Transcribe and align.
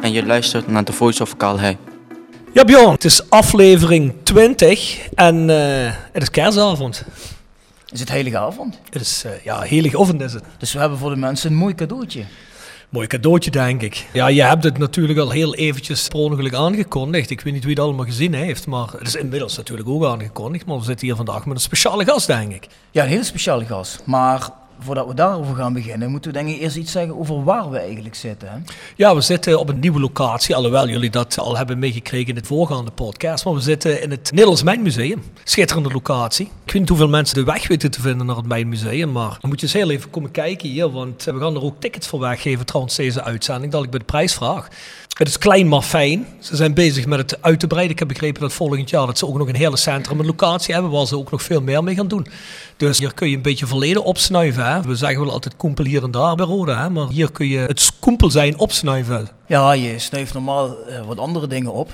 En 0.00 0.12
je 0.12 0.26
luistert 0.26 0.68
naar 0.68 0.84
The 0.84 0.92
Voice 0.92 1.22
of 1.22 1.36
Calais. 1.36 1.76
Ja 2.52 2.64
Bjorn, 2.64 2.90
het 2.90 3.04
is 3.04 3.30
aflevering 3.30 4.14
20 4.22 5.08
en 5.14 5.50
eh, 5.50 5.92
het 6.12 6.22
is 6.22 6.30
kerstavond. 6.30 7.04
is 7.92 8.00
het 8.00 8.08
heilige 8.08 8.38
avond. 8.38 8.78
Het 8.90 9.02
is, 9.02 9.24
eh, 9.24 9.44
ja, 9.44 9.58
heilig 9.62 9.94
oven 9.94 10.20
is 10.20 10.32
het. 10.32 10.44
Dus 10.58 10.72
we 10.72 10.78
hebben 10.78 10.98
voor 10.98 11.10
de 11.10 11.16
mensen 11.16 11.50
een 11.50 11.56
mooi 11.56 11.74
cadeautje. 11.74 12.24
Mooi 12.88 13.06
cadeautje, 13.06 13.50
denk 13.50 13.82
ik. 13.82 14.06
Ja, 14.12 14.26
je 14.26 14.42
hebt 14.42 14.64
het 14.64 14.78
natuurlijk 14.78 15.18
al 15.18 15.30
heel 15.30 15.54
eventjes 15.54 16.08
per 16.08 16.18
ongeluk 16.18 16.54
aangekondigd. 16.54 17.30
Ik 17.30 17.40
weet 17.40 17.52
niet 17.52 17.64
wie 17.64 17.74
het 17.74 17.82
allemaal 17.82 18.04
gezien 18.04 18.34
heeft, 18.34 18.66
maar 18.66 18.88
het 18.98 19.06
is 19.06 19.14
inmiddels 19.14 19.56
natuurlijk 19.56 19.88
ook 19.88 20.04
aangekondigd. 20.04 20.66
Maar 20.66 20.78
we 20.78 20.84
zitten 20.84 21.06
hier 21.06 21.16
vandaag 21.16 21.46
met 21.46 21.56
een 21.56 21.62
speciale 21.62 22.04
gast, 22.04 22.26
denk 22.26 22.52
ik. 22.52 22.66
Ja, 22.90 23.02
een 23.02 23.08
hele 23.08 23.24
speciale 23.24 23.64
gast. 23.64 24.02
Maar 24.04 24.48
voordat 24.88 25.06
we 25.06 25.14
daarover 25.14 25.54
gaan 25.54 25.72
beginnen, 25.72 26.10
moeten 26.10 26.32
we 26.32 26.38
denk 26.38 26.48
ik 26.48 26.60
eerst 26.60 26.76
iets 26.76 26.92
zeggen 26.92 27.18
over 27.18 27.44
waar 27.44 27.70
we 27.70 27.78
eigenlijk 27.78 28.14
zitten. 28.14 28.48
Hè? 28.50 28.58
Ja, 28.96 29.14
we 29.14 29.20
zitten 29.20 29.58
op 29.58 29.68
een 29.68 29.78
nieuwe 29.78 30.00
locatie, 30.00 30.54
alhoewel 30.54 30.88
jullie 30.88 31.10
dat 31.10 31.38
al 31.38 31.56
hebben 31.56 31.78
meegekregen 31.78 32.28
in 32.28 32.36
het 32.36 32.46
voorgaande 32.46 32.90
podcast. 32.90 33.44
Maar 33.44 33.54
we 33.54 33.60
zitten 33.60 34.02
in 34.02 34.10
het 34.10 34.30
Nederlands 34.30 34.62
Mijnmuseum. 34.62 35.22
Schitterende 35.44 35.90
locatie. 35.90 36.46
Ik 36.46 36.72
weet 36.72 36.80
niet 36.80 36.88
hoeveel 36.88 37.08
mensen 37.08 37.34
de 37.34 37.44
weg 37.44 37.68
weten 37.68 37.90
te 37.90 38.00
vinden 38.00 38.26
naar 38.26 38.36
het 38.36 38.46
Mijnmuseum, 38.46 39.12
maar 39.12 39.36
dan 39.40 39.50
moet 39.50 39.60
je 39.60 39.66
eens 39.66 39.74
heel 39.74 39.90
even 39.90 40.10
komen 40.10 40.30
kijken 40.30 40.68
hier, 40.68 40.90
want 40.90 41.24
we 41.24 41.38
gaan 41.38 41.54
er 41.54 41.62
ook 41.62 41.80
tickets 41.80 42.06
voor 42.06 42.20
weggeven 42.20 42.66
trouwens 42.66 42.96
deze 42.96 43.22
uitzending, 43.22 43.72
dat 43.72 43.84
ik 43.84 43.90
bij 43.90 43.98
de 43.98 44.04
prijs 44.04 44.34
vraag. 44.34 44.68
Het 45.18 45.28
is 45.28 45.38
klein 45.38 45.68
maar 45.68 45.82
fijn. 45.82 46.26
Ze 46.40 46.56
zijn 46.56 46.74
bezig 46.74 47.06
met 47.06 47.18
het 47.18 47.42
uit 47.42 47.60
te 47.60 47.66
breiden. 47.66 47.92
Ik 47.92 47.98
heb 47.98 48.08
begrepen 48.08 48.40
dat 48.40 48.52
volgend 48.52 48.90
jaar 48.90 49.06
dat 49.06 49.18
ze 49.18 49.26
ook 49.26 49.38
nog 49.38 49.48
een 49.48 49.54
hele 49.54 49.76
centrum, 49.76 50.20
een 50.20 50.26
locatie 50.26 50.74
hebben 50.74 50.90
waar 50.92 51.06
ze 51.06 51.16
ook 51.16 51.30
nog 51.30 51.42
veel 51.42 51.60
meer 51.62 51.84
mee 51.84 51.94
gaan 51.94 52.08
doen. 52.08 52.26
Dus 52.76 52.98
hier 52.98 53.14
kun 53.14 53.30
je 53.30 53.36
een 53.36 53.42
beetje 53.42 53.66
verleden 53.66 54.04
opsnuiven. 54.04 54.66
Hè? 54.72 54.80
We 54.82 54.94
zeggen 54.94 55.20
wel 55.24 55.32
altijd 55.32 55.56
koempel 55.56 55.84
hier 55.84 56.02
en 56.02 56.10
daar 56.10 56.34
bij 56.34 56.46
Roda, 56.46 56.82
hè? 56.82 56.90
maar 56.90 57.08
hier 57.08 57.32
kun 57.32 57.46
je 57.48 57.58
het 57.58 57.90
koempel 58.00 58.30
zijn 58.30 58.58
opsnuiven. 58.58 59.28
Ja, 59.46 59.72
je 59.72 59.98
snuift 59.98 60.32
normaal 60.34 60.76
eh, 60.86 61.00
wat 61.06 61.18
andere 61.18 61.46
dingen 61.46 61.72
op. 61.72 61.90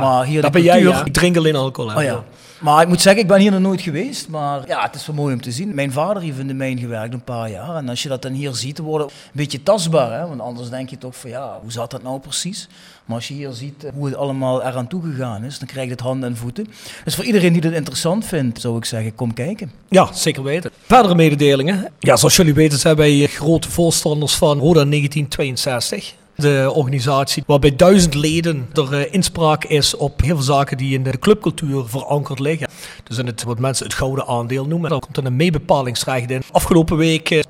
maar 0.00 0.24
hier 0.24 0.42
Dat 0.42 0.52
de 0.52 0.58
ben 0.58 0.66
jij, 0.66 0.80
cultuur- 0.80 0.98
ja. 0.98 1.04
Ik 1.04 1.12
drink 1.12 1.36
alleen 1.36 1.56
alcohol. 1.56 1.90
Hè? 1.90 1.96
Oh 1.96 2.02
ja. 2.02 2.24
Maar 2.60 2.82
ik 2.82 2.88
moet 2.88 3.00
zeggen, 3.00 3.22
ik 3.22 3.28
ben 3.28 3.40
hier 3.40 3.50
nog 3.50 3.60
nooit 3.60 3.80
geweest. 3.80 4.28
Maar 4.28 4.66
ja, 4.66 4.82
het 4.82 4.94
is 4.94 5.06
wel 5.06 5.16
mooi 5.16 5.34
om 5.34 5.40
te 5.40 5.52
zien. 5.52 5.74
Mijn 5.74 5.92
vader 5.92 6.22
heeft 6.22 6.38
in 6.38 6.46
de 6.46 6.54
mijn 6.54 6.78
gewerkt 6.78 7.14
een 7.14 7.24
paar 7.24 7.50
jaar. 7.50 7.76
En 7.76 7.88
als 7.88 8.02
je 8.02 8.08
dat 8.08 8.22
dan 8.22 8.32
hier 8.32 8.54
ziet, 8.54 8.76
het 8.78 8.86
een 8.86 9.10
beetje 9.32 9.62
tastbaar. 9.62 10.20
Hè? 10.20 10.26
Want 10.26 10.40
anders 10.40 10.68
denk 10.68 10.90
je 10.90 10.98
toch 10.98 11.16
van 11.16 11.30
ja, 11.30 11.58
hoe 11.62 11.72
zat 11.72 11.90
dat 11.90 12.02
nou 12.02 12.20
precies? 12.20 12.68
Maar 13.04 13.16
als 13.16 13.28
je 13.28 13.34
hier 13.34 13.52
ziet 13.52 13.84
eh, 13.84 13.92
hoe 13.94 14.06
het 14.06 14.16
allemaal 14.16 14.62
eraan 14.62 14.86
toegegaan 14.86 15.44
is, 15.44 15.58
dan 15.58 15.68
krijg 15.68 15.86
je 15.86 15.92
het 15.92 16.00
handen 16.00 16.28
en 16.28 16.36
voeten. 16.36 16.66
Dus 17.04 17.14
voor 17.14 17.24
iedereen 17.24 17.52
die 17.52 17.60
dit 17.60 17.72
interessant 17.72 18.24
vindt, 18.24 18.60
zou 18.60 18.76
ik 18.76 18.84
zeggen, 18.84 19.14
kom 19.14 19.34
kijken. 19.34 19.70
Ja, 19.88 20.12
zeker 20.12 20.42
weten. 20.42 20.70
Verdere 20.86 21.14
mededelingen. 21.14 21.92
Ja, 21.98 22.16
zoals 22.16 22.36
jullie 22.36 22.54
weten 22.54 22.78
zijn 22.78 22.96
wij 22.96 23.26
grote 23.26 23.70
voorstanders 23.70 24.34
van 24.34 24.58
Roda 24.58 24.84
1962. 24.84 26.14
De 26.36 26.70
organisatie 26.74 27.42
waarbij 27.46 27.76
duizend 27.76 28.14
leden 28.14 28.68
er 28.72 28.92
eh, 28.92 29.12
inspraak 29.12 29.64
is 29.64 29.96
op 29.96 30.20
heel 30.20 30.34
veel 30.34 30.44
zaken 30.44 30.76
die 30.76 30.94
in 30.94 31.02
de 31.02 31.18
clubcultuur 31.18 31.84
verankerd 31.86 32.38
liggen. 32.38 32.68
Dus 33.04 33.18
in 33.18 33.26
het, 33.26 33.42
wat 33.42 33.58
mensen 33.58 33.86
het 33.86 33.94
gouden 33.94 34.26
aandeel 34.26 34.66
noemen. 34.66 34.90
Daar 34.90 34.98
komt 34.98 35.14
dan 35.14 35.24
een 35.24 35.36
meebepalingsrecht 35.36 36.30
in. 36.30 36.42
Afgelopen 36.50 36.96
week 36.96 37.30
eh, 37.30 37.42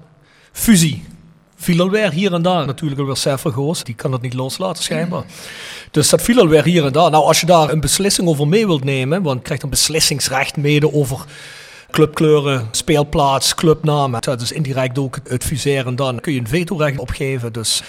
fusie. 0.53 1.05
Viel 1.57 1.81
alweer 1.81 2.13
hier 2.13 2.33
en 2.33 2.43
daar. 2.43 2.67
Natuurlijk 2.67 3.01
alweer 3.01 3.17
Severgoos. 3.17 3.85
Die 3.85 3.95
kan 3.95 4.11
dat 4.11 4.21
niet 4.21 4.35
loslaten 4.35 4.83
schijnbaar. 4.83 5.25
Dus 5.91 6.09
dat 6.09 6.23
viel 6.23 6.39
alweer 6.39 6.65
hier 6.65 6.85
en 6.85 6.93
daar. 6.93 7.11
Nou, 7.11 7.25
als 7.25 7.41
je 7.41 7.47
daar 7.47 7.71
een 7.71 7.81
beslissing 7.81 8.29
over 8.29 8.49
mee 8.49 8.67
wilt 8.67 8.85
nemen, 8.85 9.23
want 9.23 9.39
je 9.39 9.45
krijgt 9.45 9.63
een 9.63 9.71
beslissingsrecht 9.71 10.57
mede 10.57 10.93
over 10.93 11.25
clubkleuren, 11.91 12.69
speelplaats, 12.71 13.55
clubnamen. 13.55 14.21
Dat 14.21 14.41
is 14.41 14.53
indirect 14.53 14.99
ook 14.99 15.19
het 15.29 15.45
fuseren. 15.45 15.97
Dan 15.97 16.21
kun 16.21 16.33
je 16.33 16.41
een 16.41 16.49
vetorecht 16.49 16.99
opgeven. 16.99 17.53
Dus 17.53 17.83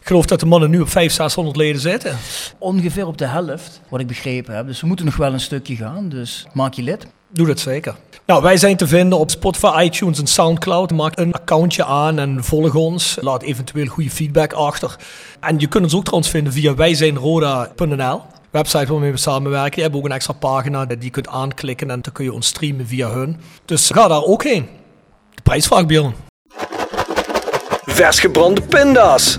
ik 0.00 0.06
geloof 0.06 0.26
dat 0.26 0.40
de 0.40 0.46
mannen 0.46 0.70
nu 0.70 0.80
op 0.80 0.88
500, 0.88 1.14
600 1.14 1.56
leden 1.56 1.80
zitten. 1.80 2.16
Ongeveer 2.58 3.06
op 3.06 3.18
de 3.18 3.26
helft, 3.26 3.80
wat 3.88 4.00
ik 4.00 4.06
begrepen 4.06 4.54
heb. 4.54 4.66
Dus 4.66 4.80
we 4.80 4.86
moeten 4.86 5.04
nog 5.04 5.16
wel 5.16 5.32
een 5.32 5.40
stukje 5.40 5.76
gaan. 5.76 6.08
Dus 6.08 6.46
maak 6.52 6.74
je 6.74 6.82
lid. 6.82 7.06
Doe 7.32 7.46
dat 7.46 7.60
zeker. 7.60 7.94
Nou, 8.26 8.42
wij 8.42 8.56
zijn 8.56 8.76
te 8.76 8.86
vinden 8.86 9.18
op 9.18 9.30
Spotify, 9.30 9.82
iTunes 9.84 10.18
en 10.18 10.26
Soundcloud. 10.26 10.92
Maak 10.92 11.18
een 11.18 11.32
accountje 11.32 11.84
aan 11.84 12.18
en 12.18 12.44
volg 12.44 12.74
ons. 12.74 13.18
Laat 13.20 13.42
eventueel 13.42 13.86
goede 13.86 14.10
feedback 14.10 14.52
achter. 14.52 14.96
En 15.40 15.58
je 15.58 15.66
kunt 15.66 15.84
ons 15.84 15.94
ook 15.94 16.04
trouwens 16.04 16.30
vinden 16.30 16.52
via 16.52 16.74
wijzijnroda.nl. 16.74 18.22
Website 18.50 18.86
waarmee 18.86 19.10
we 19.10 19.16
samenwerken. 19.16 19.72
Die 19.72 19.82
hebben 19.82 20.00
ook 20.00 20.06
een 20.06 20.12
extra 20.12 20.32
pagina 20.32 20.84
die 20.84 20.98
je 21.00 21.10
kunt 21.10 21.28
aanklikken 21.28 21.90
en 21.90 22.00
dan 22.00 22.12
kun 22.12 22.24
je 22.24 22.32
ons 22.32 22.46
streamen 22.46 22.86
via 22.86 23.10
hun. 23.10 23.40
Dus 23.64 23.90
ga 23.90 24.08
daar 24.08 24.24
ook 24.24 24.44
heen. 24.44 24.68
De 25.34 25.42
prijsvraag, 25.42 25.86
Björn. 25.86 26.14
Vers 27.84 28.20
gebrande 28.20 28.62
pinda's. 28.62 29.38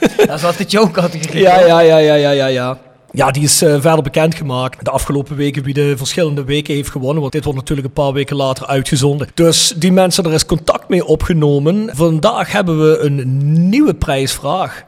Dat 0.26 0.38
is 0.38 0.44
altijd 0.44 0.70
jouw 0.70 0.90
categorie. 0.90 1.40
Ja, 1.40 1.60
ja, 1.60 1.80
ja, 1.80 1.96
ja, 1.98 2.14
ja, 2.14 2.30
ja, 2.30 2.46
ja. 2.46 2.78
Ja, 3.12 3.30
die 3.30 3.42
is 3.42 3.62
eh, 3.62 3.80
verder 3.80 4.02
bekendgemaakt 4.02 4.84
de 4.84 4.90
afgelopen 4.90 5.36
weken 5.36 5.62
wie 5.62 5.74
de 5.74 5.96
verschillende 5.96 6.44
weken 6.44 6.74
heeft 6.74 6.90
gewonnen. 6.90 7.20
Want 7.20 7.32
dit 7.32 7.44
wordt 7.44 7.58
natuurlijk 7.58 7.86
een 7.86 8.02
paar 8.04 8.12
weken 8.12 8.36
later 8.36 8.66
uitgezonden. 8.66 9.28
Dus 9.34 9.72
die 9.76 9.92
mensen, 9.92 10.24
er 10.24 10.32
is 10.32 10.46
contact 10.46 10.88
mee 10.88 11.04
opgenomen. 11.04 11.90
Vandaag 11.92 12.52
hebben 12.52 12.80
we 12.80 12.98
een 12.98 13.22
nieuwe 13.68 13.94
prijsvraag. 13.94 14.84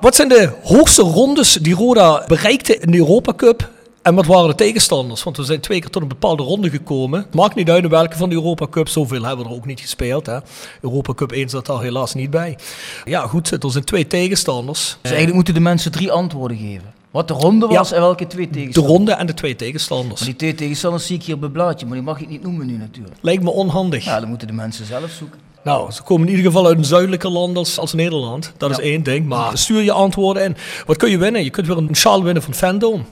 Wat 0.00 0.14
zijn 0.14 0.28
de 0.28 0.50
hoogste 0.62 1.02
rondes 1.02 1.52
die 1.52 1.74
Roda 1.74 2.24
bereikte 2.26 2.78
in 2.78 2.90
de 2.90 2.98
Europa 2.98 3.34
Cup? 3.34 3.70
En 4.02 4.14
wat 4.14 4.26
waren 4.26 4.48
de 4.48 4.54
tegenstanders? 4.54 5.22
Want 5.22 5.36
we 5.36 5.44
zijn 5.44 5.60
twee 5.60 5.80
keer 5.80 5.90
tot 5.90 6.02
een 6.02 6.08
bepaalde 6.08 6.42
ronde 6.42 6.70
gekomen. 6.70 7.20
Het 7.20 7.34
maakt 7.34 7.54
niet 7.54 7.70
uit 7.70 7.84
in 7.84 7.90
welke 7.90 8.16
van 8.16 8.28
de 8.28 8.34
Europa 8.34 8.66
Cup. 8.70 8.88
Zoveel 8.88 9.22
hebben 9.22 9.44
we 9.44 9.50
er 9.50 9.56
ook 9.56 9.66
niet 9.66 9.80
gespeeld. 9.80 10.26
Hè? 10.26 10.38
Europa 10.80 11.14
Cup 11.14 11.32
1 11.32 11.48
zat 11.48 11.66
daar 11.66 11.80
helaas 11.82 12.14
niet 12.14 12.30
bij. 12.30 12.58
Ja, 13.04 13.26
goed. 13.26 13.50
Er 13.64 13.70
zijn 13.70 13.84
twee 13.84 14.06
tegenstanders. 14.06 14.88
Dus 14.88 14.98
eigenlijk 15.02 15.34
moeten 15.34 15.54
de 15.54 15.60
mensen 15.60 15.92
drie 15.92 16.12
antwoorden 16.12 16.56
geven. 16.56 16.92
Wat 17.10 17.28
de 17.28 17.34
ronde 17.34 17.66
was 17.66 17.88
Ja. 17.88 17.94
en 17.94 18.00
welke 18.02 18.26
twee 18.26 18.46
De 18.46 18.52
tegenstanders. 18.52 18.94
ronde 18.96 19.12
en 19.12 19.26
de 19.26 19.34
twee 19.34 19.56
tegenstanders. 19.56 20.20
Maar 20.20 20.28
die 20.28 20.38
twee 20.38 20.54
tegenstanders 20.54 21.06
zie 21.06 21.16
ik 21.16 21.22
hier 21.22 21.34
op 21.34 21.40
het 21.42 21.52
blaadje, 21.52 21.86
maar 21.86 21.94
die 21.94 22.04
mag 22.04 22.20
ik 22.20 22.28
niet 22.28 22.42
noemen 22.42 22.66
nu 22.66 22.76
natuurlijk. 22.76 23.14
Lijkt 23.20 23.42
me 23.42 23.50
onhandig. 23.50 24.04
Ja, 24.04 24.20
dan 24.20 24.28
moeten 24.28 24.46
de 24.46 24.52
mensen 24.52 24.86
zelf 24.86 25.10
zoeken. 25.10 25.38
Nou, 25.64 25.90
ze 25.92 26.02
komen 26.02 26.28
in 26.28 26.34
ieder 26.34 26.50
geval 26.50 26.66
uit 26.66 26.78
een 26.78 26.84
zuidelijker 26.84 27.30
land 27.30 27.56
als, 27.56 27.78
als 27.78 27.92
Nederland. 27.92 28.52
Dat 28.56 28.70
is 28.70 28.78
één 28.78 29.02
ding. 29.02 29.26
Maar 29.26 29.58
stuur 29.58 29.82
je 29.82 29.92
antwoorden 29.92 30.44
in. 30.44 30.56
Wat 30.86 30.96
kun 30.96 31.10
je 31.10 31.18
winnen? 31.18 31.44
Je 31.44 31.50
kunt 31.50 31.66
weer 31.66 31.76
een 31.76 31.96
sjaal 31.96 32.22
winnen 32.22 32.42
van 32.42 32.54
Fandom. 32.54 33.04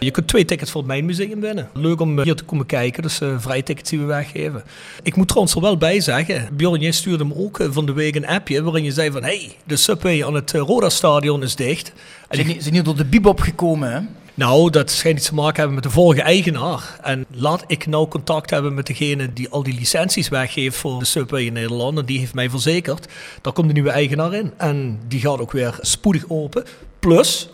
Je 0.00 0.10
kunt 0.10 0.28
twee 0.28 0.44
tickets 0.44 0.70
voor 0.70 0.80
het 0.80 0.90
Mijnmuseum 0.90 1.40
winnen. 1.40 1.68
Leuk 1.74 2.00
om 2.00 2.18
eh, 2.18 2.24
hier 2.24 2.34
te 2.34 2.44
komen 2.44 2.66
kijken. 2.66 3.02
Dus 3.02 3.20
eh 3.20 3.28
vrije 3.38 3.62
tickets 3.62 3.90
die 3.90 3.98
we 3.98 4.04
weggeven. 4.04 4.62
Ik 5.02 5.16
moet 5.16 5.28
trouwens 5.28 5.54
er 5.54 5.60
wel 5.60 5.76
bij 5.76 6.00
zeggen. 6.00 6.48
Bjorn, 6.52 6.80
jij 6.80 6.90
stuurde 6.92 7.24
me 7.24 7.34
ook 7.36 7.58
eh, 7.60 7.66
van 7.70 7.86
de 7.86 7.92
week 7.92 8.14
een 8.14 8.26
appje. 8.26 8.62
Waarin 8.62 8.84
je 8.84 8.92
zei 8.92 9.10
van... 9.10 9.22
Hey, 9.22 9.56
de 9.66 9.76
subway 9.76 10.24
aan 10.24 10.34
het 10.34 10.54
eh, 10.54 10.60
Roda-stadion 10.60 11.42
is 11.42 11.56
dicht. 11.56 11.88
En 11.88 11.94
Ze 11.94 12.26
zijn 12.28 12.40
ik- 12.40 12.46
niet- 12.46 12.56
ze 12.56 12.62
zijn 12.62 12.74
hier 12.74 12.84
door 12.84 12.96
de 12.96 13.04
bibop 13.04 13.40
gekomen, 13.40 13.92
hè? 13.92 14.00
Nou, 14.34 14.70
dat 14.70 14.90
schijnt 14.90 15.18
iets 15.18 15.28
te 15.28 15.34
maken 15.34 15.56
hebben 15.56 15.74
met 15.74 15.82
de 15.84 15.90
vorige 15.90 16.22
eigenaar. 16.22 16.98
En 17.02 17.26
laat 17.30 17.64
ik 17.66 17.86
nou 17.86 18.08
contact 18.08 18.50
hebben 18.50 18.74
met 18.74 18.86
degene 18.86 19.32
die 19.32 19.48
al 19.48 19.62
die 19.62 19.74
licenties 19.74 20.28
weggeeft 20.28 20.76
voor 20.76 20.98
de 20.98 21.04
Subway 21.04 21.42
in 21.42 21.52
Nederland. 21.52 21.98
En 21.98 22.04
die 22.04 22.18
heeft 22.18 22.34
mij 22.34 22.50
verzekerd, 22.50 23.08
daar 23.40 23.52
komt 23.52 23.66
de 23.66 23.72
nieuwe 23.72 23.90
eigenaar 23.90 24.34
in. 24.34 24.52
En 24.56 25.00
die 25.08 25.20
gaat 25.20 25.38
ook 25.38 25.52
weer 25.52 25.78
spoedig 25.80 26.24
open. 26.28 26.64
Plus 26.98 27.48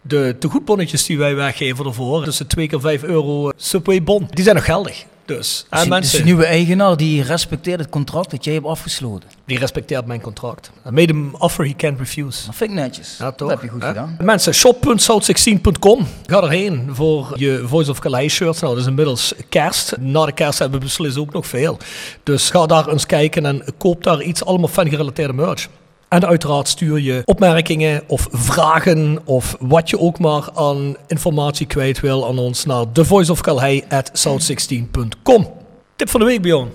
de 0.00 0.36
tegoedbonnetjes 0.38 1.06
die 1.06 1.18
wij 1.18 1.34
weggeven 1.34 1.86
ervoor. 1.86 2.24
Dus 2.24 2.36
de 2.36 2.46
2 2.46 2.68
keer 2.68 2.80
5 2.80 3.02
euro 3.02 3.50
Subway 3.56 4.02
bon. 4.02 4.28
Die 4.30 4.44
zijn 4.44 4.56
nog 4.56 4.64
geldig. 4.64 5.04
Dus, 5.24 5.66
en 5.70 5.78
Dus, 5.78 5.88
mensen, 5.88 6.10
dus 6.10 6.20
de 6.20 6.24
nieuwe 6.24 6.44
eigenaar 6.44 6.96
die 6.96 7.22
respecteert 7.22 7.80
het 7.80 7.88
contract 7.88 8.30
dat 8.30 8.44
jij 8.44 8.54
hebt 8.54 8.66
afgesloten. 8.66 9.28
die 9.44 9.58
respecteert 9.58 10.06
mijn 10.06 10.20
contract. 10.20 10.70
I 10.86 10.90
made 10.90 11.12
him 11.12 11.34
offer 11.38 11.66
he 11.66 11.74
can't 11.76 11.98
refuse. 11.98 12.46
Dat 12.46 12.54
vind 12.54 12.70
ik 12.70 12.76
netjes. 12.76 13.16
Ja, 13.18 13.30
toch? 13.32 13.48
Dat 13.48 13.50
heb 13.50 13.62
je 13.62 13.68
goed 13.68 13.84
gedaan. 13.84 14.16
Mensen, 14.20 14.54
shop.south16.com. 14.54 16.06
Ga 16.26 16.42
erheen 16.42 16.88
voor 16.92 17.32
je 17.36 17.62
Voice 17.66 17.90
of 17.90 17.98
Calais 17.98 18.32
shirts. 18.34 18.60
Nou, 18.60 18.72
dat 18.72 18.82
is 18.82 18.88
inmiddels 18.88 19.32
kerst. 19.48 19.94
Na 20.00 20.24
de 20.26 20.32
kerst 20.32 20.58
hebben 20.58 20.78
we 20.78 20.84
beslist 20.84 21.18
ook 21.18 21.32
nog 21.32 21.46
veel. 21.46 21.78
Dus 22.22 22.50
ga 22.50 22.66
daar 22.66 22.88
eens 22.88 23.06
kijken 23.06 23.46
en 23.46 23.64
koop 23.78 24.04
daar 24.04 24.22
iets. 24.22 24.44
Allemaal 24.44 24.68
fan-gerelateerde 24.68 25.32
merch. 25.32 25.68
En 26.12 26.26
uiteraard 26.26 26.68
stuur 26.68 27.00
je 27.00 27.22
opmerkingen 27.24 28.02
of 28.06 28.28
vragen 28.30 29.18
of 29.24 29.56
wat 29.60 29.90
je 29.90 29.98
ook 29.98 30.18
maar 30.18 30.48
aan 30.54 30.96
informatie 31.06 31.66
kwijt 31.66 32.00
wil 32.00 32.28
aan 32.28 32.38
ons 32.38 32.64
naar 32.64 32.92
thevoiceofcalhei@south16.com. 32.92 35.50
Tip 35.96 36.10
van 36.10 36.20
de 36.20 36.26
week, 36.26 36.42
Bjorn. 36.42 36.70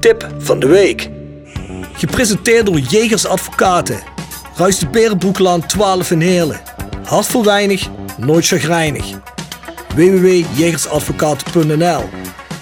Tip 0.00 0.34
van 0.38 0.60
de 0.60 0.66
week. 0.66 1.10
Gepresenteerd 1.92 2.66
door 2.66 2.78
Jegers 2.78 3.26
Advocaten. 3.26 3.98
Ruist 4.54 4.80
de 4.80 4.88
Berenbroeklaan 4.88 5.66
12 5.66 6.10
in 6.10 6.20
Heerlen. 6.20 6.60
Hart 7.04 7.26
voor 7.26 7.44
weinig, 7.44 7.88
nooit 8.18 8.46
chagrijnig. 8.46 9.04
www.jegersadvocaten.nl 9.94 12.02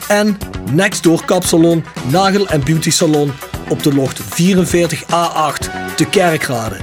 En 0.08 0.38
Nextdoor 0.72 1.24
Kapsalon, 1.24 1.84
Nagel 2.10 2.46
en 2.46 2.64
Beauty 2.64 2.90
Salon 2.90 3.32
op 3.68 3.82
de 3.82 3.94
locht 3.94 4.20
44A8 4.20 5.94
te 5.96 6.04
Kerkrade. 6.10 6.76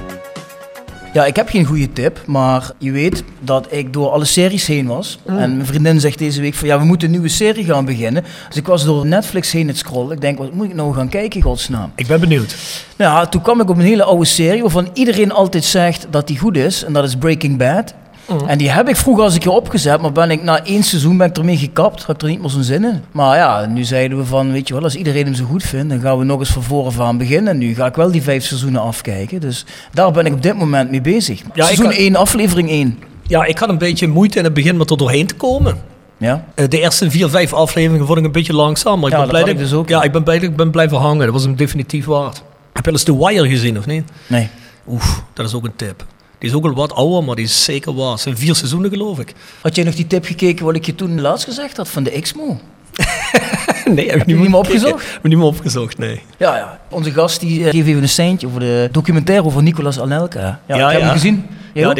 Ja, 1.12 1.24
ik 1.24 1.36
heb 1.36 1.48
geen 1.48 1.64
goede 1.64 1.92
tip, 1.92 2.22
maar 2.26 2.70
je 2.78 2.90
weet 2.90 3.24
dat 3.40 3.66
ik 3.70 3.92
door 3.92 4.10
alle 4.10 4.24
series 4.24 4.66
heen 4.66 4.86
was. 4.86 5.18
Mm. 5.26 5.38
En 5.38 5.54
mijn 5.54 5.66
vriendin 5.66 6.00
zegt 6.00 6.18
deze 6.18 6.40
week 6.40 6.54
van 6.54 6.68
ja, 6.68 6.78
we 6.78 6.84
moeten 6.84 7.06
een 7.06 7.12
nieuwe 7.12 7.28
serie 7.28 7.64
gaan 7.64 7.84
beginnen. 7.84 8.24
Dus 8.48 8.56
ik 8.56 8.66
was 8.66 8.84
door 8.84 9.06
Netflix 9.06 9.52
heen 9.52 9.68
het 9.68 9.78
scrollen. 9.78 10.12
Ik 10.12 10.20
denk, 10.20 10.38
wat 10.38 10.52
moet 10.52 10.66
ik 10.66 10.74
nou 10.74 10.94
gaan 10.94 11.08
kijken, 11.08 11.36
in 11.36 11.42
godsnaam? 11.42 11.92
Ik 11.94 12.06
ben 12.06 12.20
benieuwd. 12.20 12.56
Nou, 12.96 13.18
ja, 13.18 13.26
toen 13.26 13.42
kwam 13.42 13.60
ik 13.60 13.70
op 13.70 13.76
een 13.76 13.82
hele 13.82 14.04
oude 14.04 14.24
serie 14.24 14.60
waarvan 14.60 14.90
iedereen 14.92 15.32
altijd 15.32 15.64
zegt 15.64 16.06
dat 16.10 16.26
die 16.26 16.38
goed 16.38 16.56
is. 16.56 16.84
En 16.84 16.92
dat 16.92 17.04
is 17.04 17.16
Breaking 17.16 17.58
Bad. 17.58 17.94
Mm. 18.40 18.48
En 18.48 18.58
die 18.58 18.70
heb 18.70 18.88
ik 18.88 18.96
vroeger 18.96 19.24
als 19.24 19.34
een 19.34 19.40
keer 19.40 19.50
opgezet, 19.52 20.00
maar 20.00 20.12
ben 20.12 20.30
ik 20.30 20.42
na 20.42 20.64
één 20.64 20.82
seizoen 20.82 21.16
ben 21.16 21.28
ik 21.28 21.36
ermee 21.36 21.56
gekapt. 21.56 22.08
Ik 22.08 22.22
er 22.22 22.28
niet 22.28 22.40
meer 22.40 22.50
zo'n 22.50 22.62
zin 22.62 22.84
in. 22.84 23.02
Maar 23.12 23.36
ja, 23.36 23.66
nu 23.66 23.84
zeiden 23.84 24.18
we 24.18 24.24
van, 24.24 24.52
weet 24.52 24.68
je 24.68 24.74
wel, 24.74 24.82
als 24.82 24.94
iedereen 24.96 25.24
hem 25.24 25.34
zo 25.34 25.44
goed 25.44 25.62
vindt, 25.62 25.88
dan 25.88 26.00
gaan 26.00 26.18
we 26.18 26.24
nog 26.24 26.38
eens 26.38 26.50
van 26.50 26.62
voren 26.62 27.04
aan 27.04 27.18
beginnen. 27.18 27.52
En 27.52 27.58
nu 27.58 27.74
ga 27.74 27.86
ik 27.86 27.94
wel 27.94 28.10
die 28.10 28.22
vijf 28.22 28.44
seizoenen 28.44 28.80
afkijken. 28.82 29.40
Dus 29.40 29.64
daar 29.92 30.10
ben 30.12 30.26
ik 30.26 30.32
op 30.32 30.42
dit 30.42 30.56
moment 30.56 30.90
mee 30.90 31.00
bezig. 31.00 31.40
ik 31.40 31.46
Seizoen 31.54 31.84
kan- 31.88 31.94
1, 31.94 32.16
aflevering 32.16 32.70
1. 32.70 32.98
Ja, 33.26 33.44
ik 33.44 33.58
had 33.58 33.68
een 33.68 33.78
beetje 33.78 34.08
moeite 34.08 34.38
in 34.38 34.44
het 34.44 34.54
begin 34.54 34.76
met 34.76 34.90
er 34.90 34.96
doorheen 34.96 35.26
te 35.26 35.34
komen. 35.34 35.76
Ja? 36.16 36.44
Eh, 36.54 36.68
De 36.68 36.80
eerste 36.80 37.10
vier, 37.10 37.28
vijf 37.28 37.52
afleveringen 37.52 38.06
vond 38.06 38.18
ik 38.18 38.24
een 38.24 38.32
beetje 38.32 38.54
langzaam. 38.54 38.98
Maar 39.00 39.08
ik 39.10 39.14
Ja, 39.16 39.20
ben 39.20 39.28
blij 39.28 39.42
ik 39.52 39.58
dus 39.58 39.72
ook, 39.72 39.88
ja, 39.88 39.98
ja. 39.98 40.02
ik 40.04 40.12
ben 40.12 40.22
blij 40.22 40.36
ik 40.36 40.56
ben 40.56 40.70
blijven 40.70 40.98
hangen. 40.98 41.24
Dat 41.24 41.32
was 41.34 41.42
hem 41.42 41.56
definitief 41.56 42.04
waard. 42.04 42.36
Heb 42.72 42.84
je 42.84 42.90
wel 42.90 42.92
eens 42.92 43.02
The 43.02 43.16
Wire 43.26 43.48
gezien 43.48 43.78
of 43.78 43.86
niet? 43.86 44.04
Nee. 44.26 44.48
Oef, 44.88 45.22
dat 45.32 45.46
is 45.46 45.54
ook 45.54 45.64
een 45.64 45.76
tip. 45.76 46.04
Die 46.42 46.50
is 46.50 46.56
ook 46.56 46.64
al 46.64 46.72
wat 46.72 46.92
ouder, 46.92 47.24
maar 47.24 47.36
die 47.36 47.44
is 47.44 47.64
zeker 47.64 47.94
waar. 47.94 48.10
Het 48.10 48.20
zijn 48.20 48.36
vier 48.36 48.54
seizoenen 48.54 48.90
geloof 48.90 49.18
ik. 49.18 49.34
Had 49.60 49.74
jij 49.74 49.84
nog 49.84 49.94
die 49.94 50.06
tip 50.06 50.24
gekeken 50.24 50.64
wat 50.64 50.74
ik 50.74 50.86
je 50.86 50.94
toen 50.94 51.20
laatst 51.20 51.44
gezegd 51.44 51.76
had 51.76 51.88
van 51.88 52.02
de 52.02 52.20
XMO? 52.20 52.60
nee, 53.94 54.10
heb 54.10 54.20
ik 54.20 54.26
je 54.26 54.34
niet 54.34 54.48
meer 54.48 54.58
opgezocht? 54.58 55.04
Heb 55.12 55.16
ik 55.24 55.28
niet 55.30 55.38
meer 55.38 55.46
opgezocht, 55.46 55.98
nee. 55.98 56.20
Ja, 56.36 56.56
ja. 56.56 56.80
Onze 56.90 57.10
gast 57.10 57.40
die 57.40 57.64
eh, 57.64 57.70
geeft 57.70 57.86
even 57.86 58.02
een 58.02 58.08
seintje 58.08 58.46
over 58.46 58.60
de 58.60 58.88
documentaire 58.92 59.44
over 59.46 59.62
Nicolas 59.62 60.00
Anelka. 60.00 60.40
Ja, 60.40 60.76
Ja, 60.76 60.86
ik 60.86 60.92
heb 60.92 61.00
ja. 61.00 61.06
hem 61.06 61.14
gezien. 61.14 61.46
Jij 61.74 61.82
Ja, 61.82 61.94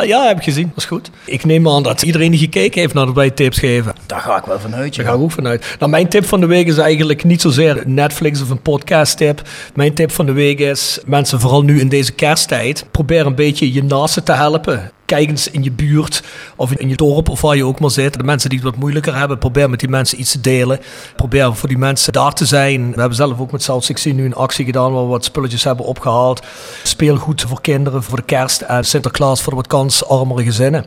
die- 0.00 0.08
ja, 0.08 0.26
heb 0.26 0.36
ik 0.36 0.42
gezien. 0.42 0.66
Dat 0.68 0.76
is 0.76 0.84
goed. 0.84 1.10
Ik 1.24 1.44
neem 1.44 1.68
aan 1.68 1.82
dat 1.82 2.02
iedereen 2.02 2.30
die 2.30 2.40
gekeken 2.40 2.80
heeft 2.80 2.94
nadat 2.94 3.14
wij 3.14 3.30
tips 3.30 3.58
geven. 3.58 3.92
Daar 4.06 4.20
ga 4.20 4.36
ik 4.36 4.44
wel 4.44 4.60
vanuit. 4.60 4.96
Daar 4.96 5.06
ga 5.06 5.12
ik 5.12 5.18
ook 5.20 5.30
vanuit. 5.30 5.76
Nou, 5.78 5.90
mijn 5.90 6.08
tip 6.08 6.24
van 6.24 6.40
de 6.40 6.46
week 6.46 6.66
is 6.66 6.78
eigenlijk 6.78 7.24
niet 7.24 7.40
zozeer 7.40 7.82
Netflix 7.86 8.42
of 8.42 8.50
een 8.50 8.60
podcast 8.62 9.16
tip. 9.16 9.42
Mijn 9.74 9.94
tip 9.94 10.10
van 10.12 10.26
de 10.26 10.32
week 10.32 10.58
is, 10.58 10.98
mensen 11.06 11.40
vooral 11.40 11.62
nu 11.62 11.80
in 11.80 11.88
deze 11.88 12.12
kersttijd, 12.12 12.84
probeer 12.90 13.26
een 13.26 13.34
beetje 13.34 13.72
je 13.72 13.84
naasten 13.84 14.24
te 14.24 14.32
helpen. 14.32 14.90
Kijk 15.10 15.28
eens 15.28 15.50
in 15.50 15.62
je 15.62 15.72
buurt 15.72 16.22
of 16.56 16.72
in 16.72 16.88
je 16.88 16.96
dorp 16.96 17.28
of 17.28 17.40
waar 17.40 17.56
je 17.56 17.64
ook 17.64 17.80
maar 17.80 17.90
zit. 17.90 18.18
De 18.18 18.22
mensen 18.22 18.48
die 18.50 18.58
het 18.58 18.68
wat 18.68 18.76
moeilijker 18.76 19.16
hebben, 19.16 19.38
probeer 19.38 19.70
met 19.70 19.80
die 19.80 19.88
mensen 19.88 20.20
iets 20.20 20.32
te 20.32 20.40
delen. 20.40 20.80
Probeer 21.16 21.54
voor 21.54 21.68
die 21.68 21.78
mensen 21.78 22.12
daar 22.12 22.32
te 22.32 22.46
zijn. 22.46 22.92
We 22.92 22.98
hebben 22.98 23.16
zelf 23.16 23.40
ook 23.40 23.52
met 23.52 23.62
South 23.62 23.84
16 23.84 24.16
nu 24.16 24.24
een 24.24 24.34
actie 24.34 24.64
gedaan 24.64 24.92
waar 24.92 25.02
we 25.02 25.08
wat 25.08 25.24
spulletjes 25.24 25.64
hebben 25.64 25.84
opgehaald. 25.84 26.42
Speelgoed 26.82 27.42
voor 27.42 27.60
kinderen 27.60 28.02
voor 28.02 28.16
de 28.16 28.22
kerst 28.22 28.60
en 28.60 28.84
Sinterklaas 28.84 29.42
voor 29.42 29.52
de 29.52 29.58
wat 29.58 29.66
kansarmere 29.66 30.42
gezinnen. 30.42 30.84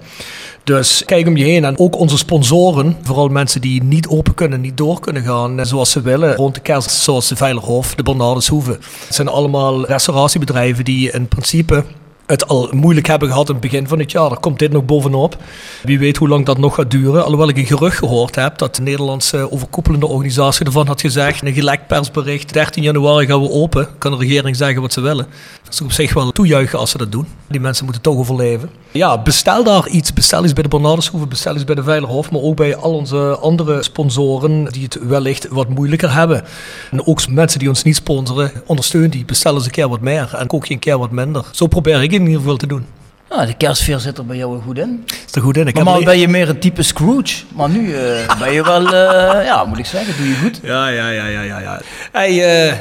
Dus 0.64 1.06
kijk 1.06 1.28
om 1.28 1.38
je 1.38 1.44
heen. 1.44 1.66
En 1.66 1.80
ook 1.80 1.98
onze 1.98 2.18
sponsoren, 2.18 2.98
vooral 3.02 3.28
mensen 3.28 3.62
die 3.62 3.84
niet 3.84 4.08
open 4.08 4.34
kunnen, 4.34 4.62
niet 4.62 4.78
door 4.78 5.00
kunnen 5.00 5.24
gaan 5.24 5.60
eh, 5.60 5.66
zoals 5.66 5.92
ze 5.92 6.02
willen 6.02 6.36
rond 6.36 6.56
de 6.56 6.62
kerst, 6.62 6.90
zoals 6.90 7.28
de 7.28 7.36
Veilerhof, 7.36 7.96
de 7.96 8.04
Bernardeshoeve. 8.04 8.72
Het 8.72 9.16
zijn 9.16 9.28
allemaal 9.28 9.86
restauratiebedrijven 9.86 10.84
die 10.84 11.12
in 11.12 11.28
principe 11.28 11.84
het 12.26 12.48
al 12.48 12.70
moeilijk 12.72 13.08
hebben 13.08 13.28
gehad 13.28 13.48
in 13.48 13.54
het 13.54 13.64
begin 13.64 13.88
van 13.88 14.00
het 14.00 14.12
jaar. 14.12 14.32
Er 14.32 14.38
komt 14.38 14.60
dit 14.60 14.72
nog 14.72 14.86
bovenop. 14.86 15.38
Wie 15.84 16.00
weet 16.00 16.18
hoe 16.18 16.28
lang 16.28 16.46
dat 16.46 16.58
nog 16.58 16.76
gaat 16.76 16.92
duren. 16.92 17.24
Alhoewel 17.24 17.50
ik 17.50 17.58
een 17.58 17.66
gerucht 17.66 17.98
gehoord 17.98 18.36
heb 18.36 18.58
dat 18.58 18.76
de 18.76 18.82
Nederlandse 18.82 19.52
overkoepelende 19.52 20.08
organisatie 20.08 20.66
ervan 20.66 20.88
had 20.88 21.02
gezegd, 21.02 21.46
een 21.46 21.54
gelekt 21.54 21.88
persbericht, 21.88 22.54
13 22.54 22.84
januari 22.84 23.26
gaan 23.26 23.42
we 23.42 23.50
open. 23.50 23.88
Kan 23.98 24.12
de 24.12 24.18
regering 24.18 24.56
zeggen 24.56 24.82
wat 24.82 24.94
ze 24.94 25.02
willen. 25.02 25.28
Dat 25.64 25.74
is 25.74 25.82
op 25.82 25.92
zich 25.92 26.14
wel 26.14 26.32
toejuichen 26.32 26.80
als 26.80 26.92
ze 26.92 26.98
dat 26.98 27.12
doen. 27.12 27.28
Die 27.48 27.60
mensen 27.60 27.84
moeten 27.84 28.04
toch 28.04 28.18
overleven. 28.18 28.70
Ja, 28.92 29.22
bestel 29.22 29.64
daar 29.64 29.88
iets. 29.88 30.14
Bestel 30.14 30.44
iets 30.44 30.54
bij 30.54 30.64
de 30.64 30.70
Bernardeshoeve, 30.70 31.28
bestel 31.28 31.56
iets 31.56 31.64
bij 31.64 31.76
de 31.76 31.84
Veilerhof, 31.84 32.32
maar 32.32 32.42
ook 32.42 32.56
bij 32.56 32.76
al 32.76 32.94
onze 32.94 33.38
andere 33.42 33.84
sponsoren 33.84 34.66
die 34.66 34.84
het 34.84 35.08
wellicht 35.08 35.48
wat 35.48 35.70
moeilijker 35.70 36.14
hebben. 36.14 36.44
En 36.92 37.08
ook 37.08 37.28
mensen 37.28 37.60
die 37.60 37.70
ons 37.70 37.84
niet 37.84 37.96
sponsoren, 37.96 38.52
ondersteun 38.66 39.10
die. 39.10 39.26
Bestel 39.26 39.56
eens 39.56 39.66
een 39.66 39.72
keer 39.72 39.90
wat 39.90 40.02
meer 40.02 40.36
en 40.36 40.48
kook 40.48 40.66
je 40.66 40.74
een 40.74 40.80
keer 40.80 40.98
wat 40.98 41.12
minder. 41.12 41.46
Zo 41.52 41.68
probeer 41.68 42.04
ik 42.04 42.13
in 42.20 42.28
ieder 42.28 42.42
geval 42.42 42.58
te 42.58 42.68
doen. 42.68 42.86
Nou, 43.30 43.46
de 43.46 43.54
kerstfeer 43.54 44.00
zit 44.00 44.18
er 44.18 44.26
bij 44.26 44.38
jou 44.38 44.62
goed 44.62 44.78
in. 44.78 45.04
Is 45.28 45.36
er 45.36 45.42
goed 45.42 45.58
in? 45.58 45.68
Ik 45.68 45.76
Normaal 45.76 46.04
ben 46.04 46.20
je 46.20 46.28
meer 46.28 46.50
een 46.50 46.60
type 46.60 46.84
Scrooge. 46.84 47.44
Maar 47.56 47.70
nu 47.70 47.94
eh, 47.94 48.38
ben 48.40 48.54
je 48.54 48.64
wel, 48.64 48.94
eh, 48.94 49.46
ja, 49.46 49.64
moet 49.64 49.78
ik 49.78 49.86
zeggen, 49.86 50.18
doe 50.18 50.28
je 50.28 50.36
goed. 50.36 50.60
Ja, 50.64 50.88
ja, 50.88 51.10
ja, 51.10 51.26
ja, 51.26 51.42
ja. 51.42 51.60
ja. 51.60 51.82
Hey, 52.12 52.68
eh, 52.70 52.78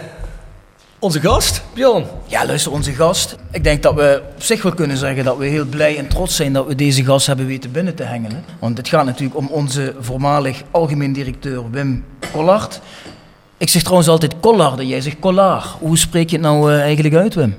Onze 0.99 1.21
gast, 1.21 1.63
Bjorn. 1.75 2.05
Ja, 2.27 2.47
luister, 2.47 2.73
onze 2.73 2.93
gast. 2.93 3.37
Ik 3.51 3.65
denk 3.65 3.83
dat 3.83 3.95
we 3.95 4.23
op 4.35 4.43
zich 4.43 4.63
wel 4.63 4.75
kunnen 4.75 4.97
zeggen 4.97 5.25
dat 5.25 5.37
we 5.37 5.47
heel 5.47 5.65
blij 5.65 5.99
en 5.99 6.09
trots 6.09 6.37
zijn 6.37 6.53
dat 6.53 6.67
we 6.67 6.75
deze 6.75 7.05
gast 7.05 7.27
hebben 7.27 7.47
weten 7.47 7.73
binnen 7.73 7.95
te 7.95 8.03
hengelen. 8.03 8.45
Want 8.59 8.79
het 8.79 8.89
gaat 8.89 9.05
natuurlijk 9.05 9.39
om 9.39 9.47
onze 9.47 9.95
voormalig 10.01 10.63
algemeen 10.71 11.13
directeur 11.13 11.71
Wim 11.71 12.05
Collard. 12.33 12.81
Ik 13.59 13.69
zeg 13.69 13.83
trouwens 13.83 14.09
altijd 14.09 14.35
Collard 14.41 14.83
jij 14.83 15.01
zegt 15.01 15.19
Collard. 15.19 15.67
Hoe 15.79 15.99
spreek 15.99 16.31
je 16.31 16.37
het 16.37 16.45
nou 16.45 16.73
eigenlijk 16.73 17.15
uit, 17.15 17.35
Wim? 17.35 17.55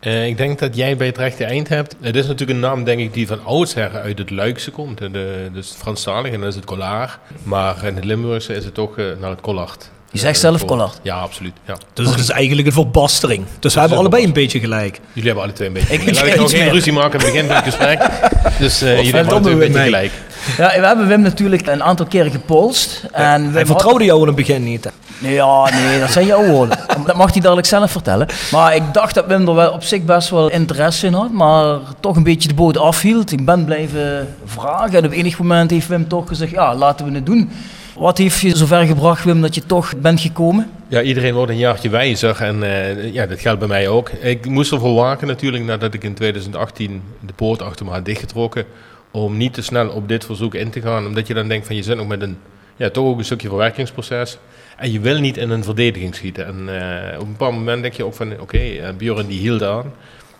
Eh, 0.00 0.26
ik 0.26 0.36
denk 0.36 0.58
dat 0.58 0.76
jij 0.76 0.96
bij 0.96 1.06
het 1.06 1.18
rechte 1.18 1.44
eind 1.44 1.68
hebt. 1.68 1.96
Het 2.00 2.16
is 2.16 2.22
natuurlijk 2.26 2.50
een 2.50 2.60
naam, 2.64 2.84
denk 2.84 3.00
ik, 3.00 3.12
die 3.14 3.26
van 3.26 3.44
oudsher 3.44 3.90
uit 4.00 4.18
het 4.18 4.30
Luikse 4.30 4.70
komt. 4.70 4.98
De, 4.98 5.10
de, 5.10 5.48
dus 5.52 5.74
Franstalig 5.78 6.32
en 6.32 6.38
dan 6.40 6.48
is 6.48 6.54
het 6.54 6.64
Collard. 6.64 7.18
Maar 7.42 7.84
in 7.84 7.94
het 7.94 8.04
Limburgse 8.04 8.54
is 8.54 8.64
het 8.64 8.74
toch 8.74 8.98
eh, 8.98 9.04
naar 9.20 9.30
het 9.30 9.40
Collard. 9.40 9.90
Je 10.10 10.18
zegt 10.18 10.38
zelf 10.38 10.64
Collard. 10.64 11.00
Ja, 11.02 11.16
absoluut. 11.18 11.52
Ja. 11.66 11.76
Dus 11.92 12.08
het 12.10 12.18
is 12.18 12.30
eigenlijk 12.30 12.66
een 12.66 12.72
verbastering. 12.72 13.44
Dus 13.58 13.74
we 13.74 13.80
hebben 13.80 13.98
allebei 13.98 14.24
een 14.24 14.32
beetje 14.32 14.60
gelijk. 14.60 15.00
Jullie 15.12 15.28
hebben 15.28 15.44
alle 15.44 15.52
twee 15.52 15.68
een 15.68 15.74
beetje 15.74 15.92
Ik- 15.94 16.00
gelijk. 16.00 16.16
ik- 16.16 16.22
Laat 16.24 16.34
ik 16.34 16.40
nog 16.40 16.50
geen 16.50 16.70
ruzie 16.72 16.92
maken 16.92 17.20
aan 17.20 17.24
het 17.26 17.32
begin 17.32 17.46
van 17.46 17.56
het 17.56 17.64
gesprek. 17.64 17.98
Dus 18.58 18.82
eh, 18.82 18.96
jullie 18.96 19.12
hebben 19.14 19.32
alle 19.32 19.40
twee 19.42 19.52
een 19.52 19.58
beetje 19.58 19.82
gelijk. 19.82 20.12
Ja, 20.56 20.80
we 20.80 20.86
hebben 20.86 21.08
Wim 21.08 21.20
natuurlijk 21.20 21.66
een 21.66 21.82
aantal 21.82 22.06
keren 22.06 22.30
gepolst. 22.30 23.02
En 23.12 23.42
Wim 23.52 23.52
Hij 23.54 23.64
had- 23.82 24.02
jou 24.02 24.20
in 24.20 24.26
het 24.26 24.36
begin 24.36 24.64
niet. 24.64 24.84
hè? 24.84 24.90
Nee, 25.18 25.34
ja, 25.34 25.70
nee, 25.70 26.00
dat 26.00 26.10
zijn 26.10 26.26
jouw 26.26 26.46
woorden. 26.46 26.78
Dat 27.06 27.16
mag 27.16 27.32
hij 27.32 27.40
dadelijk 27.40 27.66
zelf 27.66 27.90
vertellen. 27.90 28.26
Maar 28.52 28.74
ik 28.74 28.82
dacht 28.92 29.14
dat 29.14 29.26
Wim 29.26 29.48
er 29.48 29.54
wel 29.54 29.72
op 29.72 29.82
zich 29.82 30.02
best 30.02 30.30
wel 30.30 30.50
interesse 30.50 31.06
in 31.06 31.12
had, 31.12 31.30
maar 31.30 31.78
toch 32.00 32.16
een 32.16 32.22
beetje 32.22 32.48
de 32.48 32.54
boot 32.54 32.78
afhield. 32.78 33.32
Ik 33.32 33.44
ben 33.44 33.64
blijven 33.64 34.34
vragen 34.44 34.98
en 34.98 35.04
op 35.04 35.12
enig 35.12 35.38
moment 35.38 35.70
heeft 35.70 35.88
Wim 35.88 36.08
toch 36.08 36.28
gezegd, 36.28 36.50
ja, 36.50 36.74
laten 36.74 37.06
we 37.06 37.14
het 37.14 37.26
doen. 37.26 37.50
Wat 37.98 38.18
heeft 38.18 38.40
je 38.40 38.56
zover 38.56 38.86
gebracht, 38.86 39.24
Wim, 39.24 39.40
dat 39.40 39.54
je 39.54 39.66
toch 39.66 39.96
bent 39.96 40.20
gekomen? 40.20 40.70
Ja, 40.88 41.02
iedereen 41.02 41.34
wordt 41.34 41.50
een 41.50 41.58
jaartje 41.58 41.88
wijzer 41.88 42.42
en 42.42 42.62
eh, 42.62 43.12
ja, 43.12 43.26
dat 43.26 43.40
geldt 43.40 43.58
bij 43.58 43.68
mij 43.68 43.88
ook. 43.88 44.08
Ik 44.10 44.48
moest 44.48 44.72
ervoor 44.72 44.94
waken 44.94 45.26
natuurlijk 45.26 45.64
nadat 45.64 45.94
ik 45.94 46.04
in 46.04 46.14
2018 46.14 47.02
de 47.20 47.32
poort 47.32 47.62
achter 47.62 47.84
me 47.84 47.92
had 47.92 48.04
dichtgetrokken. 48.04 48.64
Om 49.10 49.36
niet 49.36 49.54
te 49.54 49.62
snel 49.62 49.88
op 49.88 50.08
dit 50.08 50.24
verzoek 50.24 50.54
in 50.54 50.70
te 50.70 50.80
gaan. 50.80 51.06
Omdat 51.06 51.26
je 51.26 51.34
dan 51.34 51.48
denkt 51.48 51.66
van 51.66 51.76
je 51.76 51.82
zit 51.82 51.96
nog 51.96 52.06
met 52.06 52.22
een, 52.22 52.38
ja, 52.76 52.90
toch 52.90 53.06
ook 53.06 53.18
een 53.18 53.24
stukje 53.24 53.48
verwerkingsproces. 53.48 54.38
En 54.76 54.92
je 54.92 55.00
wil 55.00 55.18
niet 55.18 55.36
in 55.36 55.50
een 55.50 55.64
verdediging 55.64 56.14
schieten. 56.14 56.46
En 56.46 56.68
eh, 56.68 57.14
op 57.18 57.26
een 57.26 57.32
bepaald 57.32 57.54
moment 57.54 57.82
denk 57.82 57.94
je 57.94 58.04
ook 58.04 58.14
van 58.14 58.40
oké, 58.40 58.58
eh, 58.58 58.88
Björn 58.96 59.26
die 59.26 59.40
hield 59.40 59.62
aan. 59.62 59.92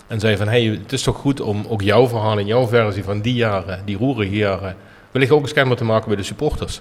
En 0.06 0.20
zei 0.20 0.36
van 0.36 0.48
hey, 0.48 0.62
het 0.62 0.92
is 0.92 1.02
toch 1.02 1.16
goed 1.16 1.40
om 1.40 1.64
ook 1.68 1.82
jouw 1.82 2.08
verhaal 2.08 2.38
en 2.38 2.46
jouw 2.46 2.66
versie 2.68 3.04
van 3.04 3.20
die 3.20 3.34
jaren, 3.34 3.80
die 3.84 3.96
roerige 3.96 4.36
jaren, 4.36 4.76
wellicht 5.10 5.32
ook 5.32 5.42
eens 5.42 5.52
kenbaar 5.52 5.76
te 5.76 5.84
maken 5.84 6.08
bij 6.08 6.16
de 6.16 6.22
supporters. 6.22 6.80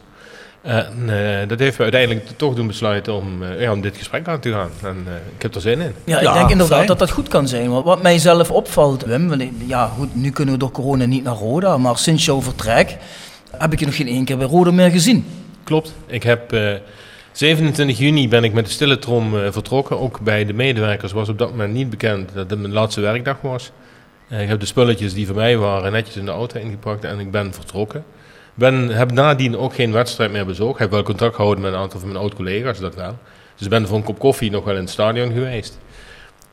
En 0.61 0.93
eh, 1.41 1.47
dat 1.47 1.59
heeft 1.59 1.77
me 1.77 1.83
uiteindelijk 1.83 2.27
toch 2.37 2.55
doen 2.55 2.67
besluiten 2.67 3.13
om, 3.13 3.43
eh, 3.43 3.61
ja, 3.61 3.71
om 3.71 3.81
dit 3.81 3.97
gesprek 3.97 4.27
aan 4.27 4.39
te 4.39 4.51
gaan. 4.51 4.69
En 4.83 5.03
eh, 5.07 5.13
ik 5.35 5.41
heb 5.41 5.55
er 5.55 5.61
zin 5.61 5.79
in. 5.81 5.93
Ja, 6.03 6.17
ik 6.17 6.23
Ja, 6.23 6.33
denk 6.33 6.49
inderdaad 6.49 6.75
fijn. 6.75 6.87
dat 6.87 6.99
dat 6.99 7.11
goed 7.11 7.27
kan 7.27 7.47
zijn. 7.47 7.69
Want 7.69 7.85
wat 7.85 8.01
mij 8.01 8.17
zelf 8.17 8.51
opvalt, 8.51 9.03
Wim, 9.03 9.27
want 9.29 9.43
ja 9.67 9.87
goed, 9.87 10.15
nu 10.15 10.29
kunnen 10.31 10.53
we 10.53 10.59
door 10.59 10.71
corona 10.71 11.05
niet 11.05 11.23
naar 11.23 11.35
Roda, 11.35 11.77
maar 11.77 11.97
sinds 11.97 12.25
jouw 12.25 12.41
vertrek 12.41 12.97
heb 13.57 13.73
ik 13.73 13.79
je 13.79 13.85
nog 13.85 13.95
geen 13.95 14.07
één 14.07 14.25
keer 14.25 14.37
bij 14.37 14.47
Roda 14.47 14.71
meer 14.71 14.89
gezien. 14.91 15.25
Klopt. 15.63 15.93
Ik 16.05 16.23
heb 16.23 16.53
eh, 16.53 16.73
27 17.35 17.97
juni 17.97 18.29
ben 18.29 18.43
ik 18.43 18.53
met 18.53 18.65
de 18.65 18.71
stille 18.71 18.99
trom 18.99 19.37
eh, 19.37 19.51
vertrokken. 19.51 19.99
Ook 19.99 20.19
bij 20.19 20.45
de 20.45 20.53
medewerkers 20.53 21.11
was 21.11 21.29
op 21.29 21.37
dat 21.37 21.49
moment 21.49 21.73
niet 21.73 21.89
bekend 21.89 22.33
dat 22.33 22.49
het 22.49 22.59
mijn 22.59 22.73
laatste 22.73 23.01
werkdag 23.01 23.41
was. 23.41 23.71
Eh, 24.27 24.41
ik 24.41 24.47
heb 24.47 24.59
de 24.59 24.65
spulletjes 24.65 25.13
die 25.13 25.25
voor 25.25 25.35
mij 25.35 25.57
waren 25.57 25.91
netjes 25.91 26.15
in 26.15 26.25
de 26.25 26.31
auto 26.31 26.59
ingepakt 26.59 27.03
en 27.03 27.19
ik 27.19 27.31
ben 27.31 27.53
vertrokken. 27.53 28.03
Ben, 28.53 28.89
heb 28.89 29.11
nadien 29.11 29.57
ook 29.57 29.73
geen 29.73 29.91
wedstrijd 29.91 30.31
meer 30.31 30.45
bezocht. 30.45 30.73
Ik 30.73 30.79
heb 30.79 30.91
wel 30.91 31.03
contact 31.03 31.35
gehouden 31.35 31.63
met 31.63 31.73
een 31.73 31.79
aantal 31.79 31.99
van 31.99 32.09
mijn 32.09 32.21
oud-collega's, 32.21 32.79
dat 32.79 32.95
wel. 32.95 33.17
Dus 33.55 33.63
ik 33.63 33.69
ben 33.69 33.87
voor 33.87 33.97
een 33.97 34.03
kop 34.03 34.19
koffie 34.19 34.51
nog 34.51 34.63
wel 34.63 34.75
in 34.75 34.81
het 34.81 34.89
stadion 34.89 35.31
geweest. 35.33 35.79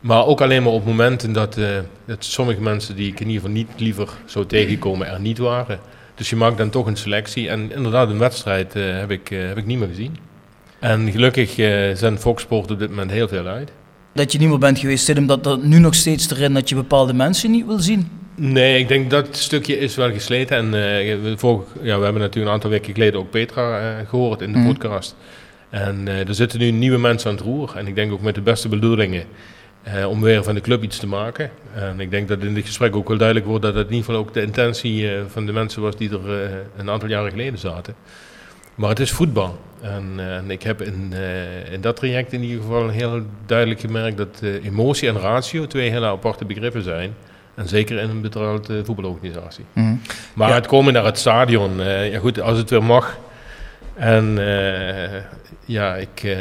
Maar 0.00 0.26
ook 0.26 0.40
alleen 0.40 0.62
maar 0.62 0.72
op 0.72 0.84
momenten 0.84 1.32
dat, 1.32 1.56
eh, 1.56 1.78
sommige 2.18 2.60
mensen 2.60 2.96
die 2.96 3.12
ik 3.12 3.20
in 3.20 3.26
ieder 3.26 3.40
geval 3.40 3.56
niet 3.56 3.70
liever 3.76 4.08
zou 4.24 4.46
tegenkomen 4.46 5.06
er 5.06 5.20
niet 5.20 5.38
waren. 5.38 5.80
Dus 6.14 6.30
je 6.30 6.36
maakt 6.36 6.58
dan 6.58 6.70
toch 6.70 6.86
een 6.86 6.96
selectie. 6.96 7.48
En 7.48 7.72
inderdaad, 7.72 8.08
een 8.08 8.18
wedstrijd 8.18 8.72
heb, 8.74 9.10
ik, 9.10 9.28
heb 9.28 9.56
ik 9.56 9.66
niet 9.66 9.78
meer 9.78 9.88
gezien. 9.88 10.30
En 10.82 11.10
gelukkig 11.10 11.58
eh 11.58 11.94
zendt 11.94 12.20
Fox 12.20 12.42
Sport 12.42 12.70
op 12.70 12.78
dit 12.78 12.88
moment 12.90 13.10
heel 13.10 13.28
veel 13.28 13.46
uit. 13.46 13.72
Dat 14.14 14.32
je 14.32 14.38
niet 14.38 14.48
meer 14.48 14.58
bent 14.58 14.78
geweest, 14.78 15.04
zit 15.04 15.16
hem 15.16 15.26
dat 15.26 15.46
er 15.46 15.58
nu 15.58 15.78
nog 15.78 15.94
steeds 15.94 16.30
erin 16.30 16.54
dat 16.54 16.68
je 16.68 16.74
bepaalde 16.74 17.14
mensen 17.14 17.50
niet 17.50 17.66
wil 17.66 17.78
zien? 17.78 18.08
Nee, 18.34 18.78
ik 18.78 18.88
denk 18.88 19.10
dat 19.10 19.36
stukje 19.36 19.78
is 19.78 19.94
wel 19.96 20.12
gesleten. 20.12 20.56
En 20.56 20.98
eh, 20.98 21.16
vorig, 21.36 21.64
ja, 21.82 21.98
we 21.98 22.04
hebben 22.04 22.22
natuurlijk 22.22 22.46
een 22.46 22.52
aantal 22.52 22.70
weken 22.70 22.92
geleden 22.94 23.20
ook 23.20 23.30
Petra 23.30 23.78
eh, 23.78 24.08
gehoord 24.08 24.40
in 24.40 24.52
de 24.52 24.58
Mhm. 24.58 24.66
podcast. 24.66 25.16
En 25.70 26.08
er 26.08 26.34
zitten 26.34 26.58
nu 26.58 26.70
nieuwe 26.70 26.98
mensen 26.98 27.30
aan 27.30 27.36
het 27.36 27.44
roer. 27.44 27.72
En 27.76 27.86
ik 27.86 27.94
denk 27.94 28.12
ook 28.12 28.20
met 28.22 28.34
de 28.34 28.40
beste 28.40 28.68
bedoelingen 28.68 29.24
om 30.08 30.20
weer 30.20 30.44
van 30.44 30.54
de 30.54 30.60
club 30.60 30.82
iets 30.82 30.98
te 30.98 31.06
maken. 31.06 31.50
En 31.74 32.00
ik 32.00 32.10
denk 32.10 32.28
dat 32.28 32.42
in 32.42 32.54
dit 32.54 32.66
gesprek 32.66 32.96
ook 32.96 33.08
wel 33.08 33.16
duidelijk 33.16 33.46
wordt 33.48 33.62
dat 33.62 33.74
het 33.74 33.86
in 33.86 33.92
ieder 33.94 34.06
geval 34.06 34.20
ook 34.20 34.34
de 34.34 34.42
intentie 34.42 35.08
van 35.28 35.46
de 35.46 35.52
mensen 35.52 35.82
was 35.82 35.96
die 35.96 36.10
er 36.10 36.50
een 36.76 36.90
aantal 36.90 37.08
jaren 37.08 37.30
geleden 37.30 37.58
zaten. 37.58 37.94
Maar 38.74 38.88
het 38.88 39.00
is 39.00 39.10
voetbal. 39.12 39.58
En, 39.80 40.12
eh, 40.16 40.36
en 40.36 40.50
ik 40.50 40.62
heb 40.62 40.82
in, 40.82 41.12
eh, 41.12 41.72
in 41.72 41.80
dat 41.80 41.96
traject 41.96 42.32
in 42.32 42.42
ieder 42.42 42.60
geval 42.62 42.88
heel 42.88 43.20
duidelijk 43.46 43.80
gemerkt 43.80 44.16
dat 44.16 44.40
eh, 44.42 44.64
emotie 44.64 45.08
en 45.08 45.18
ratio 45.20 45.66
twee 45.66 45.90
hele 45.90 46.06
aparte 46.06 46.44
begrippen 46.44 46.82
zijn. 46.82 47.14
En 47.54 47.68
zeker 47.68 47.98
in 47.98 48.10
een 48.10 48.20
betrouwd 48.20 48.68
eh, 48.68 48.76
voetbalorganisatie. 48.84 49.64
Maar 50.34 50.48
Ja. 50.48 50.54
het 50.54 50.66
komen 50.66 50.92
naar 50.92 51.04
het 51.04 51.18
stadion, 51.18 51.82
ja 51.84 52.18
goed, 52.18 52.40
als 52.40 52.58
het 52.58 52.70
weer 52.70 52.82
mag. 52.82 53.18
En 53.94 54.38
eh, 54.38 55.20
ja, 55.64 55.94
ik, 55.94 56.20
eh, 56.22 56.38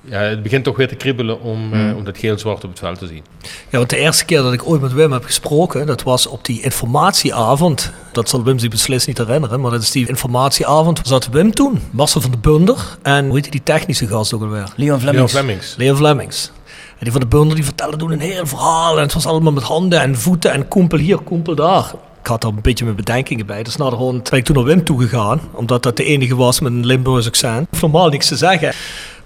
ja, 0.00 0.20
het 0.20 0.42
begint 0.42 0.64
toch 0.64 0.76
weer 0.76 0.88
te 0.88 0.94
kriebelen 0.94 1.40
om, 1.40 1.72
eh, 1.72 1.78
Mm. 1.78 1.94
om 1.96 2.04
dat 2.04 2.18
geel-zwart 2.18 2.64
op 2.64 2.70
het 2.70 2.78
veld 2.78 2.98
te 2.98 3.06
zien. 3.06 3.22
Ja, 3.70 3.78
want 3.78 3.90
de 3.90 3.96
eerste 3.96 4.24
keer 4.24 4.42
dat 4.42 4.52
ik 4.52 4.66
ooit 4.68 4.80
met 4.80 4.92
Wim 4.92 5.12
heb 5.12 5.24
gesproken, 5.24 5.86
dat 5.86 6.02
was 6.02 6.26
op 6.26 6.44
die 6.44 6.62
informatieavond. 6.62 7.92
Dat 8.12 8.28
zal 8.28 8.44
Wim 8.44 8.58
zich 8.58 8.70
beslist 8.70 9.06
niet 9.06 9.18
herinneren, 9.18 9.60
maar 9.60 9.70
dat 9.70 9.82
is 9.82 9.90
die 9.90 10.08
informatieavond. 10.08 11.00
Zat 11.02 11.28
Wim 11.28 11.54
toen, 11.54 11.80
Marcel 11.90 12.20
van 12.20 12.30
de 12.30 12.36
Bunder 12.38 12.76
en 13.02 13.26
hoe 13.26 13.34
heet 13.34 13.52
die 13.52 13.62
technische 13.62 14.06
gast 14.06 14.34
ook 14.34 14.42
alweer? 14.42 14.58
Leon 14.76 14.76
Leon 14.76 15.00
Flemings. 15.00 15.32
Flemings. 15.32 15.74
Leon 15.76 15.96
Flemings. 15.96 16.52
En 16.98 17.00
die 17.00 17.12
van 17.12 17.20
de 17.20 17.26
Bunder 17.26 17.54
die 17.54 17.64
vertelde 17.64 17.96
toen 17.96 18.10
een 18.12 18.20
heel 18.20 18.46
verhaal. 18.46 18.96
En 18.96 19.02
het 19.02 19.12
was 19.12 19.26
allemaal 19.26 19.52
met 19.52 19.62
handen 19.62 20.00
en 20.00 20.16
voeten 20.18 20.52
en 20.52 20.68
koempel 20.68 20.98
hier, 20.98 21.18
koempel 21.18 21.54
daar. 21.54 21.92
Ik 22.24 22.30
had 22.30 22.42
er 22.42 22.48
een 22.48 22.58
beetje 22.62 22.84
mijn 22.84 22.96
bedenkingen 22.96 23.46
bij. 23.46 23.62
Dus 23.62 23.76
naderhand 23.76 24.30
ben 24.30 24.38
ik 24.38 24.44
toen 24.44 24.56
naar 24.56 24.64
Wim 24.64 24.84
toegegaan. 24.84 25.40
Omdat 25.52 25.82
dat 25.82 25.96
de 25.96 26.04
enige 26.04 26.36
was 26.36 26.60
met 26.60 26.72
een 26.72 26.86
Limburgs 26.86 27.26
accent. 27.26 27.80
Normaal 27.80 28.08
niks 28.08 28.28
te 28.28 28.36
zeggen. 28.36 28.72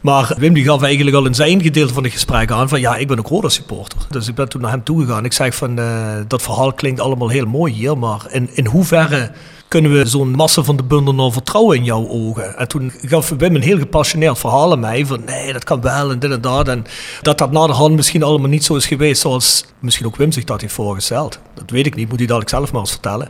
Maar 0.00 0.34
Wim 0.38 0.52
die 0.54 0.64
gaf 0.64 0.82
eigenlijk 0.82 1.16
al 1.16 1.26
in 1.26 1.34
zijn 1.34 1.62
gedeelte 1.62 1.94
van 1.94 2.02
het 2.02 2.12
gesprek 2.12 2.50
aan 2.50 2.68
van 2.68 2.80
ja, 2.80 2.96
ik 2.96 3.08
ben 3.08 3.18
ook 3.18 3.28
Roda 3.28 3.48
supporter. 3.48 3.98
Dus 4.10 4.28
ik 4.28 4.34
ben 4.34 4.48
toen 4.48 4.60
naar 4.60 4.70
hem 4.70 4.84
toegegaan. 4.84 5.24
Ik 5.24 5.32
zeg 5.32 5.54
van 5.54 5.78
eh, 5.78 6.16
dat 6.28 6.42
verhaal 6.42 6.72
klinkt 6.72 7.00
allemaal 7.00 7.28
heel 7.28 7.46
mooi 7.46 7.72
hier, 7.72 7.98
maar 7.98 8.26
in, 8.30 8.48
in 8.52 8.66
hoeverre 8.66 9.30
kunnen 9.68 9.92
we 9.92 10.06
zo'n 10.06 10.30
massa 10.30 10.62
van 10.62 10.76
de 10.76 10.82
bundel 10.82 11.14
nou 11.14 11.32
vertrouwen 11.32 11.76
in 11.76 11.84
jouw 11.84 12.08
ogen? 12.08 12.58
En 12.58 12.68
toen 12.68 12.92
gaf 13.02 13.28
Wim 13.28 13.54
een 13.54 13.62
heel 13.62 13.78
gepassioneerd 13.78 14.38
verhaal 14.38 14.72
aan 14.72 14.80
mij 14.80 15.06
van 15.06 15.24
nee, 15.24 15.52
dat 15.52 15.64
kan 15.64 15.80
wel 15.80 16.10
en 16.10 16.18
dit 16.18 16.30
en 16.30 16.40
dat. 16.40 16.68
En 16.68 16.84
dat 17.22 17.38
dat 17.38 17.52
na 17.52 17.66
de 17.66 17.72
hand 17.72 17.94
misschien 17.94 18.22
allemaal 18.22 18.48
niet 18.48 18.64
zo 18.64 18.74
is 18.74 18.86
geweest 18.86 19.20
zoals 19.20 19.64
misschien 19.78 20.06
ook 20.06 20.16
Wim 20.16 20.32
zich 20.32 20.44
dat 20.44 20.60
heeft 20.60 20.72
voorgesteld. 20.72 21.38
Dat 21.54 21.70
weet 21.70 21.86
ik 21.86 21.94
niet, 21.94 22.08
moet 22.08 22.18
hij 22.18 22.26
dadelijk 22.26 22.50
zelf 22.50 22.72
maar 22.72 22.80
eens 22.80 22.90
vertellen. 22.90 23.28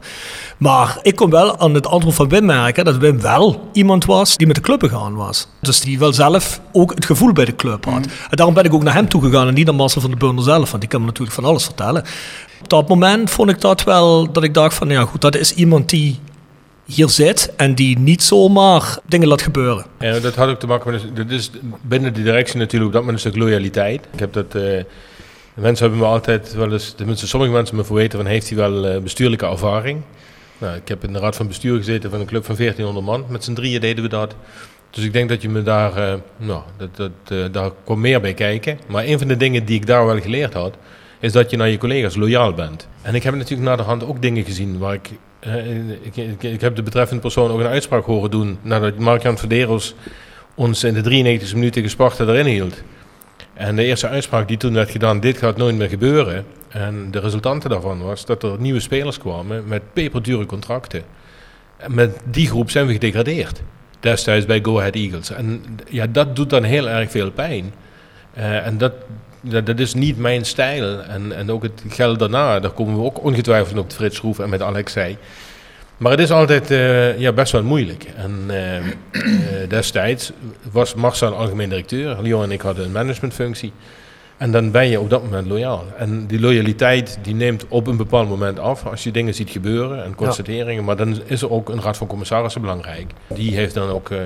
Maar 0.59 0.99
ik 1.03 1.17
kon 1.17 1.31
wel 1.31 1.59
aan 1.59 1.75
het 1.75 1.87
antwoord 1.87 2.17
van 2.17 2.29
Wim 2.29 2.45
merken 2.45 2.85
dat 2.85 2.97
Wim 2.97 3.21
wel 3.21 3.69
iemand 3.73 4.05
was 4.05 4.37
die 4.37 4.47
met 4.47 4.57
de 4.57 4.63
club 4.63 4.83
gegaan 4.83 5.15
was. 5.15 5.49
Dus 5.61 5.81
die 5.81 5.99
wel 5.99 6.13
zelf 6.13 6.61
ook 6.73 6.95
het 6.95 7.05
gevoel 7.05 7.33
bij 7.33 7.45
de 7.45 7.57
club 7.57 7.85
had. 7.85 8.07
En 8.07 8.37
daarom 8.37 8.55
ben 8.55 8.65
ik 8.65 8.75
ook 8.75 8.83
naar 8.83 8.95
hem 8.95 9.09
toegegaan 9.09 9.49
en 9.49 9.55
niet 9.55 9.67
naar 9.67 9.75
Marcel 9.75 10.01
van 10.01 10.11
de 10.11 10.17
Bundel 10.17 10.45
zelf, 10.45 10.69
want 10.71 10.81
die 10.81 10.91
kan 10.91 11.01
me 11.01 11.07
natuurlijk 11.07 11.35
van 11.35 11.45
alles 11.45 11.65
vertellen. 11.65 12.05
Op 12.63 12.69
dat 12.69 12.89
moment 12.89 13.31
vond 13.31 13.51
ik 13.51 13.61
dat 13.61 13.85
wel, 13.85 14.33
dat 14.33 14.43
ik 14.43 14.55
dacht 14.55 14.75
van 14.75 14.89
ja 14.89 15.05
goed, 15.05 15.21
dat 15.21 15.37
is 15.37 15.55
iemand 15.55 15.89
die 15.89 16.19
hier 16.95 17.09
zit 17.09 17.53
en 17.57 17.75
die 17.75 17.99
niet 17.99 18.23
zomaar 18.23 18.99
dingen 19.07 19.29
laat 19.29 19.43
gebeuren. 19.43 19.87
Ja, 19.99 20.19
dat 20.19 20.35
had 20.35 20.49
ook 20.49 20.59
te 20.59 20.67
maken 20.67 20.91
met, 20.91 21.17
dat 21.17 21.31
is 21.31 21.51
binnen 21.83 22.15
de 22.15 22.23
directie 22.23 22.59
natuurlijk 22.59 22.93
dat 22.93 23.01
moment 23.03 23.25
een 23.25 23.31
stuk 23.31 23.43
loyaliteit. 23.43 24.07
Ik 24.13 24.19
heb 24.19 24.33
dat, 24.33 24.55
eh, 24.55 24.85
mensen 25.55 25.87
hebben 25.87 25.99
me 25.99 26.13
altijd 26.13 26.55
wel 26.55 26.73
eens, 26.73 26.93
tenminste 26.93 27.27
sommige 27.27 27.53
mensen 27.53 27.77
me 27.77 27.85
verweten 27.85 28.19
van 28.19 28.29
heeft 28.29 28.49
hij 28.49 28.59
wel 28.59 28.87
eh, 28.87 29.01
bestuurlijke 29.01 29.47
ervaring. 29.47 30.01
Nou, 30.59 30.77
ik 30.77 30.89
heb 30.89 31.05
in 31.05 31.13
de 31.13 31.19
raad 31.19 31.37
van 31.37 31.47
bestuur 31.47 31.77
gezeten 31.77 32.11
van 32.11 32.21
een 32.21 32.27
club 32.27 32.45
van 32.45 32.57
1400 32.57 33.07
man, 33.07 33.25
met 33.29 33.45
z'n 33.45 33.55
drieën 33.55 33.81
deden 33.81 34.03
we 34.03 34.11
dat. 34.11 34.35
Dus 34.91 35.05
ik 35.05 35.13
denk 35.13 35.29
dat 35.29 35.43
je 35.43 35.49
me 35.49 35.63
daar, 35.63 35.97
eh, 35.97 36.15
nou, 36.37 36.63
dat, 36.77 37.11
dat, 37.25 37.53
daar 37.53 37.71
kwam 37.85 38.01
meer 38.01 38.21
bij 38.21 38.35
kijken. 38.35 38.79
Maar 38.87 39.05
een 39.05 39.19
van 39.19 39.29
de 39.29 39.37
dingen 39.37 39.65
die 39.65 39.77
ik 39.77 39.87
daar 39.87 40.07
wel 40.07 40.21
geleerd 40.21 40.55
had, 40.55 40.77
is 41.21 41.33
dat 41.33 41.51
je 41.51 41.57
naar 41.57 41.69
je 41.69 41.79
collega's 41.79 42.17
loyaal 42.17 42.55
bent. 42.55 42.89
En 43.03 43.15
ik 43.15 43.23
heb 43.23 43.35
natuurlijk 43.35 43.69
na 43.69 43.77
de 43.77 43.83
hand 43.83 44.05
ook 44.05 44.23
dingen 44.23 44.45
gezien 44.45 44.79
waar 44.79 44.95
ik 44.95 45.11
ik, 46.03 46.17
ik, 46.17 46.43
ik 46.43 46.61
heb 46.61 46.77
de 46.77 46.83
betreffende 46.83 47.23
persoon 47.23 47.51
ook 47.51 47.61
een 47.61 47.67
uitspraak 47.67 48.05
horen 48.05 48.31
doen 48.31 48.59
nadat 48.63 48.99
Mark-Jan 48.99 49.39
Verderos 49.39 49.95
ons 50.55 50.85
in 50.85 50.95
de 50.95 51.01
93 51.01 51.55
minuten 51.55 51.83
gesparta 51.83 52.25
erin 52.25 52.47
hield. 52.47 52.83
En 53.55 53.77
de 53.77 53.85
eerste 53.85 54.09
uitspraak 54.09 54.49
die 54.49 54.57
toen 54.57 54.75
werd 54.75 54.91
gedaan, 54.91 55.21
dit 55.21 55.39
gaat 55.39 55.57
nooit 55.57 55.77
meer 55.77 55.89
gebeuren. 55.89 56.45
En 56.69 57.11
de 57.11 57.21
resultante 57.21 57.69
daarvan 57.69 58.03
was 58.03 58.25
dat 58.25 58.43
er 58.43 58.61
nieuwe 58.61 58.81
spelers 58.81 59.19
kwamen 59.19 59.69
met 59.69 59.93
peperdure 59.93 60.47
contracten. 60.47 61.03
En 61.77 61.95
met 61.95 62.19
die 62.25 62.47
groep 62.47 62.71
zijn 62.71 62.87
we 62.87 62.93
gedegradeerd. 62.93 63.63
Destijds 64.01 64.47
bij 64.47 64.61
Go 64.63 64.79
Ahead 64.79 64.95
Eagles. 64.95 65.31
En 65.31 65.63
ja, 65.89 66.07
dat 66.07 66.37
doet 66.37 66.51
dan 66.51 66.63
heel 66.63 66.89
erg 66.89 67.11
veel 67.11 67.31
pijn. 67.31 67.73
Eh, 68.35 68.67
en 68.67 68.79
dat, 68.79 68.93
dat, 69.41 69.67
dat 69.67 69.79
is 69.79 69.95
niet 69.95 70.19
mijn 70.19 70.45
stijl. 70.45 71.03
En, 71.03 71.33
en 71.33 71.51
ook 71.51 71.63
het 71.63 71.83
geld 71.89 72.19
daarna, 72.19 72.61
daar 72.61 72.71
komen 72.71 72.95
we 72.95 73.03
ook 73.03 73.25
ongetwijfeld 73.25 73.79
op 73.79 73.93
Frits 73.93 74.17
Schroef 74.17 74.39
en 74.39 74.49
met 74.49 74.63
Alex 74.63 74.93
zei. 74.93 75.17
Maar 75.97 76.11
het 76.11 76.21
is 76.21 76.31
altijd 76.31 76.71
eh, 76.71 77.19
ja, 77.19 77.33
best 77.33 77.53
wel 77.53 77.63
moeilijk. 77.63 78.07
En 78.17 78.45
eh, 78.49 78.77
eh, 78.77 78.83
destijds 79.69 80.33
was 80.73 80.95
Marcel 80.95 81.35
algemeen 81.35 81.69
directeur. 81.69 82.23
Leon 82.23 82.43
en 82.43 82.51
ik 82.51 82.61
hadden 82.61 82.85
een 82.85 82.93
managementfunctie. 82.93 83.73
En 84.39 84.51
dan 84.51 84.71
ben 84.71 84.89
je 84.89 85.01
op 85.01 85.11
dat 85.11 85.23
moment 85.23 85.47
loyaal. 85.47 85.85
En 85.97 86.27
die 86.27 86.41
loyaliteit 86.41 87.19
die 87.23 87.35
neemt 87.35 87.65
op 87.69 87.87
een 87.87 87.97
bepaald 87.97 88.29
moment 88.29 88.59
af 88.59 88.87
als 88.87 89.05
je 89.05 89.11
dingen 89.11 89.35
ziet 89.35 89.51
gebeuren 89.51 90.05
en 90.05 90.15
constateringen. 90.15 90.85
Maar 90.85 90.97
dan 90.97 91.21
is 91.25 91.43
er 91.43 91.51
ook 91.51 91.69
een 91.69 91.83
raad 91.83 91.97
van 91.97 92.07
commissarissen 92.07 92.61
belangrijk. 92.61 93.13
Die 93.27 93.55
heeft 93.55 93.75
dan 93.75 93.89
ook 93.89 94.11
eh, 94.11 94.19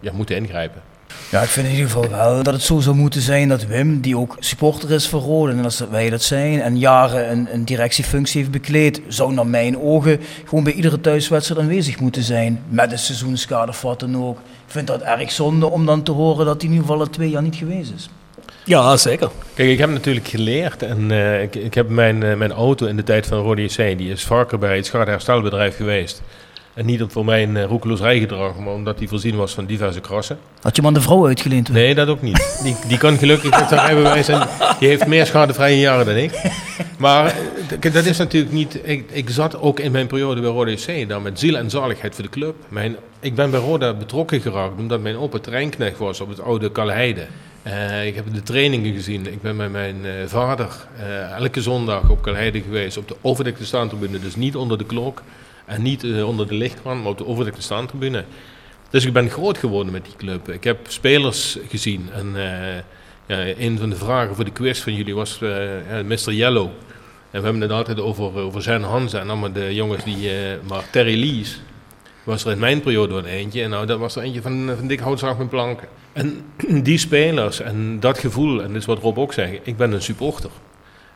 ja, 0.00 0.12
moeten 0.12 0.36
ingrijpen. 0.36 0.82
Ja, 1.30 1.42
ik 1.42 1.48
vind 1.48 1.66
in 1.66 1.72
ieder 1.72 1.90
geval 1.90 2.08
wel 2.08 2.42
dat 2.42 2.54
het 2.54 2.62
zo 2.62 2.80
zou 2.80 2.96
moeten 2.96 3.20
zijn 3.20 3.48
dat 3.48 3.66
Wim, 3.66 4.00
die 4.00 4.16
ook 4.16 4.36
supporter 4.38 4.90
is 4.90 5.08
van 5.08 5.20
Rode, 5.20 5.52
en 5.52 5.64
als 5.64 5.84
wij 5.90 6.10
dat 6.10 6.22
zijn, 6.22 6.62
en 6.62 6.78
jaren 6.78 7.30
een, 7.30 7.48
een 7.52 7.64
directiefunctie 7.64 8.40
heeft 8.40 8.52
bekleed, 8.52 9.00
zou 9.08 9.32
naar 9.32 9.46
mijn 9.46 9.78
ogen 9.78 10.20
gewoon 10.44 10.64
bij 10.64 10.72
iedere 10.72 11.00
thuiswedstrijd 11.00 11.60
aanwezig 11.60 12.00
moeten 12.00 12.22
zijn. 12.22 12.62
Met 12.68 12.92
een 12.92 12.98
seizoenskaart 12.98 13.68
of 13.68 13.82
wat 13.82 14.00
dan 14.00 14.16
ook. 14.16 14.38
Ik 14.38 14.72
vind 14.72 14.86
dat 14.86 15.02
erg 15.02 15.32
zonde 15.32 15.66
om 15.66 15.86
dan 15.86 16.02
te 16.02 16.12
horen 16.12 16.46
dat 16.46 16.62
hij 16.62 16.70
in 16.70 16.76
ieder 16.76 16.86
geval 16.86 17.00
al 17.00 17.10
twee 17.10 17.30
jaar 17.30 17.42
niet 17.42 17.56
geweest 17.56 17.92
is. 17.96 18.10
Ja, 18.64 18.96
zeker. 18.96 19.30
Kijk, 19.54 19.68
ik 19.68 19.78
heb 19.78 19.90
natuurlijk 19.90 20.28
geleerd 20.28 20.82
en 20.82 21.10
eh, 21.10 21.42
ik, 21.42 21.54
ik 21.54 21.74
heb 21.74 21.88
mijn, 21.88 22.22
eh, 22.22 22.36
mijn 22.36 22.52
auto 22.52 22.86
in 22.86 22.96
de 22.96 23.02
tijd 23.02 23.26
van 23.26 23.38
Rode 23.38 23.62
JC, 23.62 23.98
die 23.98 24.10
is 24.10 24.24
vaker 24.24 24.58
bij 24.58 24.76
het 24.76 24.86
schadeherstelbedrijf 24.86 25.76
geweest. 25.76 26.22
En 26.80 26.86
niet 26.86 27.02
om 27.02 27.10
voor 27.10 27.24
mijn 27.24 27.56
uh, 27.56 27.64
roekeloos 27.64 28.00
rijgedrag, 28.00 28.58
maar 28.58 28.72
omdat 28.72 28.98
die 28.98 29.08
voorzien 29.08 29.36
was 29.36 29.54
van 29.54 29.66
diverse 29.66 30.00
krassen. 30.00 30.38
Had 30.60 30.76
je 30.76 30.82
hem 30.82 30.90
aan 30.90 30.96
de 30.96 31.00
vrouw 31.00 31.26
uitgeleend? 31.26 31.68
hoor? 31.68 31.76
Nee, 31.76 31.94
dat 31.94 32.08
ook 32.08 32.22
niet. 32.22 32.60
Die, 32.62 32.76
die 32.88 32.98
kan 32.98 33.18
gelukkig 33.18 33.58
met 33.58 33.68
zijn 33.68 33.80
rijbewijs 33.80 34.28
en 34.28 34.48
die 34.78 34.88
heeft 34.88 35.06
meer 35.06 35.26
schadevrije 35.26 35.80
jaren 35.80 36.06
dan 36.06 36.16
ik. 36.16 36.32
Maar 36.98 37.34
eh, 37.80 37.92
dat 37.92 38.04
is 38.04 38.18
natuurlijk 38.18 38.52
niet... 38.52 38.78
Ik, 38.82 39.10
ik 39.10 39.30
zat 39.30 39.60
ook 39.60 39.80
in 39.80 39.92
mijn 39.92 40.06
periode 40.06 40.40
bij 40.40 40.50
Roda 40.50 40.70
JC 40.70 41.08
daar 41.08 41.22
met 41.22 41.38
ziel 41.38 41.56
en 41.56 41.70
zaligheid 41.70 42.14
voor 42.14 42.24
de 42.24 42.30
club. 42.30 42.54
Mijn, 42.68 42.96
ik 43.20 43.34
ben 43.34 43.50
bij 43.50 43.60
Roda 43.60 43.94
betrokken 43.94 44.40
geraakt 44.40 44.78
omdat 44.78 45.00
mijn 45.00 45.16
opa 45.16 45.38
treinknecht 45.38 45.98
was 45.98 46.20
op 46.20 46.28
het 46.28 46.40
oude 46.40 46.70
Kalheide. 46.70 47.26
Eh, 47.62 48.06
ik 48.06 48.14
heb 48.14 48.24
de 48.34 48.42
trainingen 48.42 48.92
gezien. 48.92 49.32
Ik 49.32 49.42
ben 49.42 49.56
met 49.56 49.72
mijn 49.72 50.04
eh, 50.04 50.12
vader 50.26 50.68
eh, 50.96 51.36
elke 51.36 51.62
zondag 51.62 52.08
op 52.08 52.22
Kalheide 52.22 52.62
geweest. 52.62 52.96
Op 52.96 53.08
de 53.08 53.16
overdekte 53.20 53.64
staantribune, 53.64 54.18
dus 54.18 54.36
niet 54.36 54.56
onder 54.56 54.78
de 54.78 54.84
klok. 54.84 55.22
En 55.70 55.82
niet 55.82 56.04
eh, 56.04 56.28
onder 56.28 56.48
de 56.48 56.54
lichtkrant, 56.54 57.02
maar 57.02 57.10
op 57.10 57.18
de 57.18 57.26
overdekte 57.26 57.62
staantribune. 57.62 58.24
Dus 58.90 59.04
ik 59.04 59.12
ben 59.12 59.30
groot 59.30 59.58
geworden 59.58 59.92
met 59.92 60.04
die 60.04 60.16
club. 60.16 60.48
Ik 60.48 60.64
heb 60.64 60.78
spelers 60.88 61.58
gezien. 61.68 62.08
En 62.12 62.26
eh, 62.36 62.82
ja, 63.26 63.54
een 63.58 63.78
van 63.78 63.90
de 63.90 63.96
vragen 63.96 64.34
voor 64.34 64.44
de 64.44 64.50
quiz 64.50 64.80
van 64.80 64.94
jullie 64.94 65.14
was 65.14 65.42
eh, 65.42 65.50
Mr. 66.04 66.32
Yellow. 66.32 66.66
En 67.30 67.38
we 67.38 67.44
hebben 67.44 67.60
het 67.60 67.70
altijd 67.70 68.00
over, 68.00 68.38
over 68.38 68.62
Zen 68.62 68.82
Hansen 68.82 69.20
en 69.20 69.28
allemaal 69.28 69.52
de 69.52 69.74
jongens 69.74 70.04
die... 70.04 70.30
maar 70.68 70.90
Terry 70.90 71.20
Lees 71.20 71.60
was 72.24 72.44
er 72.44 72.52
in 72.52 72.58
mijn 72.58 72.80
periode 72.80 73.14
wel 73.14 73.24
eentje. 73.24 73.62
En 73.62 73.70
nou, 73.70 73.86
dat 73.86 73.98
was 73.98 74.16
er 74.16 74.22
eentje 74.22 74.42
van, 74.42 74.70
van 74.76 74.86
dik 74.86 75.00
houtzaag 75.00 75.38
met 75.38 75.48
planken. 75.48 75.88
En 76.12 76.44
die 76.88 76.98
spelers 76.98 77.60
en 77.60 78.00
dat 78.00 78.18
gevoel, 78.18 78.62
en 78.62 78.68
dat 78.68 78.76
is 78.76 78.86
wat 78.86 78.98
Rob 78.98 79.18
ook 79.18 79.32
zegt, 79.32 79.52
ik 79.62 79.76
ben 79.76 79.92
een 79.92 80.02
supporter. 80.02 80.50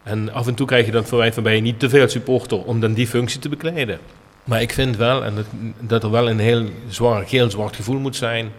En 0.03 0.33
af 0.33 0.47
en 0.47 0.55
toe 0.55 0.67
krijg 0.67 0.87
je 0.87 0.93
dan 0.93 1.07
verwijt 1.07 1.35
van 1.35 1.43
ben 1.43 1.55
je 1.55 1.61
niet 1.61 1.81
te 1.81 1.89
veel 1.89 2.09
supporter 2.09 2.65
om 2.65 2.81
dan 2.81 2.93
die 2.93 3.07
functie 3.07 3.41
te 3.41 3.49
bekleden. 3.49 3.99
Maar 4.45 4.61
ik 4.61 4.73
vind 4.73 4.97
wel, 4.97 5.25
en 5.25 5.35
dat, 5.35 5.47
dat 5.81 6.03
er 6.03 6.11
wel 6.11 6.31
een 6.31 6.39
heel 6.39 6.67
zwaar 6.89 7.27
geel-zwart 7.27 7.77
gevoel 7.77 7.99
moet 7.99 8.17
zijn, 8.17 8.53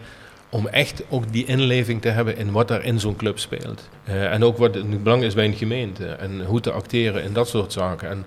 om 0.48 0.66
echt 0.66 1.02
ook 1.08 1.32
die 1.32 1.44
inleving 1.44 2.02
te 2.02 2.08
hebben 2.08 2.36
in 2.36 2.52
wat 2.52 2.70
er 2.70 2.84
in 2.84 3.00
zo'n 3.00 3.16
club 3.16 3.38
speelt. 3.38 3.88
Eh, 4.04 4.32
en 4.32 4.44
ook 4.44 4.56
wat 4.56 4.74
het 4.74 5.02
belang 5.02 5.22
is 5.22 5.34
bij 5.34 5.44
een 5.44 5.54
gemeente 5.54 6.06
en 6.06 6.44
hoe 6.44 6.60
te 6.60 6.72
acteren 6.72 7.22
in 7.22 7.32
dat 7.32 7.48
soort 7.48 7.72
zaken. 7.72 8.08
En 8.08 8.26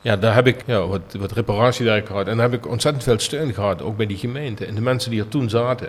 ja, 0.00 0.16
daar 0.16 0.34
heb 0.34 0.46
ik 0.46 0.62
ja, 0.66 0.86
wat, 0.86 1.00
wat 1.18 1.32
reparatiewerk 1.32 2.06
gehad 2.06 2.26
en 2.26 2.36
daar 2.36 2.50
heb 2.50 2.64
ik 2.64 2.70
ontzettend 2.70 3.04
veel 3.04 3.18
steun 3.18 3.54
gehad, 3.54 3.82
ook 3.82 3.96
bij 3.96 4.06
die 4.06 4.16
gemeente 4.16 4.66
en 4.66 4.74
de 4.74 4.80
mensen 4.80 5.10
die 5.10 5.20
er 5.20 5.28
toen 5.28 5.50
zaten. 5.50 5.88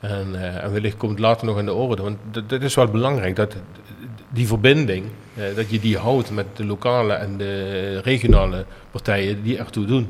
En, 0.00 0.34
eh, 0.34 0.64
en 0.64 0.72
wellicht 0.72 0.96
komt 0.96 1.12
het 1.12 1.20
later 1.20 1.46
nog 1.46 1.58
in 1.58 1.64
de 1.64 1.72
orde, 1.72 2.02
want 2.02 2.18
dat, 2.30 2.48
dat 2.48 2.62
is 2.62 2.74
wel 2.74 2.86
belangrijk, 2.86 3.36
dat 3.36 3.56
die 4.32 4.46
verbinding, 4.46 5.04
eh, 5.34 5.44
dat 5.56 5.70
je 5.70 5.80
die 5.80 5.98
houdt 5.98 6.30
met 6.30 6.46
de 6.54 6.64
lokale 6.64 7.12
en 7.12 7.36
de 7.36 7.98
regionale 7.98 8.64
partijen 8.90 9.42
die 9.42 9.58
ertoe 9.58 9.86
doen. 9.86 10.08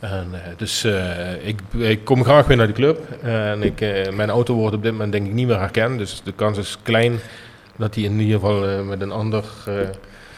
En, 0.00 0.26
eh, 0.32 0.40
dus 0.56 0.84
eh, 0.84 1.46
ik, 1.46 1.60
ik 1.76 2.04
kom 2.04 2.24
graag 2.24 2.46
weer 2.46 2.56
naar 2.56 2.66
de 2.66 2.72
club. 2.72 3.00
en 3.22 3.62
ik, 3.62 3.80
mijn 4.14 4.30
auto 4.30 4.54
wordt 4.54 4.74
op 4.74 4.82
dit 4.82 4.92
moment 4.92 5.12
denk 5.12 5.26
ik 5.26 5.32
niet 5.32 5.46
meer 5.46 5.58
herkend. 5.58 5.98
Dus 5.98 6.20
de 6.24 6.32
kans 6.32 6.58
is 6.58 6.78
klein 6.82 7.18
dat 7.76 7.94
hij 7.94 8.04
in 8.04 8.20
ieder 8.20 8.34
geval 8.34 8.84
met 8.84 9.00
een 9.00 9.12
ander 9.12 9.44
eh, 9.66 9.74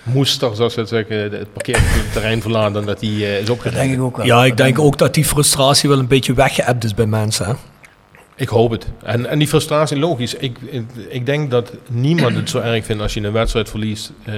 moester, 0.03 0.57
zoals 0.57 0.73
ze 0.73 0.81
het 0.81 0.89
zeggen, 0.89 1.17
het 1.17 1.53
parkeerterrein 1.53 2.43
verlaat 2.43 2.75
dan 2.75 2.87
dat 2.87 3.01
hij 3.01 3.41
is 3.41 3.51
opgereden. 3.51 3.83
denk 3.83 3.95
ik 3.95 4.03
ook 4.03 4.17
wel. 4.17 4.27
Ja, 4.27 4.45
ik 4.45 4.57
denk 4.57 4.79
ook 4.79 4.99
dat 4.99 5.15
die 5.15 5.25
frustratie 5.25 5.89
wel 5.89 5.99
een 5.99 6.07
beetje 6.07 6.35
weggeëpt 6.35 6.85
is 6.85 6.95
bij 6.95 7.07
mensen. 7.07 7.47
Hè? 7.47 7.53
Ik 8.39 8.49
hoop 8.49 8.71
het. 8.71 8.87
En, 9.03 9.27
en 9.27 9.39
die 9.39 9.49
frustratie, 9.49 9.99
logisch. 9.99 10.35
Ik, 10.35 10.59
ik, 10.71 10.85
ik 11.09 11.27
denk 11.27 11.51
dat 11.51 11.73
niemand 11.89 12.37
het 12.37 12.51
zo 12.51 12.59
erg 12.59 12.85
vindt 12.85 13.03
als 13.03 13.15
je 13.15 13.21
een 13.21 13.33
wedstrijd 13.33 13.69
verliest. 13.69 14.13
Eh, 14.25 14.35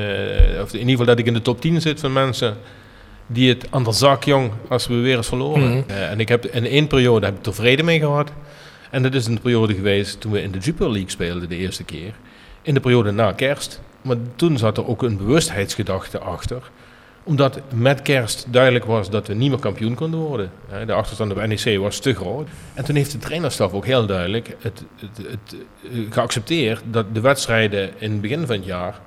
of 0.62 0.72
in 0.72 0.78
ieder 0.78 0.90
geval 0.90 1.06
dat 1.06 1.18
ik 1.18 1.26
in 1.26 1.32
de 1.32 1.42
top 1.42 1.60
10 1.60 1.80
zit 1.80 2.00
van 2.00 2.12
mensen 2.12 2.56
die 3.26 3.48
het 3.48 3.66
aan 3.70 3.84
de 3.84 3.92
zak, 3.92 4.24
jong, 4.24 4.50
als 4.68 4.86
we 4.86 4.94
weer 4.94 5.16
eens 5.16 5.28
verloren. 5.28 5.84
Eh, 5.86 6.10
en 6.10 6.20
ik 6.20 6.28
heb 6.28 6.46
in 6.46 6.66
één 6.66 6.86
periode 6.86 7.26
heb 7.26 7.36
ik 7.36 7.42
tevreden 7.42 7.84
mee 7.84 7.98
gehad. 7.98 8.32
En 8.90 9.02
dat 9.02 9.14
is 9.14 9.26
een 9.26 9.40
periode 9.40 9.74
geweest 9.74 10.20
toen 10.20 10.32
we 10.32 10.42
in 10.42 10.50
de 10.50 10.58
Jupiler 10.58 10.90
League 10.90 11.10
speelden 11.10 11.48
de 11.48 11.56
eerste 11.56 11.84
keer. 11.84 12.12
In 12.62 12.74
de 12.74 12.80
periode 12.80 13.10
na 13.10 13.32
kerst. 13.32 13.80
Maar 14.02 14.16
toen 14.36 14.58
zat 14.58 14.76
er 14.76 14.86
ook 14.86 15.02
een 15.02 15.16
bewustheidsgedachte 15.16 16.18
achter 16.18 16.70
omdat 17.30 17.60
met 17.74 18.02
kerst 18.02 18.46
duidelijk 18.48 18.84
was 18.84 19.10
dat 19.10 19.26
we 19.26 19.34
niet 19.34 19.50
meer 19.50 19.58
kampioen 19.58 19.94
konden 19.94 20.20
worden. 20.20 20.50
De 20.86 20.92
achterstand 20.92 21.30
op 21.30 21.46
NEC 21.46 21.78
was 21.78 21.98
te 21.98 22.14
groot. 22.14 22.48
En 22.74 22.84
toen 22.84 22.94
heeft 22.94 23.12
de 23.12 23.18
trainerstaf 23.18 23.72
ook 23.72 23.86
heel 23.86 24.06
duidelijk 24.06 24.56
het, 24.60 24.84
het, 25.00 25.56
eh, 25.82 25.90
geaccepteerd 26.10 26.82
dat 26.84 27.14
de 27.14 27.20
wedstrijden 27.20 27.90
in 27.98 28.10
het 28.10 28.20
begin 28.20 28.46
van 28.46 28.56
het 28.56 28.64
jaar. 28.64 29.00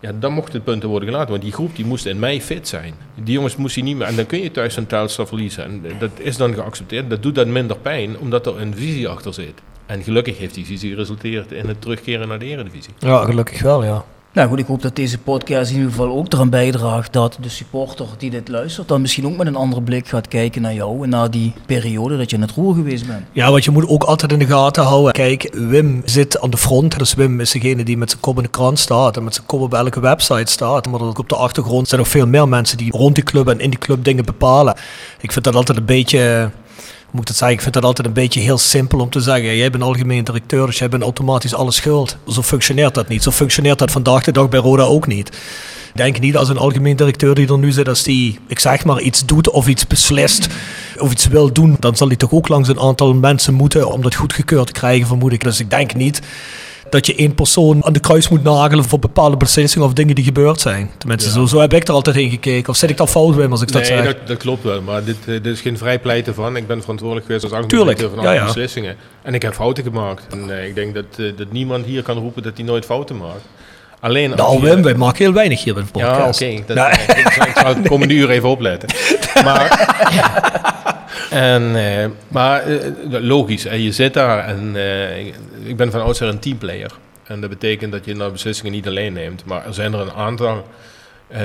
Ja, 0.00 0.12
dan 0.12 0.32
mochten 0.32 0.62
punten 0.62 0.88
worden 0.88 1.08
gelaten. 1.08 1.30
Want 1.30 1.42
die 1.42 1.52
groep 1.52 1.76
die 1.76 1.84
moest 1.84 2.06
in 2.06 2.18
mei 2.18 2.42
fit 2.42 2.68
zijn. 2.68 2.94
Die 3.14 3.34
jongens 3.34 3.56
moesten 3.56 3.84
niet 3.84 3.96
meer. 3.96 4.06
En 4.06 4.16
dan 4.16 4.26
kun 4.26 4.42
je 4.42 4.50
thuis 4.50 4.76
een 4.76 4.86
Telstar 4.86 5.26
verliezen. 5.26 5.64
En 5.64 5.82
dat 5.98 6.10
is 6.16 6.36
dan 6.36 6.54
geaccepteerd. 6.54 7.10
Dat 7.10 7.22
doet 7.22 7.34
dan 7.34 7.52
minder 7.52 7.78
pijn, 7.78 8.18
omdat 8.18 8.46
er 8.46 8.60
een 8.60 8.74
visie 8.76 9.08
achter 9.08 9.34
zit. 9.34 9.60
En 9.86 10.02
gelukkig 10.02 10.38
heeft 10.38 10.54
die 10.54 10.66
visie 10.66 10.90
geresulteerd 10.90 11.52
in 11.52 11.68
het 11.68 11.80
terugkeren 11.80 12.28
naar 12.28 12.38
de 12.38 12.44
Eredivisie. 12.44 12.92
Ja, 12.98 13.24
gelukkig 13.24 13.62
wel, 13.62 13.84
ja. 13.84 14.04
Nou 14.38 14.50
goed, 14.50 14.58
ik 14.58 14.66
hoop 14.66 14.82
dat 14.82 14.96
deze 14.96 15.18
podcast 15.18 15.70
in 15.70 15.76
ieder 15.76 15.90
geval 15.90 16.16
ook 16.16 16.32
eraan 16.32 16.50
bijdraagt 16.50 17.12
dat 17.12 17.38
de 17.40 17.48
supporter 17.48 18.06
die 18.18 18.30
dit 18.30 18.48
luistert 18.48 18.88
dan 18.88 19.00
misschien 19.00 19.26
ook 19.26 19.36
met 19.36 19.46
een 19.46 19.56
andere 19.56 19.82
blik 19.82 20.08
gaat 20.08 20.28
kijken 20.28 20.62
naar 20.62 20.74
jou 20.74 21.02
en 21.02 21.08
naar 21.08 21.30
die 21.30 21.52
periode 21.66 22.16
dat 22.16 22.30
je 22.30 22.36
in 22.36 22.42
het 22.42 22.50
roer 22.50 22.74
geweest 22.74 23.06
bent. 23.06 23.24
Ja, 23.32 23.50
want 23.50 23.64
je 23.64 23.70
moet 23.70 23.88
ook 23.88 24.02
altijd 24.02 24.32
in 24.32 24.38
de 24.38 24.46
gaten 24.46 24.82
houden. 24.82 25.12
Kijk, 25.12 25.54
Wim 25.54 26.02
zit 26.04 26.40
aan 26.40 26.50
de 26.50 26.56
front. 26.56 26.98
Dus 26.98 27.14
Wim 27.14 27.40
is 27.40 27.50
degene 27.50 27.84
die 27.84 27.96
met 27.96 28.10
zijn 28.10 28.22
kop 28.22 28.36
in 28.36 28.42
de 28.42 28.48
krant 28.48 28.78
staat 28.78 29.16
en 29.16 29.24
met 29.24 29.34
zijn 29.34 29.46
kop 29.46 29.60
op 29.60 29.74
elke 29.74 30.00
website 30.00 30.52
staat. 30.52 30.88
Maar 30.88 31.00
ook 31.00 31.18
op 31.18 31.28
de 31.28 31.36
achtergrond 31.36 31.88
zijn 31.88 32.00
nog 32.00 32.10
veel 32.10 32.26
meer 32.26 32.48
mensen 32.48 32.76
die 32.76 32.92
rond 32.92 33.14
die 33.14 33.24
club 33.24 33.48
en 33.48 33.60
in 33.60 33.70
die 33.70 33.78
club 33.78 34.04
dingen 34.04 34.24
bepalen. 34.24 34.74
Ik 35.20 35.32
vind 35.32 35.44
dat 35.44 35.54
altijd 35.54 35.78
een 35.78 35.84
beetje... 35.84 36.50
Moet 37.10 37.20
ik 37.20 37.26
dat 37.26 37.36
zeggen? 37.36 37.56
Ik 37.56 37.62
vind 37.62 37.74
dat 37.74 37.84
altijd 37.84 38.06
een 38.06 38.12
beetje 38.12 38.40
heel 38.40 38.58
simpel 38.58 39.00
om 39.00 39.10
te 39.10 39.20
zeggen. 39.20 39.56
Jij 39.56 39.70
bent 39.70 39.82
algemeen 39.82 40.24
directeur, 40.24 40.66
dus 40.66 40.78
jij 40.78 40.88
bent 40.88 41.02
automatisch 41.02 41.54
alles 41.54 41.76
schuld. 41.76 42.16
Zo 42.28 42.42
functioneert 42.42 42.94
dat 42.94 43.08
niet. 43.08 43.22
Zo 43.22 43.30
functioneert 43.30 43.78
dat 43.78 43.90
vandaag 43.90 44.24
de 44.24 44.32
dag 44.32 44.48
bij 44.48 44.60
Roda 44.60 44.82
ook 44.82 45.06
niet. 45.06 45.28
Ik 45.88 46.04
denk 46.04 46.20
niet 46.20 46.36
als 46.36 46.48
een 46.48 46.58
algemeen 46.58 46.96
directeur 46.96 47.34
die 47.34 47.48
er 47.48 47.58
nu 47.58 47.72
zit, 47.72 47.88
als 47.88 48.02
die, 48.02 48.38
ik 48.46 48.58
zeg 48.58 48.84
maar, 48.84 49.00
iets 49.00 49.26
doet 49.26 49.50
of 49.50 49.68
iets 49.68 49.86
beslist 49.86 50.48
of 50.98 51.10
iets 51.10 51.26
wil 51.26 51.52
doen, 51.52 51.76
dan 51.80 51.96
zal 51.96 52.06
hij 52.06 52.16
toch 52.16 52.32
ook 52.32 52.48
langs 52.48 52.68
een 52.68 52.80
aantal 52.80 53.14
mensen 53.14 53.54
moeten 53.54 53.92
om 53.92 54.02
dat 54.02 54.14
goedgekeurd 54.14 54.66
te 54.66 54.72
krijgen, 54.72 55.06
vermoed 55.06 55.32
ik. 55.32 55.44
Dus 55.44 55.60
ik 55.60 55.70
denk 55.70 55.94
niet 55.94 56.20
dat 56.90 57.06
je 57.06 57.14
één 57.14 57.34
persoon 57.34 57.84
aan 57.84 57.92
de 57.92 58.00
kruis 58.00 58.28
moet 58.28 58.42
nagelen 58.42 58.84
voor 58.84 58.98
bepaalde 58.98 59.36
beslissingen 59.36 59.86
of 59.86 59.92
dingen 59.92 60.14
die 60.14 60.24
gebeurd 60.24 60.60
zijn. 60.60 60.90
Tenminste, 60.98 61.30
zo, 61.30 61.46
zo 61.46 61.60
heb 61.60 61.72
ik 61.74 61.88
er 61.88 61.94
altijd 61.94 62.16
in 62.16 62.30
gekeken. 62.30 62.68
Of 62.68 62.76
zit 62.76 62.90
ik 62.90 62.96
daar 62.96 63.06
fout 63.06 63.36
bij 63.36 63.48
als 63.48 63.62
ik 63.62 63.72
dat 63.72 63.82
nee, 63.82 63.90
zeg? 63.90 64.04
dat, 64.04 64.16
dat 64.26 64.36
klopt 64.36 64.62
wel. 64.62 64.82
Maar 64.82 65.04
dit, 65.04 65.16
eh, 65.20 65.26
dit 65.26 65.46
is 65.46 65.60
geen 65.60 65.78
vrijpleiten 65.78 66.34
van. 66.34 66.56
Ik 66.56 66.66
ben 66.66 66.80
verantwoordelijk 66.80 67.26
geweest 67.26 67.52
als 67.52 67.66
directeur 67.66 68.08
van 68.08 68.18
alle 68.18 68.28
ja, 68.28 68.34
ja. 68.34 68.44
beslissingen. 68.44 68.96
En 69.22 69.34
ik 69.34 69.42
heb 69.42 69.54
fouten 69.54 69.84
gemaakt. 69.84 70.26
En 70.30 70.58
eh, 70.58 70.66
ik 70.66 70.74
denk 70.74 70.94
dat, 70.94 71.04
eh, 71.16 71.26
dat 71.36 71.52
niemand 71.52 71.84
hier 71.86 72.02
kan 72.02 72.16
roepen 72.18 72.42
dat 72.42 72.52
hij 72.56 72.64
nooit 72.66 72.84
fouten 72.84 73.16
maakt. 73.16 73.44
Alleen 74.00 74.30
als 74.32 74.40
Nou, 74.40 74.60
Wim, 74.60 74.82
wij 74.82 74.94
maken 74.94 75.24
heel 75.24 75.32
weinig 75.32 75.64
hier 75.64 75.74
bij 75.74 75.82
de 75.92 75.98
Ja, 75.98 76.10
podcast. 76.10 76.42
oké. 76.42 76.62
Dat- 76.66 76.76
Nou, 76.76 76.92
Ik 76.92 77.52
zal 77.56 77.74
het 77.74 77.88
komende 77.88 78.14
uur 78.14 78.30
even 78.30 78.48
opletten. 78.48 78.88
Maar, 79.44 79.68
en, 81.30 81.76
eh, 81.76 82.06
maar 82.28 82.62
eh, 82.62 82.78
logisch, 83.20 83.64
hè, 83.64 83.74
je 83.74 83.92
zit 83.92 84.14
daar 84.14 84.44
en 84.44 84.76
eh, 84.76 85.26
ik- 85.66 85.76
ben 85.76 85.90
van 85.90 86.00
oudsher 86.02 86.28
een 86.28 86.38
teamplayer. 86.38 86.90
En 87.24 87.40
dat 87.40 87.50
betekent 87.50 87.92
dat 87.92 88.04
je 88.04 88.14
nou 88.14 88.32
beslissingen 88.32 88.72
niet 88.72 88.86
alleen 88.86 89.12
neemt. 89.12 89.44
Maar 89.44 89.66
er 89.66 89.74
zijn 89.74 89.92
er 89.92 90.00
een 90.00 90.12
aantal 90.12 90.66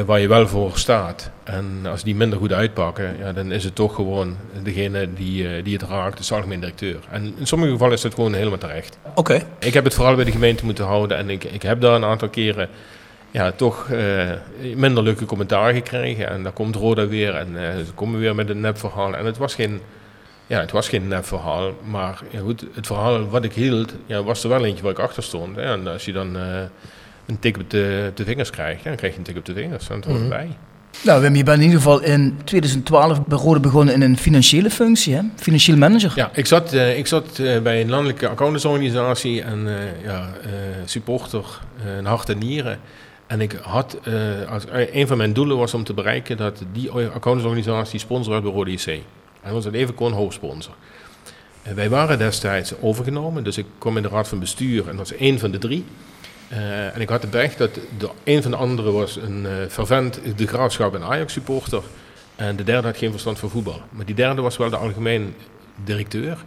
waar 0.05 0.19
je 0.19 0.27
wel 0.27 0.47
voor 0.47 0.77
staat. 0.77 1.29
En 1.43 1.65
als 1.89 2.03
die 2.03 2.15
minder 2.15 2.39
goed 2.39 2.51
uitpakken, 2.53 3.15
ja, 3.19 3.31
dan 3.33 3.51
is 3.51 3.63
het 3.63 3.75
toch 3.75 3.95
gewoon 3.95 4.37
degene 4.61 5.07
die, 5.13 5.61
die 5.61 5.73
het 5.73 5.83
raakt, 5.89 6.27
de 6.27 6.35
algemeen 6.35 6.59
directeur. 6.59 6.97
En 7.11 7.33
in 7.37 7.47
sommige 7.47 7.71
gevallen 7.71 7.93
is 7.93 8.01
dat 8.01 8.13
gewoon 8.13 8.33
helemaal 8.33 8.57
terecht. 8.57 8.97
Oké. 9.15 9.41
Ik 9.59 9.73
heb 9.73 9.83
het 9.83 9.93
vooral 9.93 10.15
bij 10.15 10.25
de 10.25 10.31
gemeente 10.31 10.65
moeten 10.65 10.85
houden 10.85 11.17
en 11.17 11.29
ik, 11.29 11.43
ik 11.43 11.61
heb 11.61 11.81
daar 11.81 11.95
een 11.95 12.05
aantal 12.05 12.29
keren 12.29 12.69
ja, 13.33 13.51
toch 13.51 13.89
eh, 13.89 14.29
minder 14.75 15.03
leuke 15.03 15.25
commentaar 15.25 15.73
gekregen. 15.73 16.29
En 16.29 16.43
dan 16.43 16.53
komt 16.53 16.75
Roda 16.75 17.07
weer 17.07 17.35
en 17.35 17.47
eh, 17.69 17.77
ze 17.85 17.91
komen 17.95 18.19
weer 18.19 18.35
met 18.35 18.49
een 18.49 18.59
nepverhaal. 18.61 19.15
En 19.15 19.25
het 19.25 19.37
was 19.37 19.55
geen, 19.55 19.79
ja, 20.47 20.59
het 20.59 20.71
was 20.71 20.89
geen 20.89 21.07
nepverhaal, 21.07 21.71
maar 21.83 22.21
ja, 22.29 22.39
goed, 22.39 22.65
het 22.73 22.87
verhaal 22.87 23.27
wat 23.29 23.43
ik 23.43 23.53
hield, 23.53 23.93
ja, 24.05 24.23
was 24.23 24.43
er 24.43 24.49
wel 24.49 24.65
eentje 24.65 24.83
waar 24.83 24.91
ik 24.91 24.99
achter 24.99 25.23
stond. 25.23 25.57
En 25.57 25.87
als 25.87 26.05
je 26.05 26.11
dan 26.11 26.37
eh, 26.37 26.43
een 27.25 27.39
tik 27.39 27.57
op 27.57 27.69
de, 27.69 28.05
op 28.09 28.17
de 28.17 28.23
vingers 28.23 28.49
krijgt, 28.49 28.81
ja, 28.83 28.87
dan 28.87 28.95
krijg 28.97 29.13
je 29.13 29.19
een 29.19 29.25
tik 29.25 29.37
op 29.37 29.45
de 29.45 29.53
vingers. 29.53 29.89
En 29.89 29.95
dat 29.95 30.05
hoort 30.05 30.19
Mhm. 30.21 30.31
erbij. 30.31 30.57
Nou, 31.03 31.21
Wim, 31.21 31.35
je 31.35 31.43
bent 31.43 31.57
in 31.57 31.63
ieder 31.63 31.77
geval 31.81 32.01
in 32.01 32.37
2012 32.43 33.25
bij 33.25 33.37
Rode 33.37 33.59
begonnen 33.59 33.93
in 33.93 34.01
een 34.01 34.17
financiële 34.17 34.69
functie, 34.69 35.15
hè? 35.15 35.21
Financieel 35.35 35.77
manager. 35.77 36.11
Ja, 36.15 36.29
ik 36.33 36.45
zat, 36.45 36.73
ik 36.73 37.07
zat 37.07 37.41
bij 37.63 37.81
een 37.81 37.89
landelijke 37.89 38.27
accountantsorganisatie 38.27 39.41
en 39.41 39.67
ja, 40.03 40.29
supporter 40.85 41.45
in 41.97 42.05
hart 42.05 42.29
en 42.29 42.37
nieren. 42.37 42.79
En 43.33 43.41
ik 43.41 43.59
had, 43.61 43.97
eh, 44.03 44.51
als, 44.51 44.65
eh, 44.65 44.95
een 44.95 45.07
van 45.07 45.17
mijn 45.17 45.33
doelen 45.33 45.57
was 45.57 45.73
om 45.73 45.83
te 45.83 45.93
bereiken 45.93 46.37
dat 46.37 46.63
die 46.71 46.91
accountantsorganisatie 46.91 47.99
sponsor 47.99 48.31
werd 48.31 48.43
bij 48.43 48.53
Rode 48.53 48.71
IC. 48.71 49.03
En 49.41 49.53
was 49.53 49.65
het 49.65 49.73
even 49.73 49.95
kon 49.95 50.11
hoofdsponsor. 50.11 50.73
En 51.61 51.75
wij 51.75 51.89
waren 51.89 52.17
destijds 52.17 52.73
overgenomen, 52.81 53.43
dus 53.43 53.57
ik 53.57 53.65
kwam 53.77 53.97
in 53.97 54.03
de 54.03 54.09
raad 54.09 54.27
van 54.27 54.39
bestuur 54.39 54.89
en 54.89 54.97
dat 54.97 55.09
was 55.09 55.17
één 55.17 55.39
van 55.39 55.51
de 55.51 55.57
drie. 55.57 55.85
Eh, 56.47 56.95
en 56.95 57.01
ik 57.01 57.09
had 57.09 57.21
de 57.21 57.27
pech 57.27 57.55
dat 57.55 57.73
de, 57.97 58.09
een 58.23 58.41
van 58.41 58.51
de 58.51 58.57
anderen 58.57 58.93
was 58.93 59.15
een 59.15 59.45
eh 59.45 59.53
fervent 59.69 60.19
de 60.35 60.47
Graafschap 60.47 60.95
en 60.95 61.03
Ajax 61.03 61.33
supporter. 61.33 61.83
En 62.35 62.55
de 62.55 62.63
derde 62.63 62.87
had 62.87 62.97
geen 62.97 63.11
verstand 63.11 63.39
van 63.39 63.49
voetbal. 63.49 63.81
Maar 63.89 64.05
die 64.05 64.15
derde 64.15 64.41
was 64.41 64.57
wel 64.57 64.69
de 64.69 64.77
algemeen 64.77 65.35
directeur. 65.83 66.37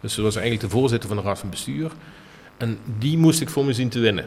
Dus 0.00 0.14
ze 0.14 0.22
was 0.22 0.36
eigenlijk 0.36 0.72
de 0.72 0.78
voorzitter 0.78 1.08
van 1.08 1.18
de 1.18 1.22
raad 1.22 1.38
van 1.38 1.50
bestuur. 1.50 1.90
En 2.56 2.78
die 2.98 3.18
moest 3.18 3.40
ik 3.40 3.48
voor 3.48 3.64
me 3.64 3.72
zien 3.72 3.88
te 3.88 3.98
winnen. 3.98 4.24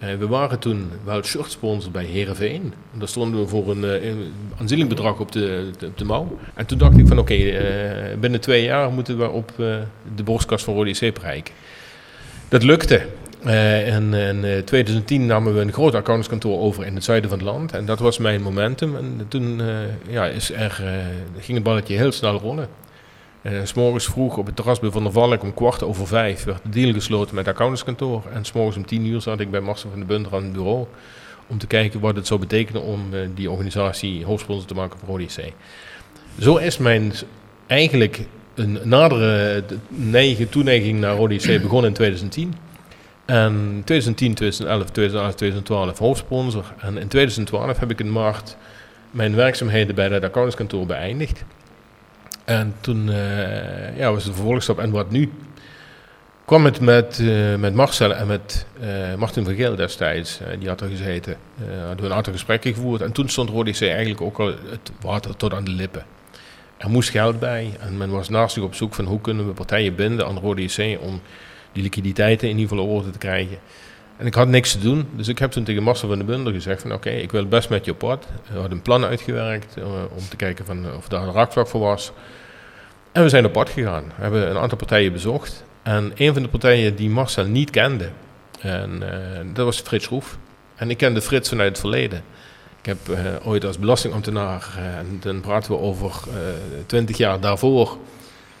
Eh, 0.00 0.14
we 0.14 0.26
waren 0.26 0.58
toen 0.58 0.90
wel 1.04 1.22
shirtsponsor 1.22 1.90
bij 1.90 2.04
Herenveen. 2.04 2.74
Daar 2.92 3.08
stonden 3.08 3.40
we 3.40 3.48
voor 3.48 3.70
een, 3.70 3.84
eh, 3.84 4.08
een 4.08 4.32
aanzienlijk 4.58 4.88
bedrag 4.88 5.18
op 5.18 5.32
de, 5.32 5.70
op 5.84 5.98
de 5.98 6.04
mouw. 6.04 6.38
En 6.54 6.66
toen 6.66 6.78
dacht 6.78 6.98
ik 6.98 7.06
van 7.06 7.18
oké, 7.18 7.34
eh, 7.34 8.18
binnen 8.18 8.40
twee 8.40 8.62
jaar 8.62 8.90
moeten 8.92 9.18
we 9.18 9.28
op 9.28 9.52
de 10.16 10.22
borstkast 10.24 10.64
van 10.64 10.74
Rode 10.74 10.90
IC. 10.90 11.52
Dat 12.48 12.62
lukte. 12.62 13.06
En 13.42 14.14
in 14.14 14.44
eh, 14.44 14.58
2010 14.58 15.26
namen 15.26 15.54
we 15.54 15.60
een 15.60 15.72
groot 15.72 15.94
accountantskantoor 15.94 16.58
over 16.58 16.86
in 16.86 16.94
het 16.94 17.04
zuiden 17.04 17.30
van 17.30 17.38
het 17.38 17.48
land. 17.48 17.72
En 17.72 17.84
dat 17.84 17.98
was 17.98 18.18
mijn 18.18 18.42
momentum. 18.42 18.96
En 18.96 19.26
toen 19.28 19.60
ja, 20.08 20.26
is 20.26 20.52
er, 20.52 20.82
ging 21.38 21.54
het 21.54 21.62
balletje 21.62 21.96
heel 21.96 22.12
snel 22.12 22.38
rollen. 22.38 22.68
Eh, 23.42 23.52
s 23.64 23.74
morgens 23.74 24.04
vroeg 24.04 24.36
op 24.36 24.46
het 24.46 24.56
terras 24.56 24.78
bij 24.78 24.90
Van 24.90 25.02
der 25.02 25.12
Valk 25.12 25.42
om 25.42 25.54
kwart 25.54 25.82
over 25.82 26.06
vijf 26.06 26.44
werd 26.44 26.62
de 26.62 26.68
deal 26.68 26.92
gesloten 26.92 27.34
met 27.34 27.44
het 27.44 27.54
accountantskantoor. 27.54 28.22
En 28.32 28.44
s 28.44 28.52
morgens 28.52 28.76
om 28.76 28.86
tien 28.86 29.06
uur 29.06 29.20
zat 29.20 29.40
ik 29.40 29.50
bij 29.50 29.60
Marcel 29.60 29.90
van 29.90 29.98
de 29.98 30.06
Bunter 30.06 30.34
aan 30.34 30.42
het 30.42 30.52
bureau 30.52 30.86
om 31.46 31.58
te 31.58 31.66
kijken 31.66 32.00
wat 32.00 32.16
het 32.16 32.26
zou 32.26 32.40
betekenen 32.40 32.82
om 32.82 33.14
eh, 33.14 33.20
die 33.34 33.50
organisatie 33.50 34.24
hoofdsponsor 34.24 34.66
te 34.66 34.74
maken 34.74 34.98
voor 34.98 35.08
Rode 35.08 35.22
IC. 35.22 35.52
Zo 36.38 36.56
is 36.56 36.78
mijn 36.78 37.12
eigenlijk 37.66 38.20
een 38.54 38.78
nadere 38.84 39.62
eh, 39.68 39.76
neiging, 39.88 40.50
toeneiging 40.50 41.00
naar 41.00 41.16
Rode 41.16 41.34
IC 41.34 41.62
begonnen 41.62 41.88
in 41.88 41.96
2010. 41.96 42.54
En 43.24 43.82
2010, 43.84 44.34
2011, 44.34 44.90
2011, 44.90 45.34
2012 45.34 45.98
hoofdsponsor. 45.98 46.74
En 46.78 46.98
in 46.98 47.08
2012 47.08 47.78
heb 47.78 47.90
ik 47.90 48.00
in 48.00 48.12
maart 48.12 48.56
mijn 49.10 49.34
werkzaamheden 49.34 49.94
bij 49.94 50.08
dat 50.08 50.22
accountantskantoor 50.22 50.86
beëindigd. 50.86 51.44
En 52.50 52.74
toen 52.80 53.10
eh, 53.10 53.96
ja, 53.96 54.12
was 54.12 54.24
de 54.24 54.32
vervolgstap, 54.32 54.78
en 54.78 54.90
wat 54.90 55.10
nu? 55.10 55.32
kwam 56.44 56.64
het 56.64 56.80
met, 56.80 57.18
eh, 57.18 57.54
met 57.54 57.74
Marcel 57.74 58.14
en 58.14 58.26
met 58.26 58.66
eh, 58.80 59.14
Martin 59.14 59.44
van 59.44 59.54
Geel 59.54 59.76
destijds. 59.76 60.40
die 60.58 60.68
had 60.68 60.80
er 60.80 60.88
gezeten. 60.88 61.36
hadden 61.78 61.96
we 61.96 62.06
een 62.06 62.12
aantal 62.12 62.32
gesprekken 62.32 62.74
gevoerd. 62.74 63.00
En 63.00 63.12
toen 63.12 63.28
stond 63.28 63.50
Rode 63.50 63.88
eigenlijk 63.88 64.20
ook 64.20 64.38
al 64.38 64.46
het 64.46 64.92
water 65.00 65.36
tot 65.36 65.54
aan 65.54 65.64
de 65.64 65.70
lippen. 65.70 66.04
Er 66.76 66.90
moest 66.90 67.10
geld 67.10 67.38
bij. 67.38 67.70
En 67.80 67.96
men 67.96 68.10
was 68.10 68.28
naast 68.28 68.54
zich 68.54 68.62
op 68.62 68.74
zoek 68.74 68.94
van 68.94 69.04
hoe 69.04 69.20
kunnen 69.20 69.46
we 69.46 69.52
partijen 69.52 69.94
binden 69.94 70.26
aan 70.26 70.38
Rode 70.38 70.98
om 71.00 71.20
die 71.72 71.82
liquiditeiten 71.82 72.48
in 72.48 72.58
ieder 72.58 72.76
geval 72.76 72.94
orde 72.94 73.10
te 73.10 73.18
krijgen. 73.18 73.58
En 74.16 74.26
ik 74.26 74.34
had 74.34 74.48
niks 74.48 74.72
te 74.72 74.78
doen, 74.78 75.08
dus 75.16 75.28
ik 75.28 75.38
heb 75.38 75.50
toen 75.50 75.64
tegen 75.64 75.82
Marcel 75.82 76.08
van 76.08 76.18
den 76.18 76.26
Bunder 76.26 76.52
gezegd 76.52 76.82
van 76.82 76.92
oké, 76.92 77.10
ik 77.10 77.30
wil 77.30 77.46
best 77.46 77.68
met 77.68 77.84
je 77.84 77.90
op 77.90 77.98
pad. 77.98 78.26
We 78.46 78.58
hadden 78.58 78.72
een 78.72 78.82
plan 78.82 79.04
uitgewerkt 79.04 79.74
om 80.14 80.28
te 80.28 80.36
kijken 80.36 80.64
van, 80.64 80.86
of 80.96 81.08
daar 81.08 81.22
een 81.22 81.32
raakvlak 81.32 81.68
voor 81.68 81.80
was. 81.80 82.12
En 83.12 83.22
we 83.22 83.28
zijn 83.28 83.44
op 83.44 83.52
pad 83.52 83.70
gegaan. 83.70 84.04
We 84.16 84.22
hebben 84.22 84.50
een 84.50 84.58
aantal 84.58 84.78
partijen 84.78 85.12
bezocht. 85.12 85.64
En 85.82 86.12
een 86.14 86.32
van 86.32 86.42
de 86.42 86.48
partijen 86.48 86.96
die 86.96 87.10
Marcel 87.10 87.44
niet 87.44 87.70
kende, 87.70 88.10
en, 88.60 89.12
eh, 89.12 89.40
dat 89.54 89.64
was 89.64 89.80
Frits 89.80 90.06
Roef. 90.06 90.38
En 90.76 90.90
ik 90.90 90.96
kende 90.96 91.22
Frits 91.22 91.48
vanuit 91.48 91.68
het 91.68 91.78
verleden. 91.78 92.22
Ik 92.78 92.86
heb 92.86 93.08
eh, 93.08 93.24
ooit 93.44 93.64
als 93.64 93.78
belastingambtenaar, 93.78 94.74
eh, 94.76 94.98
en 94.98 95.18
dan 95.20 95.40
praten 95.40 95.70
we 95.72 95.78
over 95.78 96.12
twintig 96.86 97.16
jaar 97.16 97.40
daarvoor, 97.40 97.96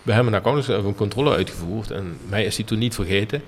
bij 0.02 0.14
hem 0.14 0.34
een, 0.34 0.94
controle 0.94 1.34
uitgevoerd. 1.34 1.90
En 1.90 2.18
mij 2.28 2.44
is 2.44 2.56
hij 2.56 2.66
toen 2.66 2.78
niet 2.78 2.94
vergeten. 2.94 3.42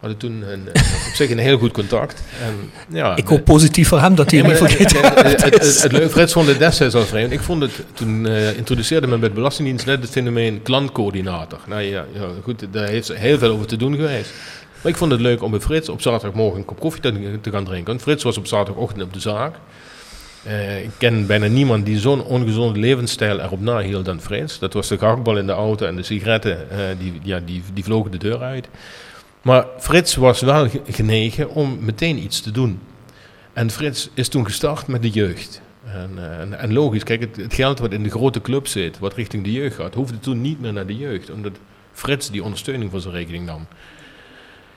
Hadden 0.00 0.18
toen 0.18 0.42
een, 0.52 0.68
eh, 0.72 0.82
op 1.08 1.14
zich 1.14 1.30
een 1.30 1.38
heel 1.38 1.58
goed 1.58 1.72
contact. 1.72 2.22
En, 2.42 2.70
ja, 2.96 3.16
Ik 3.16 3.26
hoop 3.26 3.44
positief 3.44 3.88
voor 3.88 4.00
hem 4.00 4.14
dat 4.14 4.30
hij 4.30 4.40
hem 4.40 4.50
niet 4.50 4.60
maar 4.60 4.70
het- 4.78 5.42
het- 5.42 5.82
het- 5.82 5.92
leuke- 5.92 6.08
Frits 6.10 6.32
vond 6.32 6.46
het 6.48 6.58
destijds 6.58 6.94
al 6.94 7.02
vreemd. 7.04 7.32
Ik 7.32 7.40
vond 7.40 7.62
het, 7.62 7.72
toen 7.94 8.26
eh, 8.26 8.56
introduceerde 8.56 9.06
men 9.06 9.20
bij 9.20 9.28
de 9.28 9.34
Belastingdienst 9.34 9.86
net 9.86 10.00
het 10.02 10.10
fenomeen 10.10 10.62
klantcoördinator. 10.62 11.58
Nou 11.66 11.80
ja, 11.82 12.04
ja, 12.14 12.20
goed, 12.42 12.66
daar 12.70 12.88
heeft 12.88 13.12
heel 13.14 13.38
veel 13.38 13.50
over 13.50 13.66
te 13.66 13.76
doen 13.76 13.94
geweest. 13.94 14.30
Maar 14.82 14.92
ik 14.92 14.98
vond 14.98 15.10
het 15.12 15.20
leuk 15.20 15.42
om 15.42 15.50
met 15.50 15.62
Frits 15.62 15.88
op 15.88 16.00
zaterdagmorgen 16.02 16.58
een 16.58 16.64
kop 16.64 16.80
koffie 16.80 17.02
te, 17.02 17.38
te 17.40 17.50
gaan 17.50 17.64
drinken. 17.64 18.00
Frits 18.00 18.24
was 18.24 18.38
op 18.38 18.46
zaterdagochtend 18.46 19.02
op 19.02 19.12
de 19.12 19.20
zaak. 19.20 19.54
Eh, 20.42 20.82
ik 20.82 20.90
ken 20.98 21.26
bijna 21.26 21.46
niemand 21.46 21.84
die 21.86 21.98
zo'n 21.98 22.22
ongezonde 22.24 22.78
levensstijl 22.78 23.40
erop 23.40 23.60
nahield 23.60 24.04
dan 24.04 24.20
Frits. 24.20 24.58
Dat 24.58 24.72
was 24.72 24.88
de 24.88 24.98
gehaktbal 24.98 25.36
in 25.38 25.46
de 25.46 25.52
auto 25.52 25.86
en 25.86 25.96
de 25.96 26.02
sigaretten, 26.02 26.58
die, 26.98 27.12
ja, 27.22 27.40
die, 27.44 27.62
die 27.74 27.84
vlogen 27.84 28.10
de 28.10 28.18
deur 28.18 28.40
uit. 28.42 28.68
Maar 29.42 29.66
Frits 29.78 30.14
was 30.14 30.40
wel 30.40 30.68
ge- 30.68 30.80
genegen 30.88 31.48
om 31.50 31.78
meteen 31.80 32.18
iets 32.22 32.40
te 32.40 32.50
doen. 32.50 32.80
En 33.52 33.70
Frits 33.70 34.10
is 34.14 34.28
toen 34.28 34.44
gestart 34.44 34.86
met 34.86 35.02
de 35.02 35.10
jeugd. 35.10 35.60
En, 35.84 36.10
eh, 36.16 36.62
en, 36.62 36.72
logisch, 36.72 37.02
kijk, 37.04 37.20
het, 37.20 37.36
het 37.36 37.54
geld 37.54 37.78
wat 37.78 37.92
in 37.92 38.02
de 38.02 38.10
grote 38.10 38.40
club 38.40 38.66
zit, 38.66 38.98
wat 38.98 39.14
richting 39.14 39.44
de 39.44 39.52
jeugd 39.52 39.76
gaat, 39.76 39.94
hoefde 39.94 40.18
toen 40.18 40.40
niet 40.40 40.60
meer 40.60 40.72
naar 40.72 40.86
de 40.86 40.96
jeugd. 40.96 41.30
Omdat 41.30 41.52
Frits 41.92 42.30
die 42.30 42.42
ondersteuning 42.44 42.90
voor 42.90 43.00
zijn 43.00 43.14
rekening 43.14 43.46
nam. 43.46 43.66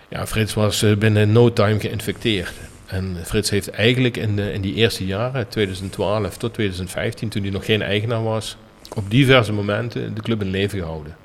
Ja, 0.09 0.27
Frits 0.27 0.53
was 0.53 0.83
eh, 0.83 0.95
binnen 0.95 1.31
no 1.31 1.53
time 1.53 1.79
geïnfecteerd. 1.79 2.53
En 2.85 3.17
Frits 3.23 3.49
heeft 3.49 3.69
eigenlijk 3.69 4.17
in, 4.17 4.35
de, 4.35 4.53
in 4.53 4.61
die 4.61 4.73
eerste 4.73 5.05
jaren, 5.05 5.47
2012 5.47 6.37
tot 6.37 6.53
2015, 6.53 7.29
toen 7.29 7.41
hij 7.41 7.51
nog 7.51 7.65
geen 7.65 7.81
eigenaar 7.81 8.23
was, 8.23 8.57
op 8.95 9.09
diverse 9.09 9.53
momenten 9.53 10.13
de 10.13 10.21
club 10.21 10.41
in 10.41 10.49
leven 10.49 10.79
gehouden. 10.79 11.15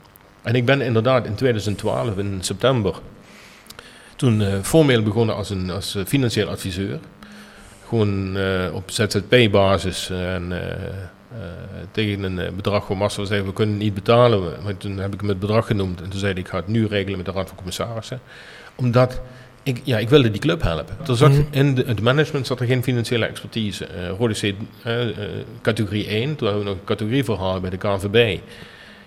En 0.42 0.54
ik 0.54 0.64
ben 0.64 0.80
inderdaad 0.80 1.26
in 1.26 1.34
2012, 1.34 2.16
in 2.16 2.38
september, 2.40 3.00
toen 4.18 4.40
eh, 4.42 4.58
formeel 4.62 5.02
begonnen 5.02 5.34
als, 5.34 5.50
een, 5.50 5.70
als 5.70 5.94
eh, 5.94 6.04
financieel 6.04 6.48
adviseur. 6.48 6.98
Gewoon 7.88 8.36
eh, 8.36 8.74
op 8.74 8.90
ZZP-basis 8.90 10.10
en 10.10 10.52
tegen 11.90 12.22
een 12.22 12.54
bedrag 12.56 12.86
waar 12.86 12.96
Marcel 12.96 13.26
zei, 13.26 13.42
we 13.42 13.52
kunnen 13.52 13.76
niet 13.76 13.94
betalen. 13.94 14.52
Maar 14.64 14.76
toen 14.76 14.98
heb 14.98 15.14
ik 15.14 15.20
hem 15.20 15.28
het 15.28 15.38
bedrag 15.38 15.66
genoemd 15.66 16.02
en 16.02 16.08
toen 16.08 16.18
zei 16.18 16.32
hij, 16.32 16.40
ik 16.40 16.48
ga 16.48 16.56
het 16.56 16.66
nu 16.66 16.86
regelen 16.86 17.16
met 17.16 17.26
de 17.26 17.32
Raad 17.32 17.48
van 17.48 17.56
Commissarissen. 17.56 18.20
Omdat 18.74 19.20
ik, 19.62 19.80
ja, 19.84 19.98
ik 19.98 20.08
wilde 20.08 20.30
die 20.30 20.40
club 20.40 20.62
helpen. 20.62 20.96
Er 21.06 21.16
zat 21.16 21.30
Mhm. 21.32 21.42
in 21.50 21.74
de, 21.74 21.84
het 21.86 22.00
management 22.00 22.46
zat 22.46 22.60
er 22.60 22.66
geen 22.66 22.82
financiële 22.82 23.26
expertise. 23.26 23.86
Eh 23.86 24.08
Rode 24.18 24.34
C, 24.34 24.54
categorie 25.62 26.06
1, 26.06 26.36
toen 26.36 26.46
hebben 26.48 26.64
we 26.64 26.70
nog 26.70 26.78
een 26.78 26.84
categorieverhaal 26.84 27.60
bij 27.60 27.70
de 27.70 27.76
KNVB. 27.76 28.38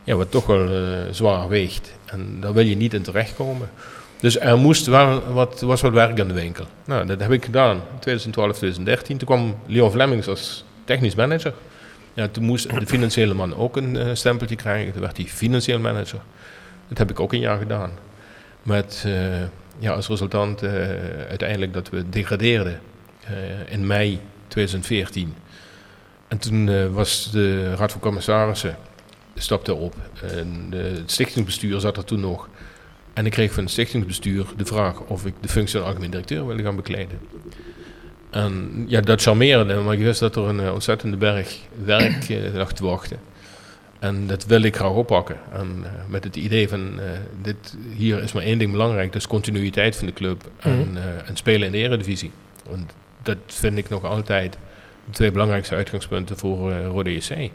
Ja, 0.04 0.16
wat 0.16 0.32
toch 0.32 0.46
wel 0.46 0.70
zwaar 1.12 1.48
weegt. 1.48 1.94
En 2.06 2.38
daar 2.40 2.54
wil 2.54 2.66
je 2.66 2.76
niet 2.76 2.94
in 2.94 3.02
terechtkomen. 3.02 3.70
Dus 4.22 4.40
er 4.40 4.58
moest 4.58 4.88
wat, 4.88 5.62
was 5.62 5.82
wat 5.82 5.94
werk 5.94 6.20
aan 6.20 6.28
de 6.28 6.34
winkel. 6.34 6.66
Nou, 6.86 7.06
dat 7.06 7.20
heb 7.20 7.32
ik 7.32 7.46
gedaan. 7.46 7.82
2012, 8.00 8.58
2013. 8.58 9.18
Toen 9.18 9.28
kwam 9.28 9.56
Leon 9.66 9.92
Flemings 9.92 10.28
als 10.28 10.66
technisch 10.84 11.16
manager. 11.16 11.54
Ja, 12.14 12.28
toen 12.28 12.44
moest 12.44 12.80
de 12.80 12.86
financiële 12.86 13.34
man 13.34 13.56
ook 13.56 13.78
een 13.78 13.98
eh, 13.98 14.10
stempeltje 14.14 14.56
krijgen. 14.56 14.92
Toen 14.92 15.02
werd 15.02 15.18
hij 15.18 15.26
financieel 15.26 15.80
manager. 15.80 16.20
Dat 16.88 16.98
heb 16.98 17.10
ik 17.10 17.20
ook 17.20 17.34
een 17.34 17.40
jaar 17.40 17.58
gedaan. 17.58 17.92
Met 18.64 19.04
eh, 19.06 19.14
ja, 19.80 19.92
als 19.92 20.08
resultant 20.08 20.62
eh, 20.62 20.72
uiteindelijk 21.30 21.74
dat 21.74 21.90
we 21.90 22.10
degradeerden 22.10 22.80
in 23.70 23.88
mei 23.88 24.20
2014. 24.48 25.36
En 26.28 26.38
toen 26.38 26.94
was 26.94 27.32
de 27.32 27.76
Raad 27.76 27.92
van 27.92 28.02
Commissarissen 28.02 28.78
stapte 29.36 29.74
op. 29.74 29.96
En 30.22 30.68
het 30.72 31.12
stichtingsbestuur 31.12 31.80
zat 31.80 31.98
er 31.98 32.04
toen 32.04 32.20
nog. 32.20 32.50
En 33.22 33.28
ik 33.28 33.34
kreeg 33.34 33.54
van 33.54 33.64
het 33.64 33.72
stichtingsbestuur 33.72 34.46
de 34.58 34.66
vraag 34.66 35.00
of 35.00 35.26
ik 35.26 35.34
de 35.42 35.48
functie 35.48 35.80
van 35.80 35.88
algemeen 35.88 36.12
directeur 36.12 36.46
wilde 36.48 36.64
gaan 36.64 36.76
bekleden. 36.76 37.20
En 38.30 38.84
ja, 38.88 39.02
dat 39.02 39.22
charmeerde, 39.22 39.76
maar 39.76 39.94
ik 39.94 40.00
wist 40.00 40.20
dat 40.20 40.36
er 40.36 40.44
een 40.44 40.60
eh, 40.60 40.74
ontzettende 40.74 41.18
berg 41.18 41.60
werk 41.84 42.30
eh, 42.30 42.54
lag 42.54 42.74
te 42.74 42.84
wachten. 42.86 43.18
En 44.00 44.28
dat 44.28 44.46
wil 44.46 44.62
ik 44.62 44.76
graag 44.76 44.92
oppakken. 44.92 45.38
En 45.52 45.78
uh, 45.84 45.90
met 46.08 46.24
het 46.24 46.36
idee 46.36 46.70
van, 46.70 47.00
uh, 47.00 47.04
dit, 47.42 47.78
hier 47.96 48.24
is 48.24 48.32
maar 48.32 48.44
één 48.44 48.58
ding 48.58 48.72
belangrijk, 48.72 49.12
dat 49.12 49.22
is 49.22 49.28
continuïteit 49.28 49.96
van 49.96 50.08
de 50.08 50.14
club 50.14 50.50
en, 50.60 50.80
Mhm. 50.80 50.98
uh, 50.98 51.04
en 51.30 51.36
spelen 51.36 51.66
in 51.66 51.72
de 51.72 51.78
eredivisie. 51.78 52.32
Want 52.70 52.94
dat 53.24 53.38
vind 53.48 53.78
ik 53.78 53.90
nog 53.90 54.04
altijd 54.06 54.58
de 55.06 55.12
twee 55.12 55.32
belangrijkste 55.32 55.76
uitgangspunten 55.76 56.38
voor 56.38 56.74
Rode 56.74 57.14
JC. 57.14 57.52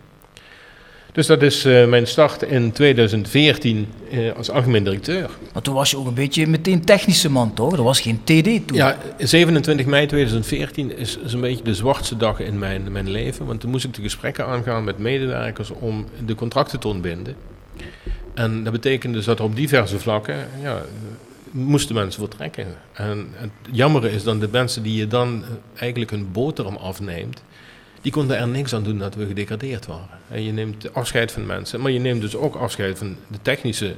Dus 1.17 1.27
dat 1.27 1.43
is 1.43 1.67
uh, 1.67 1.87
mijn 1.87 2.07
start 2.07 2.43
in 2.43 2.73
2014 2.73 3.89
uh, 4.13 4.33
als 4.33 4.51
algemeen 4.51 4.85
directeur. 4.85 5.31
Maar 5.53 5.63
toen 5.63 5.75
was 5.75 5.91
je 5.91 5.97
ook 5.97 6.07
een 6.07 6.15
beetje 6.15 6.47
meteen 6.47 6.85
technische 6.85 7.31
man, 7.31 7.55
toch? 7.55 7.73
Er 7.73 7.83
was 7.83 8.01
geen 8.01 8.21
TD 8.25 8.67
toen. 8.67 8.77
Ja, 8.77 8.99
27 9.19 9.87
mei 9.87 10.07
2014 10.07 10.97
is, 10.97 11.19
is 11.25 11.33
een 11.33 11.41
beetje 11.41 11.65
de 11.65 11.75
zwartste 11.75 12.17
dag 12.17 12.41
in 12.41 12.59
mijn, 12.59 12.93
mijn 12.93 13.11
leven. 13.11 13.47
Want 13.47 13.61
toen 13.61 13.71
moest 13.71 13.85
ik 13.85 13.95
de 13.95 14.03
gesprekken 14.03 14.47
aangaan 14.47 14.85
met 14.85 14.99
medewerkers 14.99 15.71
om 15.71 16.07
de 16.27 16.35
contracten 16.35 16.81
te 16.81 16.89
ontbinden. 16.89 17.37
En 18.35 18.65
dat 18.65 18.73
betekende 18.73 19.17
dus 19.17 19.27
dat 19.27 19.39
er 19.39 19.45
op 19.45 19.57
diverse 19.57 19.99
vlakken 19.99 20.49
ja, 20.63 20.83
moesten 21.51 21.95
mensen 21.95 22.21
vertrekken. 22.21 22.67
En 22.93 23.29
het 23.33 23.51
jammere 23.71 24.11
is 24.11 24.23
dan 24.23 24.39
de 24.39 24.49
mensen 24.53 24.83
die 24.83 24.99
je 24.99 25.07
dan 25.07 25.45
eigenlijk 25.77 26.11
hun 26.11 26.33
boterham 26.33 26.77
afneemt, 26.77 27.43
die 28.07 28.15
konden 28.15 28.39
er 28.39 28.49
niks 28.49 28.75
aan 28.75 28.83
doen 28.83 28.99
dat 28.99 29.15
we 29.15 29.27
gedegradeerd 29.27 29.87
waren. 29.87 30.19
En 30.29 30.43
je 30.43 30.53
neemt 30.53 30.95
afscheid 30.95 31.33
van 31.33 31.47
mensen, 31.47 31.81
maar 31.81 31.91
je 31.91 31.99
neemt 31.99 32.21
dus 32.21 32.37
ook 32.37 32.55
afscheid 32.55 32.99
van 32.99 33.17
de 33.29 33.39
technische 33.43 33.95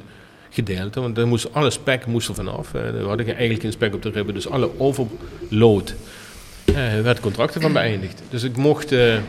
gedeelte, 0.50 1.00
want 1.00 1.18
er 1.18 1.26
moest 1.26 1.54
alle 1.54 1.70
spek 1.70 2.06
moest 2.06 2.28
er 2.28 2.34
vanaf. 2.34 2.70
We 2.70 3.02
hadden 3.06 3.26
eigenlijk 3.26 3.60
geen 3.60 3.72
spek 3.72 3.94
op 3.94 4.02
de 4.02 4.10
ribben, 4.10 4.34
dus 4.34 4.48
alle 4.48 4.70
overload 4.78 5.94
uh, 6.64 7.00
werd 7.00 7.20
contracten 7.20 7.60
van 7.60 7.72
beëindigd. 7.72 8.22
Dus 8.30 8.42
ik 8.42 8.56
mocht, 8.56 8.92
uh, 8.92 9.14
uh, 9.14 9.20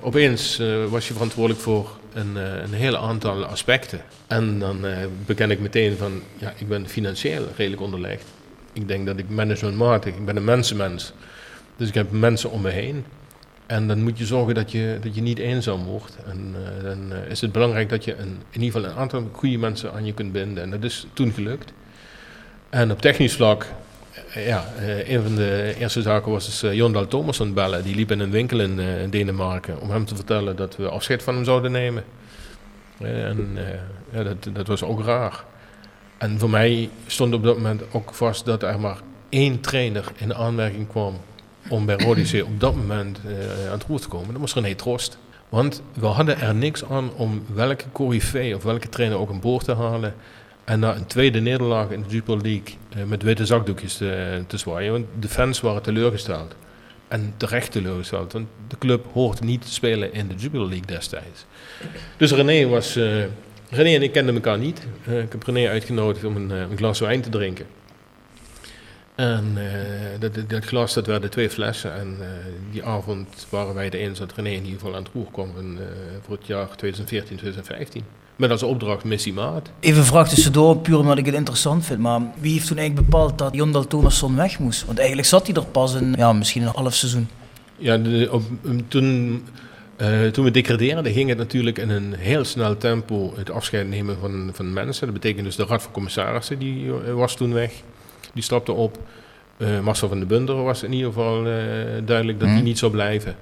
opeens 0.00 0.62
was 0.88 1.08
je 1.08 1.12
verantwoordelijk 1.12 1.62
voor 1.62 1.96
een, 2.12 2.36
een 2.36 2.72
hele 2.72 2.98
aantal 2.98 3.44
aspecten. 3.44 4.00
En 4.26 4.58
dan 4.58 4.84
beken 5.26 5.50
ik 5.50 5.60
meteen 5.60 5.96
van, 5.96 6.22
ja, 6.38 6.52
ik 6.56 6.68
ben 6.68 6.88
financieel 6.88 7.44
redelijk 7.56 7.82
onderlegd. 7.82 8.24
Ik 8.72 8.88
denk 8.88 9.06
dat 9.06 9.18
ik 9.18 9.28
managementmatig, 9.28 10.14
ik 10.14 10.24
ben 10.24 10.36
een 10.36 10.44
mensenmens. 10.44 11.12
Dus 11.76 11.88
ik 11.88 11.94
heb 11.94 12.10
mensen 12.10 12.50
om 12.50 12.60
me 12.60 12.70
heen. 12.70 13.04
En 13.66 13.88
dan 13.88 14.02
moet 14.02 14.18
je 14.18 14.26
zorgen 14.26 14.54
dat 14.54 14.72
je, 14.72 14.98
dat 15.00 15.14
je 15.14 15.20
niet 15.20 15.38
eenzaam 15.38 15.84
wordt. 15.84 16.16
En 16.26 16.54
uh, 16.60 16.84
dan 16.84 17.12
uh, 17.12 17.30
is 17.30 17.40
het 17.40 17.52
belangrijk 17.52 17.88
dat 17.88 18.04
je 18.04 18.16
een, 18.16 18.38
in 18.50 18.62
ieder 18.62 18.80
geval 18.80 18.90
een 18.90 18.96
aantal 18.96 19.28
goede 19.32 19.58
mensen 19.58 19.92
aan 19.92 20.04
je 20.04 20.12
kunt 20.12 20.32
binden. 20.32 20.62
En 20.62 20.70
dat 20.70 20.84
is 20.84 21.06
toen 21.12 21.32
gelukt. 21.32 21.72
En 22.70 22.90
op 22.90 23.00
technisch 23.00 23.34
vlak, 23.34 23.66
uh, 24.36 24.46
ja, 24.46 24.64
een 25.06 25.22
van 25.22 25.34
de 25.34 25.74
eerste 25.78 26.02
zaken 26.02 26.32
was 26.32 26.60
dus 26.60 26.74
Jondal 26.74 27.06
Thomasson 27.06 27.54
bellen. 27.54 27.82
Die 27.82 27.94
liep 27.94 28.10
in 28.10 28.20
een 28.20 28.30
winkel 28.30 28.60
in, 28.60 28.78
in, 28.78 29.10
Denemarken 29.10 29.80
om 29.80 29.90
hem 29.90 30.04
te 30.04 30.14
vertellen 30.14 30.56
dat 30.56 30.76
we 30.76 30.88
afscheid 30.88 31.22
van 31.22 31.34
hem 31.34 31.44
zouden 31.44 31.72
nemen. 31.72 32.04
en 32.98 33.58
ja, 34.12 34.22
dat, 34.22 34.48
dat 34.52 34.66
was 34.66 34.82
ook 34.82 35.04
raar. 35.04 35.44
En 36.18 36.38
voor 36.38 36.50
mij 36.50 36.90
stond 37.06 37.34
op 37.34 37.42
dat 37.42 37.56
moment 37.56 37.82
ook 37.92 38.14
vast 38.14 38.44
dat 38.44 38.62
er 38.62 38.80
maar 38.80 38.98
één 39.28 39.60
trainer 39.60 40.04
in 40.16 40.34
aanmerking 40.34 40.88
kwam 40.88 41.20
om 41.68 41.86
bij 41.86 41.96
Rode 41.96 42.44
op 42.44 42.60
dat 42.60 42.74
moment 42.74 43.20
uh, 43.26 43.66
aan 43.66 43.78
het 43.78 43.84
roer 43.88 44.00
te 44.00 44.08
komen. 44.08 44.32
Dat 44.32 44.40
was 44.40 44.54
René 44.54 44.74
Trost. 44.74 45.18
Want 45.48 45.82
we 45.94 46.06
hadden 46.06 46.40
er 46.40 46.54
niks 46.54 46.84
aan 46.84 47.10
om 47.16 47.44
welke 47.54 47.84
corifee 47.92 48.56
of 48.56 48.62
welke 48.62 48.88
trainer 48.88 49.18
ook 49.18 49.30
aan 49.30 49.40
boord 49.40 49.64
te 49.64 49.74
halen. 49.74 50.14
En 50.64 50.80
na 50.80 50.94
een 50.94 51.06
tweede 51.06 51.40
nederlaag 51.40 51.90
in 51.90 52.02
de 52.02 52.08
Jupiler 52.08 52.42
League 52.42 52.74
uh, 52.96 53.04
met 53.04 53.22
witte 53.22 53.46
zakdoekjes 53.46 53.96
te, 53.96 54.42
te 54.46 54.56
zwaaien. 54.56 54.92
Want 54.92 55.06
de 55.20 55.28
fans 55.28 55.60
waren 55.60 55.82
teleurgesteld. 55.82 56.54
En 57.08 57.34
terecht 57.36 57.72
teleurgesteld. 57.72 58.32
Want 58.32 58.48
de 58.68 58.78
club 58.78 59.06
hoort 59.12 59.40
niet 59.40 59.62
te 59.62 59.72
spelen 59.72 60.12
in 60.12 60.28
de 60.28 60.34
Jupiler 60.34 60.68
League 60.68 60.86
destijds. 60.86 61.44
Dus 62.16 62.32
René 62.32 62.68
was... 62.68 62.96
Uh, 62.96 63.24
René 63.70 63.94
en 63.94 64.02
ik 64.02 64.12
kenden 64.12 64.34
elkaar 64.34 64.58
niet. 64.58 64.86
ik 65.04 65.32
heb 65.32 65.42
René 65.42 65.68
uitgenodigd 65.68 66.24
om 66.24 66.36
een, 66.36 66.50
een 66.50 66.76
glas 66.76 67.00
wijn 67.00 67.20
te 67.20 67.28
drinken. 67.28 67.66
En 69.16 69.44
uh, 69.56 70.20
dat, 70.20 70.38
dat, 70.48 70.64
glas, 70.64 70.94
dat 70.94 71.06
werden 71.06 71.30
twee 71.30 71.50
flessen. 71.50 71.94
En 71.94 72.16
uh, 72.20 72.26
die 72.72 72.84
avond 72.84 73.46
waren 73.48 73.74
wij 73.74 73.90
de 73.90 73.98
eens 73.98 74.18
dat 74.18 74.32
René 74.34 74.48
in 74.48 74.64
ieder 74.64 74.78
geval 74.78 74.94
aan 74.94 75.02
het 75.02 75.12
roer 75.14 75.26
kwam 75.32 75.48
uh, 75.58 75.86
voor 76.24 76.36
het 76.36 76.46
jaar 76.46 76.76
2014, 76.76 77.36
2015. 77.36 78.02
Met 78.36 78.50
als 78.50 78.62
opdracht 78.62 79.04
Missie 79.04 79.32
Maat. 79.32 79.70
Even 79.80 79.98
een 79.98 80.06
vraag 80.06 80.28
tussendoor, 80.28 80.76
puur 80.76 80.98
omdat 80.98 81.18
ik 81.18 81.26
het 81.26 81.34
interessant 81.34 81.84
vind. 81.84 81.98
Maar 81.98 82.20
wie 82.38 82.52
heeft 82.52 82.66
toen 82.66 82.76
eigenlijk 82.76 83.08
bepaald 83.08 83.38
dat 83.38 83.54
Jondal 83.54 83.86
Thomasson 83.86 84.36
weg 84.36 84.58
moest? 84.58 84.84
Want 84.84 84.98
eigenlijk 84.98 85.28
zat 85.28 85.46
hij 85.46 85.56
er 85.56 85.66
pas 85.66 85.94
in, 85.94 86.14
ja, 86.18 86.32
misschien 86.32 86.62
een 86.62 86.72
half 86.74 86.94
seizoen. 86.94 87.28
Ja, 87.76 87.96
de, 87.96 88.28
op, 88.32 88.42
toen, 88.88 89.42
toen 90.32 90.44
we 90.44 90.50
degradeerden 90.50 91.12
ging 91.12 91.28
het 91.28 91.38
natuurlijk 91.38 91.78
in 91.78 91.90
een 91.90 92.14
heel 92.14 92.44
snel 92.44 92.76
tempo 92.76 93.32
het 93.36 93.50
afscheid 93.50 93.88
nemen 93.88 94.16
van, 94.20 94.50
van 94.52 94.72
mensen. 94.72 95.04
Dat 95.06 95.14
betekent 95.14 95.44
dus 95.44 95.56
de 95.56 95.64
Raad 95.64 95.82
van 95.82 95.92
Commissarissen, 95.92 96.58
die 96.58 96.90
was 96.92 97.36
toen 97.36 97.52
weg. 97.52 97.72
Die 98.36 98.44
stapte 98.44 98.72
op. 98.72 98.98
Uh, 99.58 99.80
Marcel 99.80 100.08
van 100.08 100.18
de 100.18 100.26
Bunder 100.26 100.62
was 100.62 100.82
in 100.82 100.92
ieder 100.92 101.06
geval 101.12 101.46
uh, 101.46 101.52
duidelijk 102.04 102.40
dat 102.40 102.48
hij 102.48 102.60
niet 102.60 102.78
zou 102.78 102.92
blijven. 102.92 103.36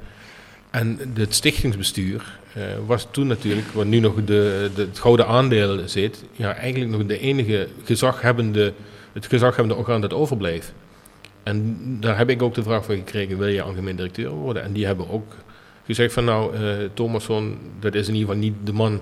En 0.70 0.98
het 1.14 1.34
stichtingsbestuur 1.34 2.38
uh, 2.56 2.62
was 2.86 3.06
toen 3.10 3.26
natuurlijk, 3.26 3.66
waar 3.68 3.86
nu 3.86 3.98
nog 3.98 4.14
de, 4.14 4.70
de, 4.74 4.82
het 4.82 4.98
gouden 4.98 5.26
aandeel 5.26 5.88
zit, 5.88 6.24
ja, 6.32 6.54
eigenlijk 6.54 6.92
nog 6.92 7.06
de 7.06 7.18
enige 7.18 7.68
gezaghebbende, 7.84 8.72
het 9.12 9.26
gezaghebbende 9.26 9.74
orgaan 9.74 10.00
dat 10.00 10.12
overbleef. 10.12 10.72
En 11.42 11.76
daar 12.00 12.18
heb 12.18 12.30
ik 12.30 12.42
ook 12.42 12.54
de 12.54 12.62
vraag 12.62 12.84
van 12.84 12.96
gekregen, 12.96 13.38
wil 13.38 13.48
je 13.48 13.62
algemeen 13.62 13.96
directeur 13.96 14.30
worden? 14.30 14.62
En 14.62 14.72
die 14.72 14.86
hebben 14.86 15.10
ook 15.10 15.34
gezegd 15.86 16.12
van 16.12 16.24
nou, 16.24 16.54
Thomasson, 16.94 17.58
dat 17.80 17.94
is 17.94 18.08
in 18.08 18.14
ieder 18.14 18.28
geval 18.28 18.42
niet 18.42 18.54
de 18.64 18.72
man. 18.72 19.00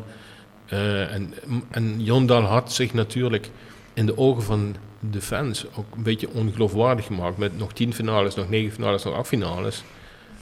en, 0.68 1.35
en 1.70 2.02
Jondal 2.02 2.42
had 2.42 2.72
zich 2.72 2.94
natuurlijk 2.94 3.50
in 3.94 4.07
de 4.07 4.18
ogen 4.18 4.42
van 4.42 4.76
de 5.11 5.21
fans 5.21 5.67
ook 5.75 5.97
een 5.97 6.03
beetje 6.03 6.29
ongeloofwaardig 6.31 7.07
gemaakt. 7.07 7.38
Met 7.38 7.59
nog 7.59 7.73
tien 7.73 7.95
finales, 7.95 8.35
nog 8.35 8.49
negen 8.49 8.73
finales, 8.73 9.05
nog 9.05 9.15
acht 9.15 9.29
finales. 9.29 9.83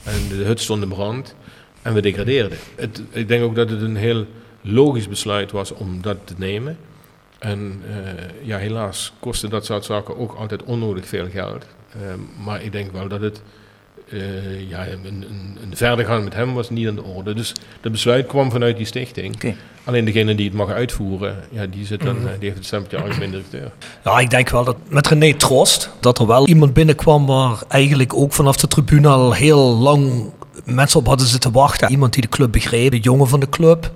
En 0.02 0.28
de 0.28 0.44
hut 0.44 0.60
stond 0.60 0.82
in 0.82 0.88
brand. 0.88 1.34
En 1.82 1.94
we 1.94 2.00
degradeerden. 2.00 2.58
Het, 2.74 3.02
ik 3.10 3.28
denk 3.28 3.42
ook 3.42 3.54
dat 3.54 3.70
het 3.70 3.80
een 3.80 3.96
heel 3.96 4.26
logisch 4.60 5.08
besluit 5.08 5.50
was 5.50 5.72
om 5.72 6.02
dat 6.02 6.16
te 6.24 6.34
nemen. 6.36 6.78
En 7.38 7.82
uh, 7.86 8.46
ja, 8.46 8.58
helaas 8.58 9.12
kostte 9.18 9.48
dat 9.48 9.64
soort 9.64 9.84
zaken 9.84 10.16
ook 10.16 10.34
altijd 10.34 10.62
onnodig 10.62 11.06
veel 11.06 11.28
geld. 11.28 11.66
Uh, 11.96 12.02
maar 12.44 12.62
ik 12.62 12.72
denk 12.72 12.92
wel 12.92 13.08
dat 13.08 13.20
het 13.20 13.42
uh, 14.12 14.68
ja, 14.68 14.86
een, 14.86 15.04
een, 15.04 15.58
een 15.62 15.76
verder 15.76 16.04
gaan 16.04 16.24
met 16.24 16.34
hem 16.34 16.54
was 16.54 16.70
niet 16.70 16.88
aan 16.88 16.94
de 16.94 17.02
orde. 17.02 17.34
Dus 17.34 17.52
dat 17.80 17.92
besluit 17.92 18.26
kwam 18.26 18.50
vanuit 18.50 18.76
die 18.76 18.86
stichting. 18.86 19.34
Okay. 19.34 19.56
Alleen 19.84 20.04
degene 20.04 20.34
die 20.34 20.46
het 20.46 20.54
mag 20.54 20.70
uitvoeren, 20.70 21.36
ja, 21.50 21.66
die, 21.66 21.86
zit 21.86 22.02
dan, 22.02 22.16
mm 22.16 22.22
-hmm. 22.22 22.32
die 22.32 22.44
heeft 22.44 22.56
het 22.56 22.66
stempeltje 22.66 23.06
algemeen 23.06 23.30
directeur. 23.30 23.72
Ja, 24.04 24.18
ik 24.18 24.30
denk 24.30 24.48
wel 24.48 24.64
dat 24.64 24.76
met 24.88 25.06
René 25.06 25.34
Trost, 25.34 25.90
dat 26.00 26.18
er 26.18 26.26
wel 26.26 26.48
iemand 26.48 26.72
binnenkwam 26.72 27.26
waar 27.26 27.62
eigenlijk 27.68 28.14
ook 28.14 28.32
vanaf 28.32 28.56
de 28.56 28.68
tribune 28.68 29.08
al 29.08 29.32
heel 29.32 29.76
lang 29.76 30.32
mensen 30.64 31.00
op 31.00 31.06
hadden 31.06 31.26
zitten 31.26 31.52
wachten. 31.52 31.90
Iemand 31.90 32.12
die 32.12 32.22
de 32.22 32.28
club 32.28 32.52
begreep, 32.52 32.90
de 32.90 32.98
jongen 32.98 33.28
van 33.28 33.40
de 33.40 33.48
club. 33.48 33.92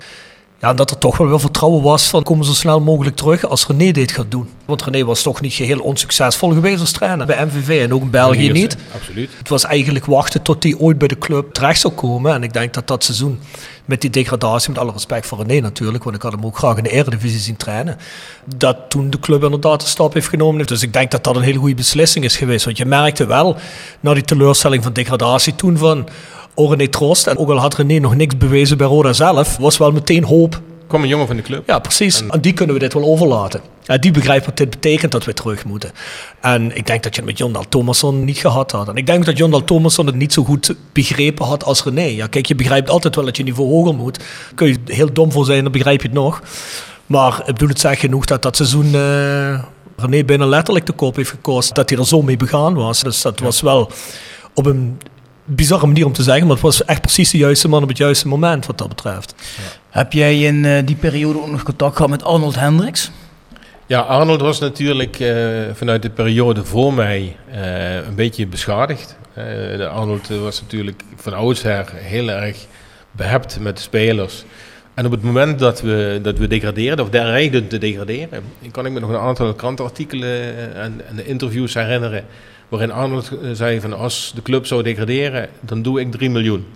Ja, 0.64 0.74
dat 0.74 0.90
er 0.90 0.98
toch 0.98 1.16
wel 1.16 1.29
weer 1.29 1.40
vertrouwen 1.40 1.83
was 1.83 2.07
van 2.07 2.22
komen 2.22 2.44
zo 2.44 2.53
snel 2.53 2.81
mogelijk 2.81 3.16
terug 3.16 3.44
als 3.44 3.66
René 3.66 3.90
dit 3.90 4.12
gaat 4.12 4.31
doen. 4.31 4.48
Want 4.64 4.83
René 4.83 5.05
was 5.05 5.22
toch 5.22 5.40
niet 5.40 5.53
geheel 5.53 5.79
onsuccesvol 5.79 6.53
geweest 6.53 6.81
als 6.81 6.92
trainer 6.92 7.27
bij 7.27 7.44
MVV 7.44 7.83
en 7.83 7.94
ook 7.94 8.03
in 8.03 8.11
België 8.11 8.53
niet. 8.53 8.77
Absoluut. 8.94 9.31
Het 9.38 9.48
was 9.48 9.64
eigenlijk 9.64 10.07
wachten 10.07 10.42
tot 10.42 10.62
hij 10.62 10.74
ooit 10.79 10.98
bij 10.98 11.09
de 11.09 11.18
club 11.18 11.53
terecht 11.53 11.81
zou 11.81 11.94
komen. 11.94 12.35
En 12.35 12.42
ik 12.42 12.53
denk 12.53 12.74
dat 12.74 12.87
dat 12.87 13.05
seizoen 13.05 13.40
met 13.85 14.00
die 14.00 14.11
degradatie, 14.11 14.70
met 14.70 14.79
alle 14.79 14.92
respect 14.92 15.27
voor 15.27 15.38
René 15.38 15.61
natuurlijk, 15.61 16.05
want 16.05 16.16
ik 16.16 16.22
had 16.22 16.33
hem 16.33 16.44
ook 16.44 16.59
graag 16.59 16.77
in 16.77 16.83
de 16.83 16.90
Eredivisie 16.90 17.40
zien 17.40 17.57
trainen, 17.57 17.98
dat 18.57 18.77
toen 18.88 19.11
de 19.11 19.18
club 19.18 19.42
inderdaad 19.42 19.83
een 19.83 19.88
stap 19.88 20.14
heeft 20.14 20.29
genomen. 20.29 20.66
Dus 20.66 20.83
ik 20.83 20.92
denk 20.92 21.11
dat 21.11 21.24
dat 21.24 21.37
een 21.37 21.42
hele 21.42 21.59
goede 21.59 21.74
beslissing 21.74 22.24
is 22.24 22.37
geweest. 22.37 22.64
Want 22.64 22.77
je 22.77 22.85
merkte 22.85 23.27
wel, 23.27 23.57
na 24.00 24.14
die 24.14 24.24
teleurstelling 24.24 24.83
van 24.83 24.92
degradatie 24.92 25.55
toen 25.55 25.79
van, 25.79 26.09
René 26.54 26.88
Trost, 26.88 27.26
en 27.26 27.38
ook 27.38 27.50
al 27.50 27.58
had 27.58 27.74
René 27.74 27.98
nog 27.98 28.14
niks 28.14 28.36
bewezen 28.36 28.76
bij 28.76 28.86
Roda 28.86 29.12
zelf, 29.12 29.56
was 29.56 29.76
wel 29.76 29.92
meteen 29.92 30.24
hoop. 30.24 30.60
kwam 30.86 31.02
een 31.02 31.08
jongen 31.08 31.26
van 31.26 31.36
de 31.36 31.42
club. 31.42 31.66
Ja, 31.66 31.78
precies. 31.78 32.22
En, 32.26 32.40
die 32.40 32.52
kunnen 32.52 32.74
we 32.74 32.80
dit 32.80 32.92
wel 32.92 33.04
overlaten. 33.04 33.60
En 33.86 34.00
die 34.00 34.10
begrijpt 34.10 34.46
wat 34.46 34.56
dit 34.56 34.70
betekent 34.70 35.12
dat 35.12 35.24
we 35.24 35.32
terug 35.32 35.64
moeten. 35.64 35.90
En 36.40 36.76
ik 36.76 36.86
denk 36.86 37.02
dat 37.02 37.14
je 37.14 37.20
het 37.20 37.30
met 37.30 37.38
Jondal 37.38 37.64
Thomasson 37.68 38.24
niet 38.24 38.38
gehad 38.38 38.70
had. 38.70 38.88
En 38.88 38.96
ik 38.96 39.06
denk 39.06 39.24
dat 39.24 39.38
Jondal 39.38 39.64
Thomasson 39.64 40.06
het 40.06 40.14
niet 40.14 40.32
zo 40.32 40.44
goed 40.44 40.74
begrepen 40.92 41.46
had 41.46 41.64
als 41.64 41.84
René. 41.84 42.02
Ja, 42.02 42.26
kijk, 42.26 42.46
je 42.46 42.54
begrijpt 42.54 42.90
altijd 42.90 43.14
wel 43.14 43.24
dat 43.24 43.36
je 43.36 43.42
niveau 43.42 43.70
hoger 43.70 43.94
moet. 43.94 44.18
Kun 44.54 44.68
je 44.68 44.78
heel 44.84 45.12
dom 45.12 45.32
voor 45.32 45.44
zijn, 45.44 45.62
dan 45.62 45.72
begrijp 45.72 46.00
je 46.00 46.08
het 46.08 46.16
nog. 46.16 46.42
Maar 47.06 47.38
ik 47.38 47.46
bedoel, 47.46 47.68
het 47.68 47.80
zegt 47.80 48.00
genoeg 48.00 48.24
dat 48.24 48.42
dat 48.42 48.56
seizoen 48.56 48.86
uh, 48.86 49.62
René 49.96 50.24
bijna 50.24 50.46
letterlijk 50.46 50.86
de 50.86 50.92
kop 50.92 51.16
heeft 51.16 51.30
gekost. 51.30 51.74
Dat 51.74 51.88
hij 51.88 51.98
er 51.98 52.06
zo 52.06 52.22
mee 52.22 52.36
begaan 52.36 52.74
was. 52.74 53.02
Dus 53.02 53.22
dat 53.22 53.40
was 53.40 53.60
wel 53.60 53.90
op 54.54 54.66
een 54.66 54.98
bizarre 55.44 55.87
manier 55.87 56.07
om 56.07 56.12
te 56.12 56.22
zeggen, 56.22 56.42
maar 56.46 56.54
het 56.54 56.64
was 56.64 56.85
echt 56.85 57.00
precies 57.00 57.30
de 57.30 57.38
juiste 57.38 57.68
man 57.68 57.83
op 57.83 57.88
het 57.88 57.98
juiste 57.98 58.28
moment 58.28 58.66
wat 58.66 58.78
dat 58.78 58.88
betreft. 58.88 59.35
Ja. 59.38 59.62
Heb 60.00 60.12
jij 60.12 60.40
in 60.40 60.64
uh, 60.64 60.78
die 60.85 60.96
periode 60.96 61.38
ook 61.38 61.50
nog 61.50 61.62
contact 61.62 61.96
gehad 61.96 62.11
met 62.11 62.24
Arnold 62.24 62.54
Hendricks? 62.54 63.11
Ja, 63.87 64.00
Arnold 64.00 64.40
was 64.40 64.59
natuurlijk 64.59 65.20
eh, 65.20 65.37
vanuit 65.72 66.02
de 66.02 66.11
periode 66.11 66.64
voor 66.64 66.94
mij 66.94 67.37
eh, 67.50 67.94
een 67.94 68.14
beetje 68.14 68.46
beschadigd. 68.46 69.16
Eh, 69.33 69.44
de 69.76 69.88
Arnold 69.88 70.28
was 70.28 70.61
natuurlijk 70.61 71.02
van 71.16 71.35
oudsher 71.35 71.87
heel 71.94 72.28
erg 72.28 72.66
behept 73.11 73.61
met 73.61 73.76
de 73.76 73.83
spelers. 73.83 74.44
En 74.94 75.07
op 75.07 75.11
het 75.11 75.22
moment 75.22 75.59
dat 75.59 75.80
we, 75.80 76.18
dat 76.22 76.38
we 76.38 76.46
degradeerden, 76.46 77.04
of 77.04 77.11
dreigden 77.11 77.68
te 77.68 77.78
degraderen, 77.78 78.42
kan 78.70 78.87
ik 78.87 78.92
me 78.92 79.00
nog 79.00 79.11
een 79.11 79.16
aantal 79.16 79.54
krantenartikelen 79.54 80.74
en, 80.74 81.00
en 81.09 81.26
interviews 81.26 81.74
herinneren. 81.74 82.24
Waarin 82.68 82.92
Arnold 82.92 83.31
zei 83.53 83.81
van 83.81 83.92
als 83.92 84.33
de 84.35 84.42
club 84.42 84.66
zou 84.66 84.83
degraderen, 84.83 85.48
dan 85.61 85.83
doe 85.83 86.00
ik 86.00 86.11
3 86.11 86.31
miljoen. 86.31 86.66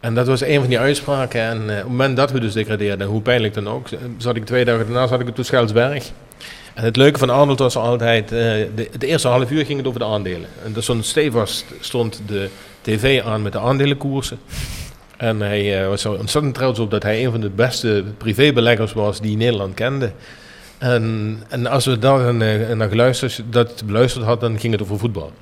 En 0.00 0.14
dat 0.14 0.26
was 0.26 0.40
een 0.40 0.60
van 0.60 0.68
die 0.68 0.78
uitspraken. 0.78 1.40
En 1.40 1.60
op 1.62 1.68
het 1.68 1.86
moment 1.86 2.16
dat 2.16 2.30
we 2.30 2.40
dus 2.40 2.52
degradeerden, 2.52 3.06
hoe 3.06 3.22
pijnlijk 3.22 3.54
dan 3.54 3.68
ook, 3.68 3.88
zat 4.16 4.36
ik 4.36 4.44
twee 4.44 4.64
dagen 4.64 4.84
daarna 4.84 5.06
zat 5.06 5.20
ik 5.20 5.28
op 5.28 5.38
Schelsberg. 5.40 6.10
En 6.74 6.84
het 6.84 6.96
leuke 6.96 7.18
van 7.18 7.30
Arnold 7.30 7.58
was 7.58 7.76
altijd, 7.76 8.28
de, 8.28 8.88
het 8.92 9.02
eerste 9.02 9.28
half 9.28 9.50
uur 9.50 9.64
ging 9.64 9.78
het 9.78 9.86
over 9.86 10.00
de 10.00 10.06
aandelen. 10.06 10.48
En 10.64 10.72
dus 10.72 10.84
zo'n 10.84 11.02
stevast 11.02 11.64
stond 11.80 12.22
de 12.26 12.48
tv 12.80 13.22
aan 13.22 13.42
met 13.42 13.52
de 13.52 13.58
aandelenkoersen. 13.58 14.38
En 15.16 15.40
hij 15.40 15.88
was 15.88 16.00
zo 16.00 16.12
ontzettend 16.12 16.54
trots 16.54 16.78
op 16.78 16.90
dat 16.90 17.02
hij 17.02 17.24
een 17.24 17.30
van 17.30 17.40
de 17.40 17.50
beste 17.50 18.04
privébeleggers 18.18 18.92
was 18.92 19.20
die 19.20 19.36
Nederland 19.36 19.74
kende. 19.74 20.12
En, 20.78 21.38
en 21.48 21.66
als 21.66 21.86
we 21.86 21.98
daar 21.98 22.34
naar 22.76 22.88
geluisterd, 22.88 23.42
dat 23.50 23.82
beluisterd 23.86 24.24
hadden, 24.24 24.50
dan 24.50 24.60
ging 24.60 24.72
het 24.72 24.82
over 24.82 24.98
voetbal. 24.98 25.32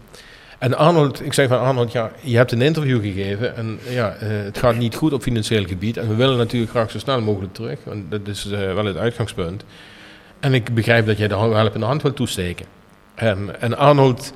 En 0.58 0.76
Arnold, 0.76 1.24
ik 1.24 1.32
zei 1.32 1.48
van 1.48 1.60
Arnold, 1.60 1.92
ja, 1.92 2.10
je 2.20 2.36
hebt 2.36 2.52
een 2.52 2.62
interview 2.62 3.00
gegeven 3.00 3.56
en 3.56 3.78
ja, 3.88 4.16
het 4.18 4.58
gaat 4.58 4.76
niet 4.76 4.94
goed 4.94 5.12
op 5.12 5.22
financieel 5.22 5.64
gebied. 5.64 5.96
En 5.96 6.08
we 6.08 6.14
willen 6.14 6.36
natuurlijk 6.36 6.70
graag 6.70 6.90
zo 6.90 6.98
snel 6.98 7.20
mogelijk 7.20 7.54
terug, 7.54 7.78
want 7.84 8.10
dat 8.10 8.28
is 8.28 8.44
wel 8.44 8.84
het 8.84 8.96
uitgangspunt. 8.96 9.64
En 10.40 10.54
ik 10.54 10.74
begrijp 10.74 11.06
dat 11.06 11.18
jij 11.18 11.28
de 11.28 11.36
help 11.36 11.74
in 11.74 11.80
de 11.80 11.86
hand 11.86 12.02
wilt 12.02 12.16
toesteken. 12.16 12.66
En, 13.14 13.60
en 13.60 13.76
Arnold 13.76 14.32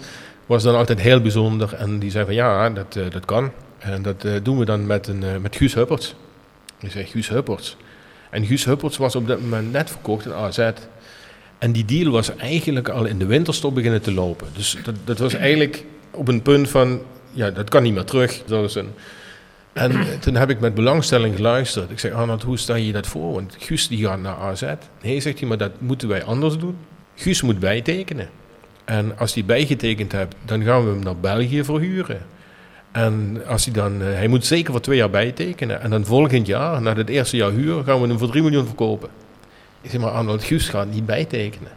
was 0.46 0.62
dan 0.62 0.76
altijd 0.76 1.00
heel 1.00 1.20
bijzonder 1.20 1.74
en 1.74 1.98
die 1.98 2.10
zei 2.10 2.24
van 2.24 2.34
ja, 2.34 2.70
dat, 2.70 2.96
uh, 2.96 3.10
dat 3.10 3.24
kan. 3.24 3.50
En 3.78 4.02
dat 4.02 4.26
doen 4.42 4.58
we 4.58 4.64
dan 4.64 4.86
met, 4.86 5.08
een, 5.08 5.24
met 5.40 5.56
Guus 5.56 5.74
Hupperts. 5.74 6.14
Ik 6.80 6.90
zei 6.90 7.04
Guus 7.04 7.28
Hupperts. 7.28 7.76
En 8.30 8.46
Guus 8.46 8.64
Hupperts 8.64 8.96
was 8.96 9.16
op 9.16 9.26
dat 9.26 9.40
moment 9.40 9.72
net 9.72 9.90
verkocht 9.90 10.24
in 10.24 10.32
AZ. 10.32 10.70
En 11.58 11.72
die 11.72 11.84
deal 11.84 12.10
was 12.10 12.36
eigenlijk 12.36 12.88
al 12.88 13.04
in 13.04 13.18
de 13.18 13.26
winterstop 13.26 13.74
beginnen 13.74 14.02
te 14.02 14.12
lopen. 14.12 14.46
Dus 14.56 14.76
dat, 14.84 14.94
dat 15.04 15.18
was 15.18 15.34
eigenlijk 15.34 15.84
op 16.10 16.28
een 16.28 16.42
punt 16.42 16.68
van, 16.68 17.00
ja, 17.30 17.50
dat 17.50 17.68
kan 17.68 17.82
niet 17.82 17.94
meer 17.94 18.04
terug. 18.04 18.42
Dat 18.46 18.64
is 18.64 18.74
een, 18.74 18.90
en 19.72 20.20
toen 20.20 20.34
heb 20.34 20.50
ik 20.50 20.60
met 20.60 20.74
belangstelling 20.74 21.36
geluisterd. 21.36 21.90
Ik 21.90 21.98
zeg, 21.98 22.12
Arnold, 22.12 22.42
hoe 22.42 22.58
stel 22.58 22.76
je 22.76 22.92
dat 22.92 23.06
voor? 23.06 23.32
Want 23.32 23.56
Guus 23.58 23.88
die 23.88 24.06
gaat 24.06 24.20
naar 24.20 24.36
AZ. 24.36 24.64
Nee, 25.02 25.20
zegt 25.20 25.38
hij, 25.38 25.48
maar 25.48 25.58
dat 25.58 25.80
moeten 25.80 26.08
wij 26.08 26.24
anders 26.24 26.58
doen. 26.58 26.76
Guus 27.14 27.42
moet 27.42 27.58
bijtekenen. 27.58 28.28
En 28.84 29.18
als 29.18 29.34
hij 29.34 29.44
bijgetekend 29.44 30.12
hebt, 30.12 30.34
dan 30.44 30.62
gaan 30.62 30.84
we 30.84 30.90
hem 30.90 31.02
naar 31.02 31.16
België 31.16 31.64
verhuren. 31.64 32.22
En 32.92 33.42
als 33.46 33.64
hij 33.64 33.74
dan, 33.74 34.00
hij 34.00 34.28
moet 34.28 34.46
zeker 34.46 34.72
voor 34.72 34.80
twee 34.80 34.96
jaar 34.96 35.10
bijtekenen. 35.10 35.80
En 35.80 35.90
dan 35.90 36.04
volgend 36.04 36.46
jaar, 36.46 36.82
na 36.82 36.94
het 36.94 37.08
eerste 37.08 37.36
jaar 37.36 37.50
huur, 37.50 37.84
gaan 37.84 38.00
we 38.00 38.08
hem 38.08 38.18
voor 38.18 38.28
3 38.28 38.42
miljoen 38.42 38.66
verkopen. 38.66 39.08
Ik 39.80 39.90
zeg 39.90 40.00
maar, 40.00 40.10
Arnold, 40.10 40.44
Guus 40.44 40.68
gaat 40.68 40.90
niet 40.90 41.06
bijtekenen. 41.06 41.72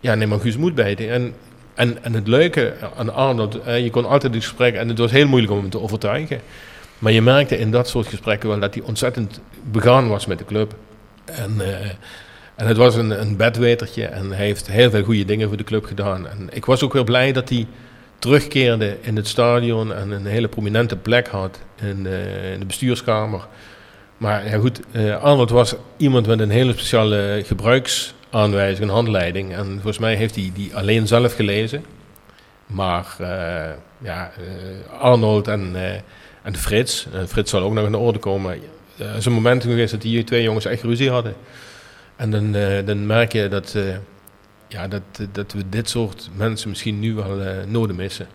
Ja, 0.00 0.14
nee, 0.14 0.26
maar 0.26 0.40
Guus 0.40 0.56
moet 0.56 0.74
bijtekenen. 0.74 1.14
En, 1.14 1.34
en, 1.74 2.04
en 2.04 2.12
het 2.12 2.26
leuke 2.28 2.74
aan 2.96 3.14
Arnold, 3.14 3.58
je 3.64 3.90
kon 3.90 4.04
altijd 4.04 4.34
het 4.34 4.44
gesprek, 4.44 4.74
en 4.74 4.88
het 4.88 4.98
was 4.98 5.10
heel 5.10 5.26
moeilijk 5.26 5.52
om 5.52 5.58
hem 5.58 5.70
te 5.70 5.80
overtuigen. 5.80 6.40
Maar 6.98 7.12
je 7.12 7.22
merkte 7.22 7.58
in 7.58 7.70
dat 7.70 7.88
soort 7.88 8.06
gesprekken 8.06 8.48
wel 8.48 8.60
dat 8.60 8.74
hij 8.74 8.82
ontzettend 8.82 9.40
begaan 9.70 10.08
was 10.08 10.26
met 10.26 10.38
de 10.38 10.44
club. 10.44 10.74
En, 11.24 11.54
uh, 11.58 11.66
en 12.54 12.66
het 12.66 12.76
was 12.76 12.94
een, 12.94 13.20
een 13.20 13.36
en 13.94 14.30
hij 14.32 14.46
heeft 14.46 14.66
heel 14.66 14.90
veel 14.90 15.02
goede 15.02 15.24
dingen 15.24 15.48
voor 15.48 15.56
de 15.56 15.64
club 15.64 15.84
gedaan. 15.84 16.28
En 16.28 16.48
ik 16.50 16.64
was 16.64 16.82
ook 16.82 16.92
weer 16.92 17.04
blij 17.04 17.32
dat 17.32 17.48
hij 17.48 17.66
terugkeerde 18.18 18.96
in 19.00 19.16
het 19.16 19.26
stadion 19.26 19.94
en 19.94 20.10
een 20.10 20.26
hele 20.26 20.48
prominente 20.48 20.96
plek 20.96 21.28
had 21.28 21.60
in, 21.74 22.04
uh, 22.06 22.52
in 22.52 22.58
de 22.58 22.66
bestuurskamer. 22.66 23.46
Maar 24.16 24.48
ja 24.48 24.58
goed, 24.58 24.80
uh, 24.92 25.22
Arnold 25.22 25.50
was 25.50 25.74
iemand 25.96 26.26
met 26.26 26.40
een 26.40 26.50
hele 26.50 26.72
speciale 26.72 27.42
gebruiksaanwijzing, 27.46 28.88
een 28.88 28.94
handleiding. 28.94 29.54
En 29.54 29.66
volgens 29.72 29.98
mij 29.98 30.14
heeft 30.14 30.34
hij 30.34 30.50
die 30.54 30.76
alleen 30.76 31.06
zelf 31.06 31.34
gelezen. 31.34 31.84
Maar 32.66 33.06
ja, 33.98 34.30
Arnold 34.98 35.48
en 35.48 35.76
en 36.46 36.56
Frits, 36.56 37.06
uh, 37.14 37.20
Frits 37.26 37.50
zal 37.50 37.62
ook 37.62 37.72
nog 37.72 37.84
in 37.84 37.92
de 37.92 37.98
orde 37.98 38.18
komen. 38.18 38.60
Uh, 39.00 39.10
er 39.10 39.16
is 39.16 39.26
een 39.26 39.32
moment 39.32 39.62
geweest 39.62 39.90
dat 39.90 40.02
die 40.02 40.24
twee 40.24 40.42
jongens 40.42 40.64
echt 40.64 40.82
ruzie 40.82 41.10
hadden. 41.10 41.34
En 42.16 42.30
dan, 42.30 42.56
uh, 42.56 42.86
dan 42.86 43.06
merk 43.06 43.32
je 43.32 43.48
dat, 43.48 43.76
ja, 44.68 44.88
dat, 44.88 45.02
dat 45.32 45.52
we 45.52 45.68
dit 45.68 45.90
soort 45.90 46.30
mensen 46.36 46.68
misschien 46.68 47.00
nu 47.00 47.14
wel 47.14 47.38
nodig 47.66 47.96
missen. 47.96 48.26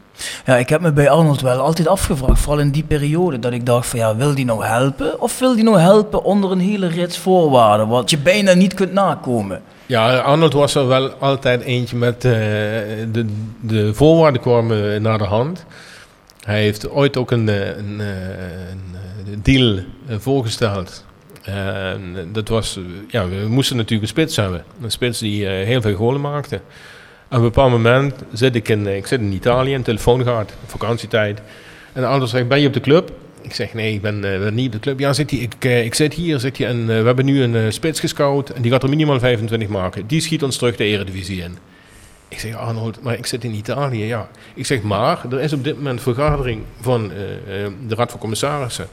Ja, 0.46 0.56
ik 0.58 0.70
heb 0.70 0.82
me 0.82 0.92
bij 0.92 1.10
Arnold 1.10 1.42
wel 1.42 1.60
altijd 1.60 1.88
afgevraagd, 1.88 2.40
vooral 2.40 2.60
in 2.60 2.72
die 2.72 2.84
periode, 2.84 3.40
dat 3.40 3.52
ik 3.52 3.66
dacht 3.66 3.88
van 3.88 4.00
ja, 4.00 4.16
wil 4.16 4.36
die 4.36 4.46
nou 4.46 4.66
helpen? 4.66 5.22
Of 5.22 5.40
wil 5.40 5.56
die 5.56 5.64
nou 5.64 5.80
helpen 5.80 6.24
onder 6.24 6.52
een 6.52 6.60
hele 6.60 6.88
rits 6.88 7.18
voorwaarden, 7.18 7.88
wat 7.88 8.10
je 8.10 8.18
bijna 8.18 8.54
niet 8.54 8.74
kunt 8.74 8.94
nakomen? 8.94 9.62
Ja, 9.86 10.18
Arnold 10.18 10.54
was 10.54 10.76
er 10.76 10.88
wel 10.88 11.10
altijd 11.10 11.62
eentje 11.62 11.96
met 11.96 12.22
de, 12.22 13.26
de 13.60 13.94
voorwaarden 13.94 14.42
kwamen 14.42 15.02
naar 15.02 15.18
de 15.18 15.24
hand. 15.24 15.66
Hij 16.44 16.62
heeft 16.62 16.90
ooit 16.90 17.18
ook 17.18 17.32
een, 17.32 17.48
een, 17.48 18.00
een, 18.00 18.96
een 19.32 19.40
deal 19.44 19.80
voorgesteld. 20.20 21.06
En 21.42 22.30
dat 22.32 22.48
was, 22.48 22.80
ja, 23.08 23.28
we 23.28 23.46
moesten 23.48 23.76
natuurlijk 23.76 24.02
een 24.02 24.08
spits 24.08 24.36
hebben. 24.36 24.64
Een 24.82 24.92
spits 24.92 25.20
die 25.20 25.46
heel 25.46 25.82
veel 25.82 25.96
golen 25.96 26.22
maakte. 26.22 26.56
Op 26.56 27.38
een 27.38 27.42
bepaald 27.42 27.72
moment 27.72 28.14
zit 28.34 28.56
ik 28.56 28.70
in, 28.70 28.88
ik 28.88 29.08
zit 29.08 29.20
in 29.20 29.32
Italië, 29.32 29.76
een 29.76 29.82
telefoon 29.82 30.24
gaat, 30.24 30.54
vakantietijd. 30.66 31.42
En 31.94 32.20
de 32.20 32.26
zegt, 32.26 32.48
ben 32.48 32.60
je 32.60 32.68
op 32.68 32.74
de 32.74 32.80
club? 32.80 33.12
Ik 33.42 33.54
zeg, 33.54 33.74
nee, 33.74 33.94
ik 33.94 34.02
ben, 34.02 34.54
niet 34.54 34.66
op 34.66 34.72
de 34.72 34.80
club. 34.80 35.00
Ja, 35.00 35.14
zit 35.14 35.32
hij, 35.32 35.40
ik, 35.40 35.64
ik 35.64 35.94
zit 35.94 36.14
hier, 36.14 36.40
zit 36.40 36.58
hij, 36.58 36.68
en 36.68 36.86
we 36.86 36.94
hebben 36.94 37.26
nu 37.26 37.44
een 37.44 37.74
spits 37.74 38.00
gescout 38.00 38.50
en 38.50 38.62
die 38.62 38.72
gaat 38.72 38.84
er 38.84 38.90
minimaal 38.90 39.20
25 39.20 39.70
maken. 39.70 40.08
Die 40.08 40.22
schiet 40.22 40.44
ons 40.44 40.58
terug 40.58 40.76
de 40.76 40.84
eredivisie 40.84 41.42
in. 41.42 41.58
Ik 42.32 42.40
zeg, 42.40 42.56
Arnold, 42.56 43.02
maar 43.02 43.18
ik 43.18 43.26
zit 43.26 43.44
in 43.44 43.54
Italië, 43.54 44.06
ja. 44.06 44.30
Ik 44.54 44.66
zeg, 44.66 44.82
maar 44.82 45.26
er 45.32 45.42
is 45.42 45.54
op 45.54 45.64
dit 45.64 45.76
moment 45.76 46.02
vergadering 46.02 46.64
van 46.80 47.04
uh, 47.04 47.18
de 47.88 47.96
Raad 47.96 48.12
van 48.12 48.20
Commissarissen 48.20 48.88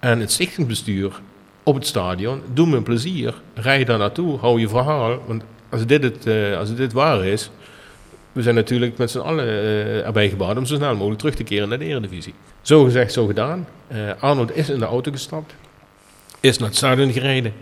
en 0.00 0.20
het 0.20 0.32
stichtingsbestuur 0.32 1.20
op 1.64 1.74
het 1.74 1.86
stadion. 1.86 2.42
Doe 2.52 2.66
me 2.66 2.76
een 2.76 2.82
plezier, 2.82 3.34
rij 3.54 3.84
daar 3.84 3.98
naartoe, 3.98 4.38
hou 4.38 4.60
je 4.60 4.68
verhaal. 4.68 5.18
Want 5.26 5.42
als 5.68 5.86
dit, 5.86 6.02
het, 6.02 6.26
uh, 6.26 6.58
als 6.58 6.74
dit 6.74 6.92
waar 6.92 7.24
is, 7.24 7.50
we 8.32 8.42
zijn 8.42 8.54
natuurlijk 8.54 8.98
met 8.98 9.10
z'n 9.10 9.18
allen 9.18 9.46
uh, 9.46 10.06
erbij 10.06 10.28
gebouwd 10.28 10.56
om 10.56 10.66
zo 10.66 10.74
snel 10.74 10.94
mogelijk 10.94 11.18
terug 11.18 11.34
te 11.34 11.44
keren 11.44 11.68
naar 11.68 11.78
de 11.78 11.84
Eredivisie. 11.84 12.34
Zo 12.62 12.84
gezegd, 12.84 13.12
zo 13.12 13.26
gedaan. 13.26 13.66
Arnold 14.18 14.56
is 14.56 14.70
in 14.70 14.78
de 14.78 14.84
auto 14.84 15.10
gestapt, 15.10 15.54
is 16.40 16.58
naar 16.58 16.68
het 16.68 16.76
stadion 16.76 17.12
gereden. 17.12 17.52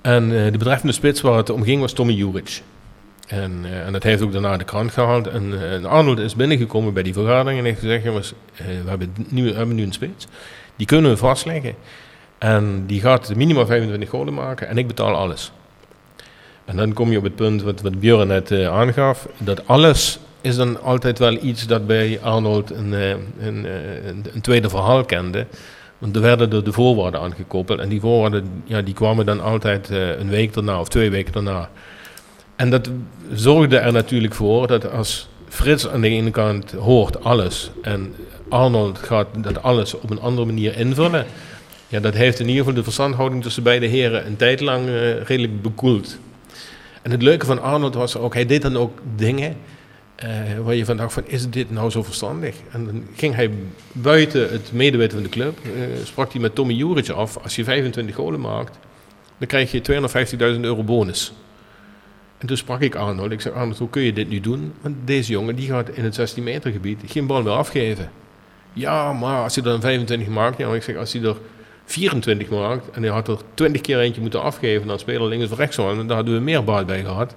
En 0.00 0.28
de 0.28 0.58
betreffende 0.58 0.92
spits 0.92 1.20
waar 1.20 1.36
het 1.36 1.50
om 1.50 1.62
ging 1.62 1.80
was 1.80 1.92
Tommy 1.92 2.12
Juric. 2.12 2.62
En, 3.26 3.64
uh, 3.86 3.92
dat 3.92 4.02
heeft 4.02 4.22
ook 4.22 4.32
daarna 4.32 4.56
de 4.56 4.64
krant 4.64 4.92
gehaald. 4.92 5.26
En, 5.26 5.52
uh, 5.82 5.84
Arnold 5.84 6.18
is 6.18 6.34
binnengekomen 6.34 6.94
bij 6.94 7.02
die 7.02 7.12
vergadering 7.12 7.58
en 7.58 7.64
heeft 7.64 7.80
gezegd: 7.80 8.04
jongens, 8.04 8.32
uh, 8.52 8.66
we, 8.66 8.88
hebben 8.88 9.14
we 9.30 9.52
hebben 9.52 9.74
nu 9.74 9.82
een 9.82 9.92
spits. 9.92 10.26
Die 10.76 10.86
kunnen 10.86 11.10
we 11.10 11.16
vastleggen. 11.16 11.74
En 12.44 12.84
die 12.86 13.00
gaat 13.00 13.34
minimaal 13.34 13.66
25 13.66 14.08
golen 14.08 14.34
maken 14.34 14.68
en 14.68 14.78
ik 14.78 14.86
betaal 14.86 15.14
alles. 15.14 15.52
En 16.64 16.76
dan 16.76 16.92
kom 16.92 17.10
je 17.10 17.18
op 17.18 17.24
het 17.24 17.34
punt 17.34 17.62
wat, 17.62 17.80
wat 17.80 18.00
Björn 18.00 18.26
net 18.26 18.52
aangaf: 18.52 19.28
dat 19.38 19.68
alles 19.68 20.18
is 20.40 20.56
dan 20.56 20.82
altijd 20.82 21.18
wel 21.18 21.44
iets 21.44 21.66
dat 21.66 21.86
bij 21.86 22.18
Arnold 22.22 22.70
een, 22.70 22.92
een, 22.92 23.24
een, 23.40 23.66
een 24.34 24.40
tweede 24.40 24.68
verhaal 24.68 25.04
kende. 25.04 25.46
Want 25.98 26.16
er 26.16 26.22
werden 26.22 26.52
er 26.52 26.64
de 26.64 26.72
voorwaarden 26.72 27.20
aangekoppeld. 27.20 27.78
En 27.78 27.88
die 27.88 28.00
voorwaarden 28.00 28.62
ja, 28.64 28.82
die 28.82 28.94
kwamen 28.94 29.26
dan 29.26 29.40
altijd 29.40 29.88
een 29.90 30.28
week 30.28 30.52
daarna 30.54 30.80
of 30.80 30.88
twee 30.88 31.10
weken 31.10 31.32
daarna. 31.32 31.70
En 32.56 32.70
dat 32.70 32.90
zorgde 33.32 33.78
er 33.78 33.92
natuurlijk 33.92 34.34
voor 34.34 34.66
dat 34.66 34.90
als 34.90 35.28
Frits 35.48 35.88
aan 35.88 36.00
de 36.00 36.08
ene 36.08 36.30
kant 36.30 36.72
hoort 36.72 37.24
alles 37.24 37.70
en 37.82 38.14
Arnold 38.48 38.98
gaat 38.98 39.26
dat 39.36 39.62
alles 39.62 39.94
op 39.94 40.10
een 40.10 40.20
andere 40.20 40.46
manier 40.46 40.76
invullen, 40.76 41.26
ja, 41.94 42.00
dat 42.00 42.14
heeft 42.14 42.40
in 42.40 42.48
ieder 42.48 42.60
geval 42.60 42.76
de 42.78 42.84
verstandhouding 42.84 43.42
tussen 43.42 43.62
beide 43.62 43.86
heren 43.86 44.26
een 44.26 44.36
tijd 44.36 44.60
lang 44.60 44.88
uh, 44.88 45.22
redelijk 45.22 45.62
bekoeld. 45.62 46.18
En 47.02 47.10
het 47.10 47.22
leuke 47.22 47.46
van 47.46 47.62
Arnold 47.62 47.94
was 47.94 48.16
ook, 48.16 48.34
hij 48.34 48.46
deed 48.46 48.62
dan 48.62 48.76
ook 48.76 48.98
dingen 49.16 49.56
uh, 50.24 50.30
waar 50.64 50.74
je 50.74 50.84
van 50.84 50.96
dacht 50.96 51.12
van, 51.12 51.22
is 51.26 51.50
dit 51.50 51.70
nou 51.70 51.90
zo 51.90 52.02
verstandig? 52.02 52.56
En 52.70 52.84
dan 52.84 53.06
ging 53.16 53.34
hij 53.34 53.50
buiten 53.92 54.50
het 54.50 54.72
medeweten 54.72 55.12
van 55.12 55.22
de 55.22 55.28
club, 55.28 55.58
uh, 55.64 55.72
sprak 56.04 56.32
hij 56.32 56.40
met 56.40 56.54
Tommy 56.54 56.72
Juric 56.72 57.08
af, 57.08 57.38
als 57.42 57.56
je 57.56 57.64
25 57.64 58.14
golen 58.14 58.40
maakt, 58.40 58.78
dan 59.38 59.48
krijg 59.48 59.70
je 59.70 59.82
250.000 60.54 60.60
euro 60.60 60.82
bonus. 60.82 61.32
En 62.38 62.46
toen 62.46 62.56
sprak 62.56 62.80
ik 62.80 62.94
Arnold. 62.94 63.30
Ik 63.30 63.40
zei, 63.40 63.54
Arnold, 63.54 63.78
hoe 63.78 63.90
kun 63.90 64.02
je 64.02 64.12
dit 64.12 64.28
nu 64.28 64.40
doen? 64.40 64.72
Want 64.80 64.96
deze 65.04 65.32
jongen 65.32 65.56
die 65.56 65.68
gaat 65.68 65.88
in 65.88 66.04
het 66.04 66.14
16 66.14 66.42
meter 66.42 66.72
gebied 66.72 67.00
geen 67.06 67.26
bal 67.26 67.42
meer 67.42 67.52
afgeven. 67.52 68.10
Ja, 68.72 69.12
maar 69.12 69.42
als 69.42 69.54
hij 69.54 69.64
dan 69.64 69.80
25 69.80 70.28
maakt, 70.28 70.58
ja, 70.58 70.74
ik 70.74 70.82
zeg, 70.82 70.96
als 70.96 71.12
hij 71.12 71.22
er 71.22 71.36
24 71.84 72.48
maakt 72.48 72.90
en 72.90 73.02
hij 73.02 73.10
had 73.10 73.28
er 73.28 73.38
20 73.54 73.80
keer 73.80 73.98
eentje 73.98 74.20
moeten 74.20 74.42
afgeven, 74.42 74.86
dan 74.86 74.98
speler 74.98 75.28
links 75.28 75.50
of 75.50 75.58
rechts, 75.58 75.76
dan 75.76 76.10
hadden 76.10 76.34
we 76.34 76.40
meer 76.40 76.64
baat 76.64 76.86
bij 76.86 77.02
gehad. 77.02 77.34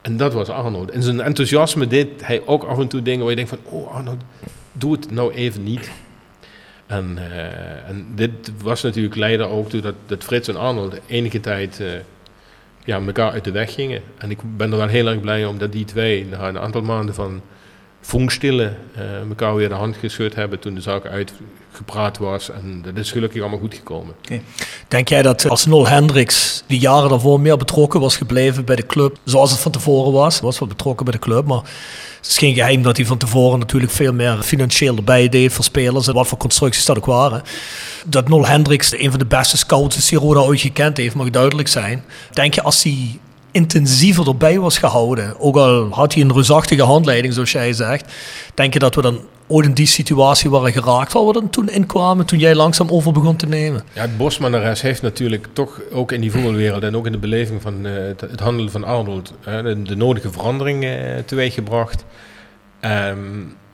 En 0.00 0.16
dat 0.16 0.32
was 0.32 0.48
Arnold. 0.48 0.92
In 0.92 1.02
zijn 1.02 1.20
enthousiasme 1.20 1.86
deed 1.86 2.26
hij 2.26 2.42
ook 2.44 2.64
af 2.64 2.78
en 2.78 2.88
toe 2.88 3.02
dingen 3.02 3.20
waar 3.20 3.30
je 3.30 3.36
denkt 3.36 3.50
van, 3.50 3.58
oh 3.64 3.94
Arnold, 3.94 4.22
doe 4.72 4.92
het 4.92 5.10
nou 5.10 5.32
even 5.32 5.62
niet. 5.62 5.90
En, 6.86 7.18
eh, 7.18 7.88
en 7.88 8.06
dit 8.14 8.52
was 8.62 8.82
natuurlijk 8.82 9.16
leider 9.16 9.48
ook 9.48 9.82
dat, 9.82 9.94
dat 10.06 10.24
Frits 10.24 10.48
en 10.48 10.56
Arnold 10.56 11.00
enige 11.06 11.40
tijd 11.40 11.80
eh, 11.80 11.86
ja, 12.84 13.00
elkaar 13.00 13.30
uit 13.30 13.44
de 13.44 13.50
weg 13.50 13.74
gingen. 13.74 14.02
En 14.18 14.30
ik 14.30 14.38
ben 14.56 14.72
er 14.72 14.78
wel 14.78 14.88
heel 14.88 15.06
erg 15.06 15.20
blij 15.20 15.44
om 15.44 15.58
dat 15.58 15.72
die 15.72 15.84
twee 15.84 16.26
na 16.26 16.48
een 16.48 16.58
aantal 16.58 16.82
maanden 16.82 17.14
van 17.14 17.40
funkstille 18.06 18.72
eh 18.94 19.28
elkaar 19.28 19.54
weer 19.54 19.68
de 19.68 19.74
hand 19.74 19.96
geschud 19.96 20.34
hebben 20.34 20.58
toen 20.58 20.74
de 20.74 20.80
zaak 20.80 21.06
uitgepraat 21.06 22.18
was. 22.18 22.50
En 22.50 22.82
dat 22.82 22.96
is 22.96 23.12
gelukkig 23.12 23.40
allemaal 23.40 23.58
goed 23.58 23.74
gekomen. 23.74 24.14
Denk 24.88 25.08
jij 25.08 25.22
dat 25.22 25.48
als 25.48 25.66
Nol 25.66 25.88
Hendricks 25.88 26.62
die 26.66 26.78
jaren 26.78 27.10
daarvoor 27.10 27.40
meer 27.40 27.56
betrokken 27.56 28.00
was 28.00 28.16
gebleven 28.16 28.64
bij 28.64 28.76
de 28.76 28.86
club, 28.86 29.16
zoals 29.24 29.50
het 29.50 29.60
van 29.60 29.72
tevoren 29.72 30.12
was, 30.12 30.40
was 30.40 30.58
wel 30.58 30.68
betrokken 30.68 31.04
bij 31.04 31.14
de 31.14 31.20
club, 31.20 31.46
maar 31.46 31.62
het 32.16 32.26
is 32.26 32.38
geen 32.38 32.54
geheim 32.54 32.82
dat 32.82 32.96
hij 32.96 33.06
van 33.06 33.18
tevoren 33.18 33.58
natuurlijk 33.58 33.92
veel 33.92 34.12
meer 34.12 34.42
financieel 34.42 34.96
erbij 34.96 35.28
deed 35.28 35.52
voor 35.52 35.64
spelers 35.64 36.08
en 36.08 36.14
wat 36.14 36.26
voor 36.26 36.38
constructies 36.38 36.84
dat 36.84 36.96
ook 36.96 37.06
waren. 37.06 37.42
Dat 38.06 38.28
Nol 38.28 38.46
Hendricks 38.46 38.92
een 38.98 39.10
van 39.10 39.18
de 39.18 39.26
beste 39.26 39.56
scouts 39.56 39.96
is 39.96 40.08
die 40.08 40.18
Roda 40.18 40.40
ooit 40.40 40.60
gekend 40.60 40.96
heeft, 40.96 41.14
mag 41.14 41.30
duidelijk 41.30 41.68
zijn. 41.68 42.04
Denk 42.32 42.54
je 42.54 42.62
als 42.62 42.82
hij 42.82 43.18
intensiever 43.56 44.28
erbij 44.28 44.58
was 44.58 44.78
gehouden, 44.78 45.40
ook 45.40 45.56
al 45.56 45.88
had 45.90 46.14
hij 46.14 46.22
een 46.22 46.32
reusachtige 46.32 46.82
handleiding 46.82 47.34
zoals 47.34 47.52
jij 47.52 47.72
zegt, 47.72 48.12
denk 48.54 48.72
je 48.72 48.78
dat 48.78 48.94
we 48.94 49.02
dan 49.02 49.20
ooit 49.46 49.66
in 49.66 49.72
die 49.72 49.86
situatie 49.86 50.50
waren 50.50 50.72
geraakt 50.72 51.12
waar 51.12 51.24
we 51.24 51.50
toen 51.50 51.68
inkwamen, 51.68 52.26
toen 52.26 52.38
jij 52.38 52.54
langzaam 52.54 52.90
over 52.90 53.12
begon 53.12 53.36
te 53.36 53.46
nemen? 53.46 53.82
Ja, 53.92 54.00
het 54.00 54.16
Bosmaneres 54.16 54.80
heeft 54.80 55.02
natuurlijk 55.02 55.46
toch 55.52 55.80
ook 55.92 56.12
in 56.12 56.20
die 56.20 56.30
voetbalwereld 56.30 56.82
en 56.82 56.96
ook 56.96 57.06
in 57.06 57.12
de 57.12 57.18
beleving 57.18 57.62
van 57.62 57.86
eh, 57.86 57.92
het, 58.16 58.40
handelen 58.40 58.70
van 58.70 58.84
Arnold 58.84 59.32
de, 59.44 59.82
de 59.82 59.96
nodige 59.96 60.32
verandering 60.32 60.84
eh, 60.84 61.18
teweeggebracht. 61.26 62.04
Ehm, 62.80 63.18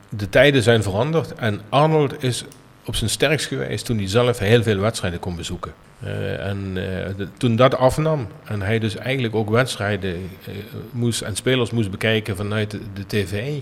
de 0.09 0.29
tijden 0.29 0.63
zijn 0.63 0.83
veranderd 0.83 1.33
en 1.35 1.61
Arnold 1.69 2.23
is 2.23 2.45
op 2.85 2.95
zijn 2.95 3.09
sterkst 3.09 3.47
geweest 3.47 3.85
toen 3.85 3.97
hij 3.97 4.07
zelf 4.07 4.39
heel 4.39 4.63
veel 4.63 4.77
wedstrijden 4.77 5.19
kon 5.19 5.35
bezoeken. 5.35 5.73
Eh, 6.03 6.45
en 6.45 6.57
eh, 6.75 7.09
de- 7.17 7.27
toen 7.37 7.55
dat 7.55 7.77
afnam 7.77 8.27
en 8.43 8.61
hij 8.61 8.79
dus 8.79 8.95
eigenlijk 8.95 9.35
ook 9.35 9.49
wedstrijden 9.49 10.13
eh, 10.13 10.53
moest 10.91 11.21
en 11.21 11.35
spelers 11.35 11.71
moest 11.71 11.91
bekijken 11.91 12.35
vanuit 12.35 12.71
de, 12.71 12.79
de 12.93 13.05
tv. 13.07 13.59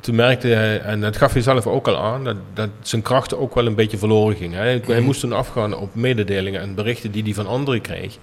Toen 0.00 0.14
merkte 0.14 0.48
hij, 0.48 0.80
en 0.80 1.00
dat 1.00 1.16
gaf 1.16 1.32
hij 1.32 1.42
zelf 1.42 1.66
ook 1.66 1.88
al 1.88 1.96
aan, 1.98 2.24
dat, 2.24 2.36
dat 2.54 2.68
zijn 2.82 3.02
krachten 3.02 3.38
ook 3.38 3.54
wel 3.54 3.66
een 3.66 3.74
beetje 3.74 3.98
verloren 3.98 4.36
gingen. 4.36 4.58
Hij, 4.58 4.82
hij 4.86 5.00
moest 5.00 5.20
toen 5.20 5.32
afgaan 5.32 5.76
op 5.76 5.94
mededelingen 5.94 6.60
en 6.60 6.74
berichten 6.74 7.10
die 7.10 7.22
hij 7.22 7.34
van 7.34 7.46
anderen 7.46 7.80
kreeg. 7.80 8.16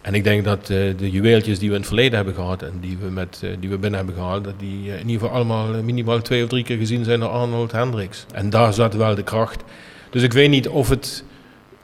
En 0.00 0.14
ik 0.14 0.24
denk 0.24 0.44
dat 0.44 0.66
de 0.66 1.10
juweeltjes 1.10 1.58
die 1.58 1.68
we 1.68 1.74
in 1.74 1.80
het 1.80 1.88
verleden 1.88 2.16
hebben 2.16 2.34
gehad 2.34 2.62
en 2.62 2.72
die 2.80 2.96
we, 3.00 3.10
met, 3.10 3.42
die 3.60 3.68
we 3.70 3.78
binnen 3.78 3.98
hebben 3.98 4.14
gehaald, 4.16 4.44
dat 4.44 4.58
die 4.58 4.90
in 4.90 5.08
ieder 5.08 5.12
geval 5.20 5.30
allemaal 5.30 5.82
minimaal 5.82 6.22
twee 6.22 6.42
of 6.42 6.48
drie 6.48 6.64
keer 6.64 6.76
gezien 6.76 7.04
zijn 7.04 7.20
door 7.20 7.28
Arnold 7.28 7.72
Hendricks. 7.72 8.26
En 8.34 8.50
daar 8.50 8.72
zat 8.72 8.94
wel 8.94 9.14
de 9.14 9.22
kracht. 9.22 9.62
Dus 10.10 10.22
ik 10.22 10.32
weet 10.32 10.50
niet 10.50 10.68
of 10.68 10.88
het 10.88 11.24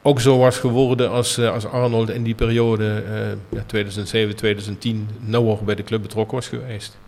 ook 0.03 0.21
zo 0.21 0.39
was 0.39 0.57
geworden 0.57 1.11
als, 1.11 1.39
eh, 1.39 1.53
als 1.53 1.67
Arnold 1.67 2.11
in 2.11 2.23
die 2.23 2.35
periode 2.35 3.03
eh, 3.13 3.59
ja, 3.59 3.63
2007, 3.67 4.37
2010 4.37 5.09
nauwer 5.21 5.65
bij 5.65 5.75
de 5.75 5.83
club 5.83 6.03
betrokken 6.03 6.35
was 6.37 6.49
geweest. 6.49 6.99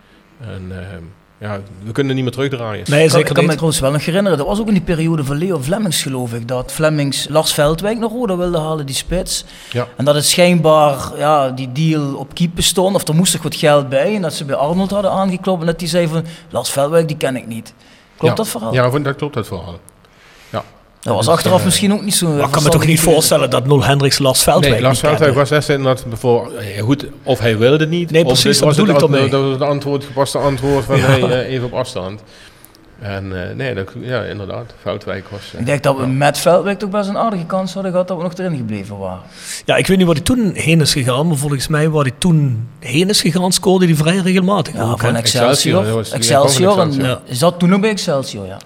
En 0.40 0.66
eh, 0.70 0.86
ja, 1.38 1.60
we 1.82 1.92
kunnen 1.92 2.06
het 2.06 2.14
niet 2.14 2.24
meer 2.24 2.48
terugdraaien. 2.48 2.84
Nee, 2.90 3.04
Ik 3.04 3.10
kan, 3.10 3.20
ik 3.20 3.26
zeker 3.26 3.34
kan 3.34 3.44
me 3.44 3.50
trouwens 3.52 3.80
wel 3.80 3.90
nog 3.92 4.04
herinneren, 4.04 4.38
dat 4.38 4.46
was 4.46 4.60
ook 4.60 4.66
in 4.66 4.72
die 4.72 4.82
periode 4.82 5.24
van 5.24 5.36
Leo 5.36 5.58
Vlemmings 5.58 6.02
geloof 6.02 6.32
ik, 6.32 6.48
dat 6.48 6.72
Vlemmings 6.72 7.28
Lars 7.28 7.52
Veldwijk 7.52 7.98
naar 7.98 8.08
Roda 8.08 8.36
wilde 8.36 8.58
halen, 8.58 8.86
die 8.86 8.94
spits. 8.94 9.44
Ja. 9.70 9.88
En 9.96 10.04
dat 10.04 10.14
het 10.14 10.24
schijnbaar, 10.24 11.12
ja, 11.16 11.50
die 11.50 11.72
deal 11.72 12.14
op 12.14 12.34
keep 12.34 12.50
bestond, 12.54 12.94
of 12.94 13.08
er 13.08 13.14
moest 13.14 13.32
nog 13.32 13.42
wat 13.42 13.54
geld 13.54 13.88
bij, 13.88 14.14
en 14.14 14.22
dat 14.22 14.34
ze 14.34 14.44
bij 14.44 14.56
Arnold 14.56 14.90
hadden 14.90 15.10
aangeklopt 15.10 15.60
en 15.60 15.66
dat 15.66 15.78
die 15.78 15.88
zei 15.88 16.08
van, 16.08 16.24
Lars 16.50 16.70
Veldwijk, 16.70 17.08
die 17.08 17.16
ken 17.16 17.36
ik 17.36 17.46
niet. 17.46 17.74
Klopt 18.16 18.36
Ja. 18.36 18.42
dat 18.42 18.48
verhaal? 18.48 18.72
Ja, 18.74 18.98
dat 18.98 19.16
klopt 19.16 19.34
dat 19.34 19.46
verhaal. 19.46 19.78
Dat 21.04 21.14
was 21.14 21.28
achteraf 21.28 21.58
eh, 21.58 21.64
misschien 21.64 21.92
ook 21.92 22.02
niet 22.02 22.14
zo 22.14 22.28
Maar 22.28 22.44
ik 22.44 22.50
kan 22.50 22.62
me 22.62 22.68
toch 22.68 22.86
niet 22.86 23.00
voorstellen 23.00 23.50
dat 23.50 23.66
Nol 23.66 23.84
Hendricks 23.84 24.18
Lars 24.18 24.42
Veldwijk 24.42 24.72
Nee, 24.72 24.82
Lars? 24.82 24.98
Veldwijk 24.98 25.34
was 25.34 25.48
destijds 25.48 25.68
inderdaad 25.82 26.18
voor, 26.18 26.52
eh, 26.52 26.82
goed, 26.82 27.06
of 27.22 27.38
hij 27.38 27.58
wilde 27.58 27.86
niet. 27.86 28.10
Nee, 28.10 28.20
of 28.24 28.26
precies, 28.26 28.44
dit 28.44 28.54
dat 28.58 28.64
was 28.68 28.76
bedoel 28.76 29.10
het, 29.10 29.24
ik. 29.24 29.30
Dat 29.30 29.42
was 29.42 29.52
het 29.52 29.62
antwoord, 29.62 30.04
gepaste 30.04 30.38
antwoord 30.38 30.84
van 30.84 30.96
Ja. 30.96 31.02
hey, 31.02 31.22
eh, 31.22 31.52
even 31.52 31.66
op 31.66 31.72
afstand. 31.74 32.22
En 33.00 33.48
eh, 33.48 33.54
nee, 33.56 33.74
dat, 33.74 33.90
ja, 34.00 34.22
inderdaad, 34.22 34.74
Veldwijk 34.82 35.28
was... 35.28 35.40
eh, 35.54 35.60
Ik 35.60 35.66
denk 35.66 35.82
dat 35.82 35.96
we 35.96 36.06
met 36.06 36.38
Veldwijk 36.38 36.78
toch 36.78 36.90
best 36.90 37.08
een 37.08 37.18
aardige 37.18 37.44
kans 37.44 37.74
hadden 37.74 37.90
gehad 37.92 38.08
dat 38.08 38.16
we 38.16 38.22
nog 38.22 38.32
erin 38.34 38.56
gebleven 38.56 38.98
waren. 38.98 39.22
Ja, 39.64 39.76
ik 39.76 39.86
weet 39.86 39.96
niet 39.96 40.06
waar 40.06 40.14
hij 40.14 40.24
toen 40.24 40.50
heen 40.54 40.80
is 40.80 40.92
gegaan, 40.92 41.26
maar 41.26 41.36
volgens 41.36 41.68
mij 41.68 41.90
waar 41.90 42.02
hij 42.02 42.14
toen 42.18 42.68
heen 42.78 43.08
is 43.08 43.20
gegaan, 43.20 43.52
scoorde 43.52 43.84
hij 43.86 43.94
vrij 43.94 44.16
regelmatig. 44.16 44.74
Ja, 44.74 44.82
ook, 44.90 45.00
van? 45.00 45.16
Excelsior. 45.16 45.98
Excelsior, 45.98 46.76
dat 46.76 46.86
Excelsior. 46.86 47.20
en, 47.28 47.38
dat 47.38 47.58
toen 47.58 47.68
nog 47.68 47.80
bij 47.80 47.90
Excelsior, 47.90 48.46
ja. 48.46 48.58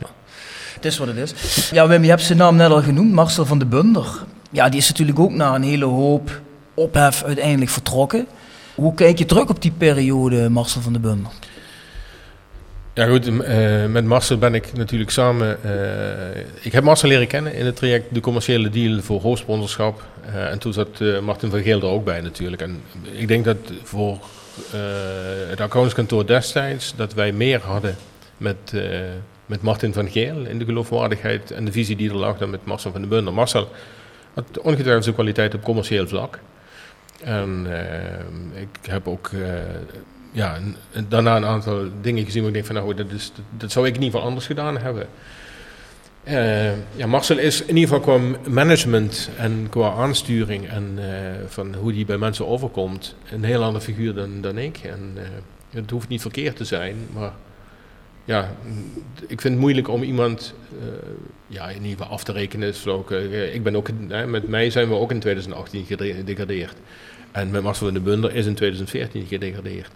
Het 0.78 0.86
is 0.86 0.98
wat 0.98 1.08
het 1.08 1.16
is. 1.16 1.70
Ja, 1.70 1.88
Wim, 1.88 2.02
je 2.02 2.08
hebt 2.08 2.22
zijn 2.22 2.38
naam 2.38 2.56
net 2.56 2.70
al 2.70 2.82
genoemd, 2.82 3.12
Marcel 3.12 3.46
van 3.46 3.58
de 3.58 3.66
Bunder. 3.66 4.06
Ja, 4.50 4.68
die 4.68 4.80
is 4.80 4.88
natuurlijk 4.88 5.18
ook 5.18 5.32
na 5.32 5.54
een 5.54 5.62
hele 5.62 5.84
hoop 5.84 6.40
ophef 6.74 7.24
uiteindelijk 7.24 7.70
vertrokken. 7.70 8.26
Hoe 8.74 8.94
kijk 8.94 9.18
je 9.18 9.24
terug 9.24 9.48
op 9.48 9.62
die 9.62 9.72
periode, 9.78 10.48
Marcel 10.48 10.80
van 10.80 10.92
de 10.92 10.98
Bunder? 10.98 11.32
Ja 12.94 13.06
goed, 13.06 13.42
eh, 13.42 13.84
met 13.86 14.04
Marcel 14.04 14.38
ben 14.38 14.54
ik 14.54 14.72
natuurlijk 14.72 15.10
samen... 15.10 15.64
eh, 15.64 16.40
ik 16.60 16.72
heb 16.72 16.84
Marcel 16.84 17.08
leren 17.08 17.26
kennen 17.26 17.54
in 17.54 17.66
het 17.66 17.76
traject 17.76 18.14
de 18.14 18.20
commerciële 18.20 18.70
deal 18.70 19.00
voor 19.00 19.20
hoofdsponsorschap. 19.20 20.04
Eh, 20.32 20.50
en 20.50 20.58
toen 20.58 20.72
zat 20.72 21.00
Martin 21.22 21.50
van 21.50 21.62
Geel 21.62 21.80
er 21.80 21.86
ook 21.86 22.04
bij 22.04 22.20
natuurlijk. 22.20 22.62
En 22.62 22.82
ik 23.12 23.28
denk 23.28 23.44
dat 23.44 23.56
voor 23.82 24.18
het 25.48 25.60
accountskantoor 25.60 26.26
destijds... 26.26 26.92
dat 26.96 27.14
wij 27.14 27.32
meer 27.32 27.60
hadden 27.60 27.96
met, 28.36 28.72
met 29.48 29.62
Martin 29.62 29.92
van 29.92 30.08
Geel 30.10 30.44
in 30.44 30.58
de 30.58 30.64
geloofwaardigheid 30.64 31.50
en 31.50 31.64
de 31.64 31.72
visie 31.72 31.96
die 31.96 32.10
er 32.10 32.16
lag 32.16 32.38
dan 32.38 32.50
met 32.50 32.64
Marcel 32.64 32.90
van 32.90 33.00
den 33.00 33.10
Bunder. 33.10 33.32
Marcel 33.32 33.68
had 34.34 34.58
ongetwijfeld 34.58 35.02
zijn 35.02 35.14
kwaliteit 35.14 35.54
op 35.54 35.62
commercieel 35.62 36.08
vlak. 36.08 36.38
En 37.22 37.66
eh, 37.70 38.60
ik 38.60 38.68
heb 38.82 39.08
ook 39.08 39.30
eh, 39.32 39.40
ja, 40.32 40.58
daarna 41.08 41.36
een 41.36 41.44
aantal 41.44 41.84
dingen 42.00 42.24
gezien 42.24 42.40
waar 42.40 42.48
ik 42.48 42.54
denk 42.54 42.66
van 42.66 42.74
nou, 42.74 42.94
dat, 42.94 43.10
is, 43.10 43.32
dat, 43.56 43.72
zou 43.72 43.86
ik 43.86 43.94
in 43.94 44.00
ieder 44.00 44.12
geval 44.14 44.28
anders 44.28 44.46
gedaan 44.46 44.78
hebben. 44.78 45.06
Eh, 46.24 46.96
ja, 46.96 47.06
Marcel 47.06 47.38
is 47.38 47.62
in 47.62 47.76
ieder 47.76 47.94
geval 47.94 48.18
qua 48.18 48.38
management 48.50 49.30
en 49.36 49.66
qua 49.70 49.92
aansturing 49.92 50.68
en 50.68 50.98
van 51.46 51.74
hoe 51.74 51.92
die 51.92 52.04
bij 52.04 52.18
mensen 52.18 52.46
overkomt, 52.46 53.14
een 53.32 53.44
heel 53.44 53.62
andere 53.62 53.84
figuur 53.84 54.14
dan, 54.14 54.40
dan 54.40 54.58
ik. 54.58 54.78
En 54.82 55.16
het 55.70 55.90
hoeft 55.90 56.08
niet 56.08 56.20
verkeerd 56.20 56.56
te 56.56 56.64
zijn, 56.64 56.96
maar 57.12 57.32
ja, 58.28 58.50
ik 59.26 59.40
vind 59.40 59.54
het 59.54 59.58
moeilijk 59.62 59.88
om 59.88 60.02
iemand 60.02 60.54
eh, 60.80 60.86
ja, 61.46 61.68
in 61.68 61.82
ieder 61.82 61.98
geval 61.98 62.12
af 62.12 62.24
te 62.24 62.32
rekenen. 62.32 62.74
Eh, 63.08 63.54
ik 63.54 63.62
ben 63.62 63.76
ook, 63.76 63.88
met 64.26 64.48
mij 64.48 64.70
zijn 64.70 64.88
we 64.88 64.94
ook 64.94 65.10
in 65.10 65.20
2018 65.20 65.84
gede- 65.84 66.14
gedegradeerd. 66.14 66.74
En 67.32 67.50
met 67.50 67.62
Marcel 67.62 67.84
van 67.84 67.94
den 67.94 68.02
Bunder 68.02 68.34
is 68.34 68.46
in 68.46 68.54
2014 68.54 69.26
gedegradeerd. 69.26 69.90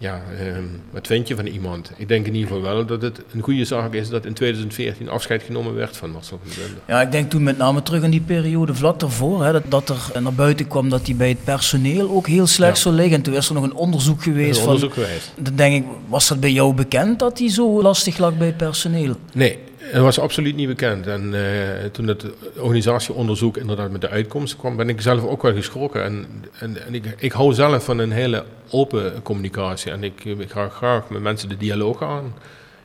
Ja, 0.00 0.20
ehm, 0.38 0.62
wat 0.90 1.06
vind 1.06 1.28
je 1.28 1.36
van 1.36 1.46
iemand? 1.46 1.90
Ik 1.96 2.08
denk 2.08 2.26
in 2.26 2.34
ieder 2.34 2.48
geval 2.48 2.62
wel 2.74 2.86
dat 2.86 3.02
het 3.02 3.20
een 3.32 3.40
goede 3.42 3.64
zaak 3.64 3.92
is 3.92 4.08
dat 4.08 4.24
in 4.26 4.32
2014 4.32 5.08
afscheid 5.08 5.42
genomen 5.42 5.74
werd 5.74 5.96
van 5.96 6.10
Marcel 6.10 6.40
van. 6.44 6.62
Ja, 6.86 7.00
ik 7.00 7.12
denk 7.12 7.30
toen 7.30 7.42
met 7.42 7.58
name 7.58 7.82
terug 7.82 8.02
in 8.02 8.10
die 8.10 8.20
periode 8.20 8.74
vlak 8.74 9.00
daarvoor, 9.00 9.44
hè, 9.44 9.52
dat, 9.52 9.62
dat 9.68 9.88
er 10.14 10.22
naar 10.22 10.32
buiten 10.34 10.68
kwam 10.68 10.88
dat 10.88 11.06
hij 11.06 11.16
bij 11.16 11.28
het 11.28 11.44
personeel 11.44 12.10
ook 12.10 12.26
heel 12.26 12.46
slecht 12.46 12.76
Ja. 12.76 12.82
zou 12.82 12.94
liggen. 12.94 13.14
En 13.14 13.22
toen 13.22 13.34
is 13.34 13.48
er 13.48 13.54
nog 13.54 13.64
een 13.64 13.74
onderzoek 13.74 14.16
Er 14.16 14.22
geweest 14.22 14.60
van... 14.60 14.78
geweest. 14.78 15.32
Dan 15.38 15.54
denk 15.56 15.84
ik, 15.84 15.90
was 16.08 16.28
dat 16.28 16.40
bij 16.40 16.52
jou 16.52 16.74
bekend 16.74 17.18
dat 17.18 17.38
hij 17.38 17.48
zo 17.50 17.82
lastig 17.82 18.18
lag 18.18 18.36
bij 18.38 18.46
het 18.46 18.56
personeel? 18.56 19.14
Nee, 19.32 19.58
het 19.90 20.02
was 20.02 20.18
absoluut 20.18 20.56
niet 20.56 20.68
bekend. 20.68 21.06
En 21.06 21.34
eh, 21.34 21.84
toen 21.92 22.06
het 22.06 22.24
organisatieonderzoek 22.56 23.56
inderdaad 23.56 23.90
met 23.90 24.00
de 24.00 24.08
uitkomsten 24.08 24.58
kwam, 24.58 24.76
ben 24.76 24.88
ik 24.88 25.00
zelf 25.00 25.24
ook 25.24 25.42
wel 25.42 25.54
geschrokken. 25.54 26.04
En, 26.04 26.26
en, 26.58 26.86
en 26.86 26.94
ik, 26.94 27.14
ik 27.18 27.32
hou 27.32 27.54
zelf 27.54 27.84
van 27.84 27.98
een 27.98 28.10
hele 28.10 28.44
open 28.70 29.22
communicatie. 29.22 29.92
En 29.92 30.04
ik, 30.04 30.24
ik 30.24 30.50
ga 30.50 30.68
graag 30.68 31.08
met 31.08 31.22
mensen 31.22 31.48
de 31.48 31.56
dialoog 31.56 32.02
aan. 32.02 32.34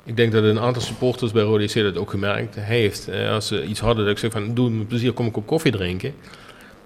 Ik 0.03 0.17
denk 0.17 0.31
dat 0.31 0.43
een 0.43 0.59
aantal 0.59 0.81
supporters 0.81 1.31
bij 1.31 1.43
Rode 1.43 1.83
dat 1.83 1.97
ook 1.97 2.09
gemerkt 2.09 2.55
heeft. 2.55 3.07
Eh, 3.07 3.31
als 3.31 3.47
ze 3.47 3.65
iets 3.65 3.79
hadden, 3.79 4.03
dat 4.05 4.13
ik 4.13 4.19
zeg 4.19 4.31
van, 4.31 4.53
doe 4.53 4.69
met 4.69 4.87
plezier, 4.87 5.13
kom 5.13 5.27
ik 5.27 5.37
op 5.37 5.45
koffie 5.45 5.71
drinken. 5.71 6.13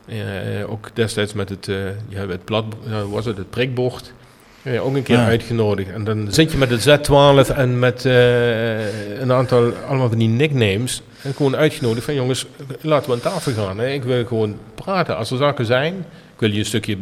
Eh, 0.06 0.72
ook 0.72 0.90
destijds 0.94 1.34
met 1.34 1.50
het, 1.50 1.66
ja, 2.10 2.28
het 2.28 2.46
plat, 2.46 2.66
was 3.10 3.26
het, 3.26 3.38
het 3.38 3.50
prikbord. 3.50 4.14
Ja, 4.62 4.80
ook 4.80 4.96
een 4.96 5.04
keer 5.04 5.18
Ja. 5.18 5.26
uitgenodigd. 5.26 5.92
En 5.92 6.04
dan 6.04 6.28
zit 6.32 6.52
je 6.52 6.58
met 6.58 6.70
het 6.70 6.82
Z12 7.10 7.56
en 7.56 7.80
met 7.80 8.06
eh, 8.06 9.20
een 9.22 9.32
aantal, 9.32 9.72
allemaal 9.88 10.10
van 10.10 10.18
die 10.18 10.28
nicknames. 10.28 11.02
En 11.22 11.34
gewoon 11.34 11.56
uitgenodigd 11.56 12.06
van 12.06 12.14
jongens, 12.14 12.46
laten 12.82 13.10
we 13.10 13.16
aan 13.16 13.32
tafel 13.32 13.52
gaan. 13.54 13.78
Hè. 13.78 13.90
Ik 13.90 14.04
wil 14.04 14.26
gewoon 14.26 14.58
praten. 14.76 15.18
Als 15.18 15.32
er 15.32 15.38
zaken 15.38 15.66
zijn, 15.66 15.94
ik 16.34 16.40
wil 16.40 16.52
je 16.52 16.60
een 16.60 16.66
stukje 16.66 16.98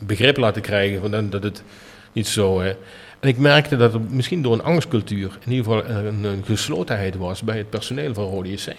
begrip 0.00 0.36
laten 0.36 0.62
krijgen 0.62 1.00
van 1.00 1.10
dan 1.10 1.30
dat 1.30 1.42
het 1.42 1.62
niet 2.12 2.26
zo... 2.28 2.60
Hè. 2.60 2.68
En 3.20 3.28
ik 3.28 3.38
merkte 3.38 3.76
dat 3.76 3.94
er 3.94 4.00
misschien 4.08 4.42
door 4.42 4.52
een 4.52 4.62
angstcultuur 4.62 5.38
in 5.44 5.52
ieder 5.52 5.64
geval 5.72 5.96
een, 5.96 6.24
een 6.24 6.42
geslotenheid 6.46 7.16
was 7.16 7.42
bij 7.42 7.56
het 7.58 7.70
personeel 7.70 8.14
van 8.14 8.24
Rode 8.24 8.50
JC. 8.52 8.72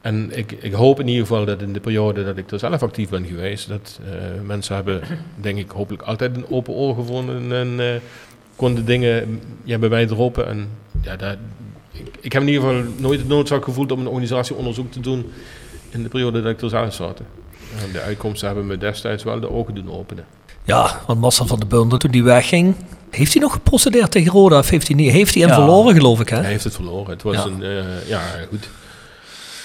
En 0.00 0.36
ik, 0.38 0.52
ik 0.52 0.72
hoop 0.72 1.00
in 1.00 1.08
ieder 1.08 1.26
geval 1.26 1.44
dat 1.44 1.62
in 1.62 1.72
de 1.72 1.80
periode 1.80 2.24
dat 2.24 2.36
ik 2.36 2.50
er 2.50 2.58
zelf 2.58 2.82
actief 2.82 3.08
ben 3.08 3.24
geweest, 3.26 3.68
dat 3.68 3.98
eh, 4.04 4.12
mensen 4.46 4.74
hebben, 4.74 5.00
denk 5.40 5.58
ik, 5.58 5.70
hopelijk 5.70 6.02
altijd 6.02 6.36
een 6.36 6.50
open 6.50 6.74
oor 6.74 6.94
gevonden 6.94 7.52
en 7.52 7.80
eh, 7.80 8.00
konden 8.56 8.84
dingen 8.84 9.40
ja, 9.64 9.78
bij 9.78 9.88
mij 9.88 10.06
droppen. 10.06 10.46
En 10.48 10.68
ja, 11.02 11.16
daar, 11.16 11.36
ik, 11.92 12.06
ik 12.20 12.32
heb 12.32 12.42
in 12.42 12.48
ieder 12.48 12.62
geval 12.68 12.82
nooit 12.96 13.18
het 13.18 13.28
noodzaak 13.28 13.64
gevoeld 13.64 13.92
om 13.92 14.00
een 14.00 14.06
organisatieonderzoek 14.08 14.92
te 14.92 15.00
doen 15.00 15.30
in 15.90 16.02
de 16.02 16.08
periode 16.08 16.42
dat 16.42 16.52
ik 16.52 16.60
er 16.60 16.68
zelf 16.68 16.94
zat. 16.94 17.20
En 17.84 17.92
de 17.92 18.00
uitkomsten 18.00 18.46
hebben 18.46 18.66
me 18.66 18.78
destijds 18.78 19.24
wel 19.24 19.40
de 19.40 19.50
ogen 19.50 19.74
doen 19.74 19.90
openen. 19.90 20.24
Ja, 20.64 21.00
want 21.06 21.20
Marcel 21.20 21.46
van 21.46 21.60
de 21.60 21.66
Bunder, 21.66 21.98
toen 21.98 22.10
die 22.10 22.22
wegging, 22.24 22.74
heeft 23.10 23.32
hij 23.32 23.42
nog 23.42 23.52
geprocedeerd 23.52 24.10
tegen 24.10 24.32
Roda? 24.32 24.58
Of 24.58 24.70
heeft 24.70 24.86
hij 24.88 24.96
niet? 24.96 25.10
Heeft 25.12 25.34
hij 25.34 25.42
hem 25.42 25.50
Ja. 25.52 25.56
verloren, 25.58 25.94
geloof 25.94 26.20
ik, 26.20 26.28
hè? 26.28 26.36
Hij 26.36 26.50
heeft 26.50 26.64
het 26.64 26.74
verloren. 26.74 27.10
Het 27.10 27.22
was 27.22 27.34
Ja. 27.34 27.44
een, 27.44 27.62
eh, 27.62 28.08
ja, 28.08 28.20
goed. 28.48 28.68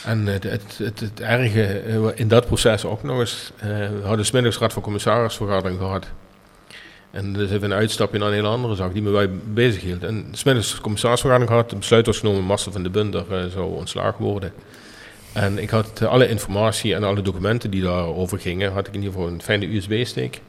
En 0.06 0.28
eh, 0.28 0.34
het, 0.34 0.78
het, 0.78 0.99
het, 0.99 1.20
erge 1.20 1.80
eh, 1.80 2.06
in 2.16 2.28
dat 2.28 2.45
proces 2.45 2.86
ook 2.86 3.04
nog 3.04 3.20
eens, 3.20 3.51
eh, 3.58 3.68
we 3.68 4.01
hadden 4.04 4.26
smiddags 4.26 4.58
raad 4.58 4.74
van 4.74 4.82
commissarisvergadering 4.82 5.80
gehad. 5.80 6.08
En 7.12 7.34
dus 7.34 7.51
even 7.51 7.72
een 7.72 7.78
uitstapje 7.78 8.20
naar 8.20 8.28
een 8.28 8.34
hele 8.34 8.47
andere 8.47 8.76
zaak 8.76 8.93
die 8.93 9.01
me 9.01 9.12
bij 9.12 9.30
bezig 9.30 9.82
hield. 9.82 10.04
En 10.04 10.28
smiddags 10.32 10.82
commissarisvergadering 10.82 11.51
gehad, 11.51 11.70
het 11.70 11.80
besluit 11.80 12.06
was 12.06 12.20
genomen, 12.20 12.43
Marcel 12.43 12.72
van 12.72 12.84
de 12.84 12.89
Bunder 12.89 13.26
eh, 13.30 13.45
zou 13.45 13.76
ontslagen 13.76 14.24
worden. 14.24 14.54
En 15.34 15.58
ik 15.58 15.70
had 15.70 16.01
alle 16.01 16.28
informatie 16.28 16.95
en 16.95 17.04
alle 17.04 17.22
documenten 17.22 17.72
die 17.72 17.82
daarover 17.82 18.39
gingen, 18.39 18.72
had 18.72 18.88
ik 18.88 18.93
in 18.93 18.99
ieder 18.99 19.14
geval 19.14 19.28
een 19.28 19.41
fijne 19.41 19.76
USB-stick. 19.76 20.41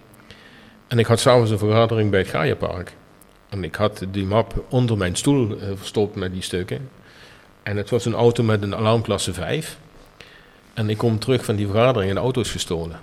En 0.89 0.99
ik 0.99 1.07
had 1.07 1.21
s'avonds 1.21 1.51
een 1.51 1.59
vergadering 1.59 2.11
bij 2.11 2.21
het 2.21 2.29
Gaaienpark. 2.29 2.93
En 3.49 3.65
ik 3.65 3.75
had 3.75 4.07
die 4.11 4.27
map 4.27 4.65
onder 4.69 4.97
mijn 4.97 5.17
stoel 5.17 5.59
verstopt 5.75 6.15
met 6.17 6.33
die 6.33 6.43
stukken. 6.43 6.89
En 7.65 7.77
het 7.77 7.91
was 7.91 8.05
een 8.05 8.15
auto 8.15 8.43
met 8.43 8.63
een 8.63 8.75
alarmklasse 8.75 9.33
5. 9.33 9.79
En 10.75 10.91
ik 10.91 10.99
kom 10.99 11.19
terug 11.19 11.45
van 11.45 11.57
die 11.57 11.67
vergadering 11.67 12.09
en 12.09 12.17
de 12.17 12.23
auto 12.23 12.41
is 12.41 12.51
gestolen. 12.51 13.01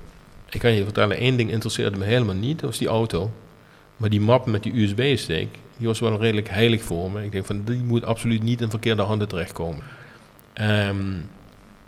Ik 0.49 0.59
kan 0.59 0.71
je 0.71 0.83
vertellen, 0.83 1.17
één 1.17 1.37
ding 1.37 1.51
interesseerde 1.51 1.97
me 1.97 2.05
helemaal 2.05 2.35
niet, 2.35 2.59
dat 2.59 2.69
was 2.69 2.77
die 2.77 2.87
auto. 2.87 3.31
Maar 3.97 4.09
die 4.09 4.21
map 4.21 4.45
met 4.45 4.63
die 4.63 4.81
USB-stick, 4.81 5.47
die 5.77 5.87
was 5.87 5.99
wel 5.99 6.19
redelijk 6.19 6.49
heilig 6.49 6.83
voor 6.83 7.11
me. 7.11 7.23
Ik 7.23 7.31
denk 7.31 7.45
van, 7.45 7.63
die 7.63 7.83
moet 7.83 8.05
absoluut 8.05 8.43
niet 8.43 8.61
in 8.61 8.69
verkeerde 8.69 9.01
handen 9.01 9.27
terechtkomen. 9.27 9.83
Ehm, 10.53 11.13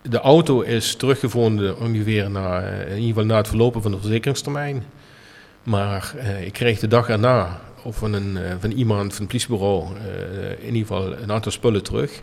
de 0.02 0.20
auto 0.20 0.62
is 0.62 0.96
teruggevonden 0.96 1.80
ongeveer 1.80 2.30
na, 2.30 2.62
eh, 2.62 2.82
in 2.82 2.96
ieder 2.96 3.08
geval 3.08 3.26
na 3.26 3.38
het 3.38 3.48
verlopen 3.48 3.82
van 3.82 3.92
de 3.92 4.00
verzekeringstermijn. 4.00 4.84
Maar 5.64 6.14
eh, 6.18 6.46
ik 6.46 6.54
kreeg 6.54 6.80
de 6.80 6.88
dag 6.88 7.10
erna 7.10 7.62
of 7.84 7.98
van, 7.98 8.14
een, 8.14 8.38
eh, 8.38 8.56
van 8.60 8.72
iemand 8.72 9.14
van 9.14 9.26
het 9.26 9.28
politiebureau 9.28 9.88
in 10.60 10.76
ieder 10.76 10.88
geval 10.88 11.18
een 11.18 11.32
aantal 11.32 11.52
spullen 11.52 11.84
terug. 11.84 12.22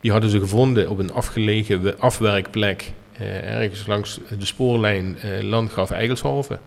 Die 0.00 0.10
hadden 0.10 0.30
ze 0.30 0.38
gevonden 0.38 0.88
op 0.90 0.98
een 0.98 1.12
afgelegen 1.12 1.82
we- 1.82 1.96
afwerkplek 1.98 2.92
eh, 3.12 3.54
ergens 3.54 3.86
langs 3.86 4.20
de 4.38 4.46
spoorlijn 4.46 5.16
eh, 5.18 5.42
Landgraaf-Eigelshoven. 5.42 6.60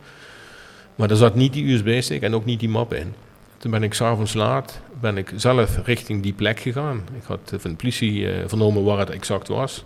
Maar 0.95 1.07
daar 1.07 1.17
zat 1.17 1.35
niet 1.35 1.53
die 1.53 1.73
USB-stick 1.73 2.21
en 2.21 2.33
ook 2.35 2.45
niet 2.45 2.59
die 2.59 2.69
map 2.69 2.93
in. 2.93 3.13
Toen 3.57 3.71
ben 3.71 3.83
ik 3.83 3.93
s'avonds 3.93 4.33
laat 4.33 4.79
ben 5.01 5.17
ik 5.17 5.31
zelf 5.35 5.79
richting 5.85 6.23
die 6.23 6.33
plek 6.33 6.59
gegaan. 6.59 7.03
Ik 7.15 7.23
had 7.25 7.39
eh, 7.53 7.59
van 7.59 7.69
de 7.71 7.77
politie 7.77 8.27
vernomen 8.45 8.83
waar 8.83 8.99
het 8.99 9.09
exact 9.09 9.47
was. 9.47 9.83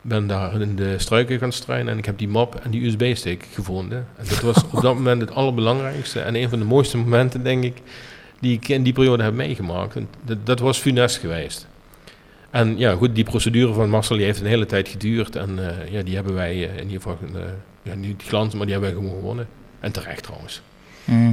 Ben 0.00 0.26
daar 0.26 0.60
in 0.60 0.76
de 0.76 0.94
struiken 0.98 1.38
gaan 1.38 1.52
strijden 1.52 1.88
en 1.88 1.98
ik 1.98 2.04
heb 2.04 2.18
die 2.18 2.28
map 2.28 2.54
en 2.54 2.70
die 2.70 2.86
USB-stick 2.86 3.46
gevonden. 3.52 4.06
En 4.16 4.24
dat 4.28 4.40
was 4.40 4.64
op 4.72 4.80
dat 4.82 4.94
moment 4.94 5.20
het 5.20 5.34
allerbelangrijkste 5.34 6.20
en 6.20 6.34
een 6.36 6.48
van 6.48 6.58
de 6.58 6.64
mooiste 6.64 6.96
momenten, 6.96 7.42
denk 7.42 7.64
ik, 7.64 7.76
die 8.40 8.52
ik 8.56 8.68
in 8.68 8.82
die 8.82 8.92
periode 8.92 9.22
heb 9.22 9.34
meegemaakt. 9.34 9.96
Dat, 10.24 10.46
dat 10.46 10.58
was 10.60 10.78
funest 10.78 11.16
geweest. 11.16 11.66
En 12.54 12.78
ja, 12.78 12.94
goed, 12.94 13.14
die 13.14 13.24
procedure 13.24 13.72
van 13.72 13.90
Marcel 13.90 14.16
die 14.16 14.24
heeft 14.24 14.40
een 14.40 14.46
hele 14.46 14.66
tijd 14.66 14.88
geduurd. 14.88 15.36
En 15.36 15.68
eh, 15.68 15.92
ja, 15.92 16.02
die 16.02 16.14
hebben 16.14 16.34
wij 16.34 16.50
eh, 16.50 16.76
in 16.76 16.90
ieder 16.90 17.02
geval, 17.02 17.18
eh, 17.34 17.40
ja, 17.82 17.94
niet 17.94 18.22
glans, 18.26 18.54
maar 18.54 18.66
die 18.66 18.72
hebben 18.72 18.92
wij 18.92 19.00
gewoon 19.00 19.18
gewonnen. 19.18 19.46
En 19.80 19.92
terecht 19.92 20.22
trouwens. 20.22 20.62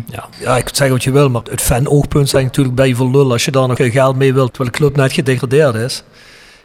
Ja, 0.08 0.30
ja, 0.40 0.58
ik 0.58 0.70
zeg 0.72 0.90
wat 0.90 1.04
je 1.04 1.12
wil, 1.12 1.30
maar 1.30 1.42
het 1.50 1.62
fan-oogpunt 1.62 2.30
zijn 2.30 2.46
natuurlijk 2.46 2.76
bij 2.76 2.88
je 2.88 2.96
voor 2.96 3.12
lul 3.12 3.32
als 3.32 3.46
je 3.46 3.52
daar 3.52 3.68
nog 3.68 3.78
geld 3.78 4.16
mee 4.16 4.34
wilt, 4.34 4.54
terwijl 4.54 4.72
de 4.72 4.78
club 4.78 4.96
net 4.96 5.14
gedegradeerd 5.14 5.76
is. 5.76 6.04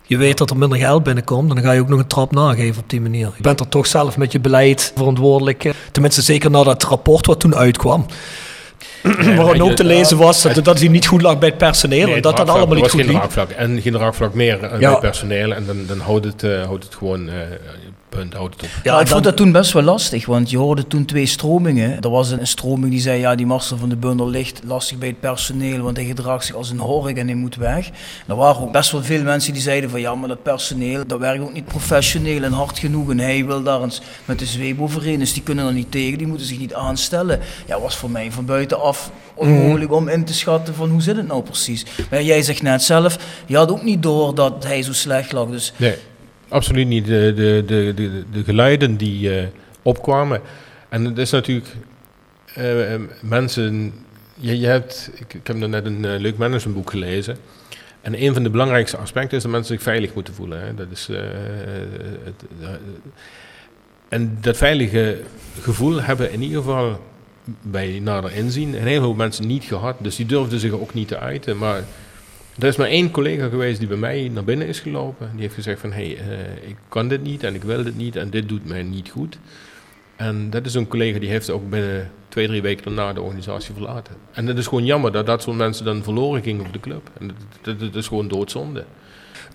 Je 0.03 0.17
weet 0.17 0.39
dat 0.39 0.51
er 0.51 0.57
minder 0.57 0.79
geld 0.79 1.03
binnenkomt 1.03 1.49
en 1.49 1.55
dan 1.55 1.65
ga 1.65 1.73
je 1.73 1.81
ook 1.81 1.89
nog 1.89 1.99
een 1.99 2.07
trap 2.07 2.33
nageven 2.33 2.83
op 2.83 2.91
die 2.91 3.01
manier. 3.01 3.33
Je 3.37 3.43
bent 3.43 3.61
er 3.61 3.69
toch 3.69 3.87
zelf 3.87 4.17
met 4.17 4.33
je 4.33 4.41
beleid 4.41 4.93
verantwoordelijk, 4.95 5.75
tenminste 5.93 6.23
zeker 6.23 6.51
na 6.51 6.63
dat 6.63 6.83
rapport 6.83 7.27
wat 7.27 7.41
toen 7.41 7.55
uitkwam. 7.55 8.07
Waarin 9.03 9.47
weet 9.47 9.61
ook 9.61 9.76
te 9.76 9.84
lezen 9.84 10.16
was 10.16 10.43
dat, 10.43 10.64
dat 10.64 10.78
hij 10.78 10.89
niet 10.89 11.07
goed 11.07 11.22
lag 11.22 11.39
bij 11.39 11.49
het 11.49 11.59
personeel 11.59 12.07
Nee, 12.07 12.14
en 12.14 12.22
dat 12.22 12.37
dat 12.37 12.49
allemaal 12.49 12.74
niet 12.74 12.82
was 12.82 12.93
goed 12.93 13.01
geen 13.01 13.11
liep. 13.11 13.51
En 13.57 13.82
geen 13.82 13.99
raakvlak 13.99 14.34
meer 14.34 14.62
eh, 14.62 14.78
bij 14.78 14.99
personeel. 14.99 15.55
En 15.55 15.66
dan, 15.66 15.76
dan 15.87 16.01
houdt, 16.01 16.24
het, 16.24 16.43
eh, 16.43 16.64
houdt 16.64 16.84
het 16.84 16.95
gewoon, 16.95 17.28
eh, 17.28 17.34
punt, 18.17 18.35
houdt 18.35 18.55
het 18.55 18.64
op. 18.64 18.71
Ja, 18.83 19.01
ik 19.01 19.07
vond 19.07 19.25
dat 19.25 19.37
toen 19.37 19.53
best 19.53 19.73
wel 19.73 19.83
lastig, 19.83 20.27
want 20.27 20.51
je 20.51 20.59
hoorde 20.59 20.87
toen 20.87 21.05
twee 21.05 21.27
stromingen. 21.27 22.01
Er 22.01 22.11
was 22.11 22.31
een 22.31 22.47
stroming 22.47 22.91
die 22.91 23.01
zei, 23.01 23.21
ja, 23.21 23.35
die 23.35 23.47
Marcel 23.47 23.77
van 23.77 23.89
de 23.89 23.97
Bundel 23.97 24.29
ligt 24.29 24.61
lastig 24.64 24.99
bij 24.99 25.09
het 25.09 25.21
personeel, 25.21 25.83
want 25.83 25.97
hij 25.97 26.07
gedraagt 26.07 26.45
zich 26.45 26.55
als 26.55 26.71
een 26.71 26.79
hork 26.79 27.17
en 27.17 27.27
hij 27.27 27.37
moet 27.37 27.55
weg. 27.57 27.89
Er 28.27 28.37
waren 28.37 28.62
ook 28.62 28.73
best 28.73 28.91
wel 28.93 29.03
veel 29.03 29.23
mensen 29.23 29.53
die 29.53 29.62
zeiden 29.62 29.91
van, 29.91 30.01
ja, 30.01 30.14
maar 30.14 30.29
dat 30.29 30.43
personeel, 30.43 31.07
dat 31.07 31.19
werkt 31.19 31.43
ook 31.43 31.53
niet 31.53 31.64
professioneel 31.64 32.43
en 32.43 32.53
hard 32.53 32.79
genoeg 32.79 33.11
en 33.11 33.19
hij 33.19 33.45
wil 33.47 33.62
daar 33.62 33.83
eens 33.83 34.01
met 34.25 34.39
de 34.39 34.47
zweep 34.47 34.81
overheen, 34.81 35.19
dus 35.19 35.33
die 35.33 35.43
kunnen 35.43 35.67
er 35.67 35.73
niet 35.73 35.91
tegen, 35.91 36.19
die 36.19 36.27
moeten 36.27 36.47
zich 36.47 36.59
niet 36.59 36.75
aanstellen. 36.75 37.41
Ja, 37.67 37.81
was 37.81 37.97
voor 37.97 38.11
mij 38.11 38.33
van 38.33 38.45
buitenaf 38.45 39.11
onmogelijk 39.35 39.93
om 39.93 40.09
in 40.09 40.25
te 40.25 40.35
schatten 40.35 40.75
van 40.75 40.91
hoe 40.91 41.03
zit 41.03 41.17
het 41.17 41.27
nou 41.27 41.43
precies. 41.43 41.85
Maar 42.11 42.23
jij 42.23 42.43
zegt 42.43 42.62
net 42.62 42.83
zelf, 42.83 43.19
je 43.47 43.57
had 43.57 43.71
ook 43.71 43.83
niet 43.83 44.03
door 44.03 44.35
dat 44.35 44.64
hij 44.64 44.83
zo 44.83 44.93
slecht 44.93 45.33
lag, 45.33 45.47
dus 45.49 45.73
Nee, 45.77 45.95
absoluut 46.49 46.86
niet. 46.86 47.07
De, 47.07 47.32
de, 47.34 47.62
de, 47.66 47.92
de, 47.94 48.24
de 48.32 48.44
geluiden 48.44 48.97
die 48.97 49.38
eh, 49.38 49.47
opkwamen. 49.82 50.40
En 50.88 51.05
het 51.05 51.18
is 51.18 51.30
natuurlijk... 51.30 51.66
eh, 52.55 52.94
eh, 52.94 53.01
mensen... 53.20 53.92
Je, 54.38 54.59
je 54.59 54.66
hebt, 54.66 55.11
ik, 55.28 55.47
heb 55.47 55.57
net 55.57 55.84
een 55.84 56.16
leuk 56.16 56.36
managementboek 56.36 56.90
gelezen. 56.90 57.36
En 58.01 58.22
een 58.22 58.34
van 58.34 58.42
de 58.42 58.51
belangrijkste 58.51 58.97
aspecten 58.97 59.36
is 59.36 59.42
dat 59.42 59.53
mensen 59.53 59.74
zich 59.74 59.82
veilig 59.84 60.14
moeten 60.14 60.34
voelen. 60.34 60.61
Hè. 60.61 60.74
Dat 60.74 60.86
is, 60.90 61.09
het, 62.24 62.44
en 64.09 64.38
dat 64.40 64.57
veilige 64.57 65.20
gevoel 65.61 66.03
hebben 66.03 66.32
in 66.32 66.42
ieder 66.42 66.57
geval 66.57 67.01
bij 67.62 68.01
nader 68.03 68.32
inzien 68.32 68.74
een 68.74 68.86
hele 68.86 69.01
hoop 69.01 69.16
mensen 69.16 69.47
niet 69.47 69.64
gehad. 69.64 69.97
Dus 69.99 70.16
die 70.16 70.26
durfden 70.26 70.61
zich 70.61 70.72
ook 70.72 70.94
niet 70.94 71.09
te 71.09 71.18
uiten. 71.18 71.59
Maar 71.59 71.82
er 72.59 72.67
is 72.67 72.77
maar 72.77 72.89
één 72.89 73.11
collega 73.11 73.49
geweest 73.49 73.79
die 73.79 73.89
bij 73.89 73.97
mij 73.97 74.31
naar 74.33 74.45
binnen 74.45 74.67
is 74.67 74.81
gelopen. 74.81 75.31
Die 75.33 75.41
heeft 75.41 75.55
gezegd 75.55 75.81
van, 75.81 75.93
hé, 75.93 76.15
hey, 76.15 76.39
eh, 76.39 76.69
ik 76.69 76.77
kan 76.89 77.09
dit 77.09 77.23
niet 77.23 77.43
en 77.43 77.55
ik 77.55 77.63
wil 77.63 77.83
dit 77.83 77.97
niet 77.97 78.17
en 78.17 78.31
dit 78.31 78.49
doet 78.49 78.67
mij 78.67 78.83
niet 78.83 79.09
goed. 79.09 79.39
En 80.17 80.51
dat 80.51 80.67
is 80.67 80.75
een 80.75 80.89
collega 80.89 81.19
die 81.19 81.29
heeft 81.29 81.51
ook 81.51 81.71
binnen 81.71 82.11
twee, 82.29 82.47
drie 82.47 82.63
weken 82.63 82.85
daarna 82.85 83.13
de 83.13 83.23
organisatie 83.23 83.75
verlaten. 83.75 84.15
En 84.33 84.47
het 84.47 84.59
is 84.59 84.67
gewoon 84.67 84.85
jammer 84.85 85.13
dat 85.13 85.27
dat 85.27 85.43
soort 85.43 85.57
mensen 85.57 85.85
dan 85.85 86.03
verloren 86.03 86.43
gingen 86.43 86.67
op 86.67 86.73
de 86.73 86.81
club. 86.81 87.11
En 87.19 87.27
dat, 87.27 87.37
dat, 87.63 87.81
dat 87.81 87.95
is 87.95 88.09
gewoon 88.09 88.29
doodzonde. 88.29 88.85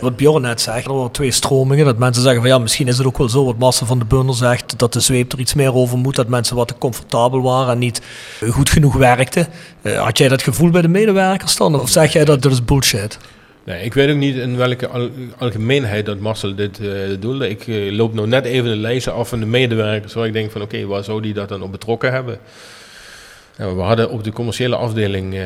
Wat 0.02 0.16
Bjorn 0.16 0.42
net 0.42 0.62
zegt, 0.62 0.86
er 0.88 1.12
twee 1.12 1.32
stromingen. 1.32 1.86
Dat 1.86 1.98
mensen 1.98 2.24
zeggen 2.24 2.42
van 2.42 2.50
ja, 2.50 2.58
misschien 2.58 2.88
is 2.88 2.98
het 2.98 3.08
ook 3.08 3.18
wel 3.18 3.30
zo 3.30 3.46
wat 3.46 3.58
Marcel 3.58 3.86
van 3.86 4.00
de 4.00 4.06
Bundel 4.06 4.34
zegt. 4.34 4.80
Dat 4.80 4.94
de 4.94 5.00
zweep 5.00 5.32
er 5.32 5.40
iets 5.40 5.54
meer 5.54 5.74
over 5.74 5.98
moet. 5.98 6.16
Dat 6.16 6.28
mensen 6.28 6.56
wat 6.56 6.68
te 6.68 6.78
comfortabel 6.78 7.42
waren 7.42 7.74
en 7.74 7.80
niet 7.80 8.02
eh, 8.40 8.50
goed 8.50 8.70
genoeg 8.70 8.96
werkten. 8.96 9.48
Eh, 9.82 10.04
had 10.04 10.18
jij 10.18 10.28
dat 10.28 10.42
gevoel 10.42 10.70
bij 10.70 10.82
de 10.82 10.88
medewerkers 10.88 11.56
dan? 11.56 11.80
Of 11.80 11.90
zeg 11.90 12.14
jij 12.14 12.26
dat 12.26 12.42
dat 12.42 12.52
is 12.52 12.66
bullshit? 12.66 13.18
Nee, 13.64 13.84
ik 13.84 13.94
weet 13.94 14.10
ook 14.10 14.16
niet 14.18 14.36
in 14.36 14.58
welke 14.58 14.88
al- 14.88 15.10
algemeenheid 15.38 16.06
dat 16.06 16.20
Marcel 16.20 16.56
dit 16.56 16.80
eh, 16.80 16.88
doelde. 17.20 17.50
Ik 17.50 17.64
loop 17.92 18.14
nou 18.14 18.28
net 18.28 18.46
even 18.46 18.70
de 18.70 18.76
lijsten 18.76 19.14
af 19.14 19.30
van 19.30 19.40
de 19.40 19.46
medewerkers 19.46 20.14
waar 20.14 20.26
ik 20.26 20.34
denk 20.34 20.52
van 20.52 20.62
oké, 20.62 20.86
waar 20.86 21.04
zou 21.04 21.22
die 21.22 21.34
dat 21.34 21.50
dan 21.50 21.62
op 21.62 21.72
betrokken 21.72 22.12
hebben? 22.12 22.38
Nou, 23.58 23.76
we 23.76 23.82
hadden 23.82 24.10
op 24.10 24.24
de 24.24 24.32
commerciële 24.32 24.76
afdeling 24.76 25.34
eh, 25.36 25.42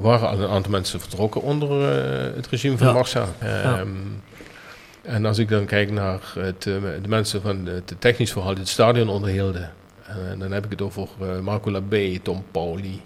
waren 0.00 0.28
al 0.28 0.40
een 0.40 0.48
aantal 0.48 0.70
mensen 0.70 1.00
vertrokken 1.00 1.42
onder 1.42 1.70
eh, 1.70 2.34
het 2.34 2.46
regime 2.46 2.76
van 2.78 2.86
Ja. 2.86 2.92
Marcel. 2.92 3.26
Ja. 3.40 3.78
Ehm, 3.78 3.88
En 5.02 5.24
als 5.24 5.38
ik 5.38 5.48
dan 5.48 5.64
kijk 5.64 5.90
naar 5.90 6.20
het, 6.38 6.66
eh, 6.66 6.74
de 7.02 7.08
mensen 7.08 7.42
van 7.42 7.66
het 7.66 7.94
technisch 7.98 8.32
verhaal 8.32 8.50
die 8.50 8.60
het 8.60 8.68
stadion 8.68 9.08
onderhielden, 9.08 9.72
dan 10.38 10.52
heb 10.52 10.64
ik 10.64 10.70
het 10.70 10.82
over 10.82 11.08
Marco 11.42 11.70
Labé, 11.70 12.18
Tom 12.22 12.44
Pauli. 12.50 13.00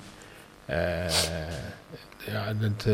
Ja, 2.27 2.53
dat, 2.61 2.87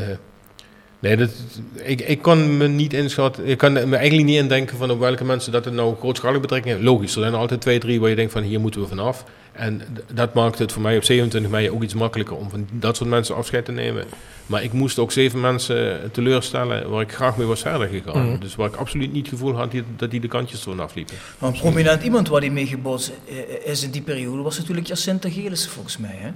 nee, 0.99 1.17
dat, 1.17 1.31
ik, 1.75 2.01
ik 2.01 2.23
kan 2.23 2.57
me 2.57 2.69
niet 2.69 2.93
inschatten, 2.93 3.47
ik 3.47 3.59
kan 3.59 3.73
me 3.73 3.97
eigenlijk 3.97 4.29
niet 4.29 4.39
indenken 4.39 4.77
van 4.77 4.91
op 4.91 4.99
welke 4.99 5.25
mensen 5.25 5.53
dat 5.53 5.65
het 5.65 5.75
nou 5.75 5.97
grootschalige 5.97 6.41
betrekking 6.41 6.75
heeft. 6.75 6.87
Logisch, 6.87 7.15
er 7.15 7.21
zijn 7.21 7.33
er 7.33 7.39
altijd 7.39 7.61
twee, 7.61 7.79
drie 7.79 8.01
waar 8.01 8.11
je 8.11 8.17
denkt 8.17 8.33
van 8.33 8.43
hier 8.43 8.61
moeten 8.61 8.81
we 8.81 8.87
vanaf. 8.87 9.25
En 9.59 9.83
dat 10.13 10.35
maakt 10.35 10.59
het 10.59 10.73
voor 10.73 10.83
mij 10.83 10.97
op 10.97 11.05
27 11.05 11.51
mei 11.51 11.71
ook 11.71 11.83
iets 11.83 11.95
makkelijker 11.95 12.37
om 12.37 12.51
van 12.51 12.67
dat 12.73 12.97
soort 12.97 13.11
mensen 13.11 13.35
afscheid 13.37 13.65
te 13.65 13.73
nemen. 13.73 14.05
Maar 14.47 14.63
ik 14.63 14.73
moest 14.73 14.99
ook 14.99 15.13
zeven 15.13 15.41
mensen 15.41 16.11
teleurstellen 16.13 16.91
waar 16.91 17.03
ik 17.03 17.13
graag 17.13 17.37
mee 17.37 17.47
was 17.47 17.61
verder 17.61 17.89
gegaan. 17.89 18.31
Mhm. 18.31 18.41
Dus 18.41 18.55
waar 18.55 18.69
ik 18.69 18.77
absoluut 18.77 19.13
niet 19.13 19.27
het 19.27 19.39
gevoel 19.39 19.57
had 19.57 19.73
dat 19.97 20.11
die 20.11 20.21
de 20.21 20.29
kantjes 20.29 20.59
ervan 20.59 20.81
afliepen. 20.81 21.15
Maar 21.39 21.51
een 21.51 21.59
prominent 21.59 22.03
iemand 22.03 22.29
waar 22.29 22.41
hij 22.41 22.51
mee 22.51 22.67
gebotst 22.67 23.13
eh, 23.29 23.71
is 23.71 23.83
in 23.83 23.91
die 23.91 24.03
periode 24.03 24.43
was 24.43 24.59
natuurlijk 24.59 24.87
Jacinta 24.87 25.31
Gelissen 25.31 25.71
volgens 25.71 25.99
mij. 25.99 26.17
Hè? 26.19 26.31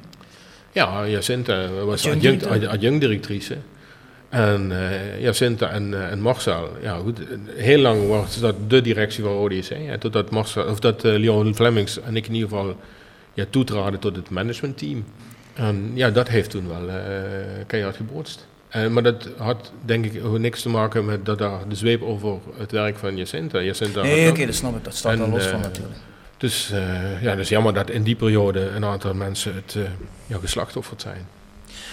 Ja, 0.72 1.08
Jacinta 1.08 1.68
was 1.84 2.06
Adjunct 2.08 2.46
adjunct- 2.46 2.66
adjunct-directrice. 2.66 3.56
En 4.28 4.72
eh 4.72 5.22
Jacinta 5.22 5.68
en, 5.70 5.94
eh, 5.94 6.10
en 6.10 6.20
Marcel, 6.20 6.68
ja 6.82 6.96
goed, 6.96 7.18
heel 7.56 7.78
lang 7.78 8.08
was 8.08 8.40
dat 8.40 8.54
de 8.68 8.80
directie 8.80 9.24
van 9.24 9.50
JC. 9.50 9.70
En 9.70 9.98
totdat 10.00 10.30
Marcel, 10.30 10.64
of 10.64 10.80
dat 10.80 11.04
eh, 11.04 11.18
Leon 11.18 11.54
Flemings 11.54 12.00
en 12.00 12.16
ik 12.16 12.26
in 12.26 12.34
ieder 12.34 12.48
geval 12.48 12.76
ja, 13.34 13.44
toetraden 13.50 14.00
tot 14.00 14.16
het 14.16 14.30
managementteam. 14.30 15.04
En 15.54 15.90
ja, 15.94 16.10
dat 16.10 16.28
heeft 16.28 16.50
toen 16.50 16.68
wel 16.68 16.88
eh 16.88 16.96
keihard 17.66 17.96
gebotst. 17.96 18.46
En, 18.68 18.92
maar 18.92 19.02
dat 19.02 19.28
had 19.36 19.72
denk 19.84 20.04
ik 20.04 20.24
ook 20.24 20.38
niks 20.38 20.62
te 20.62 20.68
maken 20.68 21.04
met 21.04 21.26
dat 21.26 21.38
daar 21.38 21.68
de 21.68 21.74
zweep 21.74 22.02
over 22.02 22.38
het 22.56 22.70
werk 22.72 22.98
van 22.98 23.16
Jacinta. 23.16 23.60
Jacinta 23.60 24.02
Nee, 24.02 24.30
oké, 24.30 24.46
dat 24.46 24.54
snap 24.54 24.76
ik. 24.76 24.84
Dat 24.84 24.96
staat 24.96 25.12
En, 25.12 25.18
wel 25.18 25.28
los 25.28 25.44
eh, 25.44 25.50
van 25.50 25.60
natuurlijk. 25.60 25.98
Dus 26.36 26.70
eh, 26.70 27.22
ja, 27.22 27.30
dat 27.30 27.38
is 27.38 27.48
jammer 27.48 27.74
dat 27.74 27.90
in 27.90 28.02
die 28.02 28.14
periode 28.14 28.60
een 28.60 28.84
aantal 28.84 29.14
mensen 29.14 29.54
het 29.54 29.74
eh 29.76 29.82
ja, 30.26 30.38
geslachtofferd 30.38 31.00
zijn. 31.00 31.26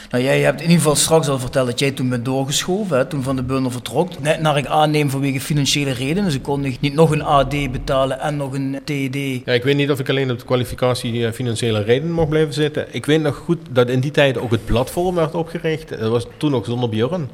Nou, 0.10 0.24
jij 0.24 0.42
hebt 0.42 0.62
in 0.62 0.68
ieder 0.68 0.78
geval 0.78 0.96
straks 0.96 1.28
al 1.28 1.40
verteld 1.40 1.68
dat 1.68 1.80
jij 1.80 1.92
toen 1.92 2.10
bent 2.10 2.26
doorgeschoven, 2.26 2.98
hè, 2.98 3.06
toen 3.06 3.24
Van 3.24 3.36
de 3.36 3.44
Bundel 3.44 3.72
vertrok. 3.72 4.20
Net 4.20 4.42
naar 4.42 4.58
ik 4.58 4.66
aanneem 4.66 5.10
vanwege 5.10 5.40
financiële 5.40 5.92
redenen. 5.92 6.32
Ze 6.32 6.42
konden 6.42 6.76
niet 6.80 6.94
nog 6.94 7.12
een 7.12 7.24
AD 7.24 7.72
betalen 7.72 8.20
en 8.20 8.38
nog 8.38 8.54
een 8.54 8.80
TD. 8.84 9.46
Ja, 9.46 9.54
ik 9.54 9.64
weet 9.64 9.76
niet 9.76 9.92
of 9.92 10.00
ik 10.00 10.10
alleen 10.10 10.32
op 10.32 10.40
de 10.40 10.46
kwalificatie 10.46 11.26
eh, 11.26 11.32
financiële 11.32 11.84
redenen 11.84 12.14
mocht 12.14 12.30
blijven 12.30 12.54
zitten. 12.54 12.88
Ik 12.92 13.06
weet 13.06 13.22
nog 13.22 13.36
goed 13.36 13.58
dat 13.70 13.90
in 13.90 14.00
die 14.00 14.12
tijd 14.12 14.38
ook 14.38 14.52
het 14.52 14.66
platform 14.66 15.16
werd 15.16 15.36
opgericht. 15.36 15.90
Dat 15.90 16.10
was 16.10 16.28
toen 16.38 16.52
nog 16.52 16.66
zonder 16.66 16.90
Björn. 16.90 17.30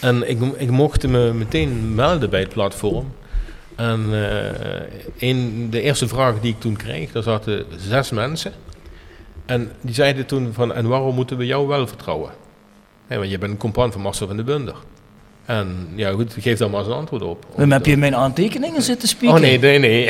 En 0.00 0.30
ik, 0.30 0.38
ik 0.56 0.70
mocht 0.70 1.08
me 1.08 1.32
meteen 1.32 1.94
melden 1.94 2.30
bij 2.30 2.40
het 2.40 2.52
platform. 2.52 3.12
En 3.76 4.06
eh, 4.12 5.28
een, 5.28 5.68
de 5.70 5.80
eerste 5.80 6.08
vraag 6.08 6.40
die 6.40 6.52
ik 6.52 6.60
toen 6.60 6.76
kreeg, 6.76 7.12
daar 7.12 7.22
zaten 7.22 7.64
zes 7.76 8.10
mensen. 8.10 8.52
En 9.46 9.70
die 9.80 9.94
zeiden 9.94 10.26
toen 10.26 10.50
van, 10.52 10.74
en 10.74 10.88
waarom 10.88 11.14
moeten 11.14 11.36
we 11.36 11.46
jou 11.46 11.66
wel 11.66 11.86
vertrouwen? 11.86 12.30
Hé, 13.06 13.18
want 13.18 13.30
je 13.30 13.38
bent 13.38 13.52
een 13.52 13.58
compaan 13.58 13.92
van 13.92 14.00
Marcel 14.00 14.26
van 14.26 14.36
den 14.36 14.44
Bunder. 14.44 14.74
En 15.44 15.88
ja, 15.94 16.10
goed, 16.12 16.34
geef 16.38 16.58
daar 16.58 16.70
maar 16.70 16.80
eens 16.80 16.88
een 16.88 16.94
antwoord 16.94 17.22
op. 17.22 17.46
Dan 17.56 17.70
heb 17.70 17.86
je 17.86 17.92
in 17.92 17.98
mijn 17.98 18.14
aantekeningen 18.14 18.82
zitten 18.92 19.08
spieken. 19.08 19.36
Oh 19.36 19.42
nee, 19.42 19.58
nee, 19.58 19.78
nee. 19.78 20.06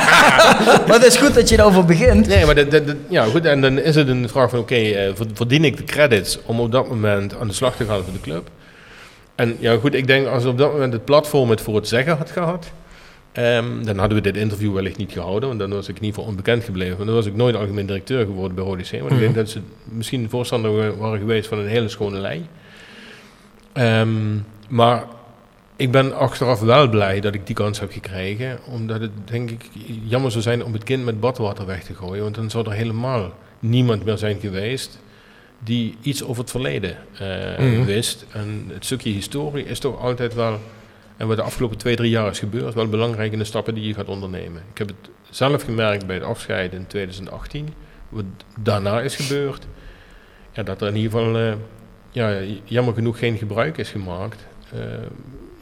maar 0.86 0.94
het 0.94 1.04
is 1.04 1.16
goed 1.16 1.34
dat 1.34 1.48
je 1.48 1.56
daarover 1.56 1.84
begint. 1.84 2.26
Nee, 2.26 2.44
maar 2.46 2.54
dat, 2.54 2.70
dat, 2.70 2.86
dat- 2.86 2.96
ja, 3.08 3.24
goed, 3.24 3.44
en 3.44 3.60
dan 3.60 3.78
is 3.78 3.94
het 3.94 4.08
een 4.08 4.28
vraag 4.28 4.50
van, 4.50 4.58
oké, 4.58 4.74
eh, 4.74 5.10
ver- 5.14 5.26
verdien 5.32 5.64
ik 5.64 5.76
de 5.76 5.84
credits 5.84 6.38
om 6.46 6.60
op 6.60 6.72
dat 6.72 6.88
moment 6.88 7.38
aan 7.40 7.46
de 7.48 7.52
slag 7.54 7.76
te 7.76 7.84
gaan 7.84 8.02
voor 8.04 8.12
de 8.12 8.20
club? 8.20 8.50
En 9.34 9.56
ja, 9.58 9.76
goed, 9.76 9.94
ik 9.94 10.06
denk 10.06 10.26
als 10.26 10.44
op 10.44 10.58
dat 10.58 10.72
moment 10.72 10.92
het 10.92 11.04
platform 11.04 11.50
het 11.50 11.60
voor 11.60 11.74
het 11.76 11.88
zeggen 11.88 12.16
had 12.16 12.30
gehad, 12.30 12.66
ehm, 13.42 13.84
dan 13.84 13.98
hadden 13.98 14.16
we 14.16 14.22
dit 14.22 14.36
interview 14.36 14.72
wellicht 14.74 14.96
niet 14.96 15.12
gehouden, 15.12 15.48
want 15.48 15.60
dan 15.60 15.70
was 15.70 15.88
ik 15.88 15.96
in 15.96 16.02
ieder 16.04 16.14
geval 16.14 16.30
onbekend 16.30 16.64
gebleven. 16.64 16.94
Want 16.96 17.06
dan 17.06 17.16
was 17.16 17.26
ik 17.26 17.34
nooit 17.34 17.56
algemeen 17.56 17.86
directeur 17.86 18.24
geworden 18.24 18.54
bij 18.54 18.64
Rode 18.64 18.82
C. 18.82 18.90
Want 19.00 19.12
ik 19.12 19.18
denk 19.18 19.34
dat 19.34 19.50
ze 19.50 19.60
misschien 19.84 20.28
voorstander 20.30 20.76
wa- 20.76 20.96
waren 20.96 21.18
geweest 21.18 21.48
van 21.48 21.58
een 21.58 21.66
hele 21.66 21.88
schone 21.88 22.18
lei. 22.18 22.46
Ehm, 23.72 24.36
maar 24.68 25.04
ik 25.76 25.90
ben 25.90 26.16
achteraf 26.16 26.60
wel 26.60 26.88
blij 26.88 27.20
dat 27.20 27.34
ik 27.34 27.46
die 27.46 27.54
kans 27.54 27.80
heb 27.80 27.92
gekregen. 27.92 28.58
Omdat 28.66 29.00
het 29.00 29.10
denk 29.24 29.50
ik 29.50 29.64
jammer 30.04 30.30
zou 30.30 30.42
zijn 30.42 30.64
om 30.64 30.72
het 30.72 30.84
kind 30.84 31.04
met 31.04 31.20
badwater 31.20 31.66
weg 31.66 31.82
te 31.84 31.94
gooien. 31.94 32.22
Want 32.22 32.34
dan 32.34 32.50
zou 32.50 32.66
er 32.66 32.72
helemaal 32.72 33.32
niemand 33.58 34.04
meer 34.04 34.18
zijn 34.18 34.38
geweest 34.40 34.98
die 35.64 35.96
iets 36.00 36.22
over 36.24 36.42
het 36.42 36.50
verleden 36.50 36.96
eh, 37.18 37.58
Mhm. 37.58 37.84
wist. 37.84 38.26
En 38.32 38.64
het 38.72 38.84
stukje 38.84 39.10
historie 39.10 39.64
is 39.64 39.78
toch 39.78 40.00
altijd 40.00 40.34
wel, 40.34 40.58
en 41.18 41.26
wat 41.26 41.36
de 41.36 41.42
afgelopen 41.42 41.78
twee, 41.78 41.96
drie 41.96 42.10
jaar 42.10 42.30
is 42.30 42.38
gebeurd, 42.38 42.74
wel 42.74 42.88
belangrijk 42.88 43.32
in 43.32 43.38
de 43.38 43.44
stappen 43.44 43.74
die 43.74 43.86
je 43.86 43.94
gaat 43.94 44.08
ondernemen. 44.08 44.62
Ik 44.72 44.78
heb 44.78 44.88
het 44.88 45.10
zelf 45.30 45.62
gemerkt 45.62 46.06
bij 46.06 46.16
het 46.16 46.24
afscheid 46.24 46.72
in 46.72 46.86
2018, 46.86 47.68
wat 48.08 48.24
daarna 48.60 49.00
is 49.00 49.16
gebeurd. 49.16 49.66
Ja, 50.52 50.62
dat 50.62 50.80
er 50.80 50.88
in 50.88 50.96
ieder 50.96 51.10
geval, 51.10 51.36
eh, 51.36 51.52
ja, 52.10 52.40
jammer 52.64 52.94
genoeg 52.94 53.18
geen 53.18 53.36
gebruik 53.38 53.78
is 53.78 53.90
gemaakt. 53.90 54.46
eh, 54.72 54.80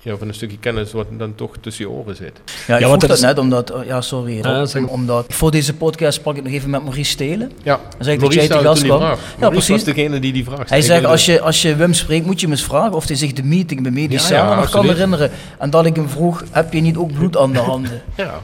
ja, 0.07 0.17
van 0.17 0.29
een 0.29 0.35
stukje 0.35 0.59
kennis 0.59 0.93
wat 0.93 1.07
dan 1.19 1.35
toch 1.35 1.55
tussen 1.61 1.85
je 1.85 1.91
oren 1.91 2.17
zit. 2.17 2.33
Ja, 2.47 2.53
ik 2.53 2.67
Ja, 2.67 2.71
want 2.71 2.83
vroeg 2.83 2.91
dat 2.99 3.09
dat 3.09 3.17
is- 3.19 3.21
net 3.25 3.39
omdat, 3.39 3.73
oh, 3.73 3.85
ja 3.85 4.01
sorry, 4.01 4.37
Ja, 4.43 4.65
zeg 4.67 4.83
omdat 4.87 5.25
voor 5.29 5.51
deze 5.51 5.75
podcast 5.75 6.19
sprak 6.19 6.37
ik 6.37 6.43
nog 6.43 6.53
even 6.53 6.71
met 6.71 6.83
Maurice 6.83 7.11
Stelen. 7.11 7.53
Ja, 7.63 7.77
Dan 7.77 8.05
zeg 8.05 8.15
ik 8.15 8.21
dat 8.21 8.29
Maurice 8.29 8.35
jij 8.39 8.47
te 8.47 8.53
stelde 8.53 8.69
gast 8.69 8.81
toen 8.81 8.89
die 8.89 8.99
kwam. 8.99 9.17
vraag. 9.17 9.35
Ja, 9.41 9.55
was 9.55 9.67
precies. 9.67 9.85
degene 9.85 10.19
die 10.19 10.33
die 10.33 10.45
vraag 10.45 10.57
Hij 10.57 10.67
stelde. 10.67 10.85
zegt, 10.87 11.01
Ik 11.03 11.07
als 11.07 11.25
je, 11.27 11.41
als 11.41 11.63
je 11.63 11.77
Wim 11.77 11.95
spreekt, 11.95 12.27
moet 12.27 12.41
je 12.41 12.47
hem 12.47 12.55
eens 12.55 12.65
vragen 12.65 12.93
of 12.93 13.07
hij 13.07 13.17
zich 13.17 13.33
de 13.33 13.43
meeting 13.43 13.83
bij 13.83 13.91
Medisch 13.91 14.29
Ja, 14.29 14.55
nog 14.55 14.71
kan 14.71 14.85
herinneren. 14.87 15.31
En 15.59 15.71
dat 15.71 15.87
ik 15.87 15.97
hem 15.97 16.09
vroeg, 16.09 16.45
heb 16.51 16.73
je 16.73 16.81
niet 16.81 16.97
ook 16.97 17.13
bloed 17.13 17.37
aan 17.37 17.53
de 17.53 17.59
handen? 17.59 18.03
Ja. 18.17 18.41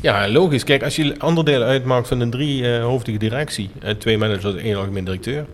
ja, 0.00 0.28
logisch. 0.28 0.64
Kijk, 0.64 0.82
als 0.82 0.96
je 0.96 1.14
onderdelen 1.22 1.66
uitmaakt 1.66 2.08
van 2.08 2.20
een 2.20 2.30
driehoofdige 2.30 3.18
directie, 3.18 3.70
eh, 3.82 3.90
twee 3.94 4.18
managers 4.18 4.54
en 4.54 4.58
één 4.60 4.76
algemeen 4.76 5.04
directeur. 5.04 5.44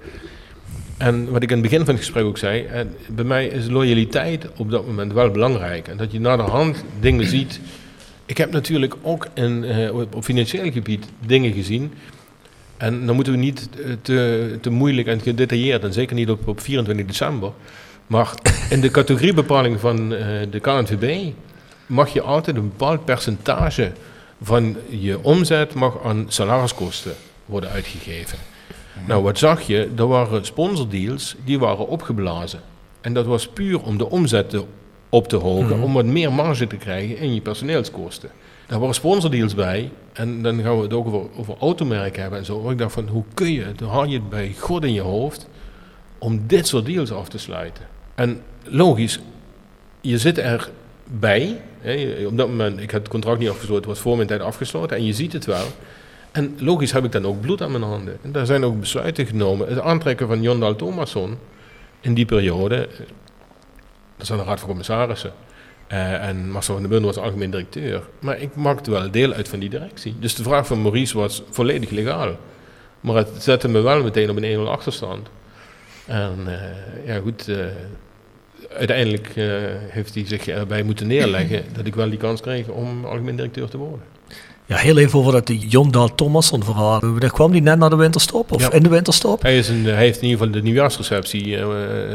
En 1.01 1.31
wat 1.31 1.43
ik 1.43 1.51
in 1.51 1.57
het 1.57 1.71
begin 1.71 1.85
van 1.85 1.95
het 1.95 2.05
gesprek 2.05 2.25
ook 2.25 2.39
zei, 2.39 2.65
eh, 2.65 2.81
bij 3.09 3.25
mij 3.25 3.47
is 3.47 3.69
loyaliteit 3.69 4.47
op 4.57 4.71
dat 4.71 4.87
moment 4.87 5.13
wel 5.13 5.31
belangrijk. 5.31 5.89
En 5.89 5.97
dat 5.97 6.13
je 6.13 6.21
naar 6.21 6.37
de 6.37 6.43
hand 6.43 6.85
dingen 7.01 7.27
ziet. 7.27 7.61
Ik 8.27 8.37
heb 8.37 8.53
natuurlijk 8.53 8.95
ook 9.03 9.27
in, 9.35 9.65
eh, 9.65 9.95
op, 9.95 10.25
financieel 10.25 10.73
gebied 10.73 11.07
dingen 11.27 11.53
gezien. 11.53 11.93
En 12.77 13.07
dan 13.07 13.15
moeten 13.15 13.33
we 13.33 13.39
niet 13.39 13.69
eh, 13.77 13.93
te, 14.03 14.59
te 14.61 14.71
moeilijk 14.71 15.09
en 15.09 15.21
gedetailleerd, 15.21 15.85
en 15.85 15.93
zeker 15.93 16.15
niet 16.15 16.31
op, 16.31 16.49
op 16.49 16.61
24 16.61 17.07
december. 17.07 17.53
Maar 18.07 18.35
in 18.71 18.81
de 18.81 18.91
categoriebepaling 18.91 19.81
van 19.81 20.09
de 20.51 20.59
KNVB 20.61 21.33
mag 21.87 22.13
je 22.13 22.23
altijd 22.23 22.57
een 22.57 22.69
bepaald 22.77 23.05
percentage 23.05 23.93
van 24.43 24.77
je 24.89 25.23
omzet 25.23 25.75
mag 25.75 26.05
aan 26.05 26.25
salariskosten 26.29 27.15
worden 27.45 27.71
uitgegeven. 27.71 28.39
Nou, 29.07 29.23
wat 29.23 29.39
zag 29.39 29.61
je? 29.63 29.89
Er 29.97 30.07
waren 30.07 30.45
sponsordeals 30.45 31.37
die 31.45 31.59
waren 31.59 31.89
opgeblazen. 31.89 32.61
En 33.01 33.13
dat 33.13 33.27
was 33.27 33.49
puur 33.49 33.83
om 33.83 33.99
de 33.99 34.11
omzet 34.11 34.51
te- 34.51 34.65
op 35.09 35.29
te 35.29 35.37
hogen, 35.37 35.77
Mhm. 35.77 35.83
om 35.83 35.93
wat 35.93 36.05
meer 36.05 36.33
marge 36.33 36.67
te 36.67 36.77
krijgen 36.77 37.17
in 37.19 37.35
je 37.35 37.41
personeelskosten. 37.41 38.31
Daar 38.67 38.79
waren 38.81 38.95
sponsordeals 38.95 39.55
bij. 39.55 39.91
En 40.13 40.43
dan 40.43 40.63
gaan 40.63 40.77
we 40.77 40.83
het 40.83 40.93
ook 40.93 41.07
over, 41.07 41.21
over 41.37 41.55
automerken 41.61 42.21
hebben 42.21 42.39
en 42.39 42.45
zo. 42.45 42.61
Maar 42.63 42.73
ik 42.73 42.79
dacht 42.79 42.93
van, 42.93 43.09
hoe 43.09 43.25
kun 43.35 43.53
je, 43.53 43.67
dan 43.77 43.89
haal 43.89 44.05
je 44.05 44.15
het 44.15 44.29
bij 44.29 44.55
God 44.59 44.85
in 44.85 44.93
je 44.93 45.01
hoofd 45.01 45.49
om 46.19 46.43
dit 46.47 46.67
soort 46.67 46.87
deals 46.87 47.13
af 47.13 47.29
te 47.29 47.39
sluiten. 47.39 47.85
En 48.15 48.43
logisch, 48.65 49.21
je 50.01 50.19
zit 50.19 50.39
erbij. 50.39 51.61
Hè, 51.81 52.25
op 52.27 52.37
dat 52.37 52.49
moment, 52.49 52.81
ik 52.81 52.91
had 52.91 53.01
het 53.01 53.09
contract 53.11 53.39
niet 53.39 53.49
afgesloten, 53.49 53.77
het 53.89 53.93
was 53.93 53.99
voor 53.99 54.17
mijn 54.17 54.29
tijd 54.29 54.41
afgesloten. 54.41 54.97
En 54.97 55.05
je 55.05 55.13
ziet 55.13 55.33
het 55.33 55.45
wel. 55.45 55.65
En 56.33 56.57
logisch 56.59 56.93
heb 56.93 57.05
ik 57.05 57.13
dan 57.13 57.27
ook 57.27 57.41
bloed 57.41 57.63
aan 57.63 57.71
mijn 57.71 57.83
handen. 57.83 58.19
En 58.23 58.33
daar 58.33 58.47
zijn 58.47 58.65
ook 58.65 58.81
besluiten 58.81 59.27
genomen. 59.27 59.69
Het 59.69 59.81
aantrekken 59.81 60.27
van 60.27 60.43
Jon 60.43 60.77
Thomasson 60.77 61.39
in 62.01 62.15
die 62.15 62.25
periode, 62.25 62.87
eh, 62.87 63.07
dat 64.17 64.31
aan 64.31 64.37
de 64.37 64.45
Raad 64.45 64.59
van 64.59 64.69
Commissarissen. 64.69 65.33
Eh, 65.87 66.29
en 66.29 66.51
Marcel 66.51 66.73
van 66.73 66.83
den 66.83 66.91
Bundel 66.91 67.13
was 67.15 67.25
algemeen 67.25 67.51
directeur. 67.51 68.03
Maar 68.19 68.39
ik 68.39 68.55
maakte 68.55 68.91
wel 68.91 69.11
deel 69.11 69.33
uit 69.33 69.49
van 69.49 69.59
die 69.59 69.69
directie. 69.69 70.15
Dus 70.19 70.35
de 70.35 70.43
vraag 70.43 70.67
van 70.67 70.83
Maurice 70.83 71.19
was 71.19 71.43
volledig 71.51 71.91
legaal. 71.91 72.37
Maar 73.01 73.17
het 73.17 73.29
zette 73.39 73.69
me 73.69 73.81
wel 73.81 74.03
meteen 74.03 74.31
op 74.31 74.37
een 74.37 74.45
1-0 74.45 74.71
achterstand. 74.71 75.29
En 76.07 76.39
eh, 76.47 77.07
ja, 77.07 77.21
goed. 77.21 77.49
uiteindelijk 78.77 79.33
heeft 79.89 80.15
hij 80.15 80.27
zich 80.27 80.49
erbij 80.49 80.83
moeten 80.83 81.07
neerleggen 81.07 81.65
dat 81.73 81.87
ik 81.87 81.95
wel 81.95 82.09
die 82.11 82.19
kans 82.19 82.41
kreeg 82.41 82.69
om 82.69 83.05
algemeen 83.05 83.37
directeur 83.37 83.69
te 83.69 83.77
worden. 83.77 84.20
Ja, 84.71 84.77
heel 84.77 84.99
even 84.99 85.19
over 85.19 85.33
dat 85.33 85.53
Jon 85.73 85.91
Dahl 85.91 86.09
Thomasson 86.15 86.65
verhaal. 86.65 87.01
Daar 87.19 87.31
kwam 87.33 87.53
die 87.53 87.63
net 87.63 87.79
naar 87.79 87.91
de 87.91 87.97
winterstop, 87.97 88.53
of 88.53 88.61
Ja. 88.61 88.73
in 88.73 88.83
de 88.83 88.89
winterstop? 88.89 89.43
Hij, 89.43 89.59
is 89.59 89.69
een, 89.69 89.85
hij 89.85 89.95
heeft 89.95 90.17
in 90.23 90.29
ieder 90.29 90.39
geval 90.39 90.53
de 90.55 90.63
nieuwjaarsreceptie, 90.63 91.57
eh, 91.57 91.65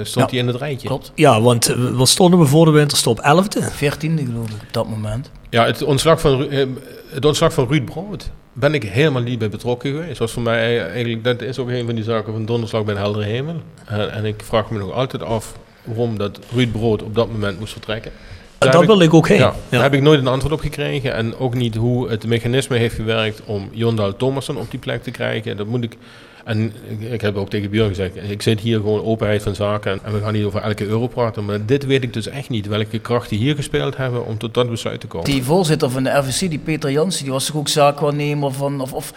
stond 0.04 0.26
Ja. 0.26 0.32
hij 0.32 0.40
in 0.40 0.48
het 0.48 0.56
rijtje. 0.56 0.88
Klopt. 0.88 1.12
Ja, 1.16 1.42
want 1.42 1.68
eh, 1.70 1.76
wat 1.92 2.08
stonden 2.10 2.40
we 2.40 2.46
voor 2.46 2.66
de 2.66 2.72
winterstop? 2.72 3.20
11e? 3.20 3.62
14e 3.72 4.26
geloof 4.26 4.48
ik 4.48 4.54
op 4.62 4.68
dat 4.74 4.88
moment. 4.90 5.32
Ja, 5.50 5.66
het 5.66 5.84
ontslag 5.84 6.20
van, 6.22 6.50
eh, 6.50 6.66
het 7.10 7.26
ontslag 7.26 7.54
van 7.54 7.68
Ruud 7.68 7.86
Brood 7.86 8.30
ben 8.54 8.74
ik 8.74 8.84
helemaal 8.84 9.22
niet 9.22 9.40
bij 9.40 9.50
betrokken 9.50 9.92
geweest. 9.92 10.18
Was 10.20 10.32
voor 10.32 10.44
mij 10.44 10.82
eigenlijk, 10.90 11.24
dat 11.24 11.42
is 11.42 11.60
ook 11.60 11.70
een 11.70 11.86
van 11.86 11.96
die 11.96 12.04
zaken 12.04 12.34
van 12.34 12.46
donderslag 12.46 12.84
bij 12.84 12.94
een 12.96 13.00
heldere 13.02 13.26
hemel. 13.26 13.56
En, 13.86 14.12
en 14.12 14.26
ik 14.26 14.42
vraag 14.46 14.70
me 14.70 14.78
nog 14.80 14.92
altijd 14.92 15.24
af 15.24 15.58
waarom 15.84 16.18
dat 16.18 16.40
Ruud 16.54 16.72
Brood 16.72 17.04
op 17.04 17.16
dat 17.16 17.32
moment 17.32 17.60
moest 17.60 17.72
vertrekken. 17.72 18.12
Daar 18.58 18.74
heb 18.78 18.86
wil 18.86 19.00
ik 19.02 19.14
ook 19.14 19.28
heen. 19.28 19.38
Ja, 19.38 19.44
Ja. 19.46 19.54
daar 19.70 19.82
heb 19.84 19.94
ik 19.94 20.02
nooit 20.02 20.20
een 20.20 20.28
antwoord 20.28 20.54
op 20.54 20.60
gekregen. 20.60 21.14
En 21.14 21.38
ook 21.38 21.54
niet 21.54 21.76
hoe 21.76 22.10
het 22.10 22.28
mechanisme 22.28 22.78
heeft 22.78 22.96
gewerkt 22.96 23.42
om 23.46 23.70
Jon 23.72 23.96
Dahl 23.96 24.12
Thomasson 24.18 24.58
op 24.58 24.72
die 24.72 24.80
plek 24.80 25.04
te 25.04 25.12
krijgen. 25.12 25.58
Dat 25.58 25.68
moet 25.68 25.84
ik. 25.84 25.98
En 26.46 26.74
ik, 26.88 27.12
ik 27.12 27.22
heb 27.22 27.36
ook 27.36 27.50
tegen 27.50 27.70
Björn 27.70 27.88
gezegd, 27.90 28.16
ik 28.30 28.42
zit 28.42 28.60
hier 28.60 28.76
gewoon 28.78 29.04
openheid 29.04 29.44
van 29.44 29.56
zaken 29.56 29.92
en, 29.92 30.00
en 30.04 30.14
we 30.14 30.20
gaan 30.20 30.34
niet 30.34 30.44
over 30.46 30.62
elke 30.62 30.86
euro 30.86 31.08
praten. 31.08 31.46
Maar 31.46 31.66
dit 31.66 31.86
weet 31.86 32.04
ik 32.04 32.14
dus 32.14 32.28
echt 32.28 32.50
niet, 32.50 32.68
welke 32.68 33.00
krachten 33.00 33.38
hier 33.38 33.56
gespeeld 33.56 33.98
hebben 33.98 34.26
om 34.26 34.38
tot 34.38 34.54
dat 34.54 34.70
besluit 34.70 35.00
te 35.00 35.08
komen. 35.08 35.30
Die 35.32 35.44
voorzitter 35.44 35.90
van 35.90 36.04
de 36.04 36.10
RVC, 36.10 36.50
die 36.50 36.60
Peter 36.60 36.92
Jansen, 36.92 37.24
die 37.24 37.34
was 37.34 37.46
toch 37.46 37.56
ook 37.56 37.68
zaakwaarnemer 37.68 38.52
van, 38.54 38.82
of, 38.82 38.94
of 38.94 39.14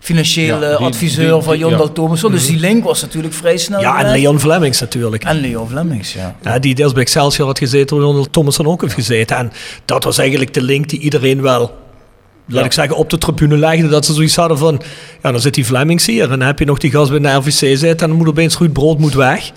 financiële 0.00 0.66
Ja, 0.68 0.76
die- 0.76 0.86
adviseur 0.86 1.32
die- 1.34 1.42
van 1.42 1.58
Jon 1.58 1.70
ja. 1.70 1.88
Thomasson. 1.88 2.32
Dus 2.32 2.46
die 2.46 2.58
link 2.58 2.84
was 2.84 3.00
natuurlijk 3.02 3.34
vrij 3.34 3.56
snel. 3.56 3.80
Ja, 3.80 4.04
en. 4.04 4.10
Leon 4.10 4.40
Flemings 4.40 4.80
natuurlijk. 4.80 5.24
En 5.24 5.40
Leon 5.40 5.68
Flemings, 5.68 6.12
ja. 6.12 6.36
Ja, 6.42 6.58
die 6.58 6.74
deels 6.74 6.92
bij 6.92 7.02
Excelsior 7.02 7.46
had 7.46 7.58
gezeten, 7.58 7.96
waar 7.96 8.06
Jon 8.06 8.66
ook 8.66 8.80
heeft 8.82 8.94
gezeten. 8.94 9.36
En 9.36 9.52
dat 9.84 10.04
was 10.04 10.18
eigenlijk 10.18 10.54
de 10.54 10.62
link 10.62 10.88
die 10.88 11.00
iedereen 11.00 11.42
wel, 11.42 11.60
laat 12.46 12.58
Ja. 12.58 12.64
ik 12.64 12.72
zeggen, 12.72 12.96
op 12.96 13.10
de 13.10 13.18
tribune 13.18 13.56
legde. 13.56 13.88
Dat 13.88 14.04
ze 14.04 14.12
zoiets 14.12 14.36
hadden 14.36 14.58
van, 14.58 14.80
ja, 15.22 15.32
dan 15.32 15.40
zit 15.40 15.54
die 15.54 15.64
Flemings 15.64 16.06
hier. 16.06 16.22
En 16.22 16.28
dan 16.38 16.40
heb 16.40 16.58
je 16.58 16.64
nog 16.64 16.78
die 16.78 16.90
gast 16.90 17.10
bij 17.10 17.18
de 17.20 17.28
RVC 17.28 17.50
zitten 17.50 17.88
en 17.90 17.96
dan 18.08 18.12
moet 18.12 18.28
opeens 18.28 18.58
Ruud 18.58 18.72
Brood 18.72 18.98
moet 18.98 19.14
weg. 19.14 19.50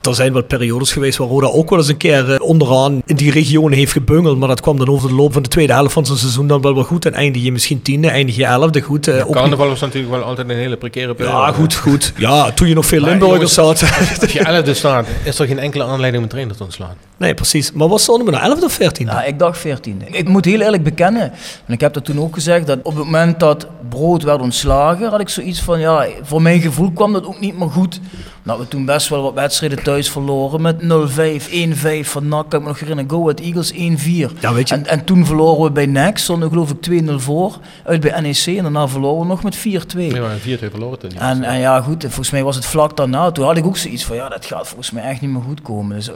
Er 0.00 0.14
zijn 0.14 0.32
wat 0.32 0.46
periodes 0.46 0.92
geweest 0.92 1.18
waar 1.18 1.28
Roda 1.28 1.46
ook 1.46 1.70
wel 1.70 1.78
eens 1.78 1.88
een 1.88 1.96
keer 1.96 2.32
eh, 2.34 2.40
onderaan 2.40 3.02
in 3.06 3.16
die 3.16 3.30
regionen 3.30 3.78
heeft 3.78 3.92
gebungeld. 3.92 4.38
Maar 4.38 4.48
dat 4.48 4.60
kwam 4.60 4.78
dan 4.78 4.88
over 4.88 5.08
de 5.08 5.14
loop 5.14 5.32
van 5.32 5.42
de 5.42 5.48
tweede 5.48 5.72
helft 5.72 5.92
van 5.92 6.06
zijn 6.06 6.18
seizoen 6.18 6.46
dan 6.46 6.60
wel 6.60 6.74
wel 6.74 6.82
goed. 6.84 7.06
En 7.06 7.14
eindig 7.14 7.42
je 7.42 7.52
misschien 7.52 7.82
tiende, 7.82 8.08
eindig 8.08 8.36
je 8.36 8.44
elfde. 8.44 8.80
Goed, 8.80 9.08
eh, 9.08 9.18
ook 9.20 9.24
niet- 9.26 9.34
Carnaval 9.34 9.68
was 9.68 9.80
natuurlijk 9.80 10.12
wel 10.14 10.22
altijd 10.22 10.48
een 10.50 10.56
hele 10.56 10.76
precaire 10.76 11.14
periode. 11.14 11.38
ja, 11.38 11.52
goed, 11.52 11.74
goed. 11.74 12.12
Ja, 12.16 12.50
toen 12.52 12.68
je 12.68 12.74
nog 12.74 12.86
veel 12.86 13.00
Maar 13.00 13.10
Limburgers 13.10 13.54
jongens, 13.54 13.80
had. 13.80 14.20
Als 14.20 14.32
je 14.32 14.40
11 14.44 14.76
staat, 14.76 15.06
is 15.24 15.38
er 15.38 15.46
geen 15.46 15.58
enkele 15.58 15.84
aanleiding 15.84 16.16
om 16.16 16.22
een 16.22 16.28
trainer 16.28 16.56
te 16.56 16.62
ontslaan. 16.62 16.94
nee, 17.16 17.34
precies. 17.34 17.72
Maar 17.72 17.98
stonden 17.98 18.26
we 18.26 18.32
nou? 18.32 18.44
11 18.44 18.62
of 18.62 18.72
14? 18.72 19.06
Ja, 19.06 19.22
ik 19.24 19.38
dacht 19.38 19.58
14. 19.58 20.02
Ik 20.06 20.28
moet 20.28 20.44
heel 20.44 20.60
eerlijk 20.60 20.82
bekennen, 20.82 21.22
en 21.66 21.72
ik 21.72 21.80
heb 21.80 21.92
dat 21.94 22.04
toen 22.04 22.20
ook 22.20 22.34
gezegd, 22.34 22.66
dat 22.66 22.78
op 22.82 22.94
het 22.96 23.04
moment 23.04 23.40
dat 23.40 23.66
Brood 23.88 24.22
werd 24.22 24.40
ontslagen, 24.40 25.10
had 25.10 25.20
ik 25.20 25.28
zoiets 25.28 25.60
van, 25.60 25.80
ja, 25.80 26.06
voor 26.22 26.42
mijn 26.42 26.60
gevoel 26.60 26.90
kwam 26.90 27.12
dat 27.12 27.26
ook 27.26 27.40
niet 27.40 27.58
meer 27.58 27.68
goed. 27.70 28.00
Dat 28.42 28.58
we 28.58 28.68
toen 28.68 28.84
best 28.84 29.08
wel 29.08 29.22
wat 29.22 29.34
wedstrijden 29.34 29.82
thuis 29.82 30.10
verloren 30.10 30.60
met 30.62 30.76
0-5, 30.82 31.48
1-5 31.50 32.08
van 32.08 32.28
NAC, 32.28 32.52
ik 32.54 32.60
me 32.60 32.66
nog 32.66 32.80
herinneren, 32.80 33.10
Go 33.10 33.20
Ahead 33.22 33.40
Eagles 33.40 33.72
1-4. 33.72 34.30
Ja, 34.40 34.52
weet 34.52 34.68
je- 34.68 34.74
En, 34.74 34.86
en 34.86 35.04
toen 35.04 35.26
verloren 35.26 35.62
we 35.62 35.70
bij 35.70 35.86
NEC, 35.86 36.18
stonden 36.18 36.48
we 36.48 36.54
geloof 36.54 36.70
ik 36.70 36.80
2-0 36.80 37.14
voor, 37.20 37.58
uit 37.84 38.00
bij 38.00 38.20
NEC 38.20 38.46
en 38.46 38.62
daarna 38.62 38.88
verloren 38.88 39.20
we 39.20 39.26
nog 39.26 39.42
met 39.42 39.56
4-2. 39.56 39.60
Nee, 39.96 40.20
maar 40.20 40.38
4-2 40.38 40.42
verloren 40.70 40.98
toen. 40.98 41.10
En, 41.18 41.42
en 41.42 41.58
ja, 41.58 41.80
goed, 41.80 42.02
volgens 42.02 42.30
mij 42.30 42.42
was 42.44 42.56
het 42.56 42.66
vlak 42.66 42.96
daarna. 42.96 43.30
Toen 43.30 43.44
had 43.44 43.56
ik 43.56 43.66
ook 43.66 43.76
zoiets 43.76 44.04
van, 44.04 44.16
ja, 44.16 44.28
dat 44.28 44.44
gaat 44.46 44.66
volgens 44.68 44.90
mij 44.90 45.02
echt 45.02 45.20
niet 45.20 45.30
meer 45.30 45.42
goed 45.42 45.62
komen. 45.62 45.96
Dus, 45.96 46.10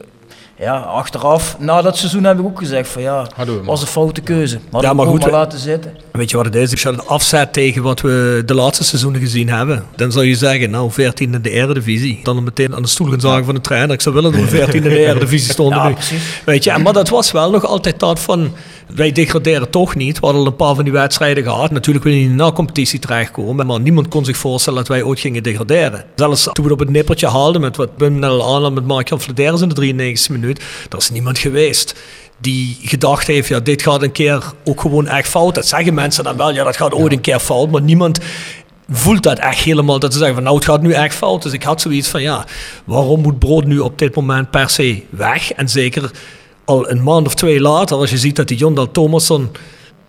ja, 0.58 0.76
achteraf, 0.76 1.56
na 1.58 1.82
dat 1.82 1.96
seizoen 1.96 2.24
heb 2.24 2.38
ik 2.38 2.44
ook 2.44 2.58
gezegd 2.58 2.88
van, 2.88 3.02
ja, 3.02 3.26
was 3.64 3.80
een 3.80 3.86
foute 3.86 4.20
keuze. 4.20 4.58
Maar, 4.70 4.82
Ja, 4.82 4.86
maar 4.86 4.96
maar 4.96 5.06
goed, 5.14 5.20
maar 5.22 5.30
laten 5.30 5.58
zitten. 5.58 5.96
Weet 6.12 6.30
je 6.30 6.36
wat 6.36 6.44
het 6.46 6.54
is? 6.54 6.70
Als 6.70 6.82
je 6.82 6.88
het 6.88 7.06
afzet 7.06 7.52
tegen 7.52 7.82
wat 7.82 8.00
we 8.00 8.42
de 8.46 8.54
laatste 8.54 8.84
seizoenen 8.84 9.20
gezien 9.20 9.48
hebben, 9.48 9.84
dan 9.96 10.12
zou 10.12 10.24
je 10.24 10.34
zeggen, 10.34 10.70
nou, 10.70 10.90
14 10.90 11.34
in 11.34 11.42
de 11.42 11.50
Eredivisie. 11.50 12.20
Dan 12.22 12.44
meteen 12.44 12.74
aan 12.74 12.82
de 12.82 12.88
stoel 12.88 13.10
gaan 13.10 13.20
zagen 13.20 13.44
van 13.44 13.54
de 13.54 13.60
trainer. 13.60 13.92
Ik 13.94 14.00
zou 14.00 14.14
willen 14.14 14.32
dat 14.32 14.40
we 14.40 14.46
14 14.46 14.74
in 14.74 14.82
de 14.82 14.98
Eredivisie 15.06 15.52
stonden 15.52 15.78
Ja, 15.78 15.88
nu. 15.88 15.94
precies. 15.94 16.40
Weet 16.44 16.64
je, 16.64 16.78
maar 16.78 16.92
dat 16.92 17.08
was 17.08 17.32
wel 17.32 17.50
nog 17.50 17.64
altijd 17.66 18.00
dat 18.00 18.20
van, 18.20 18.52
wij 18.94 19.12
degraderen 19.12 19.70
toch 19.70 19.94
niet. 19.94 20.18
We 20.20 20.24
hadden 20.24 20.42
al 20.44 20.48
een 20.48 20.56
paar 20.56 20.74
van 20.74 20.84
die 20.84 20.92
wedstrijden 20.92 21.44
gehad. 21.44 21.70
Natuurlijk 21.70 22.04
willen 22.04 22.18
we 22.18 22.24
niet 22.24 22.32
in 22.32 22.38
de 22.38 22.44
na-competitie 22.44 22.98
terechtkomen, 22.98 23.66
maar 23.66 23.80
niemand 23.80 24.08
kon 24.08 24.24
zich 24.24 24.36
voorstellen 24.36 24.78
dat 24.78 24.88
wij 24.88 25.02
ooit 25.02 25.20
gingen 25.20 25.42
degraderen. 25.42 26.04
Zelfs 26.14 26.42
toen 26.42 26.52
we 26.54 26.62
het 26.62 26.72
op 26.72 26.78
het 26.78 26.90
nippertje 26.90 27.28
haalden 27.28 27.60
met 27.60 27.76
wat 27.76 27.96
Bum 27.96 28.18
net 28.18 28.30
al 28.30 28.42
aanhaalde 28.42 28.70
met 28.70 28.86
Mark-Jan 28.86 29.20
Flederis 29.20 29.60
in 29.60 29.68
de 29.68 30.14
93e 30.14 30.32
minuut, 30.32 30.62
er 30.90 30.98
is 30.98 31.10
niemand 31.10 31.38
geweest 31.38 31.94
die 32.38 32.78
gedacht 32.82 33.26
heeft, 33.26 33.48
ja, 33.48 33.60
dit 33.60 33.82
gaat 33.82 34.02
een 34.02 34.12
keer 34.12 34.52
ook 34.64 34.80
gewoon 34.80 35.08
echt 35.08 35.28
fout. 35.28 35.54
Dat 35.54 35.66
zeggen 35.66 35.94
mensen 35.94 36.24
dan 36.24 36.36
wel, 36.36 36.54
ja, 36.54 36.64
dat 36.64 36.76
gaat 36.76 36.94
ooit 36.94 37.12
een 37.12 37.20
keer 37.20 37.38
fout, 37.38 37.70
maar 37.70 37.82
niemand 37.82 38.18
voelt 38.90 39.22
dat 39.22 39.38
echt 39.38 39.60
helemaal, 39.60 39.98
dat 39.98 40.12
ze 40.12 40.18
zeggen 40.18 40.36
van 40.36 40.44
nou, 40.44 40.56
het 40.56 40.64
gaat 40.64 40.82
nu 40.82 40.92
echt 40.92 41.14
fout. 41.14 41.42
Dus 41.42 41.52
ik 41.52 41.62
had 41.62 41.80
zoiets 41.80 42.08
van, 42.08 42.22
ja, 42.22 42.44
waarom 42.84 43.20
moet 43.20 43.38
Brood 43.38 43.64
nu 43.64 43.78
op 43.78 43.98
dit 43.98 44.14
moment 44.14 44.50
per 44.50 44.70
se 44.70 45.02
weg? 45.10 45.52
En 45.52 45.68
zeker 45.68 46.10
al 46.64 46.90
een 46.90 47.02
maand 47.02 47.26
of 47.26 47.34
twee 47.34 47.60
later, 47.60 47.96
als 47.96 48.10
je 48.10 48.18
ziet 48.18 48.36
dat 48.36 48.48
die 48.48 48.56
Jondal 48.56 48.90
Thomasson 48.90 49.50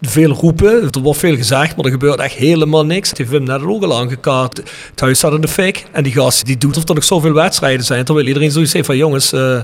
veel 0.02 0.32
roepen, 0.32 0.82
er 0.92 1.02
wordt 1.02 1.20
veel 1.20 1.36
gezegd, 1.36 1.76
maar 1.76 1.86
er 1.86 1.92
gebeurt 1.92 2.20
echt 2.20 2.36
helemaal 2.36 2.86
niks. 2.86 3.10
Het 3.10 3.18
heeft 3.18 3.30
Wim 3.30 3.44
net 3.44 3.64
ook 3.64 3.84
al 3.84 3.98
aangekaart. 3.98 4.58
Het 4.90 5.00
huis 5.00 5.18
staat 5.18 5.34
in 5.34 5.42
de 5.42 5.48
fik 5.48 5.86
en 5.92 6.04
die 6.04 6.14
gast 6.14 6.46
die 6.46 6.58
doet 6.58 6.78
of 6.78 6.90
er 6.90 6.96
nog 6.96 7.04
zoveel 7.04 7.34
wedstrijden 7.34 7.86
zijn, 7.86 8.06
terwijl 8.06 8.28
iedereen 8.28 8.52
zoiets 8.52 8.74
heeft 8.74 8.86
van 8.86 8.98
jongens, 8.98 9.34
eh 9.34 9.60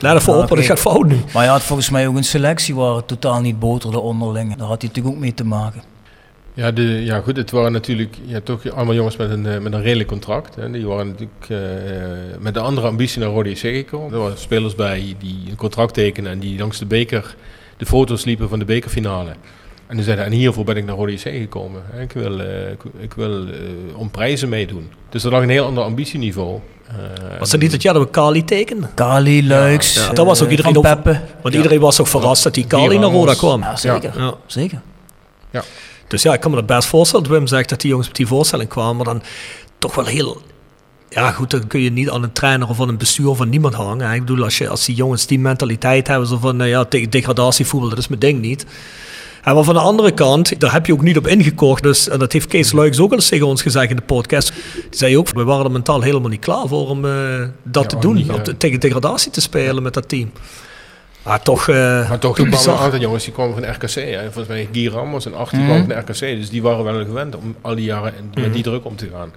let 0.00 0.14
even 0.16 0.32
Ja, 0.32 0.38
op, 0.38 0.48
want 0.48 0.60
het 0.60 0.68
gaat 0.68 0.78
fout 0.78 1.06
nu. 1.06 1.20
Maar 1.32 1.44
je 1.44 1.50
had 1.50 1.62
volgens 1.62 1.90
mij 1.90 2.08
ook 2.08 2.16
een 2.16 2.24
selectie 2.24 2.74
waar 2.74 2.96
het 2.96 3.08
totaal 3.08 3.40
niet 3.40 3.58
boterde 3.58 4.00
onderling. 4.00 4.56
Daar 4.56 4.66
had 4.66 4.80
hij 4.82 4.88
natuurlijk 4.88 5.14
ook 5.14 5.20
mee 5.20 5.34
te 5.34 5.44
maken. 5.44 5.82
Ja, 6.56 6.70
de, 6.70 6.82
ja, 7.04 7.20
goed, 7.20 7.36
het 7.36 7.50
waren 7.50 7.72
natuurlijk 7.72 8.16
ja, 8.24 8.40
toch 8.44 8.70
allemaal 8.70 8.94
jongens 8.94 9.16
met 9.16 9.30
een, 9.30 9.46
eh, 9.46 9.58
met 9.58 9.72
een 9.72 9.82
redelijk 9.82 10.08
contract. 10.08 10.54
Hè. 10.54 10.70
Die 10.70 10.86
waren 10.86 11.06
natuurlijk 11.06 11.46
eh, 11.48 11.58
met 12.38 12.56
een 12.56 12.62
andere 12.62 12.86
ambitie 12.86 13.20
naar 13.20 13.28
Rode 13.30 13.50
JC 13.50 13.58
gekomen. 13.58 14.12
Er 14.12 14.18
waren 14.18 14.38
spelers 14.38 14.74
bij 14.74 15.16
die 15.18 15.38
een 15.50 15.56
contract 15.56 15.94
tekenen 15.94 16.30
en 16.30 16.38
die 16.38 16.58
langs 16.58 16.78
de 16.78 16.86
beker 16.86 17.34
de 17.76 17.86
foto's 17.86 18.24
liepen 18.24 18.48
van 18.48 18.58
de 18.58 18.64
bekerfinale. 18.64 19.30
En 19.86 19.96
die 19.96 20.04
zeiden, 20.04 20.24
en 20.24 20.32
hiervoor 20.32 20.64
ben 20.64 20.76
ik 20.76 20.84
naar 20.84 20.96
Rode 20.96 21.12
JC 21.12 21.20
gekomen. 21.20 21.82
hè. 21.90 22.00
Ik 22.02 22.12
wil, 22.12 22.40
eh, 22.40 22.70
ik, 22.70 22.82
ik 22.98 23.12
wil 23.14 23.46
eh, 23.46 23.52
om 23.96 24.10
prijzen 24.10 24.48
meedoen. 24.48 24.90
Dus 25.08 25.24
er 25.24 25.30
lag 25.30 25.42
een 25.42 25.48
heel 25.48 25.64
ander 25.66 25.84
ambitieniveau. 25.84 26.58
Eh, 26.88 27.38
Was 27.38 27.52
het 27.52 27.60
niet 27.60 27.72
het 27.72 27.82
jaar 27.82 27.94
dat 27.94 28.02
we 28.02 28.10
Kali 28.10 28.44
tekenden? 28.44 28.90
Kali, 28.94 29.46
Luiks, 29.46 29.94
Ja, 29.94 30.12
dat 30.12 30.26
was 30.26 30.42
ook 30.42 30.50
iedereen 30.50 30.76
op- 30.76 30.82
Peppe. 30.82 31.20
Want 31.42 31.54
iedereen 31.54 31.80
was 31.80 32.00
ook 32.00 32.06
verrast 32.06 32.42
dat 32.42 32.54
die 32.54 32.66
Kali 32.66 32.88
Die 32.88 32.98
naar 32.98 33.10
Roda 33.10 33.34
kwam. 33.34 33.60
Ja, 33.60 34.34
zeker. 34.46 34.80
Ja. 35.50 35.62
Dus 36.14 36.22
ja, 36.22 36.32
ik 36.34 36.40
kan 36.40 36.50
me 36.50 36.56
dat 36.56 36.66
best 36.66 36.88
voorstellen. 36.88 37.30
Wim 37.30 37.46
zegt 37.46 37.68
dat 37.68 37.80
die 37.80 37.90
jongens 37.90 38.08
op 38.08 38.14
die 38.14 38.26
voorstelling 38.26 38.68
kwamen, 38.68 38.96
maar 38.96 39.04
dan 39.04 39.22
toch 39.78 39.94
wel 39.94 40.04
heel... 40.06 40.42
Ja 41.08 41.30
goed, 41.30 41.50
dan 41.50 41.66
kun 41.66 41.80
je 41.80 41.90
niet 41.90 42.10
aan 42.10 42.22
een 42.22 42.32
trainer 42.32 42.68
of 42.68 42.80
aan 42.80 42.88
een 42.88 42.96
bestuur 42.98 43.28
of 43.28 43.40
aan 43.40 43.48
niemand 43.48 43.74
hangen. 43.74 44.08
hè. 44.08 44.14
Ik 44.14 44.20
bedoel, 44.24 44.44
als, 44.44 44.58
je, 44.58 44.68
als 44.68 44.84
die 44.84 44.94
jongens 44.94 45.26
die 45.26 45.38
mentaliteit 45.38 46.06
hebben, 46.08 46.28
zo 46.28 46.36
van, 46.40 46.56
nou 46.56 46.68
ja, 46.70 46.84
tegen 46.84 47.10
degradatievoetbal, 47.10 47.88
dat 47.88 47.98
is 47.98 48.08
mijn 48.08 48.20
ding 48.20 48.40
niet. 48.40 48.66
En 49.42 49.54
maar 49.54 49.64
van 49.64 49.74
de 49.74 49.80
andere 49.80 50.10
kant, 50.12 50.60
daar 50.60 50.72
heb 50.72 50.86
je 50.86 50.92
ook 50.92 51.02
niet 51.02 51.16
op 51.16 51.26
ingekocht. 51.26 51.82
Dus, 51.82 52.08
en 52.08 52.18
dat 52.18 52.32
heeft 52.32 52.46
Kees 52.46 52.72
Luijks 52.72 52.98
ook 53.00 53.10
al 53.10 53.16
eens 53.16 53.28
tegen 53.28 53.46
ons 53.46 53.62
gezegd 53.62 53.90
in 53.90 53.96
de 53.96 54.02
podcast. 54.02 54.52
Die 54.72 54.82
zei 54.90 55.18
ook, 55.18 55.28
we 55.28 55.44
waren 55.44 55.64
er 55.64 55.70
mentaal 55.70 56.00
helemaal 56.00 56.28
niet 56.30 56.40
klaar 56.40 56.68
voor 56.68 56.88
om 56.88 57.04
eh, 57.04 57.12
dat 57.62 57.82
Ja, 57.82 57.88
te 57.88 57.98
doen. 57.98 58.14
niet, 58.14 58.28
om 58.30 58.36
ja. 58.36 58.42
te- 58.42 58.56
tegen 58.56 58.80
degradatie 58.80 59.30
te 59.30 59.40
spelen 59.40 59.82
met 59.82 59.94
dat 59.94 60.08
team. 60.08 60.30
Maar 61.24 61.42
toch, 61.42 61.68
eh 61.68 62.08
Maar 62.08 62.18
toch, 62.18 62.34
kwamen 62.34 62.80
aantal 62.84 63.00
jongens 63.00 63.24
die 63.24 63.32
kwamen 63.32 63.54
van 63.54 63.70
RKC. 63.70 63.94
Hè. 63.94 64.22
Volgens 64.22 64.46
mij 64.46 64.68
Guy 64.72 64.88
Ramos 64.88 65.26
en 65.26 65.34
18 65.34 65.58
Mhm. 65.58 65.68
kwamen 65.68 65.86
van 65.86 65.98
RKC. 65.98 66.18
Dus 66.38 66.50
die 66.50 66.62
waren 66.62 66.84
wel 66.84 67.04
gewend 67.04 67.36
om 67.36 67.56
al 67.60 67.74
die 67.74 67.84
jaren 67.84 68.12
met 68.34 68.52
die 68.52 68.62
druk 68.62 68.84
om 68.84 68.96
te 68.96 69.08
gaan. 69.12 69.32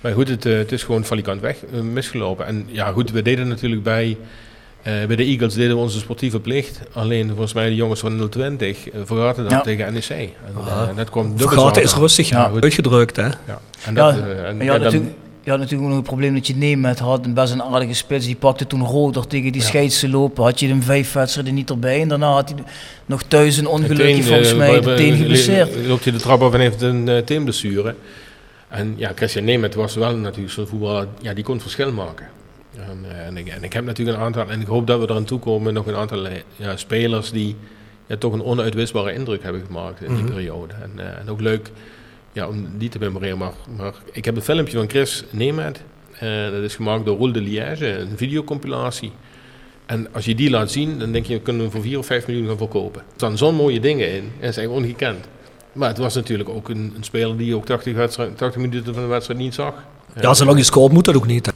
Maar 0.00 0.12
goed, 0.12 0.28
het, 0.28 0.46
eh, 0.46 0.56
het 0.56 0.72
is 0.72 0.82
gewoon 0.82 1.04
valikant 1.04 1.40
weg 1.40 1.56
eh, 1.72 1.80
misgelopen. 1.80 2.46
En 2.46 2.64
ja 2.70 2.90
goed, 2.92 3.10
we 3.10 3.22
deden 3.22 3.48
natuurlijk 3.48 3.82
bij, 3.82 4.16
eh, 4.82 4.92
bij 5.06 5.16
de 5.16 5.24
Eagles 5.24 5.54
deden 5.54 5.74
we 5.76 5.82
onze 5.82 5.98
sportieve 5.98 6.40
plicht. 6.40 6.80
Alleen 6.92 7.28
volgens 7.28 7.52
mij 7.52 7.68
de 7.68 7.74
jongens 7.74 8.00
van 8.00 8.28
020 8.28 8.90
eh, 8.90 9.00
vergaten 9.04 9.42
dat 9.42 9.52
Ja. 9.52 9.60
tegen 9.60 9.92
NEC. 9.92 10.08
En 10.10 10.30
Ah. 10.64 10.96
dat 10.96 11.10
kwam 11.10 11.28
dubbel 11.28 11.48
Vergaten 11.48 11.82
is 11.82 11.94
rustig 11.94 12.28
Ja, 12.28 12.50
uitgedrukt, 12.62 13.16
hè? 13.16 13.22
Ja. 13.26 13.60
En 13.84 13.94
Ja, 13.94 14.12
dat, 14.12 14.92
en, 14.92 15.02
dan- 15.02 15.14
je 15.48 15.54
had 15.54 15.62
natuurlijk 15.62 15.88
ook 15.90 15.96
nog 15.96 16.06
het 16.06 16.14
probleem 16.14 16.34
dat 16.34 16.46
je 16.46 16.56
Nemet 16.56 16.98
had. 16.98 17.24
Een 17.26 17.34
best 17.34 17.52
een 17.52 17.62
aardige 17.62 17.94
spits. 17.94 18.26
Die 18.26 18.36
pakte 18.36 18.66
toen 18.66 18.82
Roder 18.84 19.26
tegen 19.26 19.52
die 19.52 19.60
Ja. 19.60 19.66
scheidsen 19.66 20.10
lopen. 20.10 20.44
Had 20.44 20.60
je 20.60 20.68
hem 20.68 20.82
vijf 20.82 21.12
wedstrijden 21.12 21.54
niet 21.54 21.70
erbij. 21.70 22.00
En 22.00 22.08
daarna 22.08 22.30
had 22.32 22.48
hij 22.48 22.58
nog 23.06 23.22
thuis 23.22 23.56
een 23.56 23.66
ongelukje 23.66 24.22
volgens 24.22 24.50
eh, 24.50 24.56
mij. 24.56 24.80
bij- 24.80 24.80
De 24.80 24.94
teen 25.02 25.10
le- 25.10 25.16
geblesseerd. 25.16 25.86
Loopt 25.86 26.04
hij 26.04 26.12
de 26.12 26.18
trap 26.18 26.40
af 26.42 26.52
en 26.54 26.60
heeft 26.60 26.82
een 26.82 27.06
uh, 27.08 27.18
teenblessure. 27.18 27.94
En 28.68 28.94
ja, 28.96 29.12
Christian 29.14 29.44
Nemet 29.44 29.74
was 29.74 29.94
wel 29.94 30.16
natuurlijk 30.16 30.52
zo'n 30.52 30.66
voetballer, 30.66 31.06
ja, 31.20 31.34
die 31.34 31.44
kon 31.44 31.60
verschil 31.60 31.92
maken. 31.92 32.26
En, 32.76 33.04
eh, 33.10 33.26
en, 33.26 33.36
ik, 33.36 33.48
en 33.48 33.62
ik 33.64 33.72
heb 33.72 33.84
natuurlijk 33.84 34.18
een 34.18 34.24
aantal, 34.24 34.48
en 34.50 34.60
ik 34.60 34.66
hoop 34.66 34.86
dat 34.86 35.00
we 35.00 35.06
eraan 35.10 35.24
toe 35.24 35.38
komen, 35.38 35.74
nog 35.74 35.86
een 35.86 35.96
aantal 35.96 36.26
ja, 36.56 36.76
spelers 36.76 37.30
die 37.30 37.56
ja, 38.06 38.16
toch 38.16 38.32
een 38.32 38.42
onuitwisbare 38.44 39.12
indruk 39.12 39.42
hebben 39.42 39.62
gemaakt 39.66 40.00
in 40.02 40.14
die 40.14 40.24
Mhm. 40.24 40.32
periode. 40.32 40.74
En, 40.82 41.18
en 41.20 41.30
ook 41.30 41.40
leuk 41.40 41.70
ja, 42.32 42.48
om 42.48 42.66
die 42.78 42.88
te 42.88 42.98
memoreren. 42.98 43.38
Maar, 43.38 43.52
maar 43.76 43.94
ik 44.12 44.24
heb 44.24 44.36
een 44.36 44.42
filmpje 44.42 44.76
van 44.76 44.88
Chris 44.88 45.24
Nemet, 45.30 45.82
eh, 46.18 46.50
dat 46.50 46.62
is 46.62 46.74
gemaakt 46.74 47.04
door 47.04 47.16
Roel 47.16 47.32
de 47.32 47.40
Liège, 47.40 47.98
een 47.98 48.16
videocompilatie. 48.16 49.12
En 49.86 50.08
als 50.12 50.24
je 50.24 50.34
die 50.34 50.50
laat 50.50 50.70
zien, 50.70 50.98
dan 50.98 51.12
denk 51.12 51.26
je, 51.26 51.34
we 51.34 51.40
kunnen 51.40 51.62
hem 51.62 51.70
voor 51.70 51.82
4 51.82 51.98
of 51.98 52.06
5 52.06 52.26
miljoen 52.26 52.46
gaan 52.46 52.56
verkopen. 52.56 53.00
Er 53.00 53.06
staan 53.16 53.38
zo'n 53.38 53.54
mooie 53.54 53.80
dingen 53.80 54.12
in, 54.14 54.30
en 54.40 54.52
zijn 54.52 54.68
ongekend. 54.68 55.28
Maar 55.72 55.88
het 55.88 55.98
was 55.98 56.14
natuurlijk 56.14 56.48
ook 56.48 56.68
een, 56.68 56.92
een 56.96 57.04
speler 57.04 57.36
die 57.36 57.54
ook 57.54 57.66
80, 57.66 57.94
wedstrijd, 57.94 58.36
80 58.38 58.60
minuten 58.62 58.94
van 58.94 59.02
de 59.02 59.08
wedstrijd 59.08 59.40
niet 59.40 59.54
zag. 59.54 59.74
Ja, 60.20 60.34
zolang 60.34 60.58
je 60.58 60.64
scoort 60.64 60.92
moet 60.92 61.04
dat 61.04 61.16
ook 61.16 61.26
niet. 61.26 61.46
hè. 61.46 61.52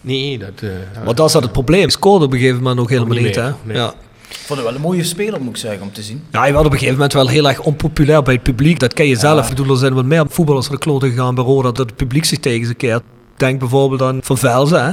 Nee, 0.00 0.38
dat... 0.38 0.52
eh, 0.62 0.70
Maar 1.04 1.14
dat 1.14 1.26
is 1.26 1.32
dat 1.32 1.42
het 1.42 1.52
probleem. 1.52 1.80
Hij 1.80 1.90
scoorde 1.90 2.24
op 2.24 2.32
een 2.32 2.38
gegeven 2.38 2.62
moment 2.62 2.80
ook 2.80 2.90
helemaal 2.90 3.16
niet 3.18 3.34
hè? 3.36 3.50
nee. 3.64 3.76
Ja. 3.76 3.94
Ik 4.30 4.36
vond 4.36 4.58
het 4.58 4.68
wel 4.68 4.74
een 4.76 4.80
mooie 4.84 5.04
speler, 5.04 5.40
moet 5.40 5.50
ik 5.50 5.56
zeggen, 5.56 5.82
om 5.82 5.92
te 5.92 6.02
zien. 6.02 6.22
ja, 6.30 6.40
hij 6.40 6.52
werd 6.52 6.64
op 6.64 6.72
een 6.72 6.78
gegeven 6.78 6.94
moment 6.94 7.12
wel 7.12 7.28
heel 7.28 7.48
erg 7.48 7.60
onpopulair 7.60 8.22
bij 8.22 8.34
het 8.34 8.42
publiek. 8.42 8.78
Dat 8.78 8.92
ken 8.94 9.06
je 9.06 9.16
zelf. 9.16 9.50
Ik 9.50 9.56
bedoel, 9.56 9.72
er 9.72 9.78
zijn 9.78 9.94
wat 9.94 10.04
meer 10.04 10.24
voetballers 10.28 10.68
naar 10.68 10.76
de 10.78 10.82
kloten 10.84 11.08
gegaan 11.10 11.34
bij 11.34 11.44
Roda 11.44 11.70
dat 11.72 11.78
het 11.78 11.96
publiek 11.96 12.24
zich 12.24 12.38
tegen 12.38 12.66
ze 12.66 12.74
keert. 12.74 13.02
Denk 13.36 13.58
bijvoorbeeld 13.58 14.02
aan 14.02 14.18
Van 14.22 14.38
Velzen. 14.38 14.84
Hè? 14.84 14.92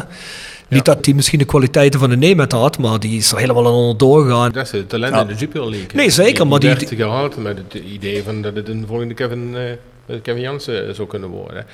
Niet 0.70 0.86
dat 0.86 1.06
hij 1.06 1.14
misschien 1.14 1.40
de 1.40 1.46
kwaliteiten 1.46 2.00
van 2.00 2.10
de 2.10 2.18
Nemet 2.18 2.52
had, 2.52 2.78
maar 2.78 3.00
die 3.00 3.18
is 3.18 3.32
er 3.32 3.38
helemaal 3.38 3.66
aan 3.68 3.74
onderdoor 3.74 4.24
gegaan. 4.26 4.52
Dat 4.52 4.66
is 4.66 4.72
het 4.72 4.90
talent 4.90 5.14
Ja. 5.16 5.22
in 5.22 5.28
de 5.28 5.34
Jupiler 5.36 5.70
League. 5.70 5.88
Nee, 5.94 6.10
zeker, 6.10 6.48
maar 6.48 6.60
die- 6.60 6.70
werd 6.70 6.90
gehaald 6.96 7.38
met 7.38 7.58
het 7.58 7.74
idee 7.84 8.24
van 8.24 8.42
dat 8.42 8.56
het 8.56 8.70
een 8.70 8.84
volgende 8.88 9.14
Kevin, 9.14 9.56
eh, 9.56 10.16
Kevin 10.22 10.42
Jansen 10.42 10.96
zou 10.96 11.08
kunnen 11.08 11.30
worden. 11.30 11.66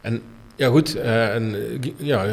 En 0.00 0.22
ja, 0.56 0.68
goed, 0.68 0.94
eh, 0.96 1.34
en, 1.34 1.54
eh, 1.54 1.90
ja, 1.96 2.24
eh, 2.24 2.32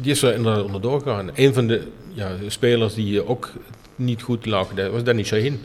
die 0.00 0.10
is 0.12 0.22
er 0.22 0.34
inderdaad 0.34 0.64
onderdoor 0.64 1.00
gegaan. 1.00 1.30
Een 1.34 1.54
van 1.54 1.66
de 1.66 1.82
ja, 2.14 2.28
spelers 2.48 2.94
die 2.94 3.26
ook 3.28 3.50
niet 3.98 4.22
goed 4.22 4.46
lag, 4.46 4.74
dat 4.74 4.90
was 4.90 5.04
Danny 5.04 5.24
Shaheen. 5.24 5.60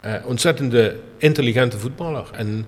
Eh 0.00 0.14
ontzettende 0.24 0.96
intelligente 1.16 1.78
voetballer. 1.78 2.30
En, 2.32 2.66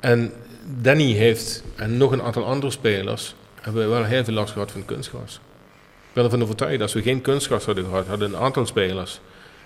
en 0.00 0.32
Danny 0.80 1.12
heeft, 1.12 1.64
en 1.76 1.96
nog 1.96 2.12
een 2.12 2.22
aantal 2.22 2.44
andere 2.44 2.72
spelers, 2.72 3.34
hebben 3.60 3.88
wel 3.88 4.04
heel 4.04 4.24
veel 4.24 4.34
last 4.34 4.52
gehad 4.52 4.70
van 4.70 4.84
kunstgras. 4.84 5.40
Ik 6.08 6.12
ben 6.12 6.24
ervan 6.24 6.42
overtuigd 6.42 6.72
dat 6.72 6.82
als 6.82 6.92
we 6.92 7.02
geen 7.02 7.20
kunstgras 7.20 7.64
hadden 7.64 7.84
gehad, 7.84 8.06
hadden 8.06 8.28
een 8.28 8.40
aantal 8.40 8.66
spelers, 8.66 9.20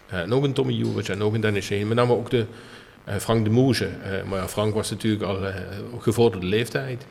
eh, 0.07 0.23
nog 0.23 0.43
een 0.43 0.53
Tommy 0.53 0.73
Juric 0.73 1.09
en 1.09 1.19
nog 1.19 1.33
een 1.33 1.41
Dennis 1.41 1.65
Sheen, 1.65 1.89
met 1.89 1.97
name 1.97 2.13
ook 2.13 2.31
de 2.31 2.47
eh, 3.05 3.17
Frank 3.17 3.45
de 3.45 3.51
Moege. 3.51 3.87
Eh, 3.87 4.23
maar 4.29 4.39
ja, 4.39 4.49
Frank 4.49 4.75
was 4.75 4.91
natuurlijk 4.91 5.23
al 5.23 5.39
gevorderde 5.99 6.47
leeftijd. 6.47 7.07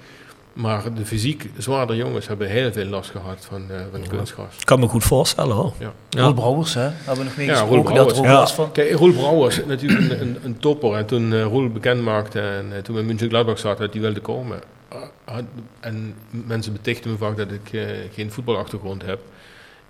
Maar 0.57 0.93
de 0.93 1.05
fysiek 1.05 1.49
zwaardere 1.57 1.97
jongens 1.97 2.27
hebben 2.27 2.47
heel 2.49 2.71
veel 2.71 2.85
last 2.85 3.09
gehad 3.09 3.45
van, 3.49 3.71
eh 3.71 3.77
van 3.91 4.01
de 4.01 4.07
kunstgras. 4.07 4.55
Kan 4.63 4.79
me 4.79 4.87
goed 4.87 5.03
voorstellen 5.03 5.55
hoor. 5.55 5.73
Ja. 5.79 5.93
Roel 6.09 6.33
Brouwers, 6.33 6.73
hè? 6.73 6.81
Hebben 6.81 7.17
we 7.17 7.23
nog 7.23 7.37
mee 7.37 7.45
Ja, 7.45 7.53
Roel 7.53 7.61
gesproken. 7.67 7.95
dat 7.95 8.07
Brouwers. 8.07 8.17
er 8.17 8.23
ook 8.23 8.25
Ja. 8.31 8.39
last 8.39 8.53
van. 8.53 8.71
Kijk, 8.71 8.91
Roel 8.91 9.11
Brouwers 9.13 9.65
natuurlijk 9.65 10.11
een, 10.11 10.21
een, 10.21 10.37
een 10.43 10.57
topper. 10.57 10.93
En 10.93 11.05
toen 11.05 11.33
eh, 11.33 11.43
Roel 11.43 11.69
bekend 11.69 12.01
maakte 12.01 12.39
en 12.41 12.65
eh, 12.75 12.81
toen 12.81 12.95
we 12.95 13.01
in 13.01 13.07
München 13.07 13.29
Gladbach 13.29 13.59
zaten 13.59 13.81
dat 13.85 13.93
hij 13.93 14.01
wilde 14.01 14.19
komen. 14.19 14.59
ah, 14.89 15.01
had- 15.25 15.43
en 15.79 16.13
mensen 16.29 16.73
betichten 16.73 17.11
me 17.11 17.17
vaak 17.17 17.37
dat 17.37 17.51
ik 17.51 17.73
eh, 17.73 17.81
geen 18.13 18.31
voetbalachtergrond 18.31 19.05
heb. 19.05 19.19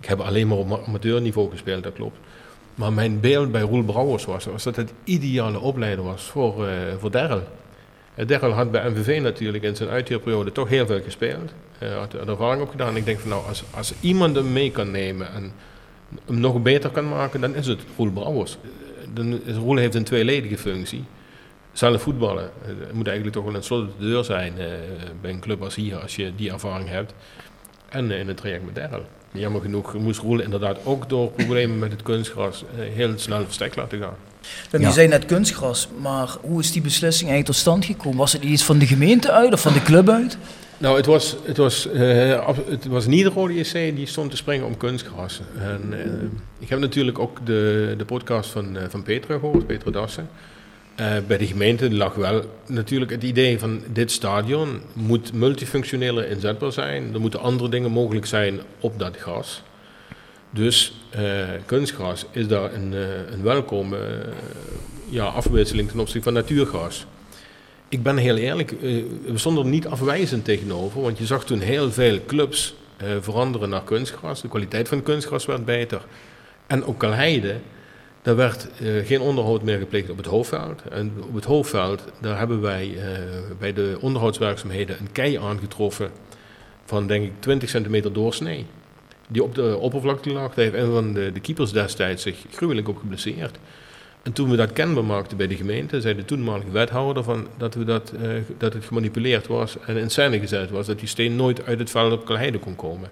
Ik 0.00 0.06
heb 0.08 0.20
alleen 0.20 0.48
maar 0.48 0.58
op 0.58 0.68
ma- 0.68 0.78
amateurniveau 0.86 1.50
gespeeld, 1.50 1.82
dat 1.82 1.92
klopt. 1.92 2.16
Maar 2.74 2.92
mijn 2.92 3.20
beeld 3.20 3.52
bij 3.52 3.60
Roel 3.60 3.82
Brouwers 3.84 4.24
was, 4.24 4.44
was 4.44 4.62
dat 4.62 4.76
het 4.76 4.92
ideale 5.04 5.60
opleider 5.60 6.04
was 6.04 6.22
voor, 6.22 6.66
eh 6.66 6.72
voor 6.98 7.10
Derrel. 7.10 7.42
Eh, 8.18 8.26
Derrel 8.26 8.52
had 8.52 8.70
bij 8.70 8.90
MVV 8.90 9.20
natuurlijk 9.22 9.64
in 9.64 9.76
zijn 9.76 9.88
uithuurperiode 9.88 10.52
toch 10.52 10.68
heel 10.68 10.86
veel 10.86 11.02
gespeeld. 11.02 11.52
Hij 11.78 11.88
had 11.88 12.12
er 12.12 12.28
ervaring 12.28 12.62
op 12.62 12.70
gedaan. 12.70 12.96
Ik 12.96 13.04
denk 13.04 13.18
van 13.18 13.28
nou, 13.30 13.46
als, 13.46 13.64
als 13.70 13.92
iemand 14.00 14.36
hem 14.36 14.52
mee 14.52 14.70
kan 14.70 14.90
nemen 14.90 15.32
en 15.32 15.52
hem 16.26 16.40
nog 16.40 16.62
beter 16.62 16.90
kan 16.90 17.08
maken, 17.08 17.40
dan 17.40 17.54
is 17.54 17.66
het 17.66 17.80
Roel 17.96 18.10
Brouwers. 18.10 18.58
Eh, 19.14 19.54
Roel 19.56 19.76
heeft 19.76 19.94
een 19.94 20.04
tweeledige 20.04 20.58
functie. 20.58 21.04
Zelf 21.72 22.02
voetballen. 22.02 22.50
Eh, 22.62 22.68
Het 22.68 22.92
moet 22.92 23.06
eigenlijk 23.06 23.36
toch 23.36 23.44
wel 23.46 23.54
een 23.54 23.62
slot 23.62 23.88
de 23.98 24.06
deur 24.06 24.24
zijn 24.24 24.58
eh, 24.58 24.66
bij 25.20 25.30
een 25.30 25.40
club 25.40 25.62
als 25.62 25.74
hier, 25.74 25.96
als 25.96 26.16
je 26.16 26.34
die 26.36 26.50
ervaring 26.52 26.88
hebt. 26.88 27.14
En 27.88 28.10
eh, 28.10 28.18
in 28.18 28.28
het 28.28 28.36
traject 28.36 28.64
met 28.64 28.74
Derrel. 28.74 29.04
Jammer 29.32 29.60
genoeg 29.60 29.94
moest 29.94 30.20
Roel 30.20 30.40
inderdaad 30.40 30.78
ook 30.84 31.08
door 31.08 31.30
problemen 31.30 31.78
met 31.78 31.90
het 31.92 32.02
kunstgras 32.02 32.64
eh, 32.78 32.94
heel 32.94 33.12
snel 33.16 33.44
verstek 33.44 33.76
laten 33.76 33.98
gaan. 34.00 34.16
En 34.70 34.80
Ja. 34.80 34.86
Je 34.86 34.92
zei 34.92 35.08
net 35.08 35.24
kunstgras, 35.24 35.88
maar 36.00 36.36
hoe 36.40 36.60
is 36.60 36.72
die 36.72 36.82
beslissing 36.82 37.30
eigenlijk 37.30 37.46
tot 37.46 37.56
stand 37.56 37.84
gekomen? 37.84 38.18
Was 38.18 38.32
het 38.32 38.42
iets 38.42 38.64
van 38.64 38.78
de 38.78 38.86
gemeente 38.86 39.32
uit 39.32 39.52
of 39.52 39.60
van 39.60 39.72
de 39.72 39.82
club 39.82 40.08
uit? 40.08 40.38
Nou, 40.78 40.96
het 40.96 41.06
was, 41.06 41.36
het 41.44 41.56
was, 41.56 41.88
eh, 41.90 42.38
ab- 42.40 42.68
het 42.70 42.86
was 42.86 43.06
niet 43.06 43.24
de 43.24 43.30
Rode 43.30 43.54
JC 43.54 43.72
die 43.96 44.06
stond 44.06 44.30
te 44.30 44.36
springen 44.36 44.66
om 44.66 44.76
kunstgras. 44.76 45.40
En, 45.60 45.80
eh, 45.92 46.04
ik 46.58 46.68
heb 46.68 46.78
natuurlijk 46.78 47.18
ook 47.18 47.46
de, 47.46 47.94
de 47.98 48.04
podcast 48.04 48.50
van, 48.50 48.76
eh, 48.76 48.82
van 48.88 49.02
Petra 49.02 49.38
gehoord, 49.38 49.66
Petra 49.66 49.90
Dassen. 49.90 50.28
Eh, 50.94 51.06
bij 51.26 51.38
de 51.38 51.46
gemeente 51.46 51.94
lag 51.94 52.14
wel 52.14 52.42
natuurlijk 52.66 53.10
het 53.10 53.22
idee 53.22 53.58
van 53.58 53.80
dit 53.92 54.10
stadion 54.12 54.80
moet 54.92 55.32
multifunctioneler 55.32 56.28
inzetbaar 56.30 56.72
zijn. 56.72 57.14
Er 57.14 57.20
moeten 57.20 57.40
andere 57.40 57.68
dingen 57.70 57.90
mogelijk 57.90 58.26
zijn 58.26 58.60
op 58.80 58.98
dat 58.98 59.16
gras. 59.16 59.62
Dus 60.50 60.92
eh, 61.10 61.48
kunstgras 61.66 62.26
is 62.30 62.48
daar 62.48 62.74
een, 62.74 62.94
eh, 62.94 63.30
een 63.30 63.42
welkome 63.42 63.96
eh, 63.96 64.04
ja, 65.08 65.24
afwisseling 65.24 65.90
ten 65.90 66.00
opzichte 66.00 66.22
van 66.22 66.32
natuurgras. 66.32 67.06
Ik 67.88 68.02
ben 68.02 68.16
heel 68.16 68.36
eerlijk, 68.36 68.70
we 68.80 69.32
stonden 69.34 69.64
er 69.64 69.70
niet 69.70 69.86
afwijzend 69.86 70.44
tegenover, 70.44 71.00
want 71.00 71.18
je 71.18 71.26
zag 71.26 71.44
toen 71.44 71.60
heel 71.60 71.90
veel 71.90 72.18
clubs 72.26 72.74
veranderen 73.20 73.68
naar 73.68 73.82
kunstgras. 73.84 74.40
De 74.40 74.48
kwaliteit 74.48 74.88
van 74.88 75.02
kunstgras 75.02 75.46
werd 75.46 75.64
beter. 75.64 76.02
En 76.66 76.84
op 76.84 76.98
Kalheide, 76.98 77.56
daar 78.22 78.36
werd 78.36 78.68
geen 79.04 79.20
onderhoud 79.20 79.62
meer 79.62 79.78
gepleegd 79.78 80.10
op 80.10 80.16
het 80.16 80.26
hoofdveld. 80.26 80.82
En 80.90 81.12
op 81.28 81.34
het 81.34 81.44
hoofdveld, 81.44 82.04
daar 82.20 82.38
hebben 82.38 82.60
wij 82.60 82.96
bij 83.58 83.72
de 83.72 83.96
onderhoudswerkzaamheden 84.00 84.96
een 85.00 85.12
kei 85.12 85.36
aangetroffen 85.36 86.10
van 86.84 87.06
denk 87.06 87.24
ik 87.24 87.32
20 87.38 87.68
centimeter 87.68 88.12
doorsnee. 88.12 88.66
Die 89.28 89.42
op 89.42 89.54
de 89.54 89.76
oppervlakte 89.76 90.32
lag. 90.32 90.54
Daar 90.54 90.64
heeft 90.64 90.76
een 90.76 90.92
van 90.92 91.12
de, 91.12 91.30
de 91.32 91.40
keepers 91.40 91.72
destijds 91.72 92.22
zich 92.22 92.36
gruwelijk 92.52 92.88
op 92.88 92.96
geblesseerd. 92.98 93.58
En 94.22 94.32
toen 94.32 94.50
we 94.50 94.56
dat 94.56 94.72
kenbaar 94.72 95.04
maakten 95.04 95.36
bij 95.36 95.46
de 95.46 95.56
gemeente, 95.56 96.00
zei 96.00 96.14
de 96.14 96.24
toenmalige 96.24 96.70
wethouder 96.70 97.22
van 97.24 97.46
dat, 97.58 97.74
we 97.74 97.84
dat, 97.84 98.12
eh, 98.22 98.28
dat 98.58 98.72
het 98.72 98.84
gemanipuleerd 98.84 99.46
was 99.46 99.76
en 99.86 99.96
in 99.96 100.10
scène 100.10 100.38
gezet 100.40 100.70
was, 100.70 100.86
dat 100.86 100.98
die 100.98 101.08
steen 101.08 101.36
nooit 101.36 101.64
uit 101.66 101.78
het 101.78 101.90
veld 101.90 102.12
op 102.12 102.24
Kalheide 102.26 102.58
kon 102.58 102.76
komen. 102.76 103.08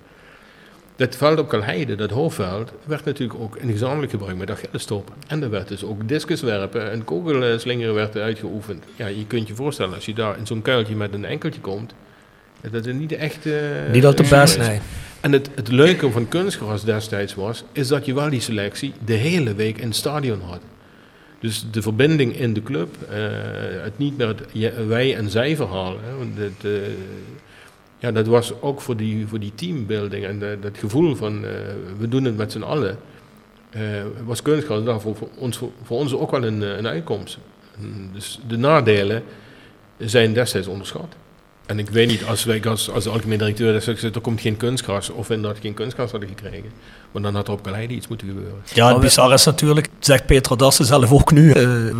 Dat 0.96 1.16
veld 1.16 1.38
op 1.38 1.48
Kalheide, 1.48 1.94
dat 1.94 2.10
hoofdveld, 2.10 2.72
werd 2.84 3.04
natuurlijk 3.04 3.40
ook 3.40 3.56
in 3.56 3.70
gezamenlijk 3.70 4.10
gebruik 4.12 4.36
met 4.36 4.50
Achillesstop. 4.50 5.12
En 5.26 5.42
er 5.42 5.50
werd 5.50 5.68
dus 5.68 5.84
ook 5.84 6.08
discuswerpen 6.08 6.90
en 6.90 7.04
kogelslingeren 7.04 7.94
werd 7.94 8.16
uitgeoefend. 8.16 8.84
Ja, 8.96 9.06
je 9.06 9.26
kunt 9.26 9.48
je 9.48 9.54
voorstellen, 9.54 9.94
als 9.94 10.04
je 10.06 10.14
daar 10.14 10.38
in 10.38 10.46
zo'n 10.46 10.62
kuiltje 10.62 10.94
met 10.96 11.12
een 11.14 11.24
enkeltje 11.24 11.60
komt, 11.60 11.94
dat 12.70 12.84
het 12.84 12.94
niet 12.94 13.12
echt... 13.12 13.46
eh, 13.46 13.52
Niet 13.92 14.06
al 14.06 14.14
te 14.14 14.22
is 14.22 14.28
best, 14.28 14.52
geweest. 14.52 14.70
nee. 14.70 14.80
En 15.26 15.32
het, 15.32 15.68
leuke 15.68 16.10
van 16.10 16.28
kunstgras 16.28 16.84
destijds 16.84 17.34
was, 17.34 17.64
is 17.72 17.88
dat 17.88 18.04
je 18.06 18.14
wel 18.14 18.30
die 18.30 18.40
selectie 18.40 18.92
de 19.04 19.12
hele 19.12 19.54
week 19.54 19.78
in 19.78 19.86
het 19.86 19.96
stadion 19.96 20.40
had. 20.40 20.60
Dus 21.40 21.66
de 21.70 21.82
verbinding 21.82 22.36
in 22.36 22.52
de 22.52 22.62
club, 22.62 22.96
eh, 23.10 23.18
het 23.82 23.98
niet 23.98 24.16
meer 24.16 24.26
het 24.26 24.86
wij 24.86 25.16
en 25.16 25.30
zij 25.30 25.56
verhaal. 25.56 25.96
Want 26.18 26.64
eh, 26.64 26.70
ja, 27.98 28.12
dat 28.12 28.26
was 28.26 28.60
ook 28.60 28.80
voor 28.80 28.96
die, 28.96 29.26
voor 29.26 29.38
die 29.40 29.52
teambuilding 29.54 30.24
en 30.24 30.38
dat 30.60 30.78
gevoel 30.78 31.14
van 31.14 31.44
eh, 31.44 31.50
we 31.98 32.08
doen 32.08 32.24
het 32.24 32.36
met 32.36 32.52
z'n 32.52 32.62
allen. 32.62 32.98
was 34.24 34.42
kunstgras 34.42 34.84
daar 34.84 35.00
voor, 35.00 35.16
ons, 35.36 35.58
voor 35.82 35.98
ons 35.98 36.14
ook 36.14 36.30
wel 36.30 36.44
een, 36.44 36.60
een 36.60 36.86
uitkomst. 36.86 37.38
Dus 38.12 38.40
de 38.46 38.56
nadelen 38.56 39.22
zijn 39.98 40.32
destijds 40.32 40.66
onderschat. 40.66 41.16
En 41.66 41.78
ik 41.78 41.90
weet 41.90 42.08
niet, 42.08 42.24
als 42.24 42.44
wij 42.44 42.64
als, 42.64 42.90
als 42.90 43.08
algemeen 43.08 43.38
directeur 43.38 43.74
gezegd, 43.74 44.14
er 44.14 44.20
komt 44.20 44.40
geen 44.40 44.56
kunstgras, 44.56 45.10
of 45.10 45.30
inderdaad 45.30 45.60
geen 45.60 45.74
kunstgras 45.74 46.10
hadden 46.10 46.28
gekregen. 46.28 46.70
Maar 47.16 47.24
dan 47.24 47.34
had 47.34 47.46
er 47.46 47.52
op 47.52 47.62
Kaleide 47.62 47.94
iets 47.94 48.08
moeten 48.08 48.26
gebeuren. 48.28 48.54
Ja, 48.74 48.88
het 48.88 49.00
bizar 49.00 49.32
is 49.32 49.44
natuurlijk, 49.44 49.88
zegt 49.98 50.26
Petra 50.26 50.56
Dassen 50.56 50.84
zelf 50.84 51.12
ook 51.12 51.32
nu. 51.32 51.50
eh, 51.50 51.54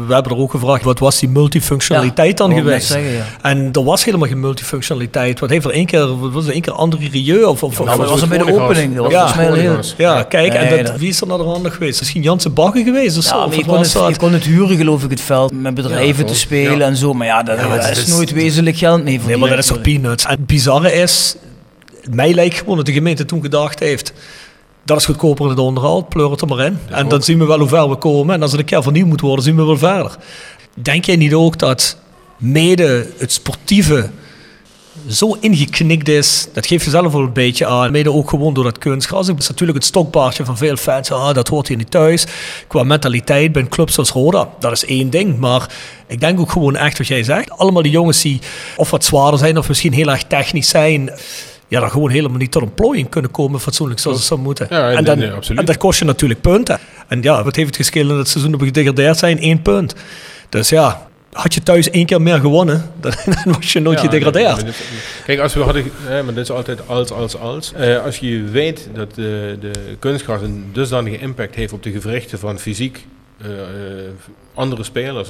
we 0.06 0.14
hebben 0.14 0.32
er 0.32 0.38
ook 0.38 0.50
gevraagd, 0.50 0.82
wat 0.84 0.98
was 0.98 1.18
die 1.18 1.28
multifunctionaliteit 1.28 2.36
dan 2.36 2.50
ik 2.50 2.56
geweest? 2.56 2.86
zeggen, 2.86 3.10
ja. 3.12 3.24
En 3.42 3.68
er 3.72 3.84
was 3.84 4.04
helemaal 4.04 4.28
geen 4.28 4.40
multifunctionaliteit. 4.40 5.40
Wat 5.40 5.50
heeft 5.50 5.64
er 5.64 5.70
één 5.70 5.86
keer, 5.86 6.18
wat 6.18 6.32
was 6.32 6.46
er 6.46 6.52
één 6.52 6.60
keer 6.60 6.72
andere 6.72 7.08
rieu? 7.08 7.42
Of, 7.42 7.62
of, 7.62 7.78
Nou, 7.78 7.90
of- 7.90 7.96
dat 7.96 8.10
was 8.10 8.22
er 8.22 8.28
bij 8.28 8.38
de 8.38 8.52
opening. 8.60 8.94
Dat 8.94 9.04
was 9.04 9.12
Ja. 9.12 9.18
volgens 9.18 9.36
mij 9.36 9.48
al 9.48 9.54
heel... 9.74 9.80
Ja, 9.96 10.22
kijk, 10.22 10.52
Nee, 10.52 10.58
en 10.62 10.84
dat, 10.84 10.96
wie 10.96 11.08
is 11.08 11.20
er 11.20 11.26
naar 11.26 11.38
de 11.38 11.44
hand 11.44 11.70
geweest? 11.72 12.00
Misschien 12.00 12.22
Janse 12.22 12.50
Bagge 12.50 12.82
geweest 12.82 13.16
of 13.18 13.24
zo? 13.24 13.36
Ja, 13.36 13.42
Of 13.44 13.48
maar 13.48 13.58
je 13.58 13.64
kon, 13.64 13.78
het, 13.78 13.92
dat? 13.92 14.08
je 14.08 14.16
kon 14.16 14.32
het 14.32 14.44
huren, 14.44 14.76
geloof 14.76 15.04
ik, 15.04 15.10
het 15.10 15.20
veld 15.20 15.52
met 15.52 15.74
bedrijven 15.74 16.24
Ja, 16.24 16.30
te 16.30 16.36
spelen 16.38 16.78
Ja. 16.78 16.86
en 16.86 16.96
zo. 16.96 17.12
Maar 17.12 17.26
ja, 17.26 17.42
dat, 17.42 17.58
Ja, 17.58 17.86
is- 17.88 18.06
nooit 18.06 18.32
wezenlijk 18.32 18.76
geld 18.76 19.02
mee 19.04 19.20
Nee, 19.26 19.36
maar 19.36 19.48
dat 19.48 19.58
is 19.58 19.66
toch 19.66 19.80
peanuts. 19.80 20.24
En 20.24 20.30
het 20.30 20.46
bizarre 20.46 20.92
is, 20.92 21.36
mij 22.10 22.32
lijkt 22.34 22.58
gewoon 22.58 22.76
dat 22.76 22.86
de 22.86 22.92
gemeente 22.92 23.24
toen 23.24 23.42
gedacht 23.42 23.78
heeft... 23.78 24.12
Dat 24.87 24.99
is 24.99 25.05
goedkoper 25.05 25.49
het 25.49 25.59
onderhoud, 25.59 26.09
pleur 26.09 26.30
het 26.30 26.41
er 26.41 26.47
maar 26.47 26.64
in. 26.64 26.78
en 26.91 27.09
dan 27.09 27.22
zien 27.22 27.39
we 27.39 27.45
wel 27.45 27.59
hoe 27.59 27.68
ver 27.68 27.89
we 27.89 27.97
komen. 27.97 28.34
En 28.34 28.43
als 28.43 28.51
het 28.51 28.61
een 28.61 28.66
keer 28.66 28.82
vernieuwd 28.82 29.07
moet 29.07 29.20
worden, 29.20 29.45
zien 29.45 29.57
we 29.57 29.64
wel 29.64 29.78
verder. 29.78 30.16
Denk 30.74 31.05
jij 31.05 31.16
niet 31.16 31.34
ook 31.34 31.59
dat 31.59 31.99
mede 32.39 33.07
het 33.18 33.32
sportieve 33.32 34.11
zo 35.09 35.37
ingeknikt 35.41 36.09
is, 36.09 36.49
dat 36.53 36.66
geeft 36.66 36.84
je 36.84 36.91
zelf 36.91 37.12
wel 37.12 37.22
een 37.22 37.32
beetje 37.32 37.66
aan. 37.66 37.91
Mede 37.91 38.12
ook 38.12 38.30
gewoon 38.30 38.55
door 38.55 38.64
dat 38.64 38.78
kunstgras. 38.78 39.26
Het 39.26 39.39
is 39.39 39.49
natuurlijk 39.49 39.78
het 39.78 39.87
stokpaardje 39.87 40.45
van 40.45 40.57
veel 40.57 40.76
fans. 40.76 41.11
Ah, 41.11 41.34
dat 41.34 41.49
hoort 41.49 41.68
hier 41.68 41.76
niet 41.76 41.91
thuis. 41.91 42.26
Qua 42.66 42.82
mentaliteit 42.82 43.53
bij 43.53 43.62
een 43.62 43.68
club 43.68 43.91
zoals 43.91 44.11
Roda, 44.11 44.49
dat 44.59 44.72
is 44.72 44.84
één 44.84 45.11
ding. 45.11 45.39
Maar 45.39 45.70
ik 46.07 46.20
denk 46.20 46.41
ook 46.41 46.51
gewoon 46.51 46.76
echt 46.76 46.99
wat 46.99 47.07
jij 47.07 47.22
zegt. 47.22 47.51
Allemaal 47.51 47.82
die 47.82 47.93
jongens 47.93 48.22
die 48.22 48.41
of 48.76 48.91
wat 48.91 49.05
zwaarder 49.05 49.39
zijn 49.39 49.59
of 49.59 49.68
misschien 49.68 49.93
heel 49.93 50.09
erg 50.11 50.22
technisch 50.22 50.68
zijn. 50.68 51.11
Ja, 51.68 51.80
dan 51.80 51.90
gewoon 51.90 52.10
helemaal 52.10 52.38
niet 52.38 52.50
tot 52.52 52.62
een 52.62 52.74
plooiing 52.74 53.08
kunnen 53.08 53.30
komen 53.30 53.60
fatsoenlijk 53.60 54.00
zoals 54.00 54.16
het 54.16 54.26
zou 54.26 54.40
moeten. 54.40 54.66
Ja, 54.70 54.86
nee, 54.86 54.96
en, 54.96 55.04
dan, 55.04 55.18
nee, 55.18 55.30
en 55.54 55.64
dat 55.64 55.76
kost 55.76 55.98
je 55.98 56.04
natuurlijk 56.04 56.40
punten. 56.40 56.78
En 57.08 57.22
ja, 57.22 57.44
wat 57.44 57.56
heeft 57.56 57.68
het 57.68 57.76
gescheeld 57.76 58.10
in 58.10 58.16
het 58.16 58.28
seizoen 58.28 58.50
dat 58.50 58.60
we 58.60 58.66
gedegradeerd 58.66 59.18
zijn? 59.18 59.38
Eén 59.40 59.62
punt. 59.62 59.94
Dus 60.48 60.68
ja, 60.68 61.08
had 61.32 61.54
je 61.54 61.62
thuis 61.62 61.90
één 61.90 62.06
keer 62.06 62.22
meer 62.22 62.40
gewonnen, 62.40 62.90
dan, 63.00 63.12
dan 63.24 63.52
was 63.52 63.72
je 63.72 63.80
nooit 63.80 63.98
Ja, 64.00 64.04
gedegradeerd. 64.04 64.62
nee, 64.62 64.72
kijk, 65.24 65.38
als 65.40 65.54
we 65.54 65.60
hadden, 65.60 65.84
hè, 66.02 66.22
maar 66.22 66.34
dit 66.34 66.42
is 66.42 66.50
altijd 66.50 66.88
als, 66.88 67.10
als, 67.10 67.38
als. 67.38 67.72
Eh, 67.72 68.04
als 68.04 68.18
je 68.18 68.42
weet 68.42 68.88
dat 68.94 69.14
de, 69.14 69.56
de 69.60 69.70
kunstgras 69.98 70.42
een 70.42 70.70
dusdanige 70.72 71.18
impact 71.18 71.54
heeft 71.54 71.72
op 71.72 71.82
de 71.82 71.90
gewrichten 71.90 72.38
van 72.38 72.58
fysiek 72.58 73.06
eh, 73.42 73.50
eh, 73.50 73.66
andere 74.54 74.82
spelers, 74.84 75.28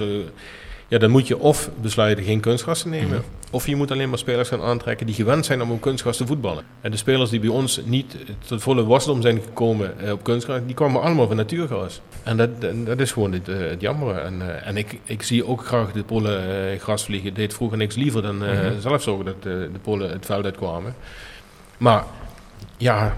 ja, 0.88 0.98
dan 0.98 1.10
moet 1.10 1.26
je 1.26 1.38
of 1.38 1.70
besluiten 1.80 2.24
geen 2.24 2.40
kunstgras 2.40 2.82
te 2.82 2.88
nemen, 2.88 3.22
of 3.50 3.66
je 3.66 3.76
moet 3.76 3.90
alleen 3.90 4.08
maar 4.08 4.18
spelers 4.18 4.48
gaan 4.48 4.62
aantrekken 4.62 5.06
die 5.06 5.14
gewend 5.14 5.46
zijn 5.46 5.62
om 5.62 5.70
op 5.70 5.80
kunstgras 5.80 6.16
te 6.16 6.26
voetballen. 6.26 6.64
En 6.80 6.90
de 6.90 6.96
spelers 6.96 7.30
die 7.30 7.40
bij 7.40 7.48
ons 7.48 7.80
niet 7.84 8.16
tot 8.46 8.62
volle 8.62 8.84
wasdom 8.84 9.22
zijn 9.22 9.40
gekomen 9.42 9.98
eh, 10.00 10.12
op 10.12 10.22
kunstgras, 10.24 10.60
die 10.66 10.74
kwamen 10.74 11.02
allemaal 11.02 11.26
van 11.26 11.36
natuurgras. 11.36 12.00
En 12.22 12.36
dat, 12.36 12.60
dat- 12.84 13.00
is 13.00 13.12
gewoon 13.12 13.32
het, 13.32 13.48
eh, 13.48 13.58
het 13.58 13.80
jammer. 13.80 14.16
En, 14.16 14.42
eh, 14.42 14.66
en 14.68 14.76
ik, 14.76 14.98
ik 15.04 15.22
zie 15.22 15.46
ook 15.46 15.66
graag 15.66 15.92
de 15.92 16.02
Polen 16.04 16.78
gras 16.78 17.04
vliegen. 17.04 17.34
deed 17.34 17.54
vroeger 17.54 17.78
niks 17.78 17.94
liever 17.94 18.22
dan 18.22 18.44
eh, 18.44 18.58
zelf 18.80 19.02
zorgen 19.02 19.24
dat 19.24 19.42
de 19.42 19.70
Polen 19.82 20.10
het 20.10 20.26
veld 20.26 20.44
uitkwamen. 20.44 20.94
Maar 21.78 22.04
ja, 22.76 23.16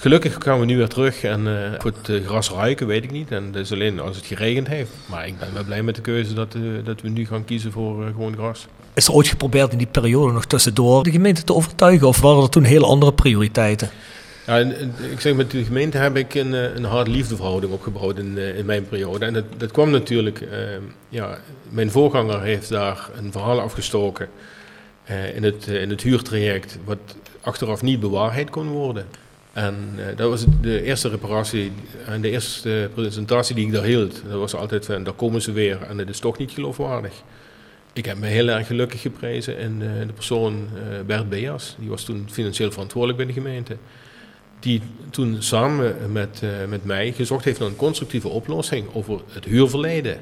gelukkig 0.00 0.36
gaan 0.38 0.60
we 0.60 0.64
nu 0.64 0.76
weer 0.76 0.88
terug. 0.88 1.22
En 1.22 1.46
eh 1.46 1.80
voor 1.80 1.92
het 1.96 2.08
eh, 2.08 2.26
gras 2.26 2.50
ruiken 2.50 2.86
weet 2.86 3.04
ik 3.04 3.10
niet. 3.10 3.30
En 3.30 3.52
dat 3.52 3.62
is 3.62 3.72
alleen 3.72 4.00
als 4.00 4.16
het 4.16 4.26
geregend 4.26 4.68
heeft. 4.68 4.90
Maar 5.06 5.26
ik 5.26 5.38
ben 5.38 5.54
wel 5.54 5.64
blij 5.64 5.82
met 5.82 5.94
de 5.94 6.00
keuze 6.00 6.34
dat, 6.34 6.54
eh, 6.54 6.60
dat 6.84 7.00
we 7.00 7.08
nu 7.08 7.26
gaan 7.26 7.44
kiezen 7.44 7.72
voor 7.72 8.04
gewoon 8.06 8.34
gras. 8.34 8.66
Is 8.94 9.06
er 9.06 9.12
ooit 9.12 9.28
geprobeerd 9.28 9.72
in 9.72 9.78
die 9.78 9.86
periode 9.86 10.32
nog 10.32 10.44
tussendoor 10.44 11.02
de 11.02 11.10
gemeente 11.10 11.44
te 11.44 11.54
overtuigen? 11.54 12.06
Of 12.08 12.20
waren 12.20 12.42
er 12.42 12.48
toen 12.48 12.62
hele 12.62 12.86
andere 12.86 13.12
prioriteiten? 13.12 13.90
Ja, 14.46 14.58
en, 14.58 14.94
ik 15.10 15.20
zeg, 15.20 15.34
met 15.34 15.50
de 15.50 15.64
gemeente 15.64 15.98
heb 15.98 16.16
ik 16.16 16.34
een, 16.34 16.52
een 16.52 16.84
hard 16.84 17.08
liefdeverhouding 17.08 17.72
opgebouwd 17.72 18.18
in, 18.18 18.38
in 18.38 18.66
mijn 18.66 18.88
periode. 18.88 19.24
En 19.24 19.32
dat, 19.32 19.44
dat 19.56 19.70
kwam 19.70 19.90
natuurlijk, 19.90 20.40
eh, 20.40 20.58
ja, 21.08 21.38
mijn 21.68 21.90
voorganger 21.90 22.42
heeft 22.42 22.68
daar 22.68 23.08
een 23.16 23.32
verhaal 23.32 23.60
afgestoken. 23.60 24.28
in, 25.34 25.42
het, 25.42 25.66
in 25.66 25.90
het 25.90 26.02
huurtraject, 26.02 26.78
wat 26.84 26.98
achteraf 27.40 27.82
niet 27.82 28.00
bewaarheid 28.00 28.50
kon 28.50 28.68
worden. 28.68 29.06
En 29.52 29.76
eh, 29.96 30.16
dat 30.16 30.28
was 30.28 30.44
de 30.60 30.82
eerste 30.82 31.08
reparatie 31.08 31.72
en 32.06 32.20
de 32.20 32.30
eerste 32.30 32.90
presentatie 32.94 33.54
die 33.54 33.66
ik 33.66 33.72
daar 33.72 33.84
hield. 33.84 34.22
Dat 34.28 34.38
was 34.38 34.54
altijd 34.54 34.84
van, 34.84 35.02
daar 35.04 35.14
komen 35.14 35.42
ze 35.42 35.52
weer 35.52 35.82
en 35.82 35.98
het 35.98 36.08
is 36.08 36.18
toch 36.18 36.38
niet 36.38 36.50
geloofwaardig. 36.50 37.22
Ik 37.92 38.04
heb 38.04 38.18
me 38.18 38.26
heel 38.26 38.48
erg 38.48 38.66
gelukkig 38.66 39.00
geprezen 39.00 39.58
in 39.58 39.82
eh, 39.82 40.06
de 40.06 40.12
persoon 40.12 40.68
eh, 40.74 41.06
Bert 41.06 41.28
Beas. 41.28 41.76
Die 41.78 41.88
was 41.88 42.04
toen 42.04 42.26
financieel 42.30 42.70
verantwoordelijk 42.70 43.18
bij 43.18 43.26
de 43.26 43.40
gemeente. 43.40 43.76
Die 44.60 44.82
toen 45.10 45.42
samen 45.42 46.12
met, 46.12 46.42
met 46.68 46.84
mij 46.84 47.12
gezocht 47.12 47.44
heeft 47.44 47.58
naar 47.58 47.68
een 47.68 47.76
constructieve 47.76 48.28
oplossing 48.28 48.94
over 48.94 49.20
het 49.28 49.44
huurverleden. 49.44 50.18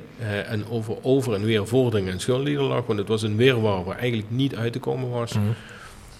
en 0.46 0.68
over 0.68 0.96
over 1.02 1.34
en 1.34 1.44
weer 1.44 1.66
vorderingen 1.66 2.12
en 2.12 2.20
schuldnederlag. 2.20 2.86
Want 2.86 2.98
het 2.98 3.08
was 3.08 3.22
een 3.22 3.36
weerwaar 3.36 3.84
waar 3.84 3.98
eigenlijk 3.98 4.30
niet 4.30 4.56
uit 4.56 4.72
te 4.72 4.78
komen 4.78 5.10
was. 5.10 5.32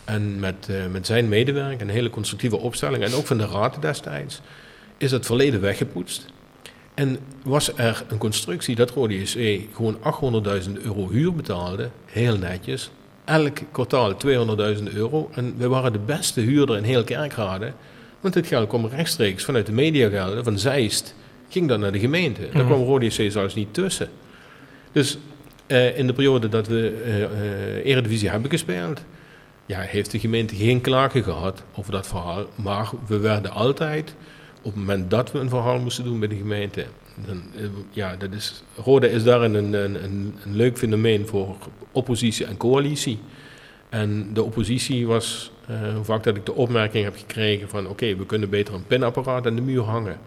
En 0.08 0.38
met, 0.38 0.68
eh, 0.70 0.86
met 0.86 1.06
zijn 1.06 1.28
medewerking, 1.28 1.80
een 1.80 1.88
hele 1.88 2.10
constructieve 2.10 2.56
opstelling, 2.56 3.04
en 3.04 3.14
ook 3.14 3.26
van 3.26 3.38
de 3.38 3.46
raad 3.46 3.82
destijds, 3.82 4.40
is 4.96 5.10
het 5.10 5.26
verleden 5.26 5.60
weggepoetst. 5.60 6.26
En 6.94 7.18
was 7.44 7.76
er 7.76 8.04
een 8.08 8.18
constructie 8.18 8.74
dat 8.74 8.90
Rode 8.90 9.20
JC 9.20 9.60
gewoon 9.74 9.98
800.000 10.02 10.78
euro 10.78 11.08
huur 11.08 11.34
betaalde, 11.34 11.88
heel 12.04 12.38
netjes. 12.38 12.90
Elk 13.24 13.58
kwartaal 13.72 14.16
200.000 14.16 14.92
euro. 14.94 15.30
En 15.34 15.54
we 15.56 15.68
waren 15.68 15.92
de 15.92 15.98
beste 15.98 16.40
huurder 16.40 16.76
in 16.76 16.84
heel 16.84 17.04
Kerkrade. 17.04 17.72
Want 18.20 18.34
dit 18.34 18.46
geld 18.46 18.68
kwam 18.68 18.86
rechtstreeks 18.86 19.44
vanuit 19.44 19.66
de 19.66 19.72
mediagelden, 19.72 20.44
van 20.44 20.58
Zeist, 20.58 21.14
ging 21.48 21.68
dat 21.68 21.78
naar 21.78 21.92
de 21.92 21.98
gemeente. 21.98 22.48
Daar 22.52 22.64
kwam 22.64 22.82
Rode 22.82 23.06
JC 23.06 23.32
zelfs 23.32 23.54
niet 23.54 23.74
tussen. 23.74 24.08
Dus 24.92 25.18
eh, 25.66 25.98
in 25.98 26.06
de 26.06 26.12
periode 26.12 26.48
dat 26.48 26.66
we 26.66 27.02
eh, 27.04 27.90
Eredivisie 27.90 28.30
hebben 28.30 28.50
gespeeld, 28.50 29.00
ja, 29.68 29.80
heeft 29.80 30.10
de 30.10 30.18
gemeente 30.18 30.56
geen 30.56 30.80
klagen 30.80 31.22
gehad 31.22 31.62
over 31.74 31.92
dat 31.92 32.06
verhaal. 32.06 32.46
Maar 32.54 32.90
we 33.06 33.18
werden 33.18 33.50
altijd, 33.50 34.14
op 34.58 34.64
het 34.64 34.74
moment 34.74 35.10
dat 35.10 35.32
we 35.32 35.38
een 35.38 35.48
verhaal 35.48 35.78
moesten 35.78 36.04
doen 36.04 36.18
bij 36.18 36.28
de 36.28 36.36
gemeente, 36.36 36.86
dan, 37.26 37.42
eh, 37.56 37.64
ja, 37.90 38.16
dat 38.16 38.32
is, 38.32 38.62
Rode 38.84 39.10
is 39.10 39.22
daarin 39.22 39.54
een, 39.54 39.72
een, 39.72 40.04
een, 40.04 40.34
een 40.44 40.56
leuk 40.56 40.78
fenomeen 40.78 41.26
voor 41.26 41.56
oppositie 41.92 42.46
en 42.46 42.56
coalitie. 42.56 43.18
En 43.88 44.30
de 44.34 44.42
oppositie 44.42 45.06
was, 45.06 45.50
hoe 45.94 46.04
vaak 46.04 46.22
dat 46.22 46.36
ik 46.36 46.46
de 46.46 46.54
opmerking 46.54 47.04
heb 47.04 47.16
gekregen 47.16 47.68
van 47.68 47.88
oké, 47.88 48.16
we 48.16 48.26
kunnen 48.26 48.50
beter 48.50 48.74
een 48.74 48.86
pinapparaat 48.86 49.46
aan 49.46 49.54
de 49.54 49.62
muur 49.62 49.82
hangen. 49.82 50.18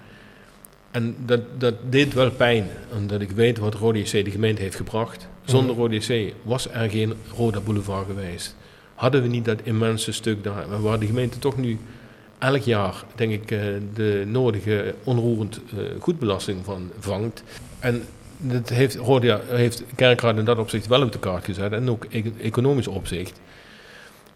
En 0.92 1.16
dat, 1.26 1.42
dat 1.58 1.76
deed 1.90 2.14
wel 2.14 2.32
pijn, 2.32 2.68
omdat 2.98 3.22
ik 3.22 3.32
weet 3.32 3.58
wat 3.58 3.74
Rode 3.74 4.00
JC 4.00 4.26
de 4.26 4.32
gemeente 4.32 4.62
heeft 4.62 4.76
gebracht. 4.76 5.28
Zonder 5.46 5.76
Rode 5.76 5.96
JC 5.96 6.34
was 6.44 6.70
er 6.72 6.90
geen 6.90 7.14
Roda 7.36 7.60
Boulevard 7.60 8.06
geweest. 8.06 8.56
Hadden 9.02 9.22
we 9.22 9.28
niet 9.28 9.46
dat 9.46 9.60
immense 9.64 10.12
stuk 10.12 10.44
daar, 10.44 10.82
waar 10.82 11.00
de 11.00 11.06
gemeente 11.06 11.40
toch 11.40 11.58
nu 11.58 11.80
elk 12.40 12.62
jaar, 12.62 13.04
denk 13.16 13.32
ik, 13.32 13.52
eh, 13.52 13.60
de 13.94 14.24
nodige 14.28 14.96
onroerend 15.04 15.60
eh, 15.70 15.84
goedbelasting 16.00 16.66
van 16.66 16.92
vangt. 17.00 17.44
En 17.80 18.04
dat 18.38 18.70
heeft, 18.70 18.98
heeft 19.48 19.84
Kerkrade 19.96 20.40
in 20.40 20.46
dat 20.46 20.58
opzicht 20.58 20.88
wel 20.88 21.02
op 21.02 21.12
de 21.12 21.20
kaart 21.20 21.46
gezet, 21.46 21.72
en 21.72 21.90
ook 21.90 22.06
e- 22.10 22.32
economisch 22.42 22.88
opzicht. 22.88 23.40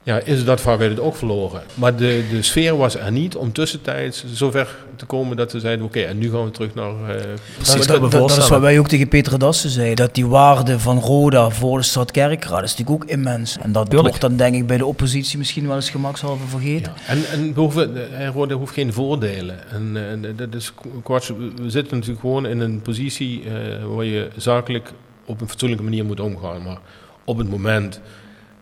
Ja, 0.05 0.19
is 0.19 0.45
dat 0.45 0.63
het 0.63 0.99
oog 0.99 1.17
verloren. 1.17 1.61
Maar 1.73 1.95
de, 1.95 2.23
de 2.29 2.41
sfeer 2.41 2.77
was 2.77 2.95
er 2.97 3.11
niet 3.11 3.35
om 3.35 3.51
tussentijds 3.51 4.23
zover 4.33 4.75
te 4.95 5.05
komen 5.05 5.37
dat 5.37 5.51
ze 5.51 5.59
zeiden: 5.59 5.85
oké, 5.85 5.99
en 6.01 6.17
nu 6.17 6.31
gaan 6.31 6.43
we 6.43 6.51
terug 6.51 6.73
naar. 6.73 6.87
eh, 6.89 7.21
Dat, 7.57 7.87
dat, 7.87 8.01
dat, 8.01 8.11
dat 8.11 8.37
is 8.37 8.47
wat 8.47 8.61
wij 8.61 8.79
ook 8.79 8.87
tegen 8.87 9.07
Peter 9.07 9.39
Dassen 9.39 9.69
zeiden. 9.69 9.95
Dat 9.95 10.15
die 10.15 10.25
waarde 10.27 10.79
van 10.79 10.99
Roda 10.99 11.49
voor 11.49 11.77
de 11.77 11.83
stad 11.83 12.11
Kerkrade 12.11 12.63
is 12.63 12.75
natuurlijk 12.75 13.03
ook 13.03 13.09
immens. 13.09 13.57
En 13.57 13.71
dat 13.71 13.89
Tuurlijk. 13.89 14.07
wordt 14.07 14.21
dan 14.21 14.35
denk 14.37 14.55
ik 14.55 14.67
bij 14.67 14.77
de 14.77 14.85
oppositie 14.85 15.37
misschien 15.37 15.67
wel 15.67 15.75
eens 15.75 15.89
gemakshalve 15.89 16.47
vergeten. 16.47 16.93
En, 17.07 17.25
en 17.31 17.53
we 17.53 17.59
hoeven, 17.59 18.17
eh, 18.19 18.29
Roda 18.29 18.55
hoeft 18.55 18.73
geen 18.73 18.93
voordelen. 18.93 19.69
En, 19.71 19.91
eh, 19.93 20.11
en 20.11 20.35
dat 20.35 20.53
is 20.53 20.73
kwart, 21.03 21.27
we 21.61 21.69
zitten 21.69 21.93
natuurlijk 21.93 22.21
gewoon 22.21 22.45
in 22.45 22.59
een 22.59 22.81
positie 22.81 23.43
eh, 23.43 23.53
waar 23.95 24.05
je 24.05 24.27
zakelijk 24.37 24.91
op 25.25 25.41
een 25.41 25.49
fatsoenlijke 25.49 25.83
manier 25.83 26.05
moet 26.05 26.19
omgaan. 26.19 26.63
Maar 26.63 26.77
op 27.23 27.37
het 27.37 27.49
moment 27.49 27.99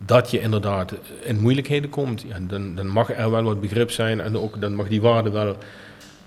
dat 0.06 0.32
je 0.32 0.41
inderdaad 0.41 0.93
in 1.24 1.39
moeilijkheden 1.39 1.89
komt, 1.89 2.24
ja, 2.28 2.38
dan, 2.39 2.76
dan 2.76 2.88
mag 2.88 3.14
er 3.14 3.32
wel 3.32 3.43
wat 3.43 3.62
begrip 3.62 3.91
zijn 3.91 4.22
en 4.22 4.38
ook 4.38 4.62
dan 4.62 4.76
mag 4.76 4.88
die 4.88 5.01
waarde 5.01 5.30
wel 5.30 5.58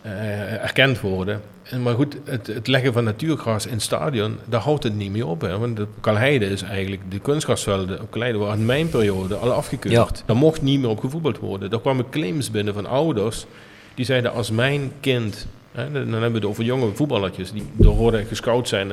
eh, 0.03 0.63
erkend 0.63 1.01
worden. 1.01 1.41
En, 1.63 1.83
maar 1.83 1.95
goed, 1.95 2.17
het, 2.25 2.47
het 2.47 2.67
leggen 2.67 2.93
van 2.93 3.05
natuurgras 3.05 3.67
in 3.67 3.73
het 3.73 3.83
stadion, 3.83 4.39
daar 4.45 4.61
houdt 4.61 4.83
het 4.83 4.95
niet 4.95 5.11
meer 5.11 5.27
op. 5.27 5.41
Hè? 5.41 5.59
Want 5.59 5.77
de 5.77 5.87
Kalheide 6.01 6.47
is 6.47 6.63
eigenlijk, 6.63 7.03
de 7.09 7.19
kunstgrasvelden 7.19 8.01
op 8.01 8.11
Kalheide 8.11 8.39
waren 8.39 8.59
in 8.59 8.67
mijn 8.67 8.89
periode 8.89 9.35
al 9.35 9.53
afgekeurd. 9.53 9.95
Ja. 9.95 10.09
Daar 10.27 10.37
mocht 10.37 10.63
niet 10.63 10.81
meer 10.81 10.89
op 10.89 11.01
gevoetbald 11.01 11.39
worden. 11.39 11.71
Daar 11.71 11.81
kwamen 11.81 12.11
claims 12.11 12.51
binnen 12.51 12.75
van 12.75 12.87
ouders 12.87 13.47
die 13.95 14.05
zeiden 14.05 14.33
als 14.33 14.51
mijn 14.51 14.93
kind, 15.01 15.47
dan 15.73 15.93
hebben 15.93 16.31
we 16.31 16.37
het 16.37 16.45
over 16.45 16.65
jonge 16.65 16.95
voetballertjes 16.95 17.53
die 17.53 17.63
door 17.73 17.95
Roda 17.95 18.23
gescout 18.29 18.69
zijn. 18.69 18.93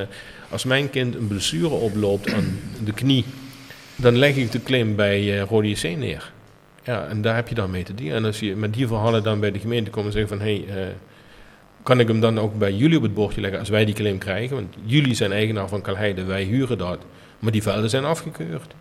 Als 0.50 0.64
mijn 0.64 0.90
kind 0.90 1.14
een 1.14 1.26
blessure 1.26 1.74
oploopt 1.74 2.32
aan 2.32 2.58
de 2.84 2.92
knie, 2.92 3.24
dan 3.96 4.16
leg 4.16 4.36
ik 4.36 4.52
de 4.52 4.62
claim 4.62 4.96
bij 4.96 5.42
uh, 5.50 5.70
JC 5.70 5.96
neer. 5.96 6.32
Ja, 6.82 7.06
en 7.06 7.22
daar 7.22 7.34
heb 7.34 7.48
je 7.48 7.54
dan 7.54 7.70
mee 7.70 7.82
te 7.82 7.94
dienen. 7.94 8.16
En 8.16 8.24
als 8.24 8.40
je 8.40 8.56
met 8.56 8.74
die 8.74 8.86
verhalen 8.86 9.22
dan 9.22 9.40
bij 9.40 9.50
de 9.50 9.58
gemeente 9.58 9.90
komt 9.90 10.06
en 10.06 10.12
zegt 10.12 10.28
van... 10.28 10.40
hey, 10.40 10.64
eh, 10.68 10.86
kan 11.82 12.00
ik 12.00 12.08
hem 12.08 12.20
dan 12.20 12.38
ook 12.38 12.58
bij 12.58 12.72
jullie 12.72 12.96
op 12.96 13.02
het 13.02 13.14
bordje 13.14 13.40
leggen 13.40 13.58
als 13.58 13.68
wij 13.68 13.84
die 13.84 13.94
claim 13.94 14.18
krijgen? 14.18 14.56
Want 14.56 14.74
jullie 14.84 15.14
zijn 15.14 15.32
eigenaar 15.32 15.68
van 15.68 15.80
Kalheide, 15.80 16.24
wij 16.24 16.42
huren 16.42 16.78
dat. 16.78 16.98
Maar 17.38 17.52
die 17.52 17.62
velden 17.62 17.90
zijn 17.90 18.04
afgekeurd. 18.04 18.74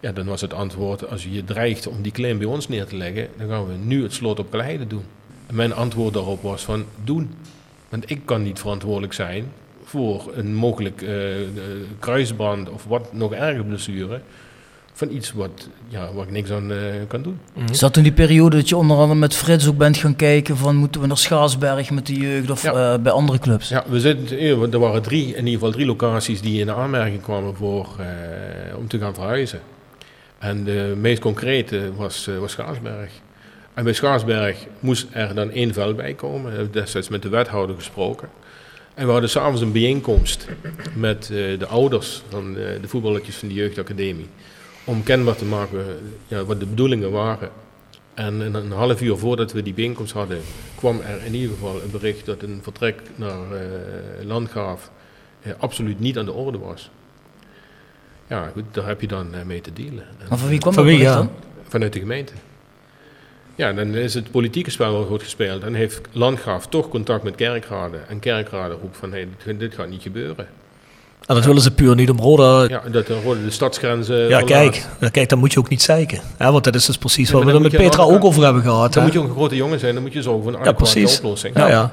Ja, 0.00 0.12
dan 0.12 0.26
was 0.26 0.40
het 0.40 0.54
antwoord, 0.54 1.08
als 1.08 1.22
je 1.22 1.32
je 1.32 1.44
dreigt 1.44 1.86
om 1.86 2.02
die 2.02 2.12
claim 2.12 2.38
bij 2.38 2.46
ons 2.46 2.68
neer 2.68 2.86
te 2.86 2.96
leggen... 2.96 3.28
dan 3.38 3.48
gaan 3.48 3.66
we 3.66 3.74
nu 3.74 4.02
het 4.02 4.12
slot 4.12 4.38
op 4.38 4.50
Kalheide 4.50 4.86
doen. 4.86 5.04
En 5.46 5.54
mijn 5.54 5.74
antwoord 5.74 6.14
daarop 6.14 6.42
was 6.42 6.62
van, 6.62 6.84
doen. 7.04 7.34
Want 7.88 8.10
ik 8.10 8.20
kan 8.24 8.42
niet 8.42 8.58
verantwoordelijk 8.58 9.12
zijn 9.12 9.52
voor 9.92 10.30
een 10.34 10.54
mogelijk 10.54 11.02
eh, 11.02 11.40
eh, 11.40 11.46
kruisband 11.98 12.70
of 12.70 12.84
wat 12.84 13.12
nog 13.12 13.32
erger 13.32 13.64
blessure... 13.64 14.20
van 14.92 15.10
iets 15.10 15.32
wat, 15.32 15.68
ja, 15.88 16.12
waar 16.12 16.24
ik 16.24 16.30
niks 16.30 16.50
aan 16.50 16.72
eh, 16.72 16.78
kan 17.08 17.22
doen. 17.22 17.38
Is 17.70 17.78
dat 17.78 17.92
toen 17.92 18.02
die 18.02 18.12
periode 18.12 18.56
dat 18.56 18.68
je 18.68 18.76
onder 18.76 18.96
andere 18.96 19.18
met 19.18 19.34
Frits 19.34 19.68
ook 19.68 19.76
bent 19.76 19.96
gaan 19.96 20.16
kijken 20.16 20.56
van 20.56 20.76
moeten 20.76 21.00
we 21.00 21.06
naar 21.06 21.16
Schaarsberg 21.16 21.90
met 21.90 22.06
de 22.06 22.14
jeugd 22.14 22.50
of 22.50 22.62
Ja. 22.62 22.92
eh, 22.94 23.00
bij 23.00 23.12
andere 23.12 23.38
clubs? 23.38 23.68
Ja, 23.68 23.84
we 23.88 24.00
zitten, 24.00 24.38
er 24.72 24.78
waren 24.78 25.02
drie, 25.02 25.26
in 25.26 25.36
ieder 25.36 25.52
geval 25.52 25.70
drie 25.70 25.86
locaties 25.86 26.40
die 26.40 26.60
in 26.60 26.66
de 26.66 26.74
aanmerking 26.74 27.22
kwamen 27.22 27.54
voor, 27.54 27.88
eh, 27.98 28.76
om 28.76 28.88
te 28.88 28.98
gaan 28.98 29.14
verhuizen. 29.14 29.60
En 30.38 30.64
de 30.64 30.94
meest 31.00 31.20
concrete 31.20 31.90
was, 31.96 32.26
eh, 32.26 32.38
was 32.38 32.52
Schaarsberg. 32.52 33.10
En 33.74 33.84
bij 33.84 33.92
Schaarsberg 33.92 34.56
moest 34.80 35.06
er 35.10 35.34
dan 35.34 35.50
één 35.50 35.72
veld 35.72 35.96
bij 35.96 36.14
komen. 36.14 36.50
We 36.50 36.56
hebben 36.56 36.72
destijds 36.72 37.08
met 37.08 37.22
de 37.22 37.28
wethouder 37.28 37.76
gesproken. 37.76 38.28
En 38.94 39.06
we 39.06 39.12
hadden 39.12 39.30
s'avonds 39.30 39.60
een 39.60 39.72
bijeenkomst 39.72 40.46
met 40.94 41.22
eh, 41.22 41.58
de 41.58 41.66
ouders 41.66 42.22
van 42.28 42.56
eh, 42.56 42.80
de 42.80 42.88
voetballetjes 42.88 43.36
van 43.36 43.48
de 43.48 43.54
jeugdacademie. 43.54 44.28
Om 44.84 45.02
kenbaar 45.02 45.36
te 45.36 45.44
maken 45.44 45.78
eh, 45.78 45.94
ja, 46.28 46.44
wat 46.44 46.60
de 46.60 46.66
bedoelingen 46.66 47.10
waren. 47.10 47.50
En 48.14 48.40
een, 48.40 48.54
een 48.54 48.70
half 48.70 49.02
uur 49.02 49.16
voordat 49.16 49.52
we 49.52 49.62
die 49.62 49.74
bijeenkomst 49.74 50.12
hadden, 50.12 50.40
kwam 50.74 51.00
er 51.00 51.24
in 51.24 51.34
ieder 51.34 51.50
geval 51.50 51.82
een 51.82 51.90
bericht 51.90 52.26
dat 52.26 52.42
een 52.42 52.60
vertrek 52.62 53.00
naar 53.14 53.52
eh 53.52 54.24
Landgraaf 54.24 54.90
absoluut 55.58 56.00
niet 56.00 56.18
aan 56.18 56.24
de 56.24 56.32
orde 56.32 56.58
was. 56.58 56.90
Ja, 58.26 58.50
goed, 58.52 58.64
daar 58.70 58.86
heb 58.86 59.00
je 59.00 59.06
dan 59.06 59.34
mee 59.46 59.60
te 59.60 59.72
dealen. 59.72 60.04
En, 60.18 60.26
Maar 60.28 60.38
van 60.38 60.48
wie 60.48 60.58
kwam 60.58 60.74
dat 60.74 60.84
bericht 60.84 61.12
dan? 61.12 61.30
Vanuit 61.68 61.92
de 61.92 61.98
gemeente. 61.98 62.32
Ja, 63.54 63.72
dan 63.72 63.94
is 63.94 64.14
het 64.14 64.30
politieke 64.30 64.70
spel 64.70 64.92
wel 64.92 65.04
goed 65.04 65.22
gespeeld. 65.22 65.60
Dan 65.60 65.74
heeft 65.74 66.00
Landgraaf 66.12 66.66
toch 66.66 66.88
contact 66.88 67.22
met 67.22 67.34
Kerkrade. 67.34 67.96
En 68.08 68.18
Kerkrade 68.18 68.76
roept 68.80 68.96
van, 68.96 69.12
hé, 69.12 69.26
dit, 69.44 69.60
dit 69.60 69.74
gaat 69.74 69.88
niet 69.88 70.02
gebeuren. 70.02 70.46
En 71.26 71.34
dat 71.34 71.44
willen 71.44 71.62
ze 71.62 71.70
puur 71.70 71.94
niet 71.94 72.10
om 72.10 72.18
Roda. 72.20 72.62
Ja, 72.68 72.82
dat 72.90 73.22
worden 73.22 73.44
de 73.44 73.50
stadsgrenzen 73.50 74.16
Ja, 74.16 74.22
verlaat. 74.22 74.44
kijk, 74.44 74.86
ja, 75.00 75.08
kijk, 75.08 75.28
dan 75.28 75.38
moet 75.38 75.52
je 75.52 75.58
ook 75.58 75.68
niet 75.68 75.82
zeiken. 75.82 76.20
Ja, 76.38 76.52
want 76.52 76.64
dat 76.64 76.74
is 76.74 76.84
dus 76.84 76.98
precies 76.98 77.28
Ja, 77.28 77.34
wat 77.34 77.44
we 77.44 77.52
er 77.52 77.60
met 77.60 77.76
Petra 77.76 78.02
ook 78.02 78.24
over 78.24 78.44
hebben 78.44 78.62
gehad. 78.62 78.92
Dan 78.92 79.02
hè. 79.02 79.08
moet 79.08 79.12
je 79.12 79.18
ook 79.22 79.28
een 79.28 79.34
grote 79.34 79.56
jongen 79.56 79.78
zijn, 79.78 79.94
dan 79.94 80.02
moet 80.02 80.12
je 80.12 80.22
zorgen 80.22 80.42
voor 80.42 80.52
een 80.52 80.64
Ja, 80.64 80.70
oplossing. 80.70 81.54
Ja, 81.56 81.68
ja. 81.68 81.92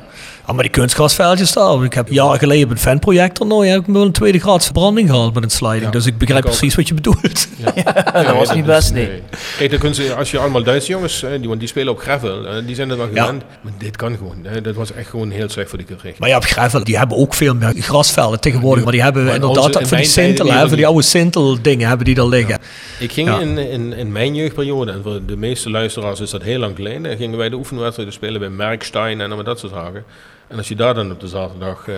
Ah, 0.50 0.56
maar 0.56 0.64
die 0.64 0.74
kunstgrasveldjes 0.74 1.52
daar. 1.54 1.84
Ik 1.84 1.94
heb 1.94 2.08
jaren 2.10 2.40
geleden 2.40 2.64
op 2.64 2.72
een 2.72 2.78
fanprojecttoernooi 2.78 3.70
heb 3.70 3.80
ik 3.80 3.86
wel 3.94 4.02
een 4.04 4.12
tweede 4.12 4.40
graads 4.40 4.66
verbranding 4.66 5.10
gehad 5.10 5.34
met 5.34 5.44
een 5.44 5.50
sliding. 5.50 5.84
Ja, 5.84 5.90
dus 5.90 6.06
ik 6.06 6.18
begrijp 6.18 6.44
ik 6.44 6.50
precies 6.50 6.76
wat 6.76 6.88
je 6.88 6.94
bedoelt. 6.94 7.48
dat 8.14 8.36
was 8.36 8.54
niet 8.54 8.66
best, 8.66 8.94
nee. 8.94 9.10
Kijk, 9.58 9.70
dan 9.70 9.80
kunnen 9.80 9.96
ze, 9.98 10.16
als 10.16 10.32
je 10.32 10.38
allemaal 10.40 10.64
Duitse 10.64 10.92
jongens, 10.92 11.26
die, 11.40 11.48
want 11.48 11.60
die 11.60 11.70
spelen 11.70 11.94
op 11.94 12.00
gravel, 12.00 12.64
die 12.66 12.76
zijn 12.76 12.90
er 12.90 12.98
wel 12.98 13.08
Ja. 13.14 13.24
gewend. 13.26 13.44
Maar 13.62 13.72
dit 13.78 13.96
kan 13.96 14.18
gewoon. 14.18 14.38
hè. 14.44 14.62
Dat 14.62 14.76
was 14.76 14.92
echt 14.94 15.10
gewoon 15.10 15.32
heel 15.32 15.50
slecht 15.50 15.70
voor 15.70 15.78
de 15.78 15.86
gericht. 15.98 16.20
Maar 16.20 16.30
ja, 16.30 16.38
op 16.38 16.44
Gravel, 16.44 16.84
die 16.84 16.98
hebben 16.98 17.18
ook 17.18 17.34
veel 17.34 17.56
meer 17.56 17.74
grasvelden 17.78 18.40
tegenwoordig. 18.40 18.84
Maar 18.84 18.94
die 18.94 19.02
hebben 19.04 19.24
Maar 19.26 19.34
inderdaad 19.34 19.58
onze- 19.66 19.76
ook 19.78 19.82
in 19.82 19.88
van 19.88 19.98
die 19.98 20.08
sintel, 20.08 20.46
in 20.48 20.54
hè, 20.54 20.68
van 20.68 20.78
die 20.78 20.88
oude 20.88 21.02
sintel 21.02 21.62
dingen 21.62 21.88
hebben 21.88 22.06
die 22.06 22.16
daar 22.16 22.26
liggen. 22.28 22.60
Ik 23.00 23.12
ging 23.12 23.28
Ja. 23.28 23.40
in, 23.40 23.58
in, 23.58 23.94
in 23.94 24.12
mijn 24.12 24.36
jeugdperiode, 24.36 24.92
en 24.92 25.02
voor 25.04 25.20
de 25.26 25.38
meeste 25.38 25.70
luisteraars 25.70 26.20
is 26.20 26.30
dat 26.30 26.42
heel 26.44 26.60
lang 26.60 26.76
geleden, 26.76 27.18
gingen 27.18 27.38
wij 27.38 27.50
de 27.50 27.56
oefenwedstrijden 27.56 28.14
spelen 28.14 28.40
bij 28.40 28.50
Merkstein 28.50 29.20
en 29.20 29.26
allemaal 29.26 29.44
dat 29.44 29.60
soort 29.60 29.74
zaken. 29.74 30.04
En 30.50 30.58
als 30.58 30.68
je 30.68 30.76
daar 30.76 30.94
dan 30.94 31.12
op 31.12 31.20
de 31.20 31.28
zaterdag, 31.28 31.88
eh, 31.88 31.96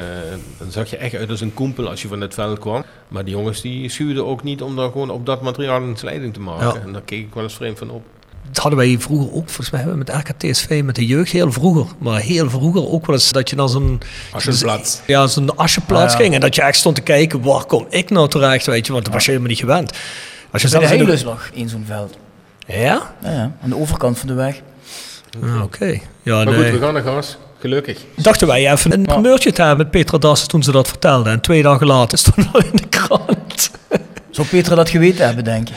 dan 0.57 0.71
zag 0.71 0.89
je 0.89 0.97
echt 0.97 1.15
uit 1.15 1.29
als 1.29 1.41
een 1.41 1.53
koempel 1.53 1.89
als 1.89 2.01
je 2.01 2.07
van 2.07 2.21
het 2.21 2.33
veld 2.33 2.59
kwam. 2.59 2.83
Maar 3.07 3.23
die 3.25 3.33
jongens 3.33 3.61
die 3.61 3.89
schuwden 3.89 4.25
ook 4.25 4.43
niet 4.43 4.61
om 4.61 4.75
daar 4.75 4.91
gewoon 4.91 5.09
op 5.09 5.25
dat 5.25 5.41
materiaal 5.41 5.81
een 5.81 5.95
slijding 5.97 6.33
te 6.33 6.39
maken. 6.39 6.67
Ja. 6.67 6.85
En 6.85 6.93
daar 6.93 7.01
keek 7.01 7.19
ik 7.19 7.33
wel 7.33 7.43
eens 7.43 7.53
vreemd 7.55 7.77
van 7.77 7.89
op. 7.89 8.03
Dat 8.47 8.57
hadden 8.57 8.79
wij 8.79 8.95
vroeger 8.99 9.27
ook, 9.33 9.45
volgens 9.45 9.69
mij 9.69 9.81
hebben 9.81 9.99
we 10.05 10.11
met 10.11 10.27
RKTSV, 10.27 10.81
met 10.85 10.95
de 10.95 11.05
jeugd, 11.05 11.31
heel 11.31 11.51
vroeger. 11.51 11.85
Maar 11.97 12.19
heel 12.19 12.49
vroeger 12.49 12.87
ook 12.89 13.05
wel 13.05 13.15
eens 13.15 13.31
dat 13.31 13.49
je 13.49 13.55
dan 13.55 13.69
zo'n... 13.69 14.01
Aschenplat. 14.31 15.01
Ja, 15.07 15.27
zo'n 15.27 15.55
asjeplaats 15.55 16.13
Ah, 16.13 16.19
ja. 16.19 16.23
ging. 16.23 16.33
En 16.35 16.39
dat 16.41 16.55
je 16.55 16.61
echt 16.61 16.77
stond 16.77 16.95
te 16.95 17.01
kijken, 17.01 17.41
waar 17.43 17.65
kom 17.65 17.85
ik 17.89 18.09
nou 18.09 18.27
terecht, 18.29 18.65
weet 18.65 18.85
je. 18.85 18.91
Want 18.93 19.05
dat 19.05 19.13
was 19.13 19.23
je 19.25 19.29
helemaal 19.29 19.51
niet 19.51 19.59
gewend. 19.59 19.91
Als 20.51 20.61
je 20.61 20.69
Bij 20.69 20.79
de 20.79 20.85
Heilus 20.85 21.23
lag 21.23 21.49
in 21.53 21.69
zo'n 21.69 21.83
veld. 21.87 22.17
Ja? 22.67 23.13
Ja, 23.23 23.31
ja, 23.31 23.51
aan 23.63 23.69
de 23.69 23.77
overkant 23.77 24.17
van 24.19 24.27
de 24.27 24.33
weg. 24.33 24.61
Ah, 25.43 25.63
Oké. 25.63 25.99
Ja, 26.23 26.35
Maar 26.35 26.45
nee. 26.45 26.55
goed, 26.71 26.79
we 26.79 26.85
gaan 26.85 26.93
naar 26.93 27.03
gas. 27.03 27.37
Gelukkig. 27.61 27.97
Dachten 28.15 28.47
wij 28.47 28.71
even 28.71 28.93
een 28.93 29.05
primeurtje 29.05 29.51
te 29.51 29.61
hebben 29.61 29.77
met 29.77 29.91
Petra 29.91 30.17
Dassen 30.17 30.47
toen 30.47 30.63
ze 30.63 30.71
dat 30.71 30.87
vertelde. 30.87 31.29
En 31.29 31.41
twee 31.41 31.61
dagen 31.61 31.87
later 31.87 32.17
stond 32.17 32.35
het 32.35 32.47
al 32.53 32.59
in 32.63 32.71
de 32.75 32.87
krant. 32.89 33.71
Zou 34.29 34.47
Petra 34.47 34.75
dat 34.75 34.89
geweten 34.89 35.25
hebben, 35.25 35.43
denk 35.43 35.67
je? 35.67 35.73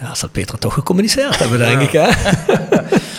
Ja, 0.00 0.14
zal 0.14 0.28
Petra 0.28 0.56
toch 0.58 0.74
gecommuniceerd 0.74 1.38
hebben, 1.38 1.58
denk 1.58 1.80
ik, 1.80 1.92
hè? 1.92 2.08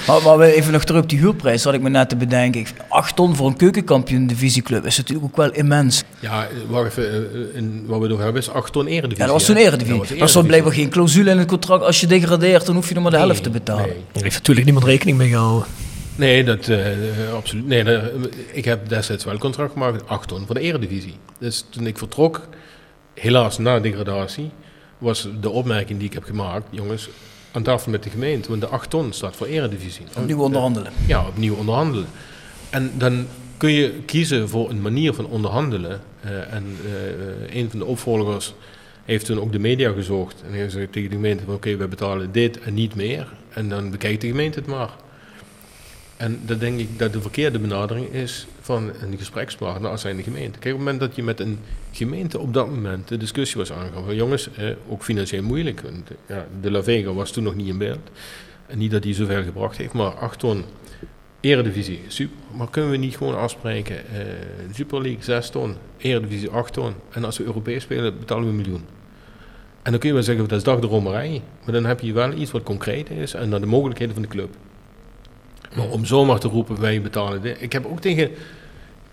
Maar, 0.07 0.21
maar 0.21 0.37
we 0.37 0.53
even 0.55 0.71
nog 0.73 0.83
terug 0.83 1.01
op 1.01 1.09
die 1.09 1.19
huurprijs, 1.19 1.61
zat 1.61 1.73
ik 1.73 1.81
me 1.81 1.89
net 1.89 2.09
te 2.09 2.15
bedenken. 2.15 2.61
Ik- 2.61 2.73
Acht 2.87 3.15
ton 3.15 3.35
voor 3.35 3.47
een 3.47 3.55
keukenkampioen 3.57 4.27
divisieclub 4.27 4.85
is 4.85 4.97
natuurlijk 4.97 5.25
ook 5.27 5.35
wel 5.37 5.51
immens. 5.51 6.03
Ja, 6.19 6.47
wacht 6.69 6.85
even. 6.97 7.03
eh, 7.33 7.57
in, 7.57 7.83
wat 7.87 7.99
we 7.99 8.11
over 8.11 8.23
hebben 8.23 8.41
is 8.41 8.49
8 8.49 8.73
ton 8.73 8.85
eredivisie. 8.87 9.17
Ja, 9.17 9.25
dat 9.25 9.33
was 9.33 9.45
toen 9.45 9.55
eredivisie. 9.55 10.15
de 10.17 10.21
Er 10.21 10.29
stond 10.29 10.47
blijkbaar 10.47 10.73
geen 10.73 10.89
clausule 10.89 11.29
in 11.31 11.37
het 11.37 11.47
contract. 11.47 11.83
Als 11.83 11.99
je 11.99 12.07
degradeert, 12.07 12.65
dan 12.65 12.75
hoef 12.75 12.87
je 12.87 12.93
nog 12.93 13.03
maar 13.03 13.11
de 13.11 13.17
helft 13.17 13.43
te 13.43 13.49
betalen. 13.49 13.85
Nee. 13.85 13.95
Daar 14.11 14.23
heeft 14.23 14.35
natuurlijk 14.35 14.65
niemand 14.65 14.85
rekening 14.87 15.17
mee 15.17 15.29
gehouden. 15.29 15.67
Nee, 16.15 16.43
dat 16.43 16.67
eh, 16.67 17.33
absoluut. 17.33 17.65
Nee, 17.67 17.83
dat- 17.83 18.03
ik 18.51 18.65
heb 18.65 18.89
destijds 18.89 19.23
wel 19.23 19.33
een 19.33 19.39
contract 19.39 19.71
gemaakt, 19.71 20.07
8 20.07 20.27
ton 20.27 20.45
voor 20.45 20.55
de 20.55 20.61
eredivisie. 20.61 21.15
Dus 21.39 21.65
toen 21.69 21.87
ik 21.87 21.97
vertrok, 21.97 22.41
helaas 23.13 23.57
na 23.57 23.79
degradatie, 23.79 24.49
was 24.97 25.27
de 25.41 25.49
opmerking 25.49 25.99
die 25.99 26.07
ik 26.07 26.13
heb 26.13 26.23
gemaakt, 26.23 26.67
jongens, 26.69 27.09
aan 27.51 27.63
tafel 27.63 27.91
met 27.91 28.03
de 28.03 28.09
gemeente, 28.09 28.49
want 28.49 28.61
de 28.61 28.67
8 28.67 28.89
ton 28.89 29.13
staat 29.13 29.35
voor 29.35 29.47
eredivisie. 29.47 30.05
Opnieuw 30.17 30.39
onderhandelen. 30.39 30.91
Ja, 31.07 31.25
opnieuw 31.27 31.55
onderhandelen. 31.55 32.07
En 32.69 32.91
dan 32.97 33.25
kun 33.57 33.71
je 33.71 33.91
kiezen 34.05 34.49
voor 34.49 34.69
een 34.69 34.81
manier 34.81 35.13
van 35.13 35.25
onderhandelen. 35.25 36.01
eh, 36.21 36.53
en 36.53 36.77
eh, 36.85 37.55
een 37.55 37.69
van 37.69 37.79
de 37.79 37.85
opvolgers 37.85 38.53
heeft 39.05 39.25
toen 39.25 39.39
ook 39.39 39.51
de 39.51 39.59
media 39.59 39.91
gezocht. 39.91 40.43
En 40.47 40.53
heeft 40.53 40.73
gezegd 40.73 40.91
tegen 40.91 41.09
de 41.09 41.15
gemeente: 41.15 41.43
van, 41.45 41.53
Oké, 41.53 41.75
we 41.77 41.87
betalen 41.87 42.31
dit 42.31 42.59
en 42.59 42.73
niet 42.73 42.95
meer. 42.95 43.27
En 43.49 43.69
dan 43.69 43.91
bekijkt 43.91 44.21
de 44.21 44.27
gemeente 44.27 44.59
het 44.59 44.67
maar. 44.67 44.89
En 46.23 46.39
dan 46.45 46.57
denk 46.57 46.79
ik 46.79 46.99
dat 46.99 47.13
de 47.13 47.21
verkeerde 47.21 47.59
benadering 47.59 48.07
is 48.07 48.47
van 48.61 48.91
een 49.01 49.17
gesprekspartner 49.17 49.91
als 49.91 50.01
zijn 50.01 50.17
de 50.17 50.23
gemeente. 50.23 50.59
Kijk, 50.59 50.73
op 50.73 50.79
het 50.79 50.89
moment 50.89 50.99
dat 50.99 51.15
je 51.15 51.23
met 51.23 51.39
een 51.39 51.59
gemeente 51.91 52.39
op 52.39 52.53
dat 52.53 52.69
moment 52.69 53.07
de 53.07 53.17
discussie 53.17 53.57
was 53.57 53.71
aangegaan 53.71 54.15
jongens, 54.15 54.49
eh, 54.51 54.69
ook 54.89 55.03
financieel 55.03 55.43
moeilijk. 55.43 55.81
Ja, 56.27 56.47
de 56.61 56.71
La 56.71 56.83
Vega 56.83 57.13
was 57.13 57.31
toen 57.31 57.43
nog 57.43 57.55
niet 57.55 57.67
in 57.67 57.77
beeld. 57.77 58.09
En 58.67 58.77
niet 58.77 58.91
dat 58.91 59.03
hij 59.03 59.13
zoveel 59.13 59.43
gebracht 59.43 59.77
heeft, 59.77 59.93
maar 59.93 60.11
8 60.11 60.39
ton 60.39 60.63
Eredivisie, 61.39 62.01
super. 62.07 62.37
Maar 62.55 62.69
kunnen 62.69 62.91
we 62.91 62.97
niet 62.97 63.17
gewoon 63.17 63.37
afspreken, 63.37 63.95
eh 63.95 64.25
Super 64.71 65.01
League 65.01 65.23
6 65.23 65.49
ton, 65.49 65.75
Eredivisie 65.97 66.49
8 66.49 66.73
ton. 66.73 66.93
En 67.09 67.23
als 67.23 67.37
we 67.37 67.43
Europees 67.43 67.83
spelen, 67.83 68.19
betalen 68.19 68.43
we 68.43 68.49
een 68.49 68.55
miljoen. 68.55 68.85
En 69.81 69.91
dan 69.91 69.99
kun 69.99 70.09
je 70.09 70.15
wel 70.15 70.23
zeggen, 70.23 70.47
dat 70.47 70.57
is 70.57 70.63
dag 70.63 70.79
de 70.79 70.87
romerij. 70.87 71.41
Maar 71.63 71.73
dan 71.73 71.85
heb 71.85 71.99
je 71.99 72.13
wel 72.13 72.33
iets 72.33 72.51
wat 72.51 72.63
concreet 72.63 73.09
is 73.09 73.33
en 73.33 73.49
dan 73.49 73.61
de 73.61 73.67
mogelijkheden 73.67 74.13
van 74.13 74.23
de 74.23 74.29
club. 74.29 74.55
Maar 75.75 75.87
om 75.87 76.05
zomaar 76.05 76.39
te 76.39 76.47
roepen, 76.47 76.79
wij 76.79 77.01
betalen. 77.01 77.61
Ik 77.61 77.71
heb 77.71 77.85
ook 77.85 77.99
tegen, 77.99 78.31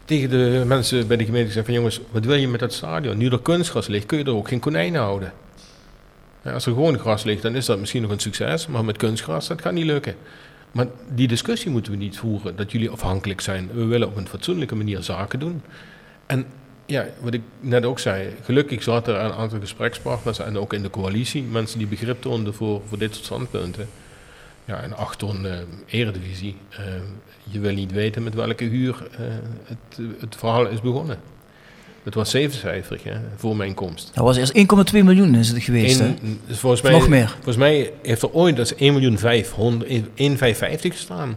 tegen 0.05 0.31
de 0.31 0.63
mensen 0.67 1.07
bij 1.07 1.17
de 1.17 1.25
gemeente 1.25 1.47
gezegd 1.47 1.67
van 1.67 1.75
jongens, 1.75 2.01
wat 2.11 2.25
wil 2.25 2.35
je 2.35 2.49
met 2.49 2.61
dat 2.61 2.73
stadion? 2.73 3.19
Nu 3.19 3.29
er 3.29 3.41
kunstgras 3.41 3.87
ligt, 3.87 4.07
kun 4.07 4.19
je 4.19 4.25
er 4.25 4.35
ook 4.35 4.49
geen 4.49 4.61
konijnen 4.61 5.01
houden. 5.01 5.33
Ja, 6.45 6.53
als 6.53 6.67
er 6.67 6.73
gewoon 6.73 6.99
gras 6.99 7.23
ligt, 7.23 7.43
dan 7.43 7.55
is 7.55 7.67
dat 7.67 7.79
misschien 7.79 8.03
nog 8.03 8.11
een 8.11 8.21
succes. 8.21 8.67
Maar 8.67 8.85
met 8.85 8.97
kunstgras, 8.97 9.49
dat 9.49 9.63
gaat 9.63 9.73
niet 9.73 9.85
lukken. 9.85 10.15
Maar 10.73 10.87
die 11.15 11.29
discussie 11.29 11.71
moeten 11.71 11.93
we 11.93 11.99
niet 11.99 12.19
voeren, 12.19 12.57
dat 12.57 12.73
jullie 12.73 12.91
afhankelijk 12.91 13.41
zijn. 13.41 13.71
We 13.73 13.85
willen 13.85 14.09
op 14.09 14.17
een 14.17 14.29
fatsoenlijke 14.29 14.75
manier 14.75 15.03
zaken 15.03 15.39
doen. 15.39 15.63
En 16.27 16.47
ja, 16.87 17.07
wat 17.21 17.35
ik 17.35 17.43
net 17.61 17.85
ook 17.85 17.99
zei, 17.99 18.29
gelukkig 18.43 18.83
zat 18.83 19.09
er 19.09 19.15
een 19.15 19.33
aantal 19.33 19.61
gesprekspartners 19.61 20.39
en 20.39 20.59
ook 20.59 20.73
in 20.73 20.83
de 20.83 20.91
coalitie 20.91 21.43
mensen 21.43 21.79
die 21.79 21.87
begrip 21.87 22.23
toonden 22.23 22.55
voor, 22.55 22.81
voor 22.89 22.99
dit 22.99 23.15
soort 23.15 23.25
standpunten. 23.25 23.89
Ja, 24.71 24.83
en 24.83 24.97
acht 24.97 25.19
ton 25.19 25.47
eredivisie. 25.87 26.57
eh, 26.71 26.85
je 27.43 27.61
wil 27.61 27.73
niet 27.73 27.93
weten 27.93 28.23
met 28.23 28.35
welke 28.35 28.65
huur 28.65 29.09
eh, 29.13 29.19
het, 29.65 29.99
het 30.21 30.37
verhaal 30.37 30.67
is 30.67 30.81
begonnen. 30.81 31.19
Het 32.03 32.15
was 32.15 32.31
zevencijferig 32.31 33.03
hè, 33.03 33.17
voor 33.37 33.57
mijn 33.57 33.75
komst. 33.75 34.11
Dat 34.15 34.25
was 34.25 34.37
eerst 34.37 34.57
1,2 34.93 35.05
miljoen 35.05 35.35
is 35.35 35.49
het 35.49 35.63
geweest, 35.63 35.99
hè? 35.99 36.15
Dus 36.47 36.59
volgens 36.59 36.83
mij, 36.83 36.93
Nog 36.93 37.09
meer. 37.09 37.29
Volgens 37.29 37.57
mij 37.57 37.93
heeft 38.03 38.23
er 38.23 38.33
ooit, 38.33 38.57
dat 38.57 38.67
is 38.67 38.75
1 38.75 38.93
miljoen 38.93 39.19
500, 39.19 39.91
1,550 40.15 40.93
gestaan. 40.93 41.37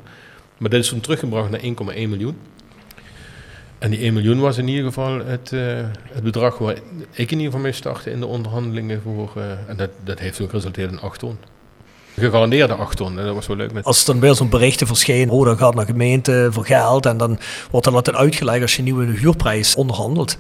Maar 0.58 0.70
dat 0.70 0.80
is 0.80 0.88
toen 0.90 1.00
teruggebracht 1.02 1.50
naar 1.50 1.60
1,1 1.60 2.10
miljoen. 2.10 2.38
En 3.78 3.90
die 3.90 4.00
1 4.00 4.14
miljoen 4.14 4.40
was 4.40 4.58
in 4.58 4.68
ieder 4.68 4.84
geval 4.86 5.26
het, 5.26 5.52
eh, 5.54 5.62
het 6.12 6.24
bedrag 6.24 6.58
waar 6.58 6.76
ik 7.12 7.32
in 7.32 7.38
ieder 7.38 7.46
geval 7.46 7.60
mee 7.60 7.72
startte 7.72 8.12
in 8.12 8.20
de 8.20 8.26
onderhandelingen 8.26 9.02
voor. 9.02 9.32
eh, 9.36 9.70
en 9.70 9.78
dat, 9.78 9.90
dat 10.04 10.20
heeft 10.20 10.42
ook 10.42 10.50
geresulteerd 10.50 10.92
in 10.92 11.00
8 11.00 11.20
ton. 11.20 11.38
Gegarandeerde 12.18 12.74
8 12.74 12.98
ton. 12.98 13.20
En 13.20 13.26
dat 13.26 13.36
was 13.36 13.48
wel 13.48 13.56
leuk 13.56 13.74
met. 13.74 13.86
Als 13.86 14.00
er 14.00 14.06
dan 14.06 14.20
weer 14.20 14.36
zo'n 14.36 14.50
berichten 14.50 14.88
verscheen, 14.88 15.30
oh, 15.30 15.46
dan 15.46 15.58
gaat 15.58 15.76
naar 15.76 15.86
gemeente 15.86 16.48
voor 16.52 16.66
geld. 16.66 17.06
En 17.06 17.18
dan 17.18 17.40
wordt 17.72 17.86
er 17.86 17.94
altijd 17.94 18.16
uitgelegd 18.16 18.62
als 18.62 18.72
je 18.72 18.78
een 18.78 18.84
nieuwe 18.84 19.06
huurprijs 19.06 19.76
onderhandelt. 19.76 20.38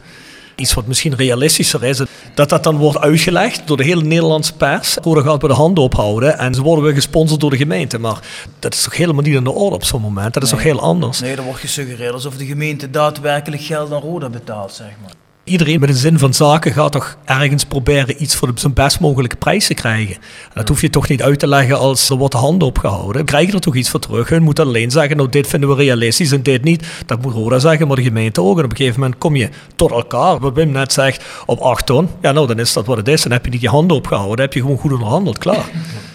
Iets 0.55 0.74
wat 0.74 0.88
misschien 0.88 1.15
realistischer 1.15 1.84
is, 1.84 2.01
dat 2.34 2.49
dat 2.49 2.63
dan 2.63 2.78
wordt 2.78 2.99
uitgelegd 2.99 3.67
door 3.67 3.78
de 3.78 3.84
hele 3.84 4.03
Nederlandse 4.03 4.53
pers. 4.53 4.97
Roda 5.01 5.21
gaat 5.21 5.39
bij 5.39 5.49
de 5.49 5.55
handen 5.55 5.84
ophouden 5.84 6.38
en 6.38 6.53
ze 6.53 6.61
worden 6.61 6.84
weer 6.84 6.93
gesponsord 6.93 7.39
door 7.39 7.49
de 7.49 7.57
gemeente. 7.57 7.99
Maar 7.99 8.19
dat 8.59 8.74
is 8.74 8.84
toch 8.84 8.97
helemaal 8.97 9.24
niet 9.24 9.36
in 9.36 9.43
de 9.43 9.51
orde 9.51 9.76
op 9.76 9.84
zo'n 9.84 10.01
moment. 10.01 10.34
Dat 10.34 10.43
is 10.43 10.49
toch 10.49 10.63
heel 10.63 10.80
anders. 10.80 11.19
Nee, 11.19 11.36
er 11.36 11.43
wordt 11.43 11.59
gesuggereerd 11.59 12.13
alsof 12.13 12.38
de 12.38 12.45
gemeente 12.45 12.89
daadwerkelijk 12.89 13.61
geld 13.61 13.91
aan 13.91 14.01
Roda 14.01 14.30
betaalt, 14.30 14.74
zeg 14.74 14.91
maar. 15.01 15.22
Iedereen 15.46 15.80
met 15.80 15.89
een 15.89 15.96
zin 15.96 16.20
van 16.20 16.34
zaken 16.34 16.72
gaat 16.72 16.91
toch 16.91 17.18
ergens 17.26 17.66
proberen 17.66 18.22
iets 18.24 18.36
voor 18.36 18.54
de 18.54 18.60
zo'n 18.60 18.74
best 18.74 19.00
mogelijke 19.00 19.36
prijs 19.36 19.68
te 19.68 19.74
krijgen. 19.74 20.16
En 20.16 20.52
dat 20.54 20.68
hoef 20.68 20.82
je 20.82 20.89
toch 20.89 21.08
niet 21.08 21.22
uit 21.22 21.39
te 21.39 21.48
leggen 21.48 21.78
als 21.78 22.10
er 22.10 22.16
wordt 22.16 22.34
de 22.34 22.39
handen 22.39 22.68
opgehouden. 22.68 23.26
Krijg 23.26 23.48
je 23.48 23.54
er 23.54 23.60
toch 23.60 23.76
iets 23.76 23.89
voor 23.89 24.00
terug. 24.00 24.30
Hun 24.30 24.44
moeten 24.44 24.66
alleen 24.66 24.91
zeggen, 24.91 25.18
nou 25.18 25.30
dit 25.30 25.48
vinden 25.48 25.70
we 25.70 25.76
realistisch 25.76 26.32
en 26.32 26.44
dit 26.44 26.64
niet. 26.64 26.88
Dat 27.06 27.22
moet 27.22 27.34
Roda 27.34 27.60
zeggen, 27.60 27.88
maar 27.88 27.96
de 27.96 28.04
gemeente 28.04 28.41
ook. 28.41 28.58
En 28.58 28.64
op 28.64 28.72
een 28.72 28.78
gegeven 28.78 29.00
moment 29.00 29.20
kom 29.20 29.36
je 29.36 29.50
tot 29.76 29.91
elkaar. 29.91 30.39
Wat 30.39 30.54
Wim 30.54 30.72
net 30.72 30.94
zegt, 30.94 31.26
op 31.46 31.60
8 31.60 31.86
ton. 31.86 32.10
Ja 32.22 32.32
nou, 32.32 32.48
dan 32.48 32.60
is 32.60 32.74
dat 32.74 32.86
wat 32.86 32.98
het 32.98 33.08
is. 33.08 33.22
Dan 33.22 33.32
heb 33.32 33.46
je 33.46 33.52
niet 33.52 33.62
je 33.62 33.70
handen 33.70 33.98
opgehouden. 33.98 34.36
Dan 34.36 34.46
heb 34.46 34.54
je 34.54 34.62
gewoon 34.62 34.78
goed 34.78 34.91
onderhandeld, 34.91 35.38
klaar. 35.38 35.66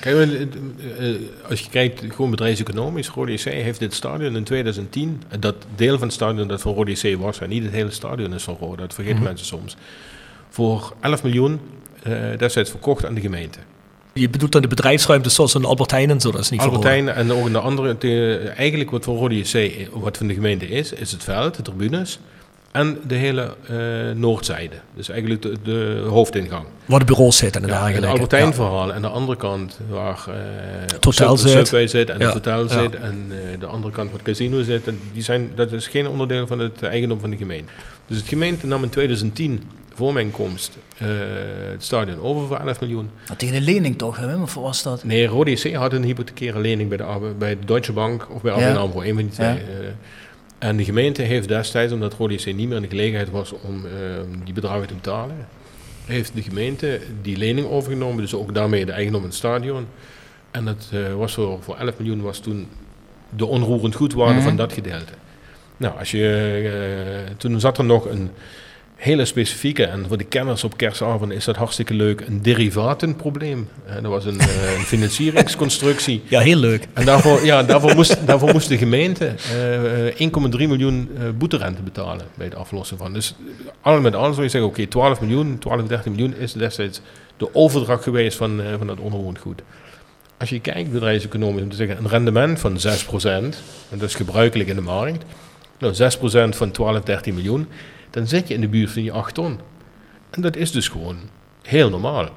Kijk, 0.01 0.17
eh, 0.17 0.41
eh, 1.11 1.17
als 1.49 1.61
je 1.61 1.71
kijkt, 1.71 2.03
gewoon 2.09 2.31
bedrijfseconomisch, 2.31 3.09
Rode 3.09 3.33
JC 3.33 3.45
heeft 3.45 3.79
dit 3.79 3.95
stadion 3.95 4.37
in 4.37 4.45
2010, 4.45 5.23
en 5.29 5.41
dat 5.41 5.55
deel 5.77 5.99
van 5.99 6.07
het 6.07 6.13
stadion 6.13 6.49
dat 6.49 6.61
van 6.61 6.75
Rode 6.75 6.91
JC 6.91 7.17
was, 7.19 7.41
en 7.41 7.49
niet 7.49 7.63
het 7.63 7.73
hele 7.73 7.91
stadion 7.91 8.35
is 8.35 8.43
van 8.43 8.57
Rode, 8.61 8.77
dat 8.77 8.95
vergeten 9.19 9.23
mensen 9.25 9.47
soms, 9.47 9.77
voor 10.51 10.93
11 11.01 11.23
miljoen 11.23 11.61
eh, 12.03 12.13
destijds 12.39 12.71
verkocht 12.71 13.05
aan 13.07 13.15
de 13.15 13.21
gemeente. 13.21 13.59
Je 14.13 14.29
bedoelt 14.31 14.53
dan 14.53 14.63
de 14.63 14.69
bedrijfsruimte 14.69 15.29
zoals 15.31 15.55
een 15.55 15.65
Albert 15.65 15.91
Heijn 15.91 16.11
en 16.11 16.21
zo. 16.21 16.31
Dat 16.31 16.41
is 16.41 16.51
niet 16.51 16.61
Roda. 16.61 16.73
Albertijn 16.75 17.09
en 17.09 17.33
ook 17.33 17.47
in 17.47 17.53
de 17.53 17.59
andere, 17.59 17.97
de- 17.99 18.53
eigenlijk 18.57 18.91
wat 18.91 19.05
voor 19.05 19.17
Rode 19.17 19.39
JC, 19.39 19.89
wat 19.93 20.17
van 20.17 20.27
de 20.27 20.35
gemeente 20.35 20.69
is, 20.69 20.93
is 20.93 21.13
het 21.13 21.25
veld, 21.25 21.55
de 21.57 21.63
tribunes 21.63 22.19
en 22.73 22.99
de 23.07 23.15
hele 23.15 23.57
eh, 23.69 23.77
noordzijde. 24.15 24.75
Dus 24.95 25.09
eigenlijk 25.09 25.43
de, 25.43 25.55
de 25.63 26.05
hoofdingang. 26.09 26.65
Waar 26.85 26.99
de 26.99 27.05
bureaus 27.05 27.37
zitten 27.37 27.63
en 27.63 27.69
Ja, 27.69 27.89
het 27.91 28.05
Albertijn 28.05 28.47
Ja. 28.47 28.53
verhaal. 28.53 28.93
En 28.93 29.03
de 29.03 29.09
andere 29.09 29.37
kant 29.39 29.79
waar 29.89 30.27
Het 30.93 31.05
hotel 31.05 31.37
zit. 31.37 31.51
Subway 31.67 31.87
zit 31.87 32.11
en 32.11 32.19
Ja. 32.19 32.25
het 32.25 32.35
hotel 32.35 32.69
zit. 32.69 32.95
En 32.95 33.27
eh, 33.31 33.61
de 33.61 33.67
andere 33.67 33.93
kant 33.93 34.07
waar 34.11 34.19
het 34.19 34.27
casino 34.29 34.63
zit. 34.63 34.87
En 34.89 35.01
die 35.13 35.23
zijn, 35.23 35.51
dat 35.55 35.73
is 35.73 35.87
geen 35.87 36.09
onderdeel 36.09 36.47
van 36.47 36.59
het 36.59 36.83
eigendom 36.83 37.21
van 37.21 37.31
de 37.31 37.37
gemeente. 37.37 37.73
Dus 38.09 38.17
het 38.17 38.29
gemeente 38.29 38.67
nam 38.67 38.83
in 38.83 38.89
2010 38.89 39.63
voor 39.95 40.13
mijn 40.13 40.31
komst 40.31 40.77
eh, 40.99 41.09
het 41.71 41.85
stadion 41.85 42.21
over 42.21 42.47
voor 42.47 42.57
11 42.57 42.81
miljoen. 42.81 43.11
Tegen 43.37 43.55
de 43.55 43.61
lening 43.61 43.99
toch, 43.99 44.17
hè? 44.17 44.37
Of 44.37 44.55
was 44.55 44.83
dat? 44.83 45.05
Nee, 45.05 45.27
Rode 45.27 45.51
JC 45.51 45.75
had 45.75 45.93
een 45.93 46.03
hypothecaire 46.05 46.61
lening 46.61 46.89
bij 46.89 46.99
de, 46.99 47.35
bij 47.39 47.59
de 47.59 47.65
Deutsche 47.67 47.93
Bank 47.93 48.27
of 48.31 48.43
bij 48.43 48.59
Ja. 48.59 48.69
ABN 48.69 48.77
AMRO, 48.79 49.01
een 49.03 49.15
van 49.15 49.17
die 49.23 49.29
twee. 49.33 49.47
Ja. 49.49 49.55
eh. 49.55 49.89
en 50.59 50.77
de 50.77 50.85
gemeente 50.85 51.23
heeft 51.23 51.49
destijds, 51.49 51.93
omdat 51.93 52.15
Rode 52.15 52.35
JC 52.35 52.47
niet 52.55 52.67
meer 52.69 52.77
in 52.77 52.83
de 52.83 52.89
gelegenheid 52.89 53.31
was 53.31 53.53
om 53.53 53.85
eh, 53.87 53.93
die 54.45 54.55
bedragen 54.55 54.87
te 54.87 54.95
betalen, 54.95 55.37
heeft 56.07 56.35
de 56.35 56.43
gemeente 56.43 57.01
die 57.23 57.37
lening 57.37 57.67
overgenomen, 57.69 58.21
dus 58.23 58.35
ook 58.35 58.55
daarmee 58.55 58.85
de 58.87 58.93
eigendom 58.93 59.21
van 59.21 59.29
het 59.31 59.39
stadion. 59.39 59.87
En 60.51 60.65
dat 60.65 60.89
was 61.17 61.35
voor, 61.35 61.59
voor 61.63 61.77
11 61.77 61.95
miljoen 61.99 62.21
was 62.23 62.39
toen 62.39 62.69
de 63.37 63.47
onroerend 63.47 63.95
goedwaarde 63.95 64.35
Mhm. 64.35 64.43
van 64.43 64.57
dat 64.57 64.73
gedeelte. 64.73 65.13
Nou, 65.79 65.99
als 65.99 66.11
je, 66.11 67.25
eh, 67.29 67.35
toen 67.37 67.61
zat 67.61 67.79
er 67.79 67.85
nog 67.85 68.05
een, 68.05 68.31
hele 68.99 69.25
specifieke, 69.25 69.85
en 69.85 70.05
voor 70.09 70.19
de 70.19 70.25
kenners 70.25 70.65
op 70.65 70.77
kerstavond 70.77 71.33
is 71.33 71.45
dat 71.45 71.57
hartstikke 71.57 71.95
leuk, 71.95 72.21
een 72.21 72.43
derivatenprobleem. 72.43 73.69
Eh, 73.87 73.95
dat 73.95 74.05
was 74.05 74.25
een, 74.25 74.41
eh, 74.41 74.77
een 74.77 74.85
financieringsconstructie. 74.95 76.23
Ja, 76.29 76.41
heel 76.41 76.57
leuk. 76.57 76.89
En 76.93 77.05
daarvoor, 77.05 77.45
ja, 77.45 77.63
daarvoor, 77.63 77.95
moest, 77.95 78.27
daarvoor 78.27 78.53
moest 78.53 78.69
de 78.69 78.79
gemeente 78.79 79.27
eh, 79.27 80.21
1,3 80.21 80.69
miljoen 80.69 81.11
boeterente 81.39 81.83
betalen 81.83 82.27
bij 82.35 82.47
het 82.47 82.55
aflossen 82.55 82.99
van. 82.99 83.13
Dus 83.13 83.35
al 83.81 84.01
met 84.01 84.15
al 84.15 84.33
zou 84.33 84.43
je 84.43 84.49
zeggen, 84.49 84.71
oké, 84.71 84.87
12 84.87 85.21
miljoen, 85.21 85.59
12, 85.59 85.87
13 85.87 86.13
miljoen 86.13 86.35
is 86.37 86.53
destijds 86.53 87.01
de 87.37 87.55
overdracht 87.55 88.03
geweest 88.03 88.37
van, 88.37 88.61
van 88.79 88.87
dat 88.87 88.99
onroerend 88.99 89.39
goed. 89.39 89.63
Als 90.39 90.49
je 90.49 90.61
kijkt, 90.61 90.93
bedrijfseconomisch, 90.93 91.63
om 91.63 91.71
te 91.71 91.77
zeggen, 91.77 91.99
een 91.99 92.09
rendement 92.09 92.61
van 92.61 92.79
6%, 92.79 92.85
en 93.91 93.99
dat 93.99 94.09
is 94.09 94.15
gebruikelijk 94.15 94.69
in 94.69 94.77
de 94.77 94.83
markt, 94.83 95.25
nou 95.79 95.95
6% 96.53 96.57
van 96.57 96.71
12, 96.71 97.01
13 97.01 97.35
miljoen, 97.35 97.69
dan 98.11 98.27
zit 98.27 98.49
je 98.49 98.55
in 98.55 98.61
de 98.61 98.69
buurt 98.69 98.91
van 98.91 99.03
die 99.03 99.13
8 99.13 99.35
ton. 99.35 99.61
En 100.31 100.43
dat 100.43 100.57
is 100.57 100.73
dus 100.73 100.89
gewoon 100.89 101.17
heel 101.63 101.91
normaal. 101.91 102.29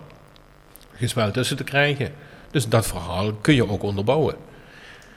Gespeld 0.94 1.34
tussen 1.34 1.58
te 1.58 1.64
krijgen. 1.64 2.12
Dus 2.52 2.68
dat 2.68 2.88
verhaal 2.88 3.34
kun 3.34 3.56
je 3.56 3.70
ook 3.70 3.84
onderbouwen. 3.84 4.36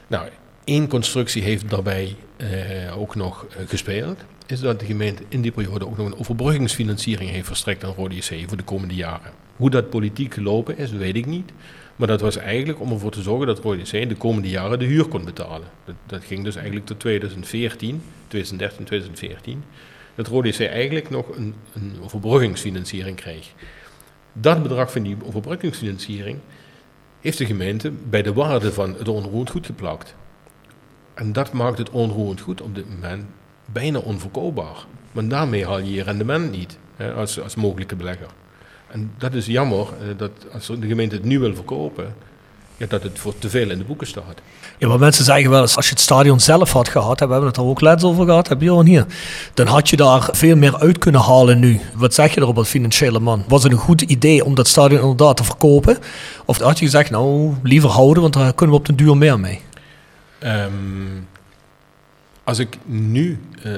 Nou, 0.07 0.29
één 0.63 0.87
constructie 0.87 1.43
heeft 1.43 1.69
daarbij 1.69 2.15
eh, 2.37 2.99
ook 2.99 3.15
nog 3.15 3.45
eh, 3.45 3.67
gespeeld. 3.67 4.19
Is 4.47 4.59
dat 4.59 4.79
de 4.79 4.85
gemeente 4.85 5.23
in 5.27 5.41
die 5.41 5.51
periode 5.51 5.85
ook 5.85 5.97
nog 5.97 6.05
een 6.05 6.19
overbruggingsfinanciering 6.19 7.29
heeft 7.29 7.47
verstrekt 7.47 7.83
aan 7.83 7.93
Rode 7.93 8.15
JC 8.15 8.47
voor 8.47 8.57
de 8.57 8.63
komende 8.63 8.95
jaren. 8.95 9.31
Hoe 9.55 9.69
dat 9.69 9.89
politiek 9.89 10.33
gelopen 10.33 10.77
is, 10.77 10.91
weet 10.91 11.15
ik 11.15 11.25
niet. 11.25 11.51
Maar 11.95 12.07
dat 12.07 12.21
was 12.21 12.37
eigenlijk 12.37 12.79
om 12.79 12.91
ervoor 12.91 13.11
te 13.11 13.21
zorgen 13.21 13.47
dat 13.47 13.59
Rode 13.59 13.81
JC 13.81 14.09
de 14.09 14.15
komende 14.15 14.49
jaren 14.49 14.79
de 14.79 14.85
huur 14.85 15.05
kon 15.05 15.25
betalen. 15.25 15.67
Dat, 16.05 16.23
ging 16.23 16.43
dus 16.43 16.55
eigenlijk 16.55 16.85
tot 16.85 16.99
2014, 16.99 18.01
2013, 18.27 18.85
2014. 18.85 19.63
Dat 20.15 20.27
Rode 20.27 20.49
JC 20.49 20.59
eigenlijk 20.59 21.09
nog 21.09 21.37
een, 21.37 21.55
een 21.73 21.93
overbruggingsfinanciering 22.03 23.15
kreeg. 23.15 23.53
Dat 24.33 24.63
bedrag 24.63 24.91
van 24.91 25.03
die 25.03 25.17
overbruggingsfinanciering 25.23 26.39
heeft 27.21 27.37
de 27.37 27.45
gemeente 27.45 27.91
bij 27.91 28.21
de 28.21 28.33
waarde 28.33 28.73
van 28.73 28.95
het 28.97 29.07
onroerend 29.07 29.49
goed 29.49 29.65
geplakt. 29.65 30.15
En 31.13 31.33
dat 31.33 31.51
maakt 31.51 31.77
het 31.77 31.89
onroerend 31.89 32.41
goed 32.41 32.61
op 32.61 32.75
dit 32.75 32.89
moment 32.89 33.25
bijna 33.65 33.99
onverkoopbaar. 33.99 34.85
Want 35.11 35.29
daarmee 35.29 35.65
haal 35.65 35.79
je 35.79 35.91
je 35.91 36.03
rendement 36.03 36.51
niet 36.51 36.77
als, 37.15 37.41
als 37.41 37.55
mogelijke 37.55 37.95
belegger. 37.95 38.29
En 38.95 39.11
dat 39.17 39.33
is 39.33 39.45
jammer 39.45 39.79
eh, 39.79 40.07
dat 40.17 40.31
als 40.53 40.67
de 40.67 40.87
gemeente 40.87 41.15
het 41.15 41.23
nu 41.23 41.39
wil 41.39 41.55
verkopen, 41.55 42.15
ja, 42.77 42.85
dat 42.89 43.03
het 43.03 43.19
voor 43.19 43.37
te 43.37 43.49
veel 43.49 43.69
in 43.69 43.77
de 43.77 43.83
boeken 43.83 44.07
staat. 44.07 44.41
Ja, 44.77 44.87
maar 44.87 44.99
mensen 44.99 45.25
zeggen 45.25 45.49
wel 45.49 45.61
eens, 45.61 45.75
als 45.75 45.85
je 45.85 45.91
het 45.91 46.01
stadion 46.01 46.39
zelf 46.39 46.71
had 46.71 46.87
gehad, 46.87 47.19
hè, 47.19 47.25
we 47.25 47.31
hebben 47.31 47.49
het 47.49 47.59
er 47.59 47.65
ook 47.65 47.81
laatst 47.81 48.05
over 48.05 48.25
gehad, 48.25 48.47
heb 48.47 48.61
je 48.61 48.69
al 48.69 48.83
hier, 48.83 49.05
dan 49.53 49.67
had 49.67 49.89
je 49.89 49.95
daar 49.95 50.29
veel 50.31 50.55
meer 50.55 50.77
uit 50.77 50.97
kunnen 50.97 51.21
halen 51.21 51.59
nu. 51.59 51.79
Wat 51.95 52.13
zeg 52.13 52.33
je 52.33 52.41
erop 52.41 52.57
als 52.57 52.69
financiële 52.69 53.19
man? 53.19 53.43
Was 53.47 53.63
het 53.63 53.71
een 53.71 53.77
goed 53.77 54.01
idee 54.01 54.45
om 54.45 54.55
dat 54.55 54.67
stadion 54.67 55.01
inderdaad 55.01 55.37
te 55.37 55.43
verkopen? 55.43 55.97
Of 56.45 56.57
had 56.57 56.79
je 56.79 56.85
gezegd, 56.85 57.09
nou, 57.09 57.53
liever 57.63 57.89
houden, 57.89 58.21
want 58.21 58.33
daar 58.33 58.53
kunnen 58.53 58.75
we 58.75 58.81
op 58.81 58.87
den 58.87 58.95
duur 58.95 59.17
meer 59.17 59.39
mee? 59.39 59.61
Ehm, 60.39 60.71
als 62.43 62.59
ik 62.59 62.77
nu 62.85 63.39
eh, 63.63 63.71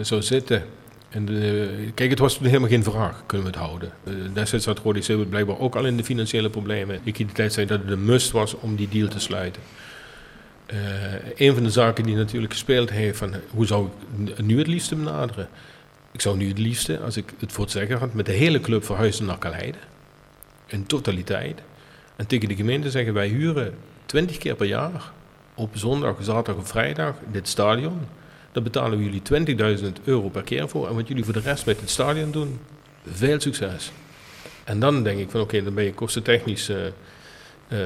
zou 0.00 0.22
zitten. 0.22 0.62
En 1.10 1.24
de, 1.24 1.90
kijk, 1.94 2.10
het 2.10 2.18
was 2.18 2.36
toen 2.36 2.46
helemaal 2.46 2.68
geen 2.68 2.82
vraag, 2.82 3.22
kunnen 3.26 3.46
we 3.46 3.52
het 3.52 3.62
houden. 3.62 3.92
Uh, 4.04 4.14
destijds 4.32 4.66
had 4.66 4.78
Rodi 4.78 5.02
Silbert 5.02 5.30
blijkbaar 5.30 5.58
ook 5.58 5.76
al 5.76 5.86
in 5.86 5.96
de 5.96 6.04
financiële 6.04 6.50
problemen. 6.50 7.00
Ik 7.02 7.18
in 7.18 7.26
de 7.26 7.32
tijd 7.32 7.52
zei 7.52 7.66
dat 7.66 7.80
het 7.80 7.90
een 7.90 8.04
must 8.04 8.30
was 8.30 8.54
om 8.54 8.76
die 8.76 8.88
deal 8.88 9.08
te 9.08 9.20
sluiten. 9.20 9.62
Uh, 10.72 10.76
een 11.36 11.54
van 11.54 11.62
de 11.62 11.70
zaken 11.70 12.04
die 12.04 12.16
natuurlijk 12.16 12.52
gespeeld 12.52 12.90
heeft 12.90 13.18
van 13.18 13.34
hoe 13.50 13.66
zou 13.66 13.88
ik 14.26 14.42
nu 14.42 14.58
het 14.58 14.66
liefste 14.66 14.96
benaderen? 14.96 15.48
Ik 16.12 16.20
zou 16.20 16.36
nu 16.36 16.48
het 16.48 16.58
liefste, 16.58 16.98
als 16.98 17.16
ik 17.16 17.32
het 17.38 17.52
voor 17.52 17.64
het 17.64 17.72
zeggen 17.72 17.98
had, 17.98 18.14
met 18.14 18.26
de 18.26 18.32
hele 18.32 18.60
club 18.60 18.84
verhuizen 18.84 19.26
naar 19.26 19.38
Kaleide. 19.38 19.78
In 20.66 20.86
totaliteit. 20.86 21.60
En 22.16 22.26
tegen 22.26 22.48
de 22.48 22.56
gemeente 22.56 22.90
zeggen 22.90 23.14
wij 23.14 23.28
huren 23.28 23.74
20 24.06 24.38
keer 24.38 24.54
per 24.54 24.66
jaar 24.66 25.12
op 25.54 25.76
zondag, 25.76 26.16
zaterdag 26.20 26.62
of 26.62 26.68
vrijdag 26.68 27.14
dit 27.32 27.48
stadion. 27.48 28.00
Daar 28.52 28.62
betalen 28.62 28.98
we 28.98 29.04
jullie 29.04 29.78
20.000 29.78 29.84
euro 30.04 30.28
per 30.28 30.42
keer 30.42 30.68
voor. 30.68 30.88
En 30.88 30.94
wat 30.94 31.08
jullie 31.08 31.24
voor 31.24 31.32
de 31.32 31.40
rest 31.40 31.66
met 31.66 31.80
het 31.80 31.90
stadion 31.90 32.30
doen, 32.30 32.58
veel 33.12 33.40
succes. 33.40 33.92
En 34.64 34.80
dan 34.80 35.02
denk 35.02 35.18
ik 35.18 35.30
van 35.30 35.40
oké, 35.40 35.48
okay, 35.48 35.64
dan 35.64 35.74
ben 35.74 35.84
je 35.84 35.94
kostentechnisch... 35.94 36.68
Uh, 36.68 36.76
uh, 36.76 37.78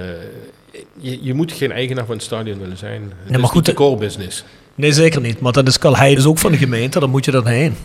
je, 0.99 1.25
je, 1.25 1.35
moet 1.35 1.53
geen 1.53 1.73
eigenaar 1.73 2.07
van 2.07 2.15
het 2.15 2.25
stadion 2.25 2.59
willen 2.59 2.77
zijn. 2.77 3.03
Het 3.03 3.31
nee, 3.31 3.41
maar 3.41 3.49
goed, 3.49 3.67
de 3.67 3.75
core 3.75 3.97
business. 3.97 4.45
Nee, 4.75 4.93
zeker 4.93 5.21
niet. 5.21 5.41
Maar 5.41 5.53
dat 5.53 5.69
is 5.69 5.79
Kalhei 5.79 6.15
dus 6.15 6.27
ook 6.27 6.39
van 6.39 6.53
de 6.53 6.59
gemeente, 6.59 7.01
dan 7.01 7.11
moet 7.11 7.25
je 7.25 7.31
dan 7.31 7.47
heen. 7.47 7.77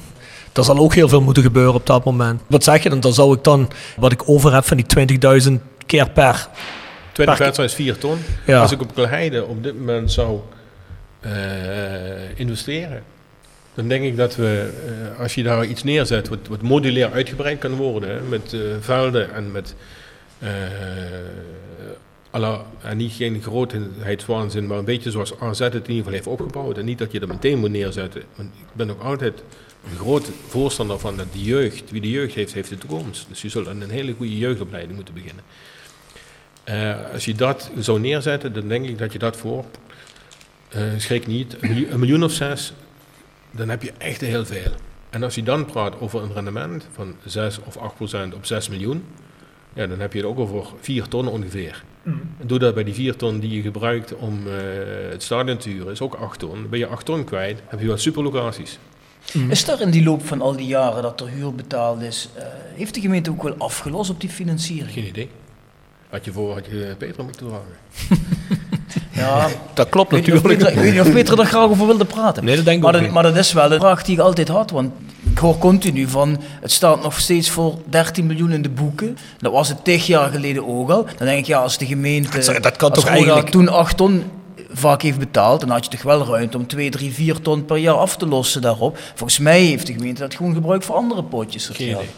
Er 0.53 0.64
zal 0.64 0.77
ook 0.77 0.93
heel 0.93 1.10
veel 1.10 1.22
moeten 1.22 1.43
gebeuren 1.43 1.73
op 1.73 1.85
dat 1.85 2.06
moment. 2.06 2.41
Wat 2.47 2.64
zeg 2.64 2.84
je 2.84 2.89
dan? 2.89 2.99
Dan 2.99 3.14
zou 3.14 3.35
ik 3.35 3.43
dan, 3.43 3.72
wat 3.97 4.11
ik 4.11 4.30
over 4.30 4.53
heb 4.53 4.65
van 4.65 4.77
die 4.77 5.19
20.000 5.49 5.53
keer 5.85 6.10
per 6.10 6.47
20 7.11 7.38
wedstrijden 7.38 7.65
is 7.65 7.73
4 7.73 7.97
ton. 7.97 8.18
Ja. 8.45 8.61
Als 8.61 8.72
ik 8.72 8.81
op 8.81 8.95
Kalheide 8.95 9.45
op 9.45 9.64
dit 9.64 9.77
moment 9.80 10.11
zou 10.11 10.39
uh, 11.25 12.39
investeren, 12.39 13.03
dan 13.73 13.87
denk 13.87 14.03
ik 14.03 14.17
dat 14.17 14.35
we, 14.35 14.71
uh, 15.13 15.19
als 15.19 15.35
je 15.35 15.43
daar 15.43 15.65
iets 15.65 15.83
neerzet 15.83 16.27
wat, 16.27 16.47
wat 16.49 16.61
modulair 16.61 17.11
uitgebreid 17.11 17.59
kan 17.59 17.75
worden, 17.75 18.29
met 18.29 18.55
velden 18.79 19.33
en 19.33 19.51
met 19.51 19.75
en 22.81 22.97
niet 22.97 23.11
geen 23.11 23.41
grootheidswaanzin, 23.41 24.67
maar 24.67 24.77
een 24.77 24.85
beetje 24.85 25.11
zoals 25.11 25.39
AZ 25.39 25.59
het 25.59 25.73
in 25.73 25.79
ieder 25.79 25.95
geval 25.95 26.11
heeft 26.11 26.27
opgebouwd. 26.27 26.77
En 26.77 26.85
niet 26.85 26.97
dat 26.97 27.11
je 27.11 27.19
er 27.19 27.27
meteen 27.27 27.59
moet 27.59 27.71
neerzetten. 27.71 28.21
Ik 28.37 28.73
ben 28.73 28.89
ook 28.89 29.01
altijd 29.01 29.43
een 29.91 29.97
groot 29.97 30.29
voorstander 30.47 30.99
van 30.99 31.17
dat 31.17 31.33
de 31.33 31.43
jeugd, 31.43 31.91
wie 31.91 32.01
de 32.01 32.09
jeugd 32.09 32.35
heeft, 32.35 32.53
heeft 32.53 32.69
de 32.69 32.77
toekomst. 32.77 33.25
Dus 33.29 33.41
je 33.41 33.49
zult 33.49 33.67
aan 33.67 33.81
een 33.81 33.89
hele 33.89 34.13
goede 34.13 34.37
jeugdopleiding 34.37 34.95
moeten 34.95 35.13
beginnen. 35.13 35.43
Als 37.13 37.25
je 37.25 37.33
dat 37.33 37.71
zou 37.79 37.99
neerzetten, 37.99 38.53
dan 38.53 38.67
denk 38.67 38.87
ik 38.87 38.97
dat 38.97 39.13
je 39.13 39.19
dat 39.19 39.37
voor, 39.37 39.65
uh, 40.75 40.81
schrik 40.97 41.27
niet, 41.27 41.55
een 41.61 41.69
miljoen, 41.69 41.93
een 41.93 41.99
miljoen, 41.99 42.23
of 42.23 42.31
zes, 42.31 42.73
dan 43.51 43.69
heb 43.69 43.81
je 43.81 43.91
echt 43.97 44.21
heel 44.21 44.45
veel. 44.45 44.71
En 45.09 45.23
als 45.23 45.35
je 45.35 45.43
dan 45.43 45.65
praat 45.65 45.99
over 45.99 46.23
een 46.23 46.33
rendement 46.33 46.87
van 46.93 47.15
6 47.25 47.59
of 47.63 47.77
8 47.77 47.95
procent 47.95 48.33
op 48.33 48.45
6 48.45 48.69
miljoen, 48.69 49.03
ja, 49.73 49.87
dan 49.87 49.99
heb 49.99 50.13
je 50.13 50.19
het 50.19 50.27
ook 50.27 50.39
over 50.39 50.67
4 50.79 51.07
ton 51.07 51.27
ongeveer. 51.27 51.83
Mm. 52.03 52.21
En 52.37 52.47
doe 52.47 52.59
dat 52.59 52.73
bij 52.73 52.83
die 52.83 52.93
4 52.93 53.15
ton 53.15 53.39
die 53.39 53.55
je 53.55 53.61
gebruikt 53.61 54.15
om 54.15 54.47
uh, 54.47 54.53
het 55.09 55.23
stadion 55.23 55.57
te 55.57 55.69
huren, 55.69 55.91
is 55.91 56.01
ook 56.01 56.13
8 56.13 56.39
ton. 56.39 56.69
Ben 56.69 56.79
je 56.79 56.87
8 56.87 57.05
ton 57.05 57.23
kwijt, 57.23 57.61
heb 57.67 57.79
je 57.79 57.87
wel 57.87 57.97
superlocaties. 57.97 58.79
Mm. 59.33 59.51
Is 59.51 59.67
er 59.67 59.81
in 59.81 59.89
die 59.89 60.03
loop 60.03 60.25
van 60.25 60.41
al 60.41 60.55
die 60.55 60.67
jaren 60.67 61.01
dat 61.01 61.21
er 61.21 61.27
huur 61.27 61.55
betaald 61.55 62.01
is, 62.01 62.29
heeft 62.73 62.93
de 62.93 63.01
gemeente 63.01 63.29
ook 63.29 63.43
wel 63.43 63.55
afgelost 63.57 64.09
op 64.09 64.21
die 64.21 64.29
financiering? 64.29 64.91
Geen 64.91 65.07
idee. 65.07 65.29
Had 66.09 66.25
je 66.25 66.31
voor, 66.31 66.53
had 66.53 66.65
je 66.65 66.95
Peter 66.97 67.23
moeten 67.23 67.47
vragen. 67.47 68.57
ja, 69.19 69.47
dat 69.73 69.89
klopt 69.89 70.11
weet 70.11 70.27
natuurlijk. 70.27 70.57
Peter, 70.57 70.71
ik 70.73 70.79
weet 70.79 70.91
niet 70.91 71.01
of 71.01 71.11
Peter 71.11 71.39
er 71.39 71.45
graag 71.45 71.69
over 71.69 71.85
wilde 71.85 72.05
praten. 72.05 72.45
Nee, 72.45 72.55
dat 72.55 72.65
denk 72.65 72.77
ik 72.77 72.83
maar, 72.83 72.91
ook 72.91 72.97
dat, 72.97 73.05
niet. 73.05 73.13
maar 73.13 73.23
dat 73.23 73.35
is 73.35 73.53
wel 73.53 73.69
de 73.69 73.79
vraag 73.79 74.03
die 74.03 74.15
ik 74.15 74.21
altijd 74.21 74.47
had. 74.47 74.71
Want 74.71 74.91
ik 75.31 75.37
hoor 75.37 75.57
continu 75.57 76.07
van, 76.07 76.41
het 76.61 76.71
staat 76.71 77.03
nog 77.03 77.19
steeds 77.19 77.49
voor 77.49 77.77
13 77.89 78.25
miljoen 78.25 78.51
in 78.51 78.61
de 78.61 78.69
boeken. 78.69 79.17
Dat 79.37 79.51
was 79.51 79.67
het 79.67 79.83
tig 79.83 80.07
jaar 80.07 80.29
geleden 80.29 80.67
ook 80.67 80.89
al. 80.89 81.05
Dan 81.17 81.27
denk 81.27 81.39
ik, 81.39 81.45
ja, 81.45 81.59
als 81.59 81.77
de 81.77 81.85
gemeente... 81.85 82.39
Dat, 82.39 82.63
dat 82.63 82.75
kan 82.75 82.89
als 82.89 82.99
toch 82.99 83.07
Roda 83.07 83.15
eigenlijk... 83.15 83.49
toen 83.49 83.67
8 83.67 83.97
ton 83.97 84.23
vaak 84.71 85.01
heeft 85.01 85.19
betaald, 85.19 85.59
dan 85.59 85.69
had 85.69 85.85
je 85.85 85.91
toch 85.91 86.01
wel 86.01 86.25
ruimte 86.25 86.57
om 86.57 86.67
2, 86.67 86.89
3, 86.89 87.13
4 87.13 87.41
ton 87.41 87.65
per 87.65 87.77
jaar 87.77 87.95
af 87.95 88.17
te 88.17 88.27
lossen 88.27 88.61
daarop. 88.61 88.97
Volgens 89.15 89.39
mij 89.39 89.61
heeft 89.61 89.87
de 89.87 89.93
gemeente 89.93 90.21
dat 90.21 90.35
gewoon 90.35 90.53
gebruikt 90.53 90.85
voor 90.85 90.95
andere 90.95 91.23
potjes. 91.23 91.69
Geen 91.73 91.89
idee. 91.89 92.09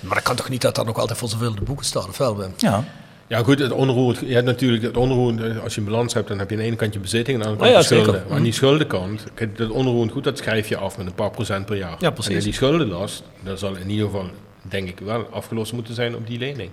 Maar 0.00 0.14
dat 0.14 0.24
kan 0.24 0.36
toch 0.36 0.48
niet 0.48 0.60
dat 0.60 0.74
dat 0.74 0.86
nog 0.86 0.98
altijd 0.98 1.18
voor 1.18 1.28
zoveel 1.28 1.48
in 1.48 1.54
de 1.54 1.62
boeken 1.62 1.86
staat, 1.86 2.08
of 2.08 2.18
wel, 2.18 2.36
Wim? 2.36 2.52
Ja. 2.56 2.84
Ja, 3.28 3.42
goed, 3.42 3.58
het 3.58 3.72
onroerend. 3.72 4.28
Je 4.28 4.34
hebt 4.34 4.46
natuurlijk 4.46 4.82
het 4.82 4.96
onroerend. 4.96 5.60
Als 5.60 5.74
je 5.74 5.80
een 5.80 5.86
balans 5.86 6.14
hebt, 6.14 6.28
dan 6.28 6.38
heb 6.38 6.50
je 6.50 6.56
aan 6.56 6.60
de 6.60 6.66
ene 6.66 6.76
kant 6.76 6.92
je 6.92 7.00
bezitting 7.00 7.40
en 7.40 7.46
aan 7.46 7.56
de 7.56 7.58
andere 7.58 7.72
kant 7.72 7.84
oh 7.84 7.90
ja, 7.90 7.96
schulden. 7.96 8.14
zeker. 8.14 8.28
Maar 8.28 8.38
aan 8.38 8.44
die 8.44 8.52
schuldenkant, 8.52 9.24
kijk, 9.34 9.58
het 9.58 9.70
onroerend 9.70 10.12
goed, 10.12 10.24
dat 10.24 10.38
schrijf 10.38 10.68
je 10.68 10.76
af 10.76 10.96
met 10.96 11.06
een 11.06 11.14
paar 11.14 11.30
procent 11.30 11.66
per 11.66 11.76
jaar. 11.76 11.96
Ja, 11.98 12.10
precies. 12.10 12.36
En 12.36 12.42
die 12.42 12.52
schuldenlast, 12.52 13.22
dat 13.44 13.58
zal 13.58 13.76
in 13.76 13.90
ieder 13.90 14.06
geval, 14.06 14.30
denk 14.62 14.88
ik 14.88 14.98
wel, 14.98 15.28
afgelost 15.30 15.72
moeten 15.72 15.94
zijn 15.94 16.16
op 16.16 16.26
die 16.26 16.38
lening. 16.38 16.70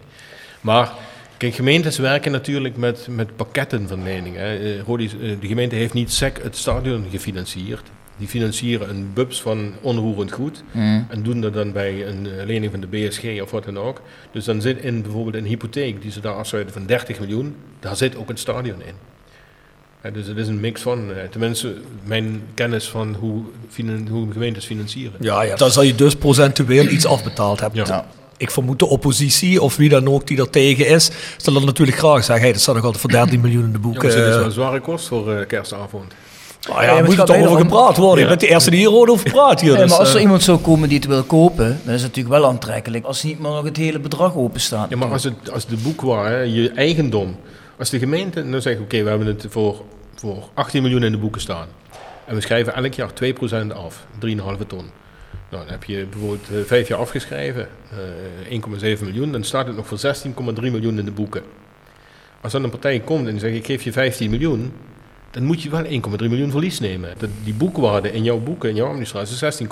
Maar, 0.61 0.91
kijk, 1.37 1.53
gemeentes 1.53 1.97
werken 1.97 2.31
natuurlijk 2.31 2.77
met, 2.77 3.07
met 3.09 3.35
pakketten 3.35 3.87
van 3.87 4.03
leningen. 4.03 4.41
Eh, 4.41 4.79
eh, 4.79 4.85
de 5.39 5.47
gemeente 5.47 5.75
heeft 5.75 5.93
niet 5.93 6.11
SEC 6.11 6.39
het 6.43 6.57
stadion 6.57 7.05
gefinancierd. 7.11 7.89
Die 8.17 8.27
financieren 8.27 8.89
een 8.89 9.11
bubs 9.13 9.41
van 9.41 9.73
onroerend 9.81 10.31
goed 10.31 10.63
Mm. 10.71 11.05
en 11.09 11.23
doen 11.23 11.41
dat 11.41 11.53
dan 11.53 11.71
bij 11.71 12.07
een 12.07 12.27
eh, 12.37 12.45
lening 12.45 12.71
van 12.71 12.79
de 12.81 12.87
BSG 12.87 13.41
of 13.41 13.51
wat 13.51 13.63
dan 13.65 13.77
ook. 13.79 14.01
Dus 14.31 14.45
dan 14.45 14.61
zit 14.61 14.81
in 14.83 15.01
bijvoorbeeld 15.01 15.35
een 15.35 15.45
hypotheek 15.45 16.01
die 16.01 16.11
ze 16.11 16.19
daar 16.19 16.33
afsluiten 16.33 16.73
van 16.73 16.85
30 16.85 17.19
miljoen, 17.19 17.55
daar 17.79 17.95
zit 17.95 18.15
ook 18.17 18.29
een 18.29 18.37
stadion 18.37 18.81
in. 18.81 18.93
Ja, 20.03 20.09
dus 20.11 20.27
het 20.27 20.37
is 20.37 20.47
een 20.47 20.59
mix 20.59 20.81
van, 20.81 21.13
eh, 21.13 21.17
tenminste 21.29 21.75
mijn 22.03 22.41
kennis 22.53 22.89
van 22.89 23.15
hoe, 23.19 23.43
finan- 23.69 24.07
hoe 24.07 24.31
gemeentes 24.31 24.65
financieren. 24.65 25.13
Ja, 25.19 25.41
ja. 25.43 25.55
Dan 25.55 25.71
zal 25.71 25.83
je 25.83 25.95
dus 25.95 26.15
procentueel 26.15 26.87
iets 26.87 27.05
afbetaald 27.05 27.59
hebben. 27.59 27.85
Ja. 27.85 28.07
Ik 28.37 28.51
vermoed 28.51 28.79
de 28.79 28.85
oppositie 28.85 29.61
of 29.61 29.75
wie 29.75 29.89
dan 29.89 30.07
ook 30.07 30.27
die 30.27 30.37
er 30.37 30.49
tegen 30.49 30.87
is, 30.87 31.09
zal 31.37 31.53
dan 31.53 31.65
natuurlijk 31.65 31.97
graag 31.97 32.23
zeggen, 32.23 32.43
hey, 32.43 32.51
dat 32.53 32.61
staat 32.61 32.75
nog 32.75 32.83
altijd 32.83 33.01
voor 33.01 33.11
13 33.11 33.41
miljoen 33.41 33.63
in 33.63 33.71
de 33.71 33.79
boeken. 33.79 34.07
het 34.09 34.17
is 34.17 34.23
wel 34.35 34.43
een 34.45 34.51
zware 34.51 34.79
kost 34.79 35.07
voor 35.07 35.31
eh, 35.33 35.47
kerstavond. 35.47 36.13
Oh 36.69 36.75
Ja, 36.75 36.83
ja, 36.83 36.93
maar 36.93 37.03
moet 37.03 37.17
het 37.17 37.29
er 37.29 37.35
toch 37.35 37.45
over 37.47 37.61
gepraat 37.61 37.97
worden? 37.97 38.23
Je 38.23 38.29
bent 38.29 38.39
de 38.39 38.47
eerste 38.47 38.69
die 38.69 38.79
hier 38.79 39.09
over 39.09 39.31
praat 39.31 39.61
hier. 39.61 39.75
Dus, 39.75 39.89
maar 39.89 39.99
als 39.99 40.09
er 40.09 40.15
eh, 40.15 40.21
iemand 40.21 40.43
zou 40.43 40.57
komen 40.57 40.89
die 40.89 40.97
het 40.97 41.07
wil 41.07 41.23
kopen, 41.23 41.79
dan 41.83 41.93
is 41.93 42.01
het 42.01 42.15
natuurlijk 42.15 42.41
wel 42.41 42.45
aantrekkelijk. 42.49 43.05
Als 43.05 43.23
niet 43.23 43.39
maar 43.39 43.51
nog 43.51 43.63
het 43.63 43.77
hele 43.77 43.99
bedrag 43.99 44.35
open 44.35 44.59
staat. 44.59 44.89
Ja, 44.89 44.97
maar 44.97 45.11
als, 45.11 45.23
het, 45.23 45.51
als 45.51 45.65
de 45.65 45.75
boekwaar, 45.75 46.31
hè, 46.31 46.39
je 46.39 46.69
eigendom, 46.69 47.35
als 47.77 47.89
de 47.89 47.99
gemeente 47.99 48.49
dan 48.49 48.61
zegt, 48.61 48.79
oké, 48.79 49.03
we 49.03 49.09
hebben 49.09 49.27
het 49.27 49.45
voor, 49.49 49.81
voor 50.15 50.49
18 50.53 50.81
miljoen 50.81 51.03
in 51.03 51.11
de 51.11 51.17
boeken 51.17 51.41
staan. 51.41 51.67
En 52.25 52.35
we 52.35 52.41
schrijven 52.41 52.75
elk 52.75 52.93
jaar 52.93 53.09
2% 53.09 53.75
af, 53.75 54.05
3,5 54.25 54.67
ton. 54.67 54.85
Nou, 55.49 55.63
dan 55.63 55.67
heb 55.67 55.83
je 55.83 56.05
bijvoorbeeld 56.09 56.49
eh, 56.49 56.57
vijf 56.65 56.87
jaar 56.87 56.99
afgeschreven, 56.99 57.67
eh 58.49 58.97
1,7 58.97 59.03
miljoen, 59.03 59.31
dan 59.31 59.43
staat 59.43 59.67
het 59.67 59.75
nog 59.75 59.87
voor 59.87 59.99
16,3 60.15 60.61
miljoen 60.61 60.99
in 60.99 61.05
de 61.05 61.11
boeken. 61.11 61.43
Als 62.41 62.51
dan 62.51 62.63
een 62.63 62.69
partij 62.69 62.99
komt 62.99 63.27
en 63.27 63.39
zegt, 63.39 63.55
ik 63.55 63.65
geef 63.65 63.83
je 63.83 63.91
15 63.91 64.29
miljoen, 64.29 64.73
dan 65.35 65.43
moet 65.43 65.61
je 65.61 65.69
wel 65.69 65.83
1,3 65.83 65.89
miljoen 66.17 66.51
verlies 66.51 66.79
nemen. 66.79 67.13
Dat, 67.17 67.29
die 67.43 67.53
boekwaarde 67.53 68.11
in 68.11 68.23
jouw 68.23 68.39
boeken, 68.39 68.69
in 68.69 68.75
jouw 68.75 68.87
administratie, 68.87 69.47
is 69.47 69.61
16,3. 69.61 69.67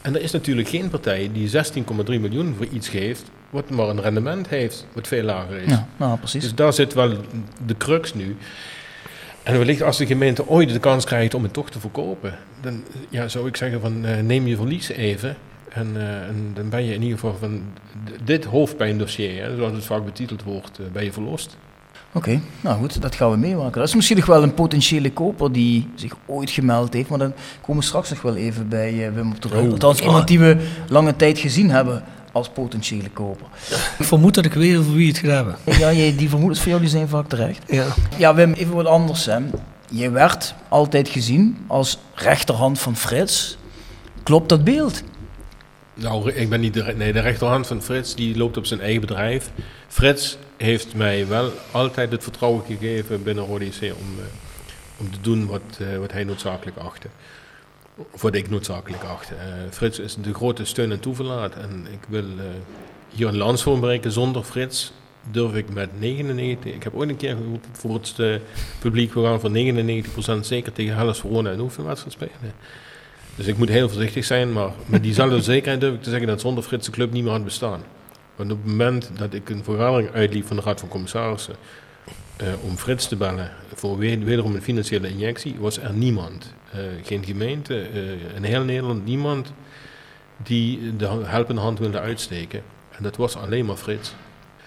En 0.00 0.14
er 0.14 0.22
is 0.22 0.30
natuurlijk 0.30 0.68
geen 0.68 0.88
partij 0.88 1.30
die 1.32 1.50
16,3 1.50 1.54
miljoen 2.04 2.54
voor 2.56 2.66
iets 2.66 2.88
geeft, 2.88 3.30
wat 3.50 3.70
maar 3.70 3.88
een 3.88 4.00
rendement 4.00 4.48
heeft, 4.48 4.86
wat 4.92 5.08
veel 5.08 5.22
lager 5.22 5.56
is. 5.56 5.70
Ja, 5.70 5.88
nou 5.96 6.18
precies. 6.18 6.42
Dus 6.42 6.54
daar 6.54 6.72
zit 6.72 6.94
wel 6.94 7.16
de 7.66 7.76
crux 7.76 8.14
nu. 8.14 8.36
En 9.42 9.58
wellicht 9.58 9.82
als 9.82 9.98
de 9.98 10.06
gemeente 10.06 10.48
ooit 10.48 10.72
de 10.72 10.78
kans 10.78 11.04
krijgt 11.04 11.34
om 11.34 11.42
het 11.42 11.52
toch 11.52 11.70
te 11.70 11.80
verkopen, 11.80 12.38
dan 12.60 12.84
ja, 13.08 13.28
zou 13.28 13.46
ik 13.48 13.56
zeggen 13.56 13.80
van 13.80 14.04
eh, 14.04 14.20
neem 14.20 14.46
je 14.46 14.56
verlies 14.56 14.88
even. 14.88 15.36
En, 15.68 15.96
eh, 15.96 16.28
en 16.28 16.50
dan 16.54 16.68
ben 16.68 16.84
je 16.84 16.94
in 16.94 17.02
ieder 17.02 17.18
geval 17.18 17.36
van 17.38 17.62
dit 18.24 18.44
hoofdpijndossier, 18.44 19.42
hè, 19.42 19.56
zoals 19.56 19.72
het 19.72 19.84
vaak 19.84 20.04
betiteld 20.04 20.42
wordt, 20.42 20.78
eh, 20.78 20.86
ben 20.92 21.04
je 21.04 21.12
verlost. 21.12 21.56
Oké, 22.14 22.40
nou 22.60 22.78
goed, 22.78 23.02
dat 23.02 23.14
gaan 23.14 23.30
we 23.30 23.36
meemaken. 23.36 23.78
Dat 23.78 23.88
is 23.88 23.94
misschien 23.94 24.16
nog 24.16 24.26
wel 24.26 24.42
een 24.42 24.54
potentiële 24.54 25.12
koper 25.12 25.52
die 25.52 25.88
zich 25.94 26.16
ooit 26.26 26.50
gemeld 26.50 26.92
heeft, 26.92 27.08
maar 27.08 27.18
dan 27.18 27.32
komen 27.60 27.80
we 27.80 27.86
straks 27.86 28.10
nog 28.10 28.22
wel 28.22 28.36
even 28.36 28.68
bij 28.68 29.06
eh, 29.06 29.14
Wim 29.14 29.30
op 29.30 29.40
terug. 29.40 29.60
Oh, 29.60 29.70
Althans, 29.70 29.98
ah. 30.00 30.06
iemand 30.06 30.28
die 30.28 30.38
we 30.38 30.56
lange 30.88 31.16
tijd 31.16 31.38
gezien 31.38 31.70
hebben 31.70 32.04
als 32.32 32.48
potentiële 32.48 33.08
koper. 33.08 33.46
Ik 33.98 34.04
vermoed 34.04 34.34
dat 34.34 34.44
ik 34.44 34.52
weet 34.52 34.76
over 34.76 34.94
wie 34.94 35.08
het 35.08 35.18
gaat 35.18 35.30
hebben. 35.30 35.56
Ja, 35.78 35.90
die 36.16 36.28
vermoedens 36.28 36.60
van 36.60 36.68
jou 36.68 36.80
die 36.80 36.90
zijn 36.90 37.08
vaak 37.08 37.28
terecht. 37.28 37.62
Ja. 37.66 37.86
Ja, 38.16 38.34
Wim, 38.34 38.52
even 38.52 38.74
wat 38.74 38.86
anders. 38.86 39.26
Hè. 39.26 39.38
Je 39.90 40.10
werd 40.10 40.54
altijd 40.68 41.08
gezien 41.08 41.58
als 41.66 41.98
rechterhand 42.14 42.78
van 42.78 42.96
Frits. 42.96 43.56
Klopt 44.22 44.48
dat 44.48 44.64
beeld? 44.64 45.02
Nou, 45.94 46.32
ik 46.32 46.48
ben 46.48 46.60
niet 46.60 46.74
de, 46.74 46.94
nee, 46.96 47.12
de 47.12 47.20
rechterhand 47.20 47.66
van 47.66 47.82
Frits, 47.82 48.14
die 48.14 48.36
loopt 48.36 48.56
op 48.56 48.66
zijn 48.66 48.80
eigen 48.80 49.00
bedrijf. 49.00 49.50
Frits 49.88 50.38
heeft 50.62 50.94
mij 50.94 51.26
wel 51.26 51.50
altijd 51.70 52.12
het 52.12 52.22
vertrouwen 52.22 52.64
gegeven 52.66 53.22
binnen 53.22 53.46
Rode 53.46 53.66
JC 53.66 53.82
om, 53.82 54.18
eh, 54.18 54.24
om 54.96 55.10
te 55.10 55.20
doen 55.20 55.46
wat, 55.46 55.60
eh, 55.78 55.98
wat 55.98 56.12
hij 56.12 56.24
noodzakelijk 56.24 56.76
achtte. 56.76 57.08
Of 58.10 58.22
wat 58.22 58.34
ik 58.34 58.50
noodzakelijk 58.50 59.02
achtte. 59.02 59.34
Eh, 59.34 59.46
Frits 59.70 59.98
is 59.98 60.14
de 60.14 60.34
grote 60.34 60.64
steun 60.64 60.92
en 60.92 61.00
toeverlaat. 61.00 61.54
En 61.54 61.86
ik 61.90 62.00
wil 62.08 62.24
hier 63.08 63.26
een 63.26 63.36
lans 63.36 63.62
voor 63.62 63.72
hem 63.72 63.80
breken. 63.80 64.12
Zonder 64.12 64.42
Frits 64.42 64.92
durf 65.30 65.54
ik 65.54 65.72
met 65.72 66.00
99... 66.00 66.74
Ik 66.74 66.82
heb 66.82 66.94
ooit 66.94 67.08
een 67.08 67.16
keer 67.16 67.36
voor 67.72 67.94
het 67.94 68.40
publiek... 68.78 69.14
we 69.14 69.22
gaan 69.22 69.40
voor 69.40 69.50
99% 69.50 70.46
zeker 70.46 70.72
tegen 70.72 70.96
Hellas 70.96 71.20
Verona 71.20 71.50
een 71.50 71.60
oefenwedstrijd 71.60 72.12
spelen. 72.12 72.54
Dus 73.34 73.46
ik 73.46 73.56
moet 73.56 73.68
heel 73.68 73.88
voorzichtig 73.88 74.24
zijn, 74.24 74.52
maar 74.52 74.70
met 74.86 75.02
diezelfde 75.02 75.42
zekerheid 75.52 75.80
durf 75.80 75.94
ik 75.94 76.02
te 76.02 76.10
zeggen 76.10 76.28
dat 76.28 76.40
zonder 76.40 76.64
Frits 76.64 76.86
de 76.86 76.92
club 76.92 77.12
niet 77.12 77.22
meer 77.22 77.32
had 77.32 77.44
bestaan. 77.44 77.82
Want 78.36 78.52
op 78.52 78.58
het 78.62 78.66
moment 78.66 79.10
dat 79.18 79.34
ik 79.34 79.48
een 79.48 79.64
vergadering 79.64 80.10
uitliep 80.10 80.46
van 80.46 80.56
de 80.56 80.62
Raad 80.62 80.80
van 80.80 80.88
Commissarissen 80.88 81.54
eh, 82.36 82.46
om 82.62 82.76
Frits 82.76 83.08
te 83.08 83.16
bellen 83.16 83.50
voor 83.74 83.98
weer- 83.98 84.24
wederom 84.24 84.54
een 84.54 84.62
financiële 84.62 85.08
injectie, 85.08 85.56
was 85.58 85.78
er 85.78 85.92
niemand, 85.92 86.54
eh, 86.70 86.80
geen 87.02 87.24
gemeente, 87.24 87.80
eh, 87.80 88.36
in 88.36 88.42
heel 88.42 88.64
Nederland 88.64 89.04
niemand 89.04 89.52
die 90.36 90.96
de 90.96 91.06
helpende 91.06 91.60
hand 91.60 91.78
wilde 91.78 92.00
uitsteken. 92.00 92.62
En 92.90 93.02
dat 93.02 93.16
was 93.16 93.36
alleen 93.36 93.66
maar 93.66 93.76
Frits. 93.76 94.14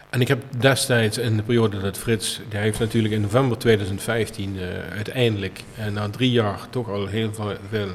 En 0.10 0.22
ik 0.22 0.28
heb 0.28 0.44
destijds 0.58 1.18
in 1.18 1.38
de 1.38 1.44
periode 1.44 1.80
dat 1.80 1.98
Frits, 1.98 2.42
die 2.50 2.60
heeft 2.60 2.80
natuurlijk 2.80 3.14
in 3.14 3.22
november 3.22 3.58
2015 3.58 4.60
eh, 4.60 4.96
uiteindelijk, 4.96 5.64
na 5.94 6.10
drie 6.10 6.32
jaar 6.32 6.60
toch 6.70 6.90
al 6.90 7.08
heel 7.08 7.34
veel 7.70 7.90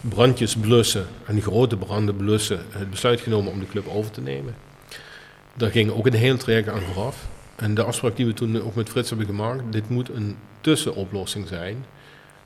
brandjes 0.00 0.56
blussen 0.56 1.06
en 1.26 1.42
grote 1.42 1.76
branden 1.76 2.16
blussen, 2.16 2.60
het 2.70 2.90
besluit 2.90 3.20
genomen 3.20 3.52
om 3.52 3.58
de 3.58 3.66
club 3.66 3.88
over 3.88 4.10
te 4.10 4.20
nemen. 4.20 4.54
Daar 5.56 5.70
ging 5.70 5.90
ook 5.90 6.06
een 6.06 6.14
heel 6.14 6.36
traject 6.36 6.68
aan 6.68 6.80
vooraf. 6.80 7.28
En 7.56 7.74
de 7.74 7.82
afspraak 7.82 8.16
die 8.16 8.26
we 8.26 8.34
toen 8.34 8.62
ook 8.62 8.74
met 8.74 8.88
Frits 8.88 9.08
hebben 9.08 9.26
gemaakt, 9.26 9.62
dit 9.70 9.88
moet 9.88 10.08
een 10.08 10.36
tussenoplossing 10.60 11.48
zijn. 11.48 11.84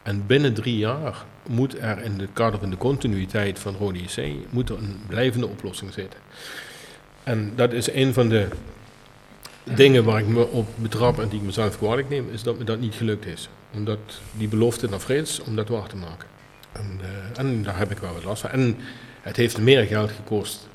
En 0.03 0.27
binnen 0.27 0.55
drie 0.55 0.77
jaar 0.77 1.25
moet 1.47 1.79
er 1.79 2.03
in 2.03 2.21
het 2.21 2.31
kader 2.33 2.61
van 2.61 2.71
de 2.71 2.77
continuïteit 2.77 3.59
van 3.59 3.77
Rode 3.77 3.99
JC 3.99 4.33
moet 4.51 4.69
er 4.69 4.77
een 4.77 5.01
blijvende 5.07 5.47
oplossing 5.47 5.93
zitten. 5.93 6.21
En 7.23 7.53
dat 7.57 7.73
is 7.73 7.93
een 7.93 8.13
van 8.13 8.29
de 8.29 8.49
dingen 9.75 10.05
waar 10.05 10.19
ik 10.21 10.27
me 10.27 10.47
op 10.47 10.69
betrap 10.75 11.19
en 11.21 11.29
die 11.29 11.39
ik 11.39 11.45
mezelf 11.45 11.79
kwalijk 11.79 12.09
neem, 12.09 12.29
is 12.33 12.43
dat 12.43 12.59
me 12.59 12.65
dat 12.65 12.81
niet 12.81 12.95
gelukt 12.95 13.27
is. 13.27 13.49
Omdat 13.75 13.99
die 14.33 14.49
belofte 14.49 14.89
naar 14.89 14.99
Frits, 14.99 15.41
om 15.41 15.57
dat 15.57 15.69
waar 15.69 15.89
te 15.89 15.97
maken. 15.97 16.29
En, 16.73 17.01
eh, 17.01 17.45
en 17.45 17.63
daar 17.63 17.79
heb 17.79 17.91
ik 17.91 17.99
wel 17.99 18.13
wat 18.13 18.25
last 18.25 18.41
van. 18.41 18.51
En 18.51 18.77
het 19.21 19.37
heeft 19.37 19.59
meer 19.59 19.85
geld 19.85 20.11
gekost 20.11 20.69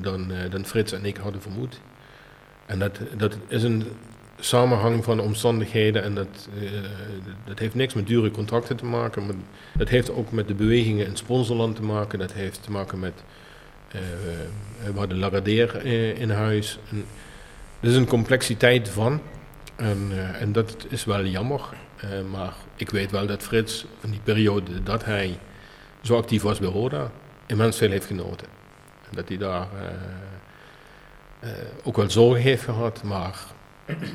dan, 0.00 0.32
eh, 0.32 0.50
dan 0.50 0.64
Frits 0.64 0.92
en 0.92 1.04
ik 1.04 1.16
hadden 1.16 1.42
vermoed. 1.42 1.80
En 2.66 2.78
dat, 2.78 3.00
dat 3.16 3.36
is 3.48 3.62
een 3.62 3.84
samenhang 4.38 5.04
van 5.04 5.20
omstandigheden 5.20 6.02
en 6.02 6.14
dat, 6.14 6.48
eh, 6.60 6.70
dat 7.44 7.58
heeft 7.58 7.74
niks 7.74 7.94
met 7.94 8.06
dure 8.06 8.30
contracten 8.30 8.76
te 8.76 8.84
maken. 8.84 9.26
Maar 9.26 9.34
dat 9.76 9.88
heeft 9.88 10.10
ook 10.10 10.30
met 10.30 10.48
de 10.48 10.54
bewegingen 10.54 11.06
in 11.06 11.16
sponsorland 11.16 11.76
te 11.76 11.82
maken. 11.82 12.18
Dat 12.18 12.32
heeft 12.32 12.62
te 12.62 12.70
maken 12.70 12.98
met, 12.98 13.24
eh, 13.88 14.00
we 14.92 14.98
hadden 14.98 15.18
Laradeer 15.18 15.76
eh, 15.76 16.20
in 16.20 16.30
huis. 16.30 16.78
En 16.90 17.04
er 17.80 17.88
is 17.88 17.96
een 17.96 18.06
complexiteit 18.06 18.88
van. 18.88 19.20
En, 19.80 20.08
eh, 20.10 20.42
en 20.42 20.52
dat 20.52 20.86
is 20.88 21.04
wel 21.04 21.24
jammer. 21.24 21.60
Eh, 21.96 22.08
maar 22.30 22.54
ik 22.76 22.90
weet 22.90 23.10
wel 23.10 23.26
dat 23.26 23.42
Frits 23.42 23.86
van 24.00 24.10
die 24.10 24.20
periode 24.24 24.82
dat 24.82 25.04
hij 25.04 25.38
zo 26.02 26.16
actief 26.16 26.42
was 26.42 26.58
bij 26.58 26.68
Roda, 26.68 27.10
immens 27.46 27.76
veel 27.76 27.90
heeft 27.90 28.06
genoten. 28.06 28.59
Dat 29.10 29.28
hij 29.28 29.36
daar 29.36 29.68
eh, 31.40 31.50
eh, 31.50 31.56
ook 31.82 31.96
wel 31.96 32.10
zorgen 32.10 32.42
heeft 32.42 32.62
gehad, 32.62 33.02
maar 33.02 33.38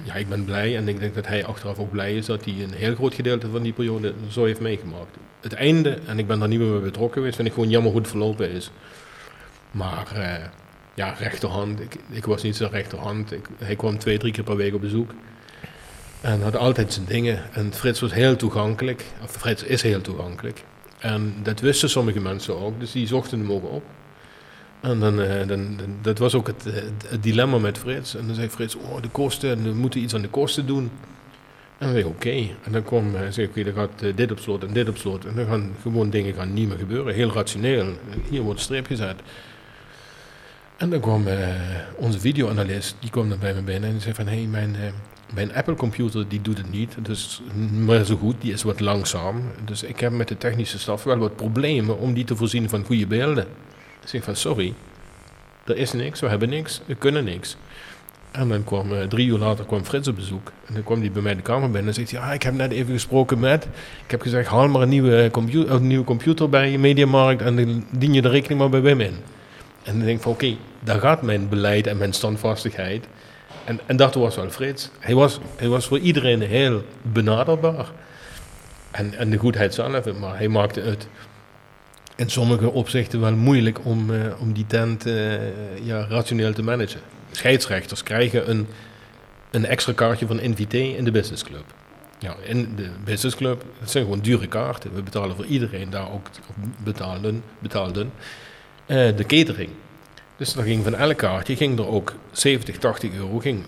ja, 0.03 0.13
ik 0.13 0.29
ben 0.29 0.45
blij 0.45 0.77
en 0.77 0.87
ik 0.87 0.99
denk 0.99 1.15
dat 1.15 1.27
hij 1.27 1.45
achteraf 1.45 1.79
ook 1.79 1.91
blij 1.91 2.15
is 2.15 2.25
dat 2.25 2.45
hij 2.45 2.53
een 2.53 2.73
heel 2.73 2.95
groot 2.95 3.13
gedeelte 3.13 3.49
van 3.49 3.61
die 3.61 3.73
periode 3.73 4.13
zo 4.29 4.45
heeft 4.45 4.59
meegemaakt. 4.59 5.17
Het 5.41 5.53
einde, 5.53 5.99
en 6.05 6.19
ik 6.19 6.27
ben 6.27 6.39
daar 6.39 6.47
niet 6.47 6.59
meer 6.59 6.71
bij 6.71 6.79
betrokken 6.79 7.17
geweest, 7.17 7.35
vind 7.35 7.47
ik 7.47 7.53
gewoon 7.53 7.69
jammer 7.69 7.91
hoe 7.91 8.01
het 8.01 8.09
verlopen 8.09 8.49
is. 8.49 8.71
Maar 9.71 10.11
eh, 10.15 10.45
ja, 10.93 11.15
rechterhand, 11.19 11.79
ik, 11.79 11.95
ik 12.09 12.25
was 12.25 12.43
niet 12.43 12.55
zijn 12.55 12.69
rechterhand. 12.69 13.33
Hij 13.57 13.75
kwam 13.75 13.97
twee, 13.97 14.17
drie 14.17 14.31
keer 14.31 14.43
per 14.43 14.55
week 14.55 14.73
op 14.73 14.81
bezoek. 14.81 15.11
En 16.21 16.41
had 16.41 16.55
altijd 16.55 16.93
zijn 16.93 17.05
dingen. 17.05 17.53
En 17.53 17.73
Frits 17.73 17.99
was 17.99 18.13
heel 18.13 18.35
toegankelijk. 18.35 19.03
Of 19.23 19.31
Frits 19.31 19.63
is 19.63 19.81
heel 19.81 20.01
toegankelijk. 20.01 20.63
En 20.99 21.35
dat 21.43 21.59
wisten 21.59 21.89
sommige 21.89 22.19
mensen 22.19 22.59
ook, 22.59 22.79
dus 22.79 22.91
die 22.91 23.07
zochten 23.07 23.39
hem 23.39 23.51
ook 23.51 23.63
op. 23.63 23.83
En 24.85 24.99
dan, 24.99 25.21
eh, 25.21 25.47
dan, 25.47 25.47
dan- 25.77 25.95
dat 26.01 26.17
was 26.17 26.35
ook 26.35 26.47
het, 26.47 26.65
eh, 26.65 26.73
het 27.07 27.23
dilemma 27.23 27.57
met 27.57 27.77
Frits. 27.77 28.15
En 28.15 28.25
dan 28.27 28.35
zei 28.35 28.49
Frits, 28.49 28.75
oh 28.75 29.01
de 29.01 29.09
kosten, 29.09 29.63
we 29.63 29.73
moeten 29.73 30.01
iets 30.01 30.13
aan 30.15 30.21
de 30.21 30.27
kosten 30.29 30.65
doen. 30.65 30.91
En 31.77 31.85
dan 31.87 31.89
zei 31.89 31.99
ik, 31.99 32.05
oké. 32.09 32.29
En 32.63 32.71
dan 32.71 32.83
kwam, 32.83 33.15
hij 33.15 33.31
zei, 33.31 33.47
oké, 33.47 33.63
dan 33.63 33.73
gaat 33.73 34.01
eh, 34.01 34.15
dit 34.15 34.31
op 34.31 34.39
slot 34.39 34.63
en 34.63 34.73
dit 34.73 34.89
op 34.89 34.97
slot. 34.97 35.25
En 35.25 35.35
dan 35.35 35.45
gaan 35.45 35.71
gewoon 35.81 36.09
dingen 36.09 36.33
gaan 36.33 36.53
niet 36.53 36.67
meer 36.67 36.77
gebeuren. 36.77 37.13
Heel 37.13 37.31
rationeel. 37.33 37.85
Hier 38.29 38.41
wordt 38.41 38.59
een 38.59 38.65
streep 38.65 38.85
gezet. 38.85 39.15
En 40.77 40.89
dan 40.89 40.99
kwam 40.99 41.27
eh, 41.27 41.47
onze 41.95 42.19
videoanalist, 42.19 42.95
die 42.99 43.09
kwam 43.09 43.29
dan 43.29 43.39
bij 43.39 43.53
me 43.53 43.61
binnen 43.61 43.89
en 43.89 44.01
zei 44.01 44.13
van, 44.15 44.27
hé, 44.27 44.35
hey, 44.35 44.45
mijn, 44.45 44.75
eh, 44.75 44.81
mijn 45.33 45.53
Apple 45.55 45.75
computer 45.75 46.27
die 46.27 46.41
doet 46.41 46.57
het 46.57 46.71
niet, 46.71 46.95
dus 47.01 47.41
maar 47.85 48.05
zo 48.05 48.15
goed, 48.15 48.35
die 48.41 48.53
is 48.53 48.63
wat 48.63 48.79
langzaam. 48.79 49.41
Dus 49.65 49.83
ik 49.83 49.99
heb 49.99 50.11
met 50.11 50.27
de 50.27 50.37
technische 50.37 50.79
staf 50.79 51.03
wel 51.03 51.17
wat 51.17 51.35
problemen 51.35 51.97
om 51.99 52.13
die 52.13 52.23
te 52.23 52.35
voorzien 52.35 52.69
van 52.69 52.83
goede 52.85 53.07
beelden. 53.07 53.47
Zeg 54.05 54.23
van, 54.23 54.35
sorry, 54.35 54.73
er 55.65 55.77
is 55.77 55.93
niks, 55.93 56.19
we 56.19 56.27
hebben 56.27 56.49
niks, 56.49 56.81
we 56.85 56.95
kunnen 56.95 57.23
niks. 57.23 57.57
En 58.31 58.49
dan 58.49 58.63
kwam, 58.63 58.93
eh, 58.93 59.07
drie 59.07 59.27
uur 59.27 59.37
later 59.37 59.65
kwam 59.65 59.85
Frits 59.85 60.07
op 60.07 60.15
bezoek. 60.15 60.51
En 60.65 60.73
dan 60.73 60.83
kwam 60.83 60.99
hij 60.99 61.11
bij 61.11 61.21
mij 61.21 61.35
de 61.35 61.41
kamer 61.41 61.71
binnen 61.71 61.87
en 61.87 61.93
zegt 61.93 62.09
ja, 62.09 62.33
ik 62.33 62.43
heb 62.43 62.53
net 62.53 62.71
even 62.71 62.93
gesproken 62.93 63.39
met... 63.39 63.63
Ik 64.03 64.11
heb 64.11 64.21
gezegd, 64.21 64.47
haal 64.49 64.67
maar 64.67 64.81
een 64.81 64.89
nieuwe, 64.89 65.29
computer, 65.31 65.71
een 65.71 65.87
nieuwe 65.87 66.03
computer 66.03 66.49
bij 66.49 66.71
je 66.71 66.79
Mediamarkt 66.79 67.41
en 67.41 67.55
dan 67.55 67.85
dien 67.89 68.13
je 68.13 68.21
de 68.21 68.29
rekening 68.29 68.59
maar 68.59 68.69
bij 68.69 68.81
Wim 68.81 69.01
in. 69.01 69.15
En 69.83 69.97
dan 69.97 70.05
denk 70.05 70.17
ik 70.17 70.23
van, 70.23 70.31
oké, 70.31 70.55
daar 70.79 70.99
gaat 70.99 71.21
mijn 71.21 71.49
beleid 71.49 71.87
en 71.87 71.97
mijn 71.97 72.13
standvastigheid. 72.13 73.07
En, 73.65 73.79
en 73.85 73.97
dat 73.97 74.13
was 74.13 74.35
wel 74.35 74.49
Frits. 74.49 74.89
Hij 74.99 75.15
was, 75.15 75.39
hij 75.55 75.67
was 75.67 75.87
voor 75.87 75.99
iedereen 75.99 76.41
heel 76.41 76.83
benaderbaar. 77.01 77.91
En, 78.91 79.13
en 79.13 79.29
de 79.29 79.37
goedheid 79.37 79.73
zelf, 79.73 80.13
maar 80.19 80.37
hij 80.37 80.47
maakte 80.47 80.81
het 80.81 81.07
in 82.15 82.29
sommige 82.29 82.71
opzichten 82.71 83.19
wel 83.19 83.35
moeilijk 83.35 83.85
om, 83.85 84.13
eh, 84.13 84.19
om 84.39 84.53
die 84.53 84.67
tent 84.67 85.05
eh, 85.05 85.85
ja, 85.85 86.05
rationeel 86.09 86.53
te 86.53 86.63
managen. 86.63 87.01
Scheidsrechters 87.31 88.03
krijgen 88.03 88.49
een, 88.49 88.67
een 89.51 89.65
extra 89.65 89.93
kaartje 89.93 90.27
van 90.27 90.39
NVT 90.41 90.73
in 90.73 91.03
de 91.03 91.11
businessclub. 91.11 91.63
Ja, 92.19 92.35
in 92.43 92.75
de 92.75 92.89
businessclub, 93.03 93.63
dat 93.79 93.91
zijn 93.91 94.03
gewoon 94.03 94.19
dure 94.19 94.47
kaarten. 94.47 94.93
We 94.93 95.01
betalen 95.01 95.35
voor 95.35 95.45
iedereen 95.45 95.89
daar 95.89 96.11
ook 96.11 96.27
betalen, 96.83 97.43
betaalden 97.59 98.11
eh, 98.85 99.15
de 99.15 99.25
catering. 99.25 99.69
Dus 100.37 100.53
dan 100.53 100.63
ging 100.63 100.83
van 100.83 100.95
elk 100.95 101.17
kaartje 101.17 101.55
ging 101.55 101.79
er 101.79 101.87
ook 101.87 102.13
70, 102.31 102.77
80 102.77 103.13
euro 103.13 103.39
ging 103.39 103.63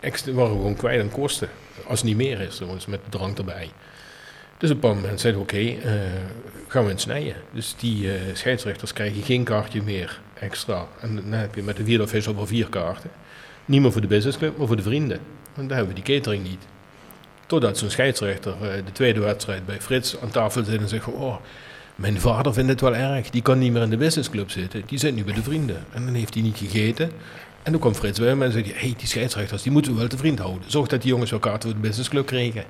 extra, 0.00 0.32
waren 0.32 0.52
we 0.52 0.56
gewoon 0.56 0.76
kwijt 0.76 1.02
aan 1.02 1.10
kosten. 1.10 1.48
Als 1.86 1.98
het 1.98 2.08
niet 2.08 2.16
meer 2.16 2.40
is, 2.40 2.58
dus 2.58 2.86
met 2.86 3.00
drank 3.08 3.38
erbij. 3.38 3.70
Dus 4.60 4.70
op 4.70 4.74
een 4.76 4.80
bepaald 4.80 5.00
moment 5.00 5.20
zeiden 5.20 5.42
oké, 5.42 5.56
eh, 5.56 5.92
gaan 6.68 6.84
we 6.84 6.90
eens 6.90 7.02
snijden. 7.02 7.34
Dus 7.52 7.74
die 7.78 8.12
eh, 8.12 8.20
scheidsrechters 8.32 8.92
krijgen 8.92 9.22
geen 9.22 9.44
kaartje 9.44 9.82
meer 9.82 10.20
extra. 10.34 10.86
En 11.00 11.14
dan 11.14 11.32
heb 11.32 11.54
je 11.54 11.62
met 11.62 11.76
de 11.76 11.84
vierde 11.84 12.06
vis 12.06 12.28
over 12.28 12.46
vier 12.46 12.68
kaarten. 12.68 13.10
Niet 13.64 13.80
meer 13.80 13.92
voor 13.92 14.00
de 14.00 14.06
businessclub, 14.06 14.56
maar 14.56 14.66
voor 14.66 14.76
de 14.76 14.82
vrienden. 14.82 15.18
En 15.54 15.68
dan 15.68 15.76
hebben 15.76 15.94
we 15.94 16.02
die 16.02 16.14
catering 16.16 16.42
niet. 16.42 16.62
Totdat 17.46 17.78
zo'n 17.78 17.90
scheidsrechter 17.90 18.52
eh, 18.52 18.84
de 18.84 18.92
tweede 18.92 19.20
wedstrijd 19.20 19.66
bij 19.66 19.80
Frits 19.80 20.20
aan 20.20 20.30
tafel 20.30 20.64
zit 20.64 20.80
en 20.80 20.88
zegt 20.88 21.06
oh, 21.06 21.36
mijn 21.94 22.20
vader 22.20 22.54
vindt 22.54 22.70
het 22.70 22.80
wel 22.80 22.96
erg. 22.96 23.30
Die 23.30 23.42
kan 23.42 23.58
niet 23.58 23.72
meer 23.72 23.82
in 23.82 23.90
de 23.90 23.96
businessclub 23.96 24.50
zitten. 24.50 24.82
Die 24.86 24.98
zit 24.98 25.14
nu 25.14 25.24
bij 25.24 25.34
de 25.34 25.42
vrienden. 25.42 25.84
En 25.92 26.04
dan 26.04 26.14
heeft 26.14 26.34
hij 26.34 26.42
niet 26.42 26.58
gegeten. 26.58 27.10
En 27.62 27.72
toen 27.72 27.80
kwam 27.80 27.94
Frits 27.94 28.18
bij 28.18 28.28
hem 28.28 28.42
en 28.42 28.52
zei: 28.52 28.72
hey, 28.74 28.94
die 28.96 29.06
scheidsrechters 29.08 29.62
die 29.62 29.72
moeten 29.72 29.92
we 29.92 29.98
wel 29.98 30.08
te 30.08 30.16
vriend 30.16 30.38
houden. 30.38 30.62
Zorg 30.66 30.88
dat 30.88 31.02
die 31.02 31.10
jongens 31.10 31.32
elkaar 31.32 31.60
voor 31.60 31.72
de 31.72 31.78
businessclub 31.78 32.26
kregen. 32.26 32.64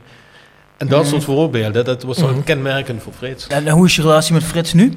En 0.80 0.88
dat 0.88 1.06
soort 1.06 1.24
voorbeelden, 1.24 1.84
dat 1.84 2.02
was 2.02 2.18
wel 2.18 2.42
kenmerkend 2.44 3.02
voor 3.02 3.12
Frits. 3.12 3.46
En 3.46 3.68
hoe 3.68 3.86
is 3.86 3.96
je 3.96 4.02
relatie 4.02 4.34
met 4.34 4.44
Frits 4.44 4.72
nu? 4.72 4.92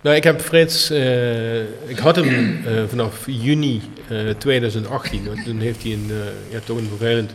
Nou, 0.00 0.16
ik 0.16 0.24
heb 0.24 0.40
Frits, 0.40 0.90
eh, 0.90 1.60
ik 1.88 1.98
had 1.98 2.16
hem 2.16 2.60
eh, 2.66 2.72
vanaf 2.88 3.26
juni 3.26 3.82
eh, 4.08 4.30
2018. 4.38 5.26
want 5.26 5.44
Toen 5.44 5.60
heeft 5.60 5.82
hij 5.82 5.92
een, 5.92 6.10
ja, 6.50 6.58
toch 6.64 6.78
een 6.78 6.88
vervelend 6.88 7.32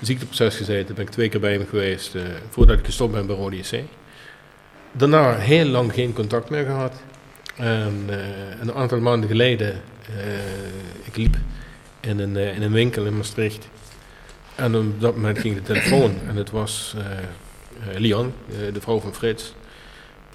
ziekteproces 0.00 0.56
gezeten. 0.56 0.86
Toen 0.86 0.94
ben 0.94 1.04
ik 1.04 1.10
twee 1.10 1.28
keer 1.28 1.40
bij 1.40 1.52
hem 1.52 1.66
geweest 1.68 2.14
voordat 2.50 2.78
ik 2.78 2.84
gestopt 2.84 3.12
ben 3.12 3.26
bij 3.26 3.36
Rode 3.36 3.56
JC. 3.56 3.82
Daarna 4.92 5.36
heel 5.36 5.66
lang 5.66 5.92
geen 5.92 6.12
contact 6.12 6.50
meer 6.50 6.64
gehad. 6.64 6.94
En 7.56 8.08
een 8.60 8.74
aantal 8.74 9.00
maanden 9.00 9.28
geleden, 9.28 9.80
ik 11.04 11.16
liep 11.16 11.36
in 12.00 12.18
een, 12.18 12.36
in 12.36 12.62
een 12.62 12.72
winkel 12.72 13.04
in 13.04 13.16
Maastricht. 13.16 13.68
En 14.60 14.76
op 14.76 15.00
dat 15.00 15.14
moment 15.14 15.38
ging 15.38 15.54
de 15.54 15.62
telefoon 15.62 16.14
en 16.28 16.36
het 16.36 16.50
was 16.50 16.94
Lian, 17.96 18.32
de 18.72 18.80
vrouw 18.80 19.00
van 19.00 19.14
Frits. 19.14 19.54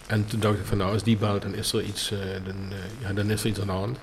En 0.08 0.26
toen 0.26 0.40
dacht 0.40 0.60
ik 0.60 0.66
van 0.66 0.78
nou, 0.78 0.94
als 0.94 1.04
die 1.04 1.18
belt, 1.18 1.42
dan 1.42 1.56
is 1.56 1.74
er 1.74 1.84
iets, 1.84 2.12
uh, 2.12 2.20
dan, 2.46 2.56
uh, 2.70 2.78
ja, 3.02 3.14
dan 3.14 3.30
is 3.30 3.42
er 3.42 3.50
iets 3.50 3.60
aan 3.60 3.68
de 3.68 3.72
hand. 3.72 3.98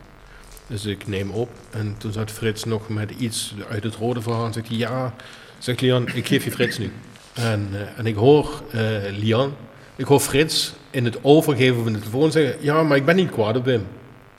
Dus 0.66 0.84
ik 0.84 1.06
neem 1.06 1.30
op. 1.30 1.50
En 1.70 1.94
toen 1.98 2.12
zat 2.12 2.30
Frits 2.30 2.64
nog 2.64 2.88
met 2.88 3.10
iets 3.10 3.54
uit 3.68 3.82
het 3.82 3.94
rode 3.94 4.22
verhaal. 4.22 4.46
En 4.46 4.52
zegt 4.52 4.68
hij, 4.68 4.76
ja, 4.76 5.14
zegt 5.58 5.80
Lian, 5.80 6.08
ik 6.14 6.26
geef 6.26 6.44
je 6.44 6.50
Frits 6.50 6.78
nu. 6.78 6.92
En, 7.32 7.68
uh, 7.72 7.98
en 7.98 8.06
ik 8.06 8.14
hoor 8.14 8.62
Lian, 9.10 9.54
ik 9.96 10.04
hoor 10.04 10.20
Frits 10.20 10.72
in 10.90 11.04
het 11.04 11.18
overgeven 11.24 11.82
van 11.82 11.92
de 11.92 11.98
telefoon 11.98 12.32
zeggen, 12.32 12.56
ja, 12.60 12.82
maar 12.82 12.96
ik 12.96 13.04
ben 13.04 13.16
niet 13.16 13.30
kwaad 13.30 13.56
op 13.56 13.64
Wim. 13.64 13.86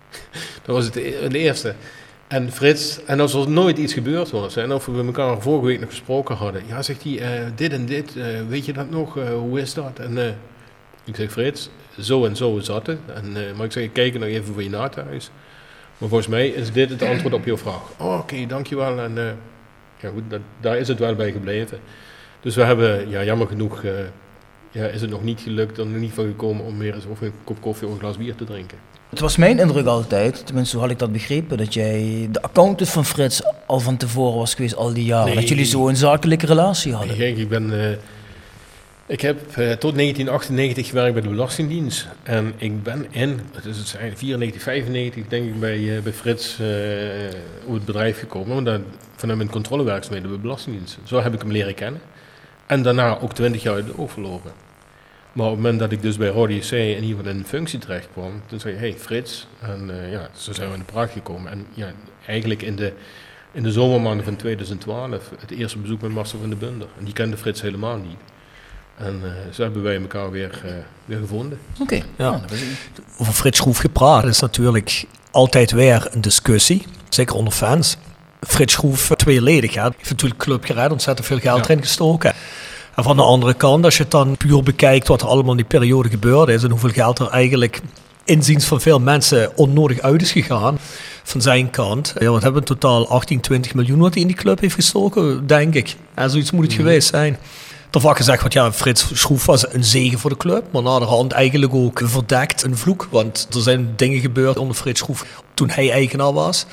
dat 0.65 0.76
was 0.76 0.85
het 0.85 0.93
de, 0.93 1.27
de 1.30 1.38
eerste. 1.38 1.76
En 2.34 2.51
Frits, 2.51 3.05
en 3.05 3.19
als 3.19 3.34
er 3.34 3.49
nooit 3.49 3.77
iets 3.77 3.93
gebeurd 3.93 4.31
was, 4.31 4.55
en 4.55 4.73
of 4.73 4.85
we 4.85 5.03
elkaar 5.05 5.41
vorige 5.41 5.65
week 5.65 5.80
nog 5.80 5.89
gesproken 5.89 6.35
hadden, 6.35 6.64
ja, 6.68 6.81
zegt 6.81 7.03
hij, 7.03 7.22
dit 7.55 7.72
en 7.72 7.85
dit, 7.85 8.14
weet 8.47 8.65
je 8.65 8.73
dat 8.73 8.89
nog, 8.89 9.14
hoe 9.14 9.60
is 9.60 9.73
dat? 9.73 9.99
En 9.99 10.38
ik 11.03 11.15
zeg, 11.15 11.31
Frits, 11.31 11.69
zo 11.99 12.26
en 12.26 12.35
zo 12.35 12.60
zat 12.60 12.88
het. 12.88 12.99
En, 13.14 13.55
maar 13.55 13.65
ik 13.65 13.72
zeg, 13.72 13.91
kijk 13.91 14.14
nog 14.14 14.23
even 14.23 14.53
voor 14.53 14.64
je 14.64 14.69
na 14.69 14.89
thuis. 14.89 15.31
Maar 15.97 16.10
volgens 16.10 16.30
mij 16.30 16.47
is 16.47 16.72
dit 16.72 16.89
het 16.89 17.01
antwoord 17.01 17.34
op 17.34 17.45
je 17.45 17.57
vraag. 17.57 17.91
Oh, 17.99 18.18
oké, 18.18 18.45
dankjewel. 18.45 18.99
En 18.99 19.15
ja, 19.99 20.10
goed, 20.10 20.23
daar 20.61 20.77
is 20.77 20.88
het 20.88 20.99
wel 20.99 21.15
bij 21.15 21.31
gebleven. 21.31 21.80
Dus 22.39 22.55
we 22.55 22.64
hebben, 22.64 23.10
ja, 23.10 23.23
jammer 23.23 23.47
genoeg, 23.47 23.84
ja, 24.72 24.85
is 24.85 25.01
het 25.01 25.10
nog 25.10 25.23
niet 25.23 25.41
gelukt, 25.41 25.77
er 25.77 25.88
nog 25.88 25.99
niet 25.99 26.14
van 26.14 26.26
gekomen 26.26 26.65
om 26.65 26.77
weer 26.77 26.95
eens 26.95 27.05
of 27.05 27.22
een 27.22 27.34
kop 27.43 27.61
koffie 27.61 27.88
of 27.88 27.93
een 27.93 27.99
glas 27.99 28.18
bier 28.18 28.35
te 28.35 28.45
drinken. 28.45 28.77
Het 29.14 29.22
was 29.22 29.38
mijn 29.38 29.60
indruk 29.60 29.85
altijd, 29.85 30.45
tenminste 30.45 30.76
hoe 30.76 30.85
had 30.85 30.94
ik 30.94 30.99
dat 30.99 31.11
begrepen, 31.11 31.57
dat 31.57 31.73
jij 31.73 32.27
de 32.31 32.41
accountant 32.41 32.90
van 32.90 33.06
Frits 33.06 33.41
al 33.65 33.80
van 33.80 33.98
tevoren 33.98 34.38
was 34.38 34.53
geweest 34.53 34.76
al 34.76 34.94
die 34.94 35.06
jaren. 35.06 35.26
Nee. 35.26 35.35
Dat 35.35 35.48
jullie 35.48 35.65
zo 35.65 35.88
een 35.88 35.95
zakelijke 35.95 36.45
relatie 36.45 36.94
hadden. 36.94 37.18
Nee, 37.18 37.35
ik 37.35 37.49
ben... 37.49 37.99
Ik 39.06 39.22
heb 39.22 39.40
uh, 39.40 39.72
tot 39.72 39.95
1998 39.95 40.88
gewerkt 40.88 41.14
bij 41.14 41.22
de 41.22 41.30
Belastingdienst. 41.30 42.07
En 42.23 42.53
ik 42.57 42.84
ben 42.84 43.06
in, 43.10 43.40
het 43.53 43.76
zijn 43.76 44.18
94, 44.18 44.61
95 44.61 45.27
denk 45.27 45.45
ik, 45.45 45.60
bij, 45.60 45.77
uh, 45.77 46.02
bij 46.02 46.14
Frits 46.14 46.57
op 47.65 47.73
het 47.73 47.85
bedrijf 47.85 48.19
gekomen. 48.19 48.53
Want 48.53 48.65
dan, 48.65 48.84
vanuit 49.15 49.38
mijn 49.38 49.49
controlewerkzaamheden 49.49 50.30
bij 50.30 50.38
de 50.38 50.44
Belastingdienst. 50.44 50.98
Zo 51.03 51.22
heb 51.22 51.34
ik 51.34 51.41
hem 51.41 51.52
leren 51.52 51.73
kennen. 51.73 52.02
En 52.65 52.81
daarna 52.81 53.19
ook 53.19 53.34
20 53.34 53.64
jaar 53.64 53.73
uit 53.73 53.85
de 53.85 53.98
oog 53.98 54.11
verloren. 54.11 54.52
Maar 55.34 55.45
op 55.45 55.51
het 55.51 55.61
moment 55.61 55.80
dat 55.80 55.91
ik 55.91 56.01
dus 56.01 56.18
bij 56.18 56.27
Rode 56.27 56.55
JC 56.55 56.72
in 56.72 57.03
ieder 57.03 57.18
geval 57.18 57.31
in 57.31 57.38
een 57.38 57.45
functie 57.45 57.80
terecht 57.80 58.07
kwam, 58.14 58.41
toen 58.45 58.60
zei 58.60 58.73
je, 58.73 58.80
hey 58.80 58.93
Frits. 58.93 59.47
En 59.60 59.91
ja, 60.11 60.30
zo 60.38 60.53
zijn 60.53 60.68
we 60.68 60.73
in 60.73 60.80
de 60.85 60.91
praat 60.91 61.10
gekomen. 61.11 61.51
En 61.51 61.65
ja, 61.73 61.91
eigenlijk 62.26 62.61
in 62.61 62.76
de, 62.76 62.93
in 63.51 63.64
de 63.64 63.72
zomermaanden 63.72 64.26
van 64.26 64.35
2012, 64.35 65.30
het 65.39 65.51
eerste 65.51 65.77
bezoek 65.77 66.01
met 66.01 66.11
Marcel 66.11 66.39
van 66.39 66.49
de 66.49 66.55
Bunder. 66.55 66.88
En 66.97 67.05
die 67.05 67.14
kende 67.14 67.38
Frits 67.38 67.61
helemaal 67.61 67.97
niet. 67.97 68.18
En 68.97 69.22
uh, 69.23 69.31
zo 69.53 69.64
hebben 69.64 69.84
wij 69.84 70.01
elkaar 70.01 70.31
weer, 70.31 70.61
uh, 70.65 70.72
weer 71.05 71.18
gevonden. 71.18 71.60
Oké. 71.73 71.81
Okay. 71.81 72.03
Ja. 72.15 72.41
Over 73.18 73.34
Frits 73.34 73.57
Schroef 73.57 73.77
gepraat 73.77 74.26
is 74.26 74.39
natuurlijk 74.39 75.05
altijd 75.31 75.72
weer 75.72 76.07
een 76.11 76.22
discussie. 76.22 76.85
Zeker 77.10 77.35
onder 77.35 77.53
fans. 77.53 77.97
Frits 78.41 78.73
Schroef, 78.73 79.07
tweeledig. 79.15 79.73
Ja. 79.73 79.91
heeft 79.97 80.10
natuurlijk 80.10 80.39
club 80.39 80.65
gered, 80.65 80.91
ontzettend 80.91 81.27
veel 81.27 81.39
geld 81.39 81.57
ja. 81.57 81.64
erin 81.64 81.81
gestoken. 81.81 82.34
En 82.95 83.03
van 83.03 83.15
de 83.15 83.22
andere 83.22 83.53
kant, 83.53 83.86
als 83.86 83.98
je 83.98 84.03
het 84.03 84.11
dan 84.11 84.38
puur 84.38 84.64
bekijkt 84.64 85.07
wat 85.07 85.22
er 85.22 85.28
allemaal 85.28 85.52
in 85.52 85.57
die 85.57 85.65
periode 85.65 86.10
gebeurde 86.10 86.53
is 86.53 86.64
en 86.64 86.70
hoeveel 86.70 86.90
geld 86.90 87.20
er 87.20 87.28
eigenlijk 87.28 87.82
inziens 88.24 88.65
van 88.65 88.82
veel 88.82 88.99
mensen 88.99 89.57
onnodig 89.57 89.99
uit 89.99 90.22
is 90.22 90.32
gegaan 90.32 90.78
van 91.24 91.41
zijn 91.41 91.70
kant. 91.70 92.14
Ja, 92.20 92.30
wat 92.30 92.41
hebben 92.41 92.64
we 92.64 92.70
in 92.70 92.80
totaal? 92.80 93.07
18, 93.07 93.40
20 93.40 93.74
miljoen 93.74 93.99
wat 93.99 94.14
hij 94.14 94.22
in 94.22 94.28
die 94.28 94.38
club 94.38 94.60
heeft 94.60 94.76
gestoken, 94.76 95.48
denk 95.48 95.74
ik. 95.74 95.95
En 96.14 96.30
zoiets 96.30 96.52
moet 96.52 96.64
het 96.64 96.72
mm. 96.72 96.78
geweest 96.78 97.07
zijn. 97.07 97.38
Er 97.91 98.02
vaak 98.02 98.18
gezegd 98.18 98.40
wordt, 98.40 98.53
ja, 98.53 98.72
Frits 98.72 99.10
Schroef 99.14 99.45
was 99.45 99.74
een 99.74 99.84
zegen 99.84 100.20
voor 100.20 100.30
de 100.30 100.38
club. 100.38 100.64
Maar 100.72 100.82
naderhand 100.82 101.32
eigenlijk 101.32 101.74
ook 101.74 102.02
verdekt 102.03 102.64
een 102.64 102.78
vloek. 102.78 103.07
Want 103.11 103.48
er 103.53 103.61
zijn 103.61 103.94
dingen 103.95 104.20
gebeurd 104.20 104.57
onder 104.57 104.76
Frits 104.76 104.99
Schroef 104.99 105.26
toen 105.53 105.70
hij 105.70 105.91
eigenaar 105.91 106.34
was. 106.34 106.65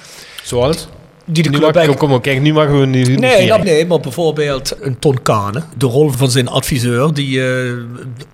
Zoals? 0.43 0.89
Die 1.25 1.43
de 1.43 1.51
nu 1.51 1.59
club 1.59 1.75
mag, 1.75 1.87
kom, 1.87 1.97
kom, 1.97 2.21
kijk, 2.21 2.41
nu 2.41 2.53
mag 2.53 2.69
we 2.69 2.87
niet. 2.87 3.19
Nee, 3.19 3.49
dat, 3.49 3.63
nee, 3.63 3.87
maar 3.87 4.01
bijvoorbeeld 4.01 4.77
een 4.81 4.99
Ton 4.99 5.23
Kane. 5.23 5.63
De 5.77 5.87
rol 5.87 6.11
van 6.11 6.31
zijn 6.31 6.49
adviseur, 6.49 7.15
die 7.15 7.39
uh, 7.39 7.73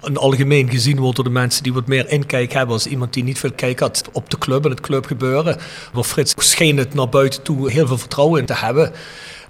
een 0.01 0.17
algemeen 0.17 0.71
gezien 0.71 0.99
wordt 0.99 1.17
door 1.17 1.25
de 1.25 1.31
mensen 1.31 1.63
die 1.63 1.73
wat 1.73 1.87
meer 1.87 2.11
inkijk 2.11 2.53
hebben 2.53 2.75
als 2.75 2.87
iemand 2.87 3.13
die 3.13 3.25
niet 3.25 3.39
veel 3.39 3.53
kijk 3.53 3.81
had 3.81 4.05
op 4.13 4.31
de 4.31 4.39
club 4.39 4.65
en 4.65 4.71
het 4.71 4.81
clubgebeuren. 4.81 5.57
Maar 5.93 6.05
Frits 6.05 6.35
scheen 6.37 6.77
het 6.77 6.95
naar 6.95 7.09
buiten 7.09 7.43
toe 7.43 7.71
heel 7.71 7.87
veel 7.87 7.99
vertrouwen 7.99 8.41
in 8.41 8.47
te 8.47 8.55
hebben 8.55 8.93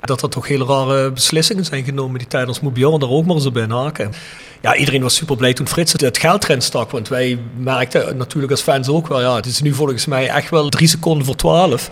dat 0.00 0.22
er 0.22 0.28
toch 0.28 0.48
hele 0.48 0.64
rare 0.64 1.10
beslissingen 1.12 1.64
zijn 1.64 1.84
genomen 1.84 2.18
die 2.18 2.28
tijdens 2.28 2.60
Bjorn 2.60 3.02
er 3.02 3.10
ook 3.10 3.26
maar 3.26 3.36
eens 3.36 3.46
op 3.46 3.56
inhaken. 3.56 4.12
Ja, 4.60 4.76
iedereen 4.76 5.02
was 5.02 5.14
super 5.14 5.36
blij 5.36 5.52
toen 5.52 5.68
Frits 5.68 5.92
het 5.92 6.18
geld 6.18 6.44
erin 6.44 6.62
stak. 6.62 6.90
Want 6.90 7.08
wij 7.08 7.38
merkten 7.56 8.16
natuurlijk 8.16 8.52
als 8.52 8.62
fans 8.62 8.88
ook 8.88 9.08
wel, 9.08 9.20
ja, 9.20 9.36
het 9.36 9.46
is 9.46 9.60
nu 9.60 9.74
volgens 9.74 10.06
mij 10.06 10.28
echt 10.28 10.50
wel 10.50 10.68
drie 10.68 10.88
seconden 10.88 11.26
voor 11.26 11.36
twaalf. 11.36 11.90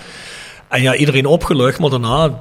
En 0.74 0.82
ja, 0.82 0.94
iedereen 0.94 1.26
opgelucht, 1.26 1.78
maar 1.78 1.90
daarna 1.90 2.38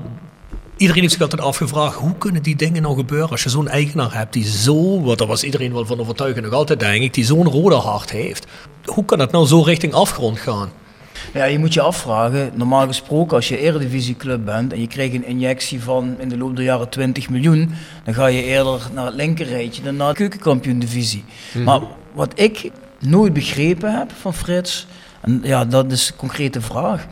Iedereen 0.77 1.01
heeft 1.01 1.13
zich 1.13 1.21
altijd 1.21 1.41
afgevraagd, 1.41 1.95
hoe 1.95 2.17
kunnen 2.17 2.43
die 2.43 2.55
dingen 2.55 2.81
nou 2.81 2.95
gebeuren 2.95 3.29
als 3.29 3.43
je 3.43 3.49
zo'n 3.49 3.67
eigenaar 3.67 4.13
hebt 4.13 4.33
die 4.33 4.47
zo, 4.47 5.01
wat 5.01 5.17
daar 5.17 5.27
was 5.27 5.43
iedereen 5.43 5.73
wel 5.73 5.85
van 5.85 5.99
overtuigd 5.99 6.41
nog 6.41 6.51
altijd 6.51 6.79
denk 6.79 7.03
ik, 7.03 7.13
die 7.13 7.25
zo'n 7.25 7.47
rode 7.47 7.75
hart 7.75 8.11
heeft. 8.11 8.47
Hoe 8.85 9.05
kan 9.05 9.17
dat 9.17 9.31
nou 9.31 9.47
zo 9.47 9.61
richting 9.61 9.93
afgrond 9.93 10.39
gaan? 10.39 10.69
Ja, 11.33 11.43
je 11.43 11.59
moet 11.59 11.73
je 11.73 11.81
afvragen, 11.81 12.51
normaal 12.55 12.87
gesproken 12.87 13.35
als 13.35 13.47
je 13.47 13.57
eredivisieclub 13.57 14.45
bent 14.45 14.73
en 14.73 14.79
je 14.79 14.87
krijgt 14.87 15.13
een 15.13 15.25
injectie 15.25 15.83
van 15.83 16.15
in 16.19 16.29
de 16.29 16.37
loop 16.37 16.55
der 16.55 16.65
jaren 16.65 16.89
20 16.89 17.29
miljoen, 17.29 17.75
dan 18.03 18.13
ga 18.13 18.25
je 18.25 18.43
eerder 18.43 18.81
naar 18.93 19.05
het 19.05 19.15
linkerrijtje 19.15 19.83
dan 19.83 19.95
naar 19.95 20.09
de 20.09 20.15
keukenkampioen-divisie. 20.15 21.23
Mm. 21.53 21.63
Maar 21.63 21.81
wat 22.13 22.39
ik 22.39 22.71
nooit 22.99 23.33
begrepen 23.33 23.97
heb 23.97 24.11
van 24.21 24.33
Frits, 24.33 24.87
en 25.21 25.39
ja, 25.43 25.65
dat 25.65 25.91
is 25.91 26.07
een 26.07 26.15
concrete 26.15 26.61
vraag. 26.61 27.07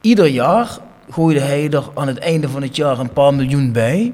Ieder 0.00 0.26
jaar 0.26 0.78
gooide 1.10 1.40
hij 1.40 1.70
er 1.70 1.84
aan 1.94 2.06
het 2.06 2.18
einde 2.18 2.48
van 2.48 2.62
het 2.62 2.76
jaar 2.76 2.98
een 2.98 3.12
paar 3.12 3.34
miljoen 3.34 3.72
bij. 3.72 4.12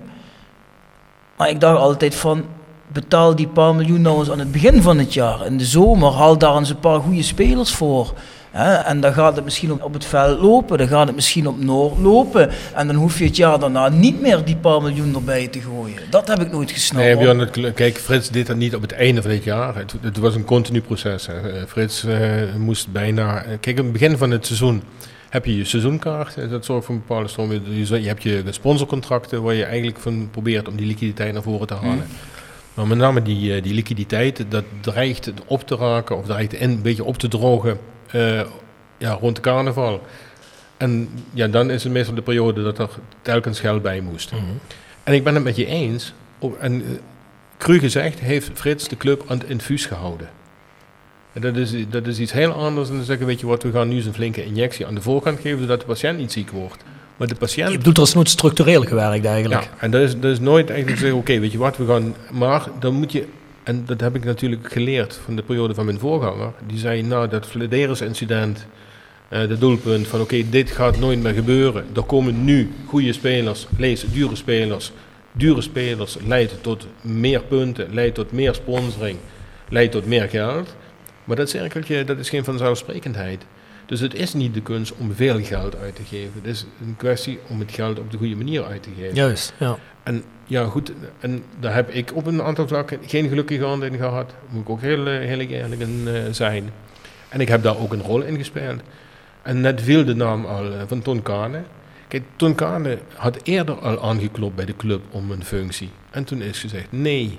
Maar 1.37 1.49
ik 1.49 1.61
dacht 1.61 1.79
altijd 1.79 2.15
van, 2.15 2.45
betaal 2.87 3.37
die 3.37 3.49
paar 3.49 3.75
miljoen 3.75 4.01
nou 4.01 4.19
eens 4.19 4.31
aan 4.31 4.39
het 4.39 4.53
begin 4.53 4.83
van 4.83 4.99
het 4.99 5.15
jaar. 5.15 5.47
In 5.47 5.59
de 5.59 5.65
zomer 5.65 6.13
haal 6.13 6.39
daar 6.39 6.57
eens 6.57 6.71
een 6.71 6.81
paar 6.81 7.01
goede 7.01 7.23
spelers 7.23 7.75
voor. 7.75 8.15
En 8.85 9.01
dan 9.01 9.13
gaat 9.13 9.37
het 9.37 9.45
misschien 9.45 9.73
op, 9.73 9.83
op 9.83 9.93
het 9.93 10.05
veld 10.05 10.41
lopen, 10.41 10.79
dan 10.79 10.89
gaat 10.89 11.07
het 11.07 11.15
misschien 11.15 11.47
op 11.49 11.61
Noord 11.61 11.99
lopen. 11.99 12.51
En 12.75 12.87
dan 12.87 12.97
hoef 12.97 13.19
je 13.19 13.25
het 13.25 13.37
jaar 13.37 13.59
daarna 13.59 13.89
niet 13.89 14.21
meer 14.21 14.45
die 14.45 14.57
paar 14.57 14.83
miljoen 14.83 15.15
erbij 15.15 15.49
te 15.49 15.61
gooien. 15.61 15.99
Dat 16.11 16.29
heb 16.29 16.41
ik 16.41 16.53
nooit 16.53 16.71
gesnapt. 16.71 17.05
Nee, 17.05 17.17
Björn, 17.17 17.73
kijk, 17.75 17.99
Frits 17.99 18.31
deed 18.31 18.47
dat 18.47 18.57
niet 18.57 18.75
op 18.75 18.83
het 18.83 18.93
einde 18.93 19.23
van 19.23 19.31
het 19.31 19.45
jaar. 19.45 19.77
Het, 19.77 19.95
het 20.01 20.17
was 20.17 20.35
een 20.35 20.45
continu 20.45 20.81
proces. 20.81 21.27
Hè. 21.27 21.67
Frits 21.67 22.05
uh, 22.05 22.55
moest 22.59 22.93
bijna... 22.93 23.45
Kijk, 23.61 23.79
in 23.79 23.85
het 23.85 23.93
begin 23.93 24.17
van 24.17 24.31
het 24.31 24.47
seizoen 24.47 24.83
heb 25.37 25.45
je 25.45 25.57
je 25.57 25.65
seizoenkaart. 25.65 26.37
eh, 26.37 26.51
Dat 26.51 26.65
zorgt 26.65 26.87
voor 26.87 26.95
een 26.95 27.01
bepaalde 27.07 27.29
stroom. 27.29 27.53
Je, 27.53 28.01
je 28.03 28.09
hebt 28.09 28.23
je 28.23 28.43
sponsorcontracten 28.51 29.43
waar 29.43 29.55
je 29.55 29.65
eigenlijk 29.65 29.99
van 29.99 30.29
probeert 30.31 30.69
om 30.69 30.77
die 30.77 30.87
liquiditeit 30.87 31.33
naar 31.33 31.43
voren 31.43 31.67
te 31.67 31.75
halen. 31.75 32.07
Maar 32.75 32.87
met 32.87 32.99
name 32.99 33.23
die, 33.23 33.55
eh, 33.55 33.63
die 33.63 33.75
liquiditeit, 33.75 34.45
dat 34.49 34.65
dreigt 34.81 35.33
op 35.47 35.67
te 35.67 35.77
raken 35.77 36.17
of 36.17 36.27
dreigt 36.27 36.61
een 36.61 36.83
beetje 36.83 37.05
op 37.05 37.19
te 37.19 37.29
drogen 37.29 37.79
eh, 38.11 38.41
ja, 38.99 39.13
rond 39.13 39.37
de 39.37 39.43
carnaval. 39.43 40.03
En 40.77 41.09
ja, 41.33 41.47
dan 41.49 41.71
is 41.71 41.83
het 41.85 41.93
meestal 41.93 42.15
de 42.15 42.23
periode 42.23 42.63
dat 42.63 42.79
er 42.79 42.91
telkens 43.23 43.61
geld 43.61 43.83
bij 43.83 44.01
moest. 44.01 44.33
En 45.03 45.15
ik 45.15 45.25
ben 45.25 45.35
het 45.35 45.45
met 45.45 45.57
je 45.57 45.67
eens. 45.67 46.13
En 46.61 46.83
eh, 46.83 46.89
cru 47.59 47.79
gezegd 47.79 48.21
heeft 48.21 48.51
Frits 48.55 48.89
de 48.89 48.97
club 48.97 49.25
aan 49.27 49.39
het 49.39 49.49
infuus 49.49 49.87
gehouden. 49.87 50.29
En 51.37 51.43
dat 51.43 51.57
is, 51.57 51.75
dat 51.91 52.07
is 52.07 52.19
iets 52.19 52.33
heel 52.33 52.53
anders 52.53 52.89
dan 52.89 52.99
te 52.99 53.05
zeggen, 53.05 53.27
weet 53.27 53.41
je 53.41 53.47
wat, 53.47 53.63
we 53.63 53.71
gaan 53.71 53.89
nu 53.89 53.97
eens 53.97 54.05
een 54.07 54.15
flinke 54.15 54.45
injectie 54.45 54.87
aan 54.87 54.95
de 54.95 55.01
voorkant 55.01 55.41
geven, 55.41 55.61
zodat 55.61 55.81
de 55.81 55.87
patiënt 55.87 56.19
niet 56.19 56.33
ziek 56.33 56.51
wordt. 56.51 56.83
Maar 57.17 57.29
de 57.29 57.35
patiënt... 57.35 57.71
Je 57.71 57.77
bedoelt, 57.79 57.97
er 57.97 58.03
is 58.03 58.15
nooit 58.15 58.29
structureel 58.29 58.83
gewerkt 58.83 59.25
eigenlijk. 59.25 59.63
Ja, 59.63 59.69
en 59.79 59.91
dat 59.91 60.01
is, 60.01 60.21
dat 60.21 60.31
is 60.31 60.41
nooit 60.41 60.71
eigenlijk 60.71 61.01
zeggen, 61.01 61.19
oké, 61.19 61.39
weet 61.39 61.53
je 61.53 61.59
wat, 61.59 61.77
we 61.77 61.87
gaan... 61.87 62.15
Maar 62.33 62.69
dan 62.81 62.95
moet 62.95 63.13
je... 63.13 63.25
En 63.63 63.83
dat 63.87 64.01
heb 64.01 64.15
ik 64.15 64.25
natuurlijk 64.25 64.73
geleerd 64.73 65.21
van 65.25 65.37
de 65.37 65.43
periode 65.43 65.75
van 65.75 65.85
mijn 65.85 65.99
voorganger. 65.99 66.53
Die 66.67 66.79
zei, 66.79 67.03
nou, 67.03 67.29
dat 67.29 67.47
Flederis-incident, 67.47 68.67
eh 69.29 69.49
de 69.49 69.59
doelpunt 69.59 70.07
van, 70.07 70.21
oké, 70.21 70.43
dit 70.51 70.71
gaat 70.71 70.99
nooit 70.99 71.23
meer 71.23 71.35
gebeuren. 71.35 71.85
Er 71.95 72.03
komen 72.03 72.45
nu 72.45 72.73
goede 72.87 73.13
spelers, 73.13 73.67
lees 73.79 74.05
dure 74.13 74.37
spelers. 74.37 74.93
Dure 75.33 75.61
spelers 75.61 76.17
leidt 76.27 76.63
tot 76.63 76.87
meer 77.01 77.41
punten, 77.41 77.89
leidt 77.95 78.15
tot 78.15 78.33
meer 78.33 78.55
sponsoring, 78.55 79.19
leidt 79.69 79.93
tot 79.93 80.07
meer 80.07 80.29
geld. 80.29 80.75
Maar 81.27 81.37
dat 81.37 81.51
cirkeltje, 81.51 82.05
dat 82.05 82.19
is 82.19 82.29
geen 82.29 82.45
vanzelfsprekendheid. 82.45 83.45
Dus 83.87 84.01
het 84.01 84.15
is 84.15 84.35
niet 84.35 84.55
de 84.55 84.63
kunst 84.63 84.95
om 84.97 85.15
veel 85.15 85.43
geld 85.43 85.77
uit 85.77 85.97
te 85.97 86.03
geven. 86.03 86.33
Het 86.35 86.47
is 86.47 86.67
een 86.81 86.97
kwestie 86.97 87.39
om 87.49 87.59
het 87.59 87.73
geld 87.73 87.99
op 87.99 88.11
de 88.11 88.17
goede 88.17 88.37
manier 88.37 88.65
uit 88.65 88.83
te 88.83 88.91
geven. 88.97 89.15
Juist, 89.15 89.55
ja. 89.59 89.79
En 90.03 90.25
ja, 90.45 90.65
goed, 90.65 90.93
en 91.21 91.45
daar 91.61 91.75
heb 91.75 91.91
ik 91.91 92.15
op 92.15 92.27
een 92.27 92.43
aantal 92.43 92.69
vlakken 92.69 92.99
geen 93.07 93.29
gelukkige 93.29 93.65
hand 93.65 93.83
in 93.83 93.97
gehad. 93.97 94.35
Moet 94.49 94.63
ik 94.63 94.71
ook 94.71 94.81
heel, 94.81 95.07
eh, 95.07 95.19
heel 95.19 95.39
eerlijk 95.39 95.81
in 95.81 96.03
eh, 96.07 96.23
zijn. 96.31 96.71
En 97.29 97.41
ik 97.41 97.49
heb 97.49 97.63
daar 97.63 97.79
ook 97.79 97.93
een 97.93 98.03
rol 98.03 98.23
in 98.23 98.37
gespeeld. 98.37 98.81
En 99.43 99.61
net 99.61 99.83
viel 99.83 100.05
de 100.05 100.15
naam 100.15 100.45
al 100.45 100.73
eh, 100.73 100.83
van 100.87 101.03
Ton 101.03 101.23
Kane. 101.23 101.63
Kijk, 102.09 102.23
Ton 102.37 102.55
Kane 102.55 102.99
had 103.15 103.41
eerder 103.43 103.75
al 103.75 104.03
aangeklopt 104.03 104.55
bij 104.55 104.65
de 104.65 104.77
club 104.77 105.03
om 105.11 105.31
een 105.31 105.45
functie. 105.45 105.91
En 106.11 106.25
toen 106.25 106.43
is 106.43 106.59
gezegd 106.59 106.93
nee. 106.93 107.39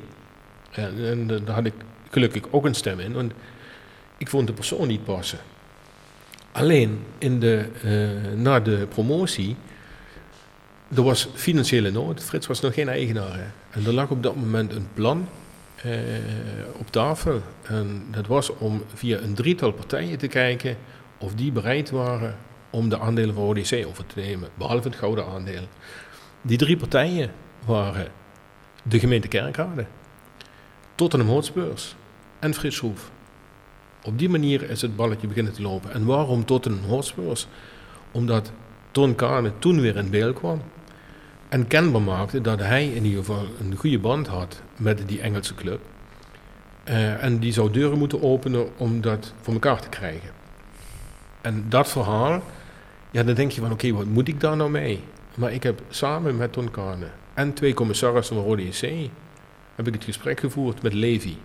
En, 0.72 0.94
en 1.06 1.28
daar 1.28 1.56
had 1.56 1.66
ik 1.66 1.74
gelukkig 2.12 2.44
ook 2.52 2.66
een 2.66 2.76
stem 2.76 3.00
in. 3.00 3.14
Want 3.14 3.34
ik 4.18 4.30
vond 4.30 4.48
de 4.48 4.54
persoon 4.54 4.88
niet 4.88 5.04
passen. 5.04 5.40
Alleen 6.52 7.04
in 7.18 7.40
de, 7.40 7.70
eh, 7.84 8.38
na 8.38 8.60
de 8.60 8.88
promotie 8.90 9.56
er 10.96 11.04
was 11.04 11.30
financiële 11.34 11.92
nood. 11.92 12.24
Frits 12.24 12.48
was 12.48 12.60
nog 12.60 12.74
geen 12.74 12.90
eigenaar. 12.90 13.38
Hè. 13.38 13.46
En 13.70 13.86
er 13.86 13.94
lag 13.94 14.10
op 14.10 14.24
dat 14.24 14.36
moment 14.36 14.74
een 14.74 14.88
plan 14.94 15.28
eh, 15.76 15.92
op 16.78 16.92
tafel. 16.92 17.42
En 17.64 18.06
dat 18.12 18.28
was 18.28 18.50
om 18.58 18.84
via 18.94 19.18
een 19.18 19.34
drietal 19.34 19.72
partijen 19.72 20.18
te 20.18 20.28
kijken 20.28 20.78
of 21.18 21.34
die 21.34 21.52
bereid 21.52 21.90
waren 21.90 22.38
om 22.70 22.90
de 22.90 23.00
aandelen 23.00 23.36
van 23.36 23.44
ODC 23.44 23.86
over 23.88 24.06
te 24.06 24.20
nemen, 24.20 24.50
behalve 24.54 24.88
het 24.88 24.98
gouden 24.98 25.26
aandeel. 25.26 25.68
Die 26.42 26.58
drie 26.58 26.78
partijen 26.78 27.32
waren 27.66 28.08
de 28.84 29.00
gemeente 29.00 29.28
Kerkrade, 29.28 29.86
Tottenham 30.96 31.30
Hotspurs 31.30 31.96
en 32.40 32.54
Frits 32.54 32.76
Schroef. 32.76 33.12
Op 34.04 34.20
die 34.20 34.30
manier 34.30 34.70
is 34.70 34.82
het 34.82 34.96
balletje 34.96 35.28
beginnen 35.28 35.54
te 35.54 35.62
lopen. 35.62 35.92
En 35.92 36.06
waarom 36.06 36.46
Tottenham 36.46 36.90
Hotspurs? 36.90 37.48
Omdat 38.12 38.52
Ton 38.92 39.16
Kane 39.16 39.52
toen 39.60 39.82
weer 39.82 39.96
in 39.96 40.10
beeld 40.10 40.36
kwam 40.36 40.62
en 41.50 41.68
kenbaar 41.68 42.02
maakte 42.02 42.42
dat 42.42 42.60
hij 42.60 42.88
in 42.88 43.06
ieder 43.06 43.20
geval 43.20 43.46
een 43.60 43.76
goede 43.76 44.00
band 44.00 44.28
had 44.28 44.62
met 44.76 45.08
die 45.08 45.22
Engelse 45.22 45.56
club. 45.56 45.80
Eh, 46.84 47.24
en 47.24 47.40
die 47.40 47.54
zou 47.54 47.72
deuren 47.72 47.98
moeten 47.98 48.22
openen 48.22 48.68
om 48.78 49.02
dat 49.02 49.34
voor 49.42 49.54
elkaar 49.54 49.82
te 49.82 49.90
krijgen. 49.90 50.30
En 51.42 51.66
dat 51.70 51.88
verhaal, 51.90 52.42
ja, 53.12 53.24
dan 53.24 53.36
denk 53.36 53.52
je 53.52 53.62
van 53.62 53.72
oké, 53.72 53.92
wat 53.92 54.06
moet 54.06 54.28
ik 54.28 54.40
daar 54.40 54.56
nou 54.56 54.70
mee? 54.70 55.00
Maar 55.36 55.54
ik 55.54 55.64
heb 55.64 55.82
samen 55.90 56.38
met 56.38 56.52
Ton 56.52 56.72
Kane 56.72 57.08
en 57.34 57.54
twee 57.54 57.74
commissarissen 57.74 58.36
van 58.36 58.46
Rode 58.46 58.64
EC, 58.64 59.10
heb 59.76 59.88
ik 59.88 59.94
het 59.94 60.04
gesprek 60.04 60.40
gevoerd 60.40 60.82
met 60.82 60.94
Levi, 60.94 61.38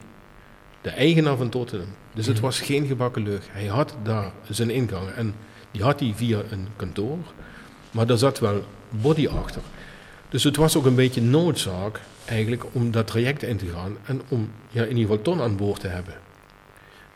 de 0.83 0.91
eigenaar 0.91 1.37
van 1.37 1.49
Tottenham. 1.49 1.89
Dus 2.15 2.27
het 2.27 2.41
was 2.41 2.61
geen 2.61 2.87
gebakken 2.87 3.23
lucht. 3.23 3.49
Hij 3.51 3.67
had 3.67 3.95
daar 4.03 4.33
zijn 4.49 4.71
ingang 4.71 5.09
en 5.11 5.35
die 5.71 5.83
had 5.83 6.01
hij 6.01 6.13
via 6.17 6.43
een 6.51 6.69
kantoor, 6.77 7.19
maar 7.91 8.07
daar 8.07 8.19
zat 8.19 8.39
wel 8.39 8.65
body 8.89 9.29
achter. 9.29 9.63
Dus 10.29 10.45
het 10.45 10.57
was 10.57 10.77
ook 10.77 10.85
een 10.85 10.95
beetje 10.95 11.23
noodzaak 11.23 12.01
eigenlijk 12.25 12.65
om 12.73 12.91
dat 12.91 13.07
traject 13.07 13.43
in 13.43 13.57
te 13.57 13.67
gaan 13.67 13.97
en 14.05 14.23
om 14.29 14.51
ja, 14.71 14.83
in 14.83 14.97
ieder 14.97 15.03
geval 15.03 15.23
Ton 15.23 15.41
aan 15.41 15.57
boord 15.57 15.81
te 15.81 15.89
hebben. 15.89 16.15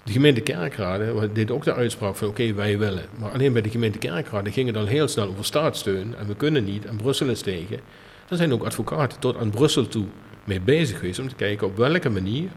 De 0.04 0.12
gemeente 0.12 0.40
Kerkrade 0.40 1.32
deed 1.32 1.50
ook 1.50 1.64
de 1.64 1.74
uitspraak 1.74 2.16
van 2.16 2.28
oké, 2.28 2.54
wij 2.54 2.78
willen. 2.78 3.04
Maar 3.18 3.30
alleen 3.30 3.52
bij 3.52 3.62
de 3.62 3.70
gemeente 3.70 3.98
Kerkrade 3.98 4.52
ging 4.52 4.66
het 4.66 4.76
al 4.76 4.86
heel 4.86 5.08
snel 5.08 5.28
over 5.28 5.44
staatssteun 5.44 6.14
en 6.16 6.26
we 6.26 6.34
kunnen 6.34 6.64
niet 6.64 6.84
en 6.84 6.96
Brussel 6.96 7.28
is 7.28 7.40
tegen. 7.40 7.80
Daar 8.28 8.38
zijn 8.38 8.52
ook 8.52 8.64
advocaten 8.64 9.18
tot 9.18 9.36
aan 9.36 9.50
Brussel 9.50 9.88
toe 9.88 10.04
mee 10.44 10.60
bezig 10.60 10.98
geweest 10.98 11.18
om 11.18 11.28
te 11.28 11.34
kijken 11.34 11.66
op 11.66 11.76
welke 11.76 12.08
manier 12.10 12.48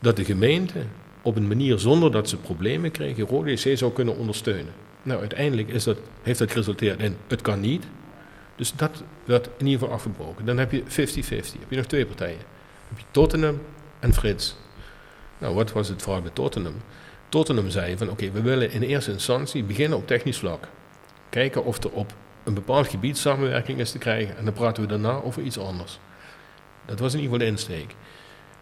dat 0.00 0.16
de 0.16 0.24
gemeente 0.24 0.82
op 1.22 1.36
een 1.36 1.48
manier 1.48 1.78
zonder 1.78 2.12
dat 2.12 2.28
ze 2.28 2.36
problemen 2.36 2.90
kregen 2.90 3.26
Rode 3.26 3.50
EC 3.50 3.78
zou 3.78 3.92
kunnen 3.92 4.16
ondersteunen. 4.16 4.72
Nou, 5.02 5.20
uiteindelijk 5.20 5.68
is 5.68 5.84
dat, 5.84 5.98
heeft 6.22 6.38
dat 6.38 6.50
geresulteerd 6.50 7.00
in 7.00 7.16
het 7.26 7.42
kan 7.42 7.60
niet. 7.60 7.84
Dus 8.56 8.72
dat 8.76 9.02
werd 9.24 9.46
in 9.46 9.66
ieder 9.66 9.80
geval 9.80 9.94
afgebroken. 9.94 10.44
Dan 10.44 10.58
heb 10.58 10.72
je 10.72 10.82
50-50, 10.82 10.86
heb 10.88 11.68
je 11.68 11.76
nog 11.76 11.86
twee 11.86 12.06
partijen. 12.06 12.38
Dan 12.38 12.88
heb 12.88 12.98
je 12.98 13.04
Tottenham 13.10 13.60
en 13.98 14.14
Frits. 14.14 14.56
Nou, 15.38 15.54
wat 15.54 15.72
was 15.72 15.88
het 15.88 16.02
verhaal 16.02 16.20
met 16.20 16.34
Tottenham? 16.34 16.74
Tottenham 17.28 17.70
zei 17.70 17.96
van 17.96 18.10
oké, 18.10 18.30
we 18.30 18.40
willen 18.40 18.70
in 18.70 18.82
eerste 18.82 19.10
instantie 19.10 19.64
beginnen 19.64 19.98
op 19.98 20.06
technisch 20.06 20.38
vlak. 20.38 20.68
Kijken 21.30 21.64
of 21.64 21.82
er 21.84 21.90
op 21.90 22.14
een 22.44 22.54
bepaald 22.54 22.88
gebied 22.88 23.18
samenwerking 23.18 23.78
is 23.78 23.90
te 23.90 23.98
krijgen 23.98 24.36
en 24.36 24.44
dan 24.44 24.54
praten 24.54 24.82
we 24.82 24.88
daarna 24.88 25.20
over 25.22 25.42
iets 25.42 25.58
anders. 25.58 25.98
Dat 26.84 26.98
was 26.98 27.14
in 27.14 27.20
ieder 27.20 27.32
geval 27.32 27.46
de 27.46 27.52
insteek. 27.52 27.94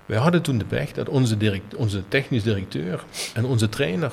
Wij 0.06 0.18
hadden 0.18 0.43
toen 0.43 0.59
de 0.59 0.64
pech 0.64 0.93
dat 0.93 1.09
onze, 1.09 1.36
direct, 1.36 1.74
onze 1.74 2.09
technisch 2.09 2.43
directeur 2.43 3.05
en 3.35 3.44
onze 3.44 3.68
trainer 3.68 4.12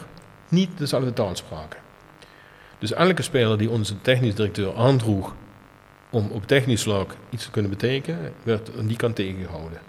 niet 0.49 0.77
dezelfde 0.77 1.13
taal 1.13 1.35
spraken. 1.35 1.79
Dus 2.79 2.93
elke 2.93 3.21
speler 3.21 3.57
die 3.57 3.69
onze 3.69 4.01
technisch 4.01 4.35
directeur 4.35 4.75
aandroeg 4.75 5.33
om 6.09 6.29
op 6.31 6.47
technisch 6.47 6.83
vlak 6.83 7.15
iets 7.29 7.45
te 7.45 7.51
kunnen 7.51 7.71
betekenen, 7.71 8.33
werd 8.43 8.71
aan 8.77 8.87
die 8.87 8.97
kant 8.97 9.15
tegengehouden. 9.15 9.79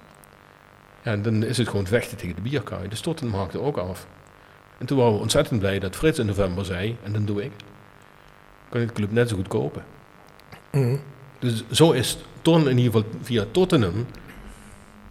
Ja, 1.02 1.12
en 1.12 1.22
dan 1.22 1.44
is 1.44 1.58
het 1.58 1.68
gewoon 1.68 1.86
vechten 1.86 2.16
tegen 2.16 2.34
de 2.34 2.42
bierkaai. 2.42 2.88
Dus 2.88 3.00
Tottenham 3.00 3.38
haakte 3.38 3.60
ook 3.60 3.76
af. 3.76 4.06
En 4.78 4.86
toen 4.86 4.98
waren 4.98 5.12
we 5.12 5.18
ontzettend 5.20 5.60
blij 5.60 5.78
dat 5.78 5.96
Frits 5.96 6.18
in 6.18 6.26
november 6.26 6.64
zei, 6.64 6.96
en 7.02 7.12
dan 7.12 7.24
doe 7.24 7.44
ik, 7.44 7.52
kan 8.68 8.80
ik 8.80 8.88
de 8.88 8.94
club 8.94 9.12
net 9.12 9.28
zo 9.28 9.36
goed 9.36 9.48
kopen. 9.48 9.84
Mhm. 10.72 10.96
Dus 11.38 11.64
zo 11.70 11.92
is 11.92 12.18
Ton 12.42 12.68
in 12.68 12.78
ieder 12.78 12.92
geval 12.92 13.20
via 13.22 13.44
Tottenham, 13.50 14.06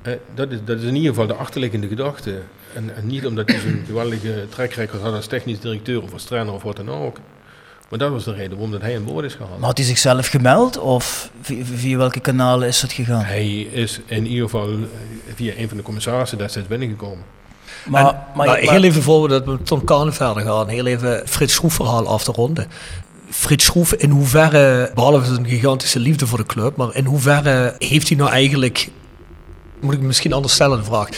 eh, 0.01 0.13
dat, 0.35 0.51
is, 0.51 0.57
dat 0.65 0.77
is 0.77 0.83
in 0.83 0.95
ieder 0.95 1.09
geval 1.09 1.27
de 1.27 1.33
achterliggende 1.33 1.87
gedachte. 1.87 2.41
En, 2.73 2.95
en 2.95 3.07
niet 3.07 3.25
omdat 3.25 3.49
hij 3.49 3.59
zo'n 3.59 3.83
geweldige 3.87 4.45
trekrecord 4.49 5.01
had 5.01 5.13
als 5.13 5.27
technisch 5.27 5.59
directeur 5.59 6.01
of 6.01 6.13
als 6.13 6.23
trainer 6.23 6.53
of 6.53 6.63
wat 6.63 6.75
dan 6.75 6.89
ook. 6.89 7.17
Maar 7.89 7.99
dat 7.99 8.11
was 8.11 8.23
de 8.23 8.33
reden 8.33 8.51
waarom 8.51 8.71
dat 8.71 8.81
hij 8.81 8.95
aan 8.95 9.03
boord 9.03 9.25
is 9.25 9.33
gehaald. 9.33 9.57
Maar 9.57 9.67
had 9.67 9.77
hij 9.77 9.85
zichzelf 9.85 10.27
gemeld 10.27 10.77
of 10.77 11.31
via, 11.41 11.63
via 11.65 11.97
welke 11.97 12.19
kanalen 12.19 12.67
is 12.67 12.81
het 12.81 12.91
gegaan? 12.91 13.23
Hij 13.23 13.61
is 13.61 13.99
in 14.05 14.27
ieder 14.27 14.43
geval 14.43 14.69
eh, 14.69 14.77
via 15.35 15.53
een 15.57 15.67
van 15.67 15.77
de 15.77 15.83
commissarissen 15.83 16.37
destijds 16.37 16.67
binnengekomen. 16.67 17.23
Maar, 17.85 18.03
maar, 18.03 18.13
maar, 18.13 18.23
maar 18.35 18.45
maar- 18.45 18.73
heel 18.73 18.83
even 18.83 19.01
voor 19.01 19.21
we 19.21 19.27
dat 19.27 19.45
met 19.45 19.65
Tom 19.65 19.83
Kane 19.83 20.11
verder 20.11 20.43
gaan, 20.43 20.67
heel 20.67 20.85
even 20.85 21.27
Frits 21.27 21.53
Schroef 21.53 21.73
verhaal 21.73 22.07
af 22.07 22.23
te 22.23 22.31
ronden. 22.31 22.67
Frits 23.29 23.65
Schroef, 23.65 23.93
in 23.93 24.09
hoeverre, 24.09 24.91
behalve 24.95 25.33
zijn 25.33 25.47
gigantische 25.47 25.99
liefde 25.99 26.27
voor 26.27 26.37
de 26.37 26.45
club, 26.45 26.75
maar 26.75 26.95
in 26.95 27.05
hoeverre 27.05 27.75
heeft 27.77 28.07
hij 28.07 28.17
nou 28.17 28.29
eigenlijk, 28.29 28.89
moet 29.81 29.93
ik 29.93 30.01
misschien 30.01 30.33
anders 30.33 30.53
stellen 30.53 30.77
de 30.77 30.83
vraag, 30.83 31.09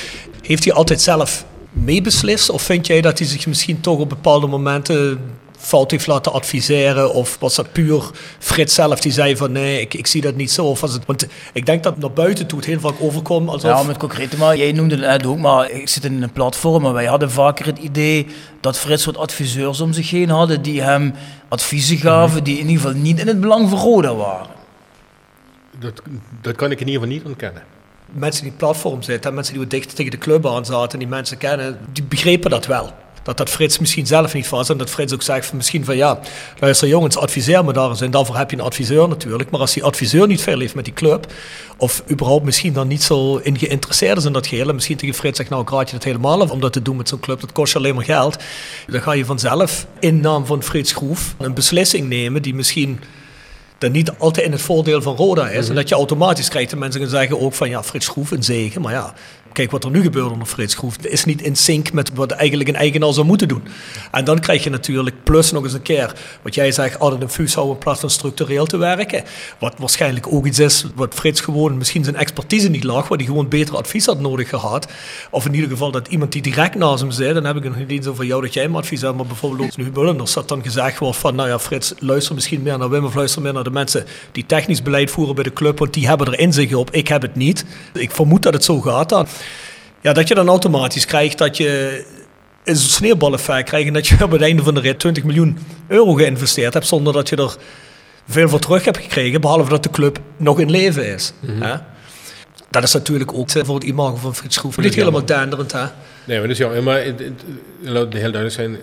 heeft 0.41 0.63
hij 0.63 0.73
altijd 0.73 1.01
zelf 1.01 1.45
meebeslist 1.69 2.49
of 2.49 2.61
vind 2.61 2.87
jij 2.87 3.01
dat 3.01 3.19
hij 3.19 3.27
zich 3.27 3.47
misschien 3.47 3.81
toch 3.81 3.99
op 3.99 4.09
bepaalde 4.09 4.47
momenten 4.47 5.19
fout 5.57 5.91
heeft 5.91 6.07
laten 6.07 6.33
adviseren 6.33 7.13
of 7.13 7.37
was 7.39 7.55
dat 7.55 7.71
puur 7.71 8.09
Frits 8.39 8.73
zelf 8.73 8.99
die 8.99 9.11
zei 9.11 9.37
van 9.37 9.51
nee, 9.51 9.81
ik, 9.81 9.93
ik 9.93 10.07
zie 10.07 10.21
dat 10.21 10.35
niet 10.35 10.51
zo. 10.51 10.65
Of 10.65 10.81
was 10.81 10.93
het, 10.93 11.05
want 11.05 11.27
ik 11.53 11.65
denk 11.65 11.83
dat 11.83 11.97
naar 11.97 12.11
buiten 12.11 12.47
toe 12.47 12.57
het 12.57 12.67
heel 12.67 12.79
vaak 12.79 12.95
overkomt 12.99 13.49
alsof... 13.49 13.71
Ja, 13.71 13.79
om 13.79 13.87
het 13.87 13.97
concreet 13.97 14.29
te 14.29 14.37
maken, 14.37 14.57
jij 14.57 14.71
noemde 14.71 14.95
het 14.95 15.05
net 15.05 15.25
ook, 15.25 15.37
maar 15.37 15.69
ik 15.69 15.89
zit 15.89 16.05
in 16.05 16.23
een 16.23 16.31
platform, 16.31 16.81
maar 16.81 16.93
wij 16.93 17.05
hadden 17.05 17.31
vaker 17.31 17.65
het 17.65 17.77
idee 17.77 18.27
dat 18.61 18.77
Frits 18.77 19.05
wat 19.05 19.17
adviseurs 19.17 19.81
om 19.81 19.93
zich 19.93 20.09
heen 20.09 20.29
hadden 20.29 20.61
die 20.61 20.81
hem 20.81 21.13
adviezen 21.49 21.97
gaven 21.97 22.43
die 22.43 22.57
in 22.57 22.67
ieder 22.67 22.81
geval 22.81 23.01
niet 23.01 23.19
in 23.19 23.27
het 23.27 23.39
belang 23.39 23.69
van 23.69 23.79
Roda 23.79 24.15
waren. 24.15 24.51
Dat, 25.79 26.01
dat 26.41 26.55
kan 26.55 26.71
ik 26.71 26.79
in 26.79 26.87
ieder 26.87 27.01
geval 27.01 27.15
niet 27.17 27.25
ontkennen. 27.25 27.72
Mensen 28.13 28.43
die 28.43 28.51
platform 28.51 29.01
zitten, 29.01 29.29
en 29.29 29.35
mensen 29.35 29.53
die 29.53 29.67
dicht 29.67 29.95
tegen 29.95 30.11
de 30.11 30.17
club 30.17 30.47
aan 30.47 30.65
zaten, 30.65 30.91
en 30.91 30.99
die 30.99 31.07
mensen 31.07 31.37
kennen, 31.37 31.79
die 31.93 32.03
begrepen 32.03 32.49
dat 32.49 32.65
wel. 32.65 32.93
dat 33.23 33.37
dat 33.37 33.49
Frits 33.49 33.79
misschien 33.79 34.07
zelf 34.07 34.33
niet 34.33 34.49
was. 34.49 34.69
En 34.69 34.77
dat 34.77 34.89
Frits 34.89 35.13
ook 35.13 35.21
zegt 35.21 35.53
misschien 35.53 35.85
van 35.85 35.95
ja, 35.95 36.19
luister 36.59 36.87
jongens, 36.87 37.17
adviseer 37.17 37.65
me 37.65 37.73
daar. 37.73 38.01
En 38.01 38.11
daarvoor 38.11 38.37
heb 38.37 38.51
je 38.51 38.57
een 38.57 38.63
adviseur 38.63 39.07
natuurlijk. 39.07 39.49
Maar 39.49 39.59
als 39.59 39.73
die 39.73 39.83
adviseur 39.83 40.27
niet 40.27 40.41
veel 40.41 40.59
heeft 40.59 40.75
met 40.75 40.85
die 40.85 40.93
club, 40.93 41.33
of 41.77 42.03
überhaupt 42.11 42.45
misschien 42.45 42.73
dan 42.73 42.87
niet 42.87 43.03
zo 43.03 43.37
in 43.37 43.57
geïnteresseerd 43.57 44.17
is 44.17 44.25
in 44.25 44.33
dat 44.33 44.47
geheel. 44.47 44.67
En 44.67 44.75
misschien 44.75 44.97
tegen 44.97 45.15
Frits 45.15 45.37
zegt, 45.37 45.49
nou 45.49 45.61
ik 45.61 45.69
raad 45.69 45.89
je 45.89 45.95
het 45.95 46.05
helemaal 46.05 46.41
af 46.41 46.51
om 46.51 46.59
dat 46.59 46.73
te 46.73 46.81
doen 46.81 46.97
met 46.97 47.09
zo'n 47.09 47.19
club. 47.19 47.41
Dat 47.41 47.51
kost 47.51 47.71
je 47.73 47.77
alleen 47.77 47.95
maar 47.95 48.03
geld. 48.03 48.37
Dan 48.87 49.01
ga 49.01 49.11
je 49.11 49.25
vanzelf 49.25 49.85
in 49.99 50.19
naam 50.19 50.45
van 50.45 50.63
Frits 50.63 50.91
Groef 50.91 51.35
een 51.37 51.53
beslissing 51.53 52.09
nemen 52.09 52.41
die 52.41 52.55
misschien 52.55 52.99
dan 53.83 53.91
niet 53.91 54.11
altijd 54.17 54.45
in 54.45 54.51
het 54.51 54.61
voordeel 54.61 55.01
van 55.01 55.15
Roda 55.15 55.49
is. 55.49 55.69
En 55.69 55.75
dat 55.75 55.89
je 55.89 55.95
automatisch 55.95 56.49
krijgt 56.49 56.69
de 56.69 56.75
mensen 56.75 57.01
gaan 57.01 57.09
zeggen 57.09 57.39
ook 57.39 57.53
van 57.53 57.69
ja, 57.69 57.83
Frits 57.83 58.07
Groef 58.07 58.31
een 58.31 58.43
zegen. 58.43 58.81
Maar 58.81 58.93
ja, 58.93 59.13
kijk 59.53 59.71
wat 59.71 59.83
er 59.83 59.91
nu 59.91 60.01
gebeurt 60.01 60.31
onder 60.31 60.47
Frits 60.47 60.75
Groef. 60.75 60.97
Is 60.97 61.25
niet 61.25 61.41
in 61.41 61.55
sync 61.55 61.91
met 61.91 62.13
wat 62.13 62.31
eigenlijk 62.31 62.69
een 62.69 62.75
eigenaar 62.75 63.13
zou 63.13 63.25
moeten 63.25 63.47
doen. 63.47 63.63
En 64.11 64.25
dan 64.25 64.39
krijg 64.39 64.63
je 64.63 64.69
natuurlijk 64.69 65.23
plus 65.23 65.51
nog 65.51 65.63
eens 65.63 65.73
een 65.73 65.81
keer 65.81 66.13
wat 66.41 66.55
jij 66.55 66.71
zegt, 66.71 66.99
altijd 66.99 67.21
een 67.21 67.29
fuus 67.29 67.53
houden 67.53 67.75
in 67.75 67.83
plaats 67.83 67.99
van 67.99 68.09
structureel 68.09 68.65
te 68.65 68.77
werken. 68.77 69.23
Wat 69.59 69.73
waarschijnlijk 69.77 70.27
ook 70.27 70.45
iets 70.45 70.59
is 70.59 70.85
wat 70.95 71.13
Frits 71.13 71.41
gewoon 71.41 71.77
misschien 71.77 72.03
zijn 72.03 72.15
expertise 72.15 72.69
niet 72.69 72.83
lag, 72.83 73.07
waar 73.07 73.17
hij 73.17 73.27
gewoon 73.27 73.47
beter 73.47 73.77
advies 73.77 74.05
had 74.05 74.19
nodig 74.19 74.49
gehad. 74.49 74.87
Of 75.31 75.45
in 75.45 75.53
ieder 75.53 75.69
geval 75.69 75.91
dat 75.91 76.07
iemand 76.07 76.31
die 76.31 76.41
direct 76.41 76.75
naast 76.75 77.01
hem 77.01 77.11
zit, 77.11 77.33
dan 77.33 77.45
heb 77.45 77.55
ik 77.55 77.63
nog 77.63 77.87
niet 77.87 78.03
zo 78.03 78.13
van 78.13 78.25
jou 78.25 78.41
dat 78.41 78.53
jij 78.53 78.63
hem 78.63 78.75
advies 78.75 79.01
hebt, 79.01 79.15
maar 79.15 79.25
bijvoorbeeld 79.25 79.71
ook 79.71 79.77
nu 79.77 79.91
Bullenders, 79.91 80.33
dat 80.33 80.47
dan 80.47 80.63
gezegd 80.63 80.99
wordt 80.99 81.17
van, 81.17 81.35
nou 81.35 81.49
ja 81.49 81.59
Frits, 81.59 81.93
luister 81.99 82.35
misschien 82.35 82.61
meer 82.61 82.77
naar 82.77 82.89
Wim 82.89 83.05
of 83.05 83.15
luister 83.15 83.41
meer 83.41 83.53
naar 83.53 83.63
de 83.63 83.71
mensen 83.71 84.05
die 84.31 84.45
technisch 84.45 84.81
beleid 84.81 85.11
voeren 85.11 85.35
bij 85.35 85.43
de 85.43 85.53
club, 85.53 85.79
want 85.79 85.93
die 85.93 86.07
hebben 86.07 86.27
er 86.27 86.39
inzicht 86.39 86.73
op, 86.73 86.91
ik 86.91 87.07
heb 87.07 87.21
het 87.21 87.35
niet. 87.35 87.65
Ik 87.93 88.11
vermoed 88.11 88.43
dat 88.43 88.53
het 88.53 88.63
zo 88.63 88.81
gaat 88.81 89.09
dan. 89.09 89.27
Ja, 90.03 90.13
dat 90.13 90.27
je 90.27 90.35
dan 90.35 90.47
automatisch 90.47 91.05
krijgt 91.05 91.37
dat 91.37 91.57
je 91.57 92.03
een 92.63 92.75
sneeuwbaleffect 92.75 93.67
krijgt 93.69 93.87
en 93.87 93.93
dat 93.93 94.07
je 94.07 94.23
op 94.23 94.31
het 94.31 94.41
einde 94.41 94.63
van 94.63 94.73
de 94.73 94.79
rit 94.79 94.99
20 94.99 95.23
miljoen 95.23 95.57
euro 95.87 96.13
geïnvesteerd 96.13 96.73
hebt 96.73 96.87
zonder 96.87 97.13
dat 97.13 97.29
je 97.29 97.35
er 97.35 97.55
veel 98.27 98.49
voor 98.49 98.59
terug 98.59 98.85
hebt 98.85 98.97
gekregen, 98.97 99.41
behalve 99.41 99.69
dat 99.69 99.83
de 99.83 99.89
club 99.89 100.19
nog 100.37 100.59
in 100.59 100.71
leven 100.71 101.07
is. 101.13 101.33
hè? 101.45 101.75
Dat 102.69 102.83
is 102.83 102.93
natuurlijk 102.93 103.33
ook 103.33 103.49
voor 103.51 103.75
het 103.75 103.83
imago 103.83 104.15
van 104.15 104.35
Frits 104.35 104.55
Schroef 104.55 104.77
niet 104.77 104.95
helemaal 104.95 105.25
denderend. 105.25 105.71
Hè? 105.71 105.85
Nee, 106.25 106.37
maar 106.37 106.41
dat 106.41 106.49
is 106.49 106.57
jammer. 106.57 106.83
Maar 106.83 107.03
het, 107.03 107.19
het, 107.19 107.43
laat 107.81 108.13
heel 108.13 108.21
duidelijk 108.21 108.51
zijn, 108.51 108.77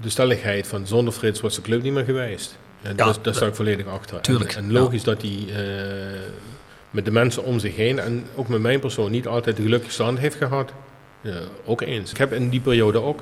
de 0.00 0.10
stelligheid 0.10 0.66
van 0.66 0.86
zonder 0.86 1.12
Frits 1.12 1.40
was 1.40 1.54
de 1.54 1.62
club 1.62 1.82
niet 1.82 1.92
meer 1.92 2.04
geweest. 2.04 2.58
En 2.82 2.96
Ja, 2.96 3.04
dat, 3.04 3.18
daar 3.22 3.34
sta 3.34 3.46
ik 3.46 3.54
volledig 3.54 3.86
achter. 3.86 4.20
tuurlijk, 4.20 4.52
En, 4.52 4.64
en 4.64 4.72
logisch 4.72 5.02
dat 5.02 5.22
hij 5.22 5.44
eh, 5.48 6.20
met 6.90 7.04
de 7.04 7.10
mensen 7.10 7.44
om 7.44 7.58
zich 7.58 7.76
heen 7.76 7.98
en 7.98 8.24
ook 8.34 8.48
met 8.48 8.60
mijn 8.60 8.80
persoon 8.80 9.10
niet 9.10 9.26
altijd 9.26 9.56
de 9.56 9.62
gelukkige 9.62 9.92
stand 9.92 10.18
heeft 10.18 10.36
gehad. 10.36 10.72
Ook 11.64 11.80
eens. 11.80 12.10
Ik 12.10 12.16
heb 12.16 12.32
in 12.32 12.48
die 12.48 12.60
periode 12.60 13.02
ook. 13.02 13.20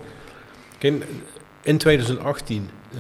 In 1.62 1.78
2018, 1.78 2.70
eh, 2.93 2.99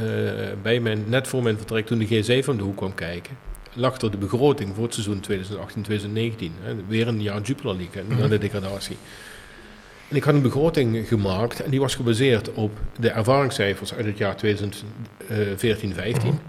bij 0.62 0.80
mijn, 0.80 1.04
net 1.06 1.28
voor 1.28 1.42
mijn 1.42 1.56
vertrek, 1.56 1.86
toen 1.86 1.98
de 1.98 2.42
G7 2.42 2.48
om 2.48 2.56
de 2.56 2.62
hoek 2.62 2.76
kwam 2.76 2.94
kijken, 2.94 3.36
lag 3.72 4.00
er 4.00 4.10
de 4.10 4.16
begroting 4.16 4.74
voor 4.74 4.84
het 4.84 4.94
seizoen 4.94 5.20
2018-2019. 5.20 6.52
hè, 6.62 6.74
Weer 6.88 7.08
een 7.08 7.22
jaar 7.22 7.40
Jupiler 7.40 7.76
League, 7.76 8.02
hè, 8.02 8.16
na 8.16 8.28
de 8.28 8.38
degradatie. 8.38 8.96
En 10.08 10.16
ik 10.16 10.24
had 10.24 10.34
een 10.34 10.42
begroting 10.42 11.08
gemaakt 11.08 11.62
en 11.62 11.70
die 11.70 11.80
was 11.80 11.94
gebaseerd 11.94 12.52
op 12.52 12.78
de 12.98 13.10
ervaringscijfers 13.10 13.94
uit 13.94 14.06
het 14.06 14.18
jaar 14.18 14.36
2014-15. 14.36 16.40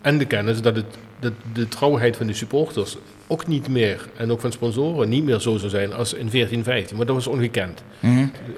En 0.00 0.18
de 0.18 0.26
kennis 0.26 0.62
dat, 0.62 0.76
het, 0.76 0.98
dat 1.22 1.32
de 1.52 1.68
trouwheid 1.68 2.16
van 2.16 2.26
de 2.26 2.34
supporters 2.34 2.96
ook 3.26 3.46
niet 3.46 3.68
meer, 3.68 4.08
en 4.16 4.32
ook 4.32 4.40
van 4.40 4.52
sponsoren, 4.52 5.08
niet 5.08 5.24
meer 5.24 5.40
zo 5.40 5.56
zou 5.56 5.70
zijn 5.70 5.92
als 5.92 6.12
in 6.12 6.28
14-15. 6.30 6.32
Maar 6.64 7.06
dat 7.06 7.14
was 7.14 7.26
ongekend. 7.26 7.82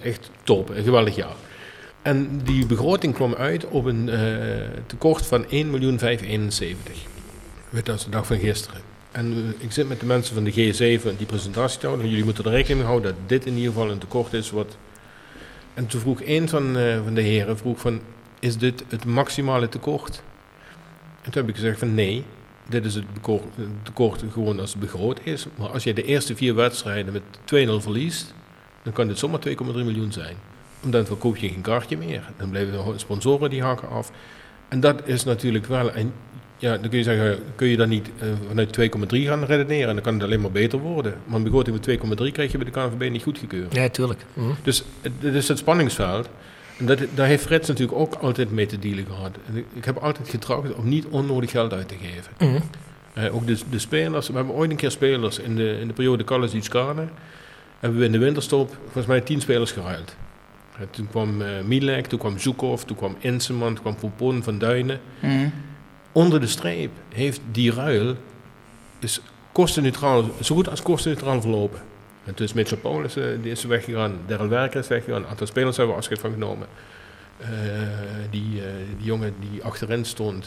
Echt 0.02 0.30
top, 0.42 0.68
een 0.68 0.84
geweldig 0.84 1.16
jaar. 1.16 1.34
En 2.02 2.40
die 2.44 2.66
begroting 2.66 3.14
kwam 3.14 3.34
uit 3.34 3.66
op 3.66 3.84
een 3.84 4.08
eh, 4.08 4.20
tekort 4.86 5.26
van 5.26 5.44
1.571. 5.44 5.48
Weet 7.68 7.86
dat 7.86 7.96
is 7.96 8.04
de 8.04 8.10
dag 8.10 8.26
van 8.26 8.38
gisteren. 8.38 8.80
En 9.12 9.32
eh, 9.32 9.64
ik 9.64 9.72
zit 9.72 9.88
met 9.88 10.00
de 10.00 10.06
mensen 10.06 10.34
van 10.34 10.44
de 10.44 10.52
G7 10.52 11.16
die 11.16 11.26
presentatie 11.26 11.80
te 11.80 11.86
houden. 11.86 12.08
Jullie 12.08 12.24
moeten 12.24 12.44
er 12.44 12.50
rekening 12.50 12.78
mee 12.78 12.88
houden 12.88 13.10
dat 13.10 13.28
dit 13.28 13.46
in 13.46 13.54
ieder 13.54 13.72
geval 13.72 13.90
een 13.90 13.98
tekort 13.98 14.32
is. 14.32 14.50
Wat... 14.50 14.76
En 15.74 15.86
toen 15.86 16.00
vroeg 16.00 16.22
een 16.24 16.48
van, 16.48 16.76
eh, 16.76 17.02
van 17.04 17.14
de 17.14 17.20
heren, 17.20 17.58
vroeg 17.58 17.80
van, 17.80 18.00
is 18.40 18.58
dit 18.58 18.84
het 18.88 19.04
maximale 19.04 19.68
tekort? 19.68 20.22
En 21.22 21.30
toen 21.30 21.42
heb 21.42 21.48
ik 21.48 21.54
gezegd 21.54 21.78
van 21.78 21.94
nee, 21.94 22.24
dit 22.68 22.84
is 22.84 22.94
het 22.94 23.04
tekort, 23.12 23.42
het 23.56 23.68
tekort 23.82 24.24
gewoon 24.32 24.60
als 24.60 24.70
het 24.70 24.80
begroot 24.80 25.20
is. 25.22 25.46
Maar 25.54 25.68
als 25.68 25.84
je 25.84 25.94
de 25.94 26.04
eerste 26.04 26.36
vier 26.36 26.54
wedstrijden 26.54 27.12
met 27.12 27.22
2-0 27.22 27.82
verliest, 27.82 28.34
dan 28.82 28.92
kan 28.92 29.06
dit 29.06 29.18
zomaar 29.18 29.40
2,3 29.48 29.54
miljoen 29.64 30.12
zijn. 30.12 30.36
Omdat 30.84 31.06
dan 31.06 31.18
koop 31.18 31.36
je 31.36 31.48
geen 31.48 31.60
kaartje 31.60 31.96
meer. 31.96 32.22
Dan 32.36 32.50
blijven 32.50 32.92
de 32.92 32.98
sponsoren 32.98 33.50
die 33.50 33.62
haken 33.62 33.88
af. 33.88 34.12
En 34.68 34.80
dat 34.80 35.08
is 35.08 35.24
natuurlijk 35.24 35.66
wel... 35.66 35.92
En 35.92 36.12
ja, 36.58 36.76
dan 36.76 36.88
kun 36.88 36.98
je 36.98 37.04
zeggen, 37.04 37.38
kun 37.54 37.68
je 37.68 37.76
dan 37.76 37.88
niet 37.88 38.10
eh, 38.18 38.28
vanuit 38.48 38.78
2,3 38.80 39.26
gaan 39.26 39.44
redeneren? 39.44 39.88
En 39.88 39.94
dan 39.94 40.04
kan 40.04 40.14
het 40.14 40.22
alleen 40.22 40.40
maar 40.40 40.50
beter 40.50 40.78
worden. 40.78 41.14
Maar 41.24 41.36
een 41.36 41.42
begroting 41.42 42.00
van 42.00 42.26
2,3 42.26 42.32
krijg 42.32 42.52
je 42.52 42.58
bij 42.58 42.70
de 42.70 42.72
KNVB 42.72 43.10
niet 43.10 43.22
goedgekeurd. 43.22 43.74
Ja, 43.74 43.88
tuurlijk. 43.88 44.24
Mhm. 44.34 44.50
Dus 44.62 44.84
het, 45.00 45.12
het 45.18 45.34
is 45.34 45.48
het 45.48 45.58
spanningsveld. 45.58 46.28
En 46.78 46.86
dat, 46.86 46.98
daar 47.14 47.26
heeft 47.26 47.44
Frits 47.44 47.68
natuurlijk 47.68 47.98
ook 47.98 48.14
altijd 48.14 48.50
mee 48.50 48.66
te 48.66 48.78
dealen 48.78 49.06
gehad. 49.06 49.36
En 49.46 49.56
ik, 49.56 49.66
ik 49.72 49.84
heb 49.84 49.96
altijd 49.96 50.28
getracht 50.28 50.74
om 50.74 50.88
niet 50.88 51.06
onnodig 51.06 51.50
geld 51.50 51.72
uit 51.72 51.88
te 51.88 51.96
geven. 52.02 52.32
Mhm. 52.38 52.60
Eh, 53.14 53.34
ook 53.34 53.46
de, 53.46 53.58
de 53.70 53.78
spelers, 53.78 54.28
we 54.28 54.34
hebben 54.34 54.54
ooit 54.54 54.70
een 54.70 54.76
keer 54.76 54.90
spelers 54.90 55.38
in 55.38 55.56
de, 55.56 55.78
in 55.80 55.86
de 55.86 55.92
periode 55.92 56.24
Callis 56.24 56.68
Kade. 56.68 57.08
Hebben 57.80 57.98
we 57.98 58.06
in 58.06 58.12
de 58.12 58.18
winterstop 58.18 58.76
volgens 58.82 59.06
mij 59.06 59.20
tien 59.20 59.40
spelers 59.40 59.72
geruild. 59.72 60.16
Eh, 60.76 60.80
toen 60.90 61.08
kwam 61.08 61.42
eh 61.42 61.48
Milek, 61.64 62.06
toen 62.06 62.18
kwam 62.18 62.38
Zukov, 62.38 62.82
toen 62.82 62.96
kwam 62.96 63.16
Inseman, 63.18 63.74
toen 63.74 63.82
kwam 63.82 63.96
Poupon 63.96 64.42
van 64.42 64.58
Duinen. 64.58 65.00
Mhm. 65.20 65.48
Onder 66.12 66.40
de 66.40 66.46
streep 66.46 66.90
heeft 67.08 67.40
die 67.50 67.72
ruil 67.72 68.16
is 68.98 69.20
kostenneutraal, 69.52 70.24
zo 70.40 70.54
goed 70.54 70.68
als 70.68 70.82
kostenneutraal 70.82 71.40
verlopen. 71.40 71.80
En 72.24 72.34
toen 72.34 72.46
is 72.46 72.52
Mitchell 72.52 72.78
Paulus 72.78 73.16
eh, 73.16 73.24
die 73.42 73.50
is 73.50 73.64
weggegaan, 73.64 74.18
Daryl 74.26 74.48
Werker 74.48 74.80
is 74.80 74.88
weggegaan, 74.88 75.22
een 75.22 75.28
aantal 75.28 75.46
spelers 75.46 75.76
hebben 75.76 75.94
we 75.94 76.00
afscheid 76.00 76.20
van 76.20 76.32
genomen. 76.32 76.66
Eh, 77.38 77.48
die, 78.30 78.60
eh, 78.60 78.66
die 78.96 79.06
jongen 79.06 79.34
die 79.50 79.62
achterin 79.62 80.04
stond, 80.04 80.46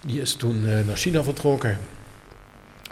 die 0.00 0.20
is 0.20 0.34
toen 0.34 0.64
naar 0.64 0.96
China 0.96 1.22
vertrokken. 1.22 1.78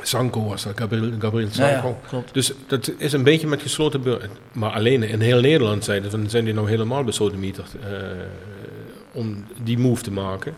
Sanko 0.02 0.44
was 0.44 0.62
dat, 0.62 0.78
Gabriel, 0.78 1.12
Gabriel 1.18 1.48
Ja, 1.52 1.68
ja, 1.68 1.80
Sanko. 1.80 2.24
Dus 2.32 2.52
dat 2.66 2.92
is 2.98 3.12
een 3.12 3.22
beetje 3.22 3.46
met 3.46 3.62
gesloten 3.62 4.02
deur. 4.02 4.28
Maar 4.52 4.70
alleen 4.70 5.02
in 5.02 5.20
heel 5.20 5.40
Nederland 5.40 5.84
van, 5.84 6.30
zijn 6.30 6.44
die 6.44 6.54
nou 6.54 6.68
helemaal 6.68 7.04
besodemieterd 7.04 7.74
eh 7.74 7.90
om 9.16 9.44
die 9.62 9.78
move 9.78 10.02
te 10.02 10.10
maken. 10.10 10.54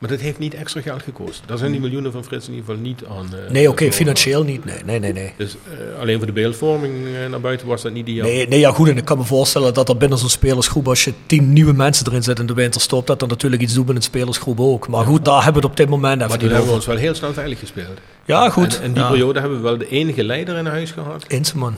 Maar 0.00 0.10
dat 0.10 0.20
heeft 0.20 0.38
niet 0.38 0.54
extra 0.54 0.80
geld 0.80 1.02
gekost. 1.02 1.42
Daar 1.46 1.58
zijn 1.58 1.70
die 1.70 1.80
miljoenen 1.80 2.12
van 2.12 2.24
Frits 2.24 2.48
in 2.48 2.54
ieder 2.54 2.68
geval 2.68 2.82
niet 2.82 3.02
aan. 3.08 3.38
eh, 3.46 3.50
Nee, 3.52 3.68
oké, 3.68 3.92
financieel 3.92 4.42
niet. 4.42 4.64
Nee, 4.64 4.76
nee, 4.84 4.98
nee. 4.98 5.12
nee. 5.12 5.32
Dus 5.36 5.56
eh, 5.70 6.00
alleen 6.00 6.16
voor 6.16 6.26
de 6.26 6.32
beeldvorming 6.32 6.94
eh, 7.06 7.30
naar 7.30 7.40
buiten 7.40 7.66
was 7.66 7.82
dat 7.82 7.92
niet 7.92 8.08
ideaal. 8.08 8.26
Nee, 8.26 8.48
nee, 8.48 8.58
ja 8.58 8.70
goed, 8.70 8.88
en 8.88 8.96
ik 8.96 9.04
kan 9.04 9.18
me 9.18 9.24
voorstellen 9.24 9.74
dat 9.74 9.88
er 9.88 9.96
binnen 9.96 10.18
zo'n 10.18 10.28
spelersgroep, 10.28 10.88
als 10.88 11.04
je 11.04 11.12
tien 11.26 11.52
nieuwe 11.52 11.72
mensen 11.72 12.06
erin 12.06 12.22
zet 12.22 12.38
in 12.38 12.46
de 12.46 12.54
winterstop, 12.54 13.06
dat 13.06 13.22
er 13.22 13.28
natuurlijk 13.28 13.62
iets 13.62 13.74
doet 13.74 13.84
binnen 13.84 14.02
een 14.02 14.08
spelersgroep 14.08 14.60
ook. 14.60 14.88
Maar 14.88 15.04
goed, 15.04 15.24
daar 15.24 15.44
hebben 15.44 15.62
we 15.62 15.68
het 15.68 15.70
op 15.70 15.76
dit 15.76 15.88
moment 15.88 16.16
even 16.16 16.28
maar 16.28 16.38
toen 16.38 16.48
hebben 16.48 16.68
we 16.68 16.74
ons 16.74 16.86
wel 16.86 16.96
heel 16.96 17.14
snel 17.14 17.32
veilig 17.32 17.58
gespeeld. 17.58 17.98
Ja, 18.24 18.50
goed. 18.50 18.78
En 18.78 18.84
in 18.84 18.92
die 18.92 19.02
ja. 19.02 19.08
periode 19.08 19.40
hebben 19.40 19.58
we 19.58 19.64
wel 19.64 19.78
de 19.78 19.88
enige 19.88 20.24
leider 20.24 20.56
in 20.56 20.66
huis 20.66 20.90
gehad. 20.90 21.24
Inseman. 21.28 21.74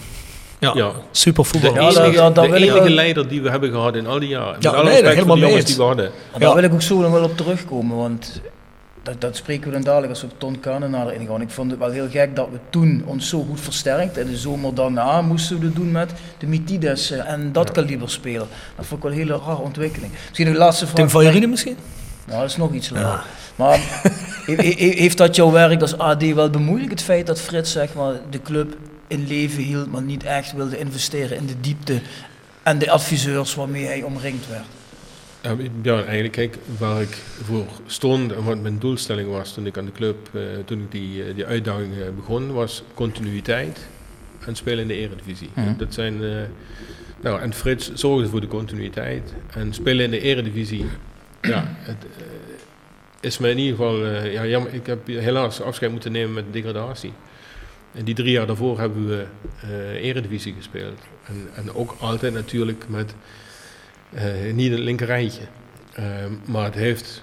Ja, 0.63 0.73
Ja. 0.75 0.93
super 1.11 1.43
De 1.43 1.49
voetbal. 1.49 1.75
Ja, 1.75 1.81
enige, 1.81 1.95
daar- 2.17 2.33
daar 2.33 2.45
de 2.45 2.51
wil 2.53 2.63
ik 2.63 2.71
enige 2.71 2.91
leider 2.91 3.29
die 3.29 3.43
we 3.43 3.51
hebben 3.51 3.71
gehad 3.71 3.95
in 3.97 4.07
al 4.07 4.19
die 4.19 4.29
jaren. 4.29 4.57
Ja, 4.61 4.71
alle 4.71 4.91
nee, 4.91 5.07
helemaal 5.07 5.35
de 5.35 5.41
mee 5.41 5.49
jongens 5.51 5.65
die 5.67 5.77
we 5.77 5.83
hadden. 5.83 6.05
En 6.07 6.13
daar 6.41 6.49
Ja. 6.49 6.55
wil 6.55 6.65
ik 6.65 6.73
ook 6.73 6.83
zo 6.83 7.01
nog 7.01 7.11
wel 7.13 7.25
op 7.25 7.37
terugkomen, 7.37 7.97
want 7.97 8.41
dat, 9.03 9.21
dat 9.21 9.37
spreken 9.37 9.67
we 9.67 9.73
dan 9.73 9.83
dadelijk 9.83 10.11
als 10.11 10.21
we 10.21 10.27
op 10.27 10.39
Ton 10.39 10.61
Kanen 10.61 10.91
nader 10.91 11.13
ingaan. 11.15 11.41
Ik 11.41 11.51
vond 11.51 11.71
het 11.71 11.81
wel 11.81 11.91
heel 11.91 12.09
gek 12.11 12.37
dat 12.37 12.49
we 12.53 12.59
toen 12.71 13.03
ons 13.07 13.29
zo 13.29 13.45
goed 13.49 13.61
versterkt 13.61 14.19
en 14.19 14.27
de 14.27 14.37
zomer 14.37 14.75
daarna 14.75 15.23
moesten 15.23 15.59
we 15.59 15.65
het 15.67 15.75
doen 15.75 15.91
met 15.93 16.11
de 16.39 16.47
Mitides 16.47 17.11
eh, 17.11 17.31
en 17.31 17.53
dat 17.53 17.71
kaliber 17.71 18.11
spelen. 18.11 18.47
Dat 18.77 18.87
vond 18.87 18.93
ik 18.93 19.03
wel 19.03 19.13
een 19.13 19.19
hele 19.29 19.41
rare 19.47 19.61
ontwikkeling. 19.63 20.13
Misschien 20.27 20.47
nog 20.47 20.55
een 20.55 20.61
laatste 20.61 20.85
vraag. 20.85 20.97
Tim 20.97 21.09
van 21.11 21.25
Jerine 21.25 21.47
misschien? 21.47 21.77
Nou, 22.27 22.41
dat 22.41 22.51
is 22.51 22.57
nog 22.57 22.73
iets 22.73 22.91
langer. 22.91 23.23
Maar 23.57 23.79
he- 24.47 24.55
he- 24.55 24.75
he- 24.79 24.95
heeft 25.01 25.19
dat 25.19 25.37
jouw 25.37 25.51
werk 25.51 25.81
als 25.81 25.99
AD 25.99 26.33
wel 26.35 26.51
bemoeilijk, 26.51 26.91
het 26.91 27.03
feit 27.03 27.27
dat 27.27 27.41
Frits 27.41 27.73
zeg 27.73 27.95
maar, 27.95 28.13
de 28.31 28.43
club 28.43 28.75
in 29.13 29.27
leven 29.27 29.63
hield, 29.63 29.91
maar 29.91 30.03
niet 30.03 30.25
echt 30.25 30.53
wilde 30.53 30.79
investeren 30.79 31.37
in 31.37 31.47
de 31.47 31.61
diepte 31.61 32.01
en 32.63 32.79
de 32.79 32.91
adviseurs 32.91 33.55
waarmee 33.55 33.85
hij 33.85 34.03
omringd 34.03 34.49
werd? 34.49 34.65
Ja, 35.83 35.97
eigenlijk, 35.97 36.33
kijk, 36.33 36.57
waar 36.79 37.03
ik 37.03 37.19
voor 37.45 37.67
stond 37.87 38.33
en 38.33 38.45
wat 38.45 38.61
mijn 38.61 38.79
doelstelling 38.79 39.31
was 39.31 39.55
toen 39.55 39.67
ik 39.67 39.79
aan 39.79 39.85
de 39.85 39.93
club, 39.93 40.29
eh, 40.35 40.41
toen 40.65 40.81
ik 40.81 40.91
die, 40.91 41.25
eh, 41.25 41.35
die 41.35 41.47
uitdaging 41.47 41.93
eh, 41.93 42.07
begon, 42.17 42.53
was 42.53 42.83
continuïteit 42.95 43.89
en 44.47 44.57
spelen 44.57 44.81
in 44.81 44.89
de 44.89 44.95
eredivisie. 44.95 45.51
Mhm. 45.55 45.77
Dat 45.77 45.95
zijn, 45.95 46.25
eh, 46.25 46.31
nou, 47.21 47.41
en 47.41 47.55
Frits 47.55 47.93
zorgde 47.95 48.29
voor 48.29 48.41
de 48.41 48.47
continuïteit 48.47 49.35
en 49.51 49.73
spelen 49.73 50.05
in 50.05 50.11
de 50.11 50.21
eredivisie, 50.21 50.85
ja, 51.41 51.77
het 51.79 52.07
is 53.21 53.39
mij 53.39 53.51
in 53.51 53.59
ieder 53.59 53.77
geval, 53.77 54.05
eh, 54.05 54.33
ja, 54.33 54.47
jammer, 54.47 54.75
ik 54.75 54.87
heb 54.87 55.07
helaas 55.07 55.61
afscheid 55.61 55.93
moeten 55.93 56.13
nemen 56.13 56.33
met 56.33 56.53
degradatie. 56.53 57.13
En 57.93 58.05
die 58.05 58.15
drie 58.15 58.31
jaar 58.31 58.47
daarvoor 58.47 58.79
hebben 58.79 59.09
we 59.09 59.27
eh, 59.63 60.05
eredivisie 60.05 60.55
gespeeld. 60.55 61.01
En, 61.27 61.49
en 61.55 61.75
ook 61.75 61.97
altijd 62.01 62.33
natuurlijk 62.33 62.85
met 62.89 63.15
Eh, 64.13 64.53
niet 64.55 64.71
het 64.71 64.81
linker 64.81 65.07
rijtje. 65.07 65.43
Eh, 65.93 66.05
maar 66.45 66.65
het 66.65 66.75
heeft... 66.75 67.23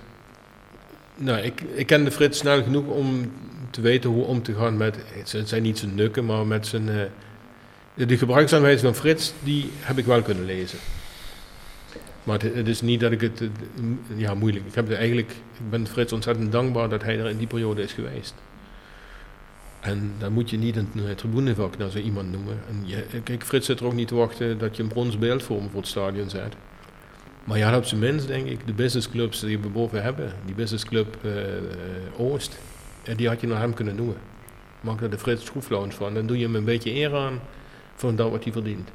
Nou, 1.15 1.39
ik, 1.39 1.61
ik 1.61 1.87
ken 1.87 2.03
de 2.03 2.11
Frits 2.11 2.37
snel 2.37 2.63
genoeg 2.63 2.85
om 2.85 3.31
te 3.69 3.81
weten 3.81 4.09
hoe 4.09 4.23
om 4.23 4.43
te 4.43 4.53
gaan 4.53 4.77
met... 4.77 4.97
Het 5.13 5.49
zijn 5.49 5.63
niet 5.63 5.77
zijn 5.77 5.95
nukken, 5.95 6.25
maar 6.25 6.47
met 6.47 6.67
zijn... 6.67 6.89
eh, 6.89 8.07
de 8.07 8.17
gebruiksaanwijzing 8.17 8.93
van 8.93 9.01
Frits, 9.01 9.33
die 9.43 9.69
heb 9.79 9.97
ik 9.97 10.05
wel 10.05 10.21
kunnen 10.21 10.45
lezen. 10.45 10.79
Maar 12.23 12.41
het, 12.41 12.67
is 12.67 12.81
niet 12.81 12.99
dat 12.99 13.11
ik 13.11 13.21
het... 13.21 13.41
Ja, 14.15 14.33
moeilijk. 14.33 14.65
Ik, 14.65 14.75
heb 14.75 14.87
het 14.87 14.97
eigenlijk, 14.97 15.31
ik 15.31 15.69
ben 15.69 15.87
Frits 15.87 16.13
ontzettend 16.13 16.51
dankbaar 16.51 16.89
dat 16.89 17.03
hij 17.03 17.19
er 17.19 17.29
in 17.29 17.37
die 17.37 17.47
periode 17.47 17.81
is 17.81 17.93
geweest. 17.93 18.33
En 19.79 20.13
dan 20.17 20.33
moet 20.33 20.49
je 20.49 20.57
niet 20.57 20.75
een, 20.75 20.89
eh, 20.95 21.15
tribunevak 21.15 21.77
naar 21.77 21.89
zo 21.89 21.97
iemand 21.97 22.31
noemen. 22.31 22.59
Kijk, 23.23 23.43
Frits 23.43 23.65
zit 23.65 23.79
er 23.79 23.85
ook 23.85 23.93
niet 23.93 24.07
te 24.07 24.15
wachten 24.15 24.57
dat 24.57 24.75
je 24.75 24.83
een 24.83 24.89
brons 24.89 25.17
beeld 25.17 25.43
voor 25.43 25.61
het 25.75 25.87
stadion 25.87 26.29
zet. 26.29 26.55
Maar 27.43 27.57
ja, 27.57 27.77
op 27.77 27.85
zijn 27.85 27.99
minst 27.99 28.27
denk 28.27 28.45
ik, 28.45 28.67
de 28.67 28.73
businessclubs 28.73 29.39
die 29.39 29.59
we 29.59 29.67
boven 29.67 30.03
hebben, 30.03 30.33
die 30.45 30.55
businessclub 30.55 31.17
eh, 31.23 31.31
Oost, 32.17 32.59
eh, 33.03 33.17
die 33.17 33.27
had 33.27 33.41
je 33.41 33.47
naar 33.47 33.59
hem 33.59 33.73
kunnen 33.73 33.95
noemen. 33.95 34.15
Maak 34.81 35.01
er 35.01 35.09
de 35.09 35.17
Frits 35.17 35.45
Schroefloons 35.45 35.95
van. 35.95 36.13
Dan 36.13 36.27
doe 36.27 36.37
je 36.37 36.43
hem 36.43 36.55
een 36.55 36.63
beetje 36.63 36.93
eer 36.93 37.15
aan 37.15 37.39
voor 37.95 38.15
dat 38.15 38.31
wat 38.31 38.43
hij 38.43 38.53
verdient. 38.53 38.89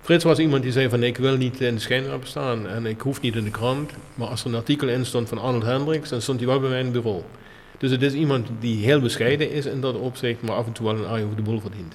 Frits 0.00 0.24
was 0.24 0.38
iemand 0.38 0.62
die 0.62 0.72
zei 0.72 0.88
van 0.88 1.02
ik 1.02 1.16
wil 1.16 1.36
niet 1.36 1.60
in 1.60 1.74
de 1.74 1.80
schijnwerper 1.80 2.28
staan 2.28 2.68
en 2.68 2.86
ik 2.86 3.00
hoef 3.00 3.20
niet 3.20 3.36
in 3.36 3.44
de 3.44 3.50
krant. 3.50 3.90
Maar 4.14 4.28
als 4.28 4.40
er 4.40 4.46
een 4.46 4.54
artikel 4.54 4.88
in 4.88 5.06
stond 5.06 5.28
van 5.28 5.38
Arnold 5.38 5.64
Hendricks, 5.64 6.08
dan 6.08 6.22
stond 6.22 6.38
hij 6.38 6.48
wel 6.48 6.60
bij 6.60 6.68
mij 6.68 6.78
in 6.78 6.84
het 6.84 6.94
bureau. 6.94 7.22
Dus 7.84 7.92
het 7.92 8.02
is 8.02 8.12
iemand 8.12 8.46
die 8.60 8.84
heel 8.84 9.00
bescheiden 9.00 9.50
is 9.52 9.66
in 9.66 9.80
dat 9.80 9.94
opzicht, 9.94 10.42
maar 10.42 10.54
af 10.56 10.66
en 10.66 10.72
toe 10.72 10.86
wel 10.86 10.94
een 11.04 11.06
aai 11.10 11.24
over 11.24 11.36
de 11.36 11.42
bol 11.42 11.60
verdient. 11.60 11.94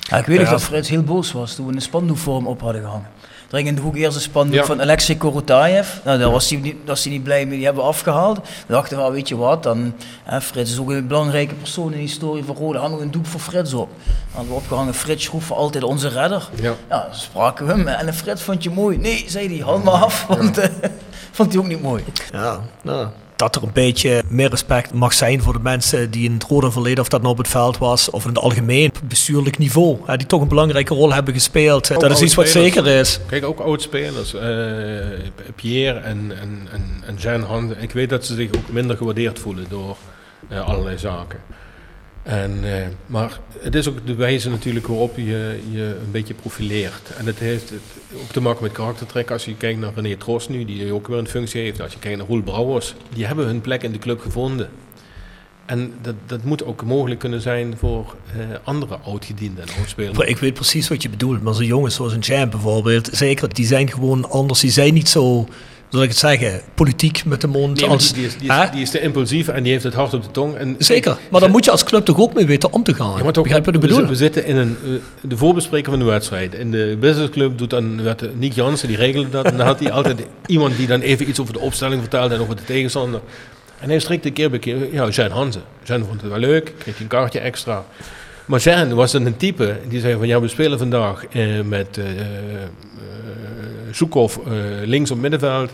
Ja, 0.00 0.16
ik 0.16 0.26
weet 0.26 0.36
nog 0.38 0.46
Ja. 0.46 0.52
dat 0.52 0.62
Frits 0.62 0.88
heel 0.88 1.02
boos 1.02 1.32
was 1.32 1.54
toen 1.54 1.66
we 1.66 1.72
een 1.74 1.80
spandoek 1.80 2.16
voor 2.16 2.36
hem 2.36 2.46
op 2.46 2.60
hadden 2.60 2.82
gehangen. 2.82 3.08
Er 3.50 3.56
hing 3.56 3.68
in 3.68 3.74
de 3.74 3.80
hoek 3.80 3.96
eerst 3.96 4.16
een 4.16 4.22
spandoek 4.22 4.54
Ja. 4.54 4.64
van 4.64 4.80
Alexei 4.80 5.18
Korotayev. 5.18 5.88
Nou, 6.04 6.18
daar 6.18 6.30
was 6.30 6.50
hij, 6.50 6.58
niet, 6.60 6.76
was 6.84 7.02
hij 7.04 7.12
niet 7.12 7.22
blij 7.22 7.46
mee, 7.46 7.56
die 7.56 7.64
hebben 7.64 7.82
we 7.82 7.88
afgehaald. 7.88 8.36
We 8.66 8.72
dachten 8.72 8.96
wel, 8.96 9.12
weet 9.12 9.28
je 9.28 9.36
wat, 9.36 9.62
dan, 9.62 9.94
hè, 10.24 10.40
Frits 10.40 10.70
is 10.72 10.78
ook 10.78 10.90
een 10.90 11.06
belangrijke 11.06 11.54
persoon 11.54 11.86
in 11.86 11.92
de 11.92 11.98
historie 11.98 12.44
van 12.44 12.56
Rode. 12.56 12.78
Hangen 12.78 12.96
we 12.98 13.04
een 13.04 13.10
doek 13.10 13.26
voor 13.26 13.40
Frits 13.40 13.72
op. 13.74 13.88
Dan 14.04 14.14
hadden 14.32 14.50
we 14.52 14.56
opgehangen, 14.58 14.94
Frits 14.94 15.24
Schroef 15.24 15.44
voor 15.44 15.56
altijd 15.56 15.84
onze 15.84 16.08
redder. 16.08 16.48
Ja. 16.54 16.74
Ja, 16.88 17.02
dan 17.06 17.14
spraken 17.14 17.66
we 17.66 17.72
hem. 17.72 17.86
En 17.88 18.14
Frits 18.14 18.42
vond 18.42 18.62
je 18.62 18.70
mooi. 18.70 18.98
Nee, 18.98 19.24
zei 19.28 19.48
hij, 19.56 19.66
haal 19.66 19.78
maar 19.78 19.92
af, 19.94 20.26
want 20.26 20.58
eh, 20.58 20.68
vond 21.30 21.52
hij 21.52 21.62
ook 21.62 21.68
niet 21.68 21.82
mooi. 21.82 22.04
Ja, 22.32 22.60
nou, 22.82 23.08
dat 23.42 23.56
er 23.56 23.62
een 23.62 23.72
beetje 23.72 24.22
meer 24.28 24.50
respect 24.50 24.92
mag 24.92 25.12
zijn 25.12 25.42
voor 25.42 25.52
de 25.52 25.58
mensen 25.62 26.10
die 26.10 26.24
in 26.24 26.32
het 26.32 26.44
rode 26.44 26.70
verleden, 26.70 27.00
of 27.00 27.08
dat 27.08 27.20
nou 27.20 27.32
op 27.32 27.38
het 27.38 27.48
veld 27.48 27.78
was, 27.78 28.10
of 28.10 28.22
in 28.22 28.28
het 28.28 28.38
algemeen 28.38 28.88
op 28.88 29.08
bestuurlijk 29.08 29.58
niveau, 29.58 29.98
hè, 30.06 30.16
die 30.16 30.26
toch 30.26 30.40
een 30.40 30.48
belangrijke 30.48 30.94
rol 30.94 31.12
hebben 31.12 31.34
gespeeld. 31.34 31.92
Ook 31.92 32.00
dat 32.00 32.10
is 32.10 32.22
iets 32.22 32.34
wat 32.34 32.48
zeker 32.48 32.86
is. 32.86 33.20
Kijk, 33.26 33.44
ook 33.44 33.60
oud-spelers, 33.60 34.34
eh, 34.34 34.42
Pierre 35.54 35.98
en, 35.98 36.32
en, 36.40 36.68
en, 36.72 37.02
en 37.06 37.14
Jean 37.18 37.42
Hans, 37.42 37.72
ik 37.78 37.90
weet 37.90 38.10
dat 38.10 38.26
ze 38.26 38.34
zich 38.34 38.48
ook 38.56 38.72
minder 38.72 38.96
gewaardeerd 38.96 39.38
voelen 39.38 39.66
door 39.68 39.96
eh, 40.48 40.68
allerlei 40.68 40.98
zaken. 40.98 41.38
En, 42.22 42.58
eh, 42.64 42.86
maar 43.06 43.38
het 43.58 43.74
is 43.74 43.88
ook 43.88 44.06
de 44.06 44.14
wijze 44.14 44.50
natuurlijk 44.50 44.86
waarop 44.86 45.16
je 45.16 45.60
je 45.70 45.96
een 46.04 46.10
beetje 46.10 46.34
profileert. 46.34 47.10
En 47.16 47.26
het 47.26 47.38
heeft 47.38 47.72
ook 48.14 48.30
te 48.32 48.40
maken 48.40 48.62
met 48.62 48.72
karaktertrek. 48.72 49.30
Als 49.30 49.44
je 49.44 49.56
kijkt 49.56 49.80
naar 49.80 49.92
René 49.94 50.16
Tros 50.16 50.48
nu, 50.48 50.64
die 50.64 50.92
ook 50.92 51.08
weer 51.08 51.18
een 51.18 51.28
functie 51.28 51.60
heeft. 51.60 51.80
Als 51.80 51.92
je 51.92 51.98
kijkt 51.98 52.18
naar 52.18 52.26
Roel 52.26 52.42
Brouwers, 52.42 52.94
die 53.14 53.26
hebben 53.26 53.46
hun 53.46 53.60
plek 53.60 53.82
in 53.82 53.92
de 53.92 53.98
club 53.98 54.20
gevonden. 54.20 54.68
En 55.66 55.92
dat, 56.02 56.14
dat 56.26 56.44
moet 56.44 56.64
ook 56.64 56.84
mogelijk 56.84 57.20
kunnen 57.20 57.40
zijn 57.40 57.76
voor 57.78 58.14
eh, 58.32 58.38
andere 58.64 58.96
oudgedienden 58.96 59.68
en 59.68 59.74
oudspelers. 59.78 60.18
Ik 60.18 60.38
weet 60.38 60.54
precies 60.54 60.88
wat 60.88 61.02
je 61.02 61.08
bedoelt, 61.08 61.42
maar 61.42 61.54
zo'n 61.54 61.66
jongens 61.66 61.94
zoals 61.94 62.12
een 62.12 62.22
Champ 62.22 62.50
bijvoorbeeld, 62.50 63.08
zeker, 63.12 63.54
die 63.54 63.66
zijn 63.66 63.90
gewoon 63.90 64.30
anders. 64.30 64.60
Die 64.60 64.70
zijn 64.70 64.94
niet 64.94 65.08
zo, 65.08 65.48
zal 65.92 66.02
ik 66.02 66.08
het 66.08 66.18
zeggen, 66.18 66.60
politiek 66.74 67.24
met 67.24 67.40
de 67.40 67.46
mond. 67.46 67.80
Nee, 67.80 67.88
als, 67.90 68.12
die, 68.12 68.26
is, 68.26 68.36
die, 68.38 68.48
is, 68.52 68.70
die 68.72 68.82
is 68.82 68.90
te 68.90 69.00
impulsief 69.00 69.48
en 69.48 69.62
die 69.62 69.72
heeft 69.72 69.84
het 69.84 69.94
hart 69.94 70.14
op 70.14 70.22
de 70.22 70.30
tong. 70.30 70.54
En 70.56 70.74
Zeker, 70.78 71.16
maar 71.30 71.40
daar 71.40 71.50
moet 71.50 71.64
je 71.64 71.70
als 71.70 71.84
club 71.84 72.04
toch 72.04 72.18
ook 72.20 72.34
mee 72.34 72.46
weten 72.46 72.72
om 72.72 72.82
te 72.82 72.94
gaan. 72.94 73.16
Ja, 73.16 73.22
maar 73.24 73.32
toch, 73.32 73.42
Begrijp 73.42 73.64
je 73.64 73.72
wat 73.72 73.82
ik 73.82 73.88
we, 73.90 73.94
bedoel? 73.96 74.08
zitten- 74.08 74.42
we 74.42 74.42
zitten 74.42 74.46
in 74.46 74.56
een, 74.56 74.76
eh, 74.84 75.28
de 75.30 75.36
voorbespreker 75.36 75.90
van 75.90 75.98
de 75.98 76.04
wedstrijd. 76.06 76.54
In 76.54 76.70
de 76.70 76.96
businessclub 77.00 77.58
doet 77.58 77.70
dan 77.70 78.02
werd, 78.02 78.22
eh, 78.22 78.28
Nick 78.34 78.52
Jansen, 78.52 78.88
die 78.88 78.96
regelde 78.96 79.28
dat. 79.30 79.44
En 79.44 79.56
dan 79.56 79.66
had 79.66 79.80
hij 79.80 79.90
altijd 79.98 80.22
iemand 80.46 80.76
die 80.76 80.86
dan 80.86 81.00
even 81.00 81.28
iets 81.28 81.40
over 81.40 81.52
de 81.52 81.58
opstelling 81.60 82.00
vertelde 82.00 82.34
en 82.34 82.40
over 82.40 82.56
de 82.56 82.64
tegenstander. 82.64 83.20
En 83.80 83.88
hij 83.88 83.98
strikte 83.98 84.30
keer 84.30 84.50
bij 84.50 84.58
keer, 84.58 84.92
ja, 84.92 85.08
Jean 85.08 85.30
Hansen. 85.30 85.62
Jean 85.84 86.04
vond 86.04 86.20
het 86.20 86.30
wel 86.30 86.38
leuk, 86.38 86.72
kreeg 86.78 87.00
een 87.00 87.06
kaartje 87.06 87.38
extra. 87.38 87.84
Maar 88.46 88.60
Jean 88.60 88.94
was 88.94 89.12
dan 89.12 89.26
een 89.26 89.36
type 89.36 89.76
die 89.88 90.00
zei 90.00 90.16
van, 90.16 90.26
ja, 90.26 90.40
we 90.40 90.48
spelen 90.48 90.78
vandaag 90.78 91.24
eh, 91.26 91.60
met 91.64 91.98
eh 91.98 92.04
eh, 92.20 92.26
Soekhoff 93.94 94.36
eh, 94.36 94.52
links 94.84 95.10
op 95.10 95.18
middenveld. 95.18 95.70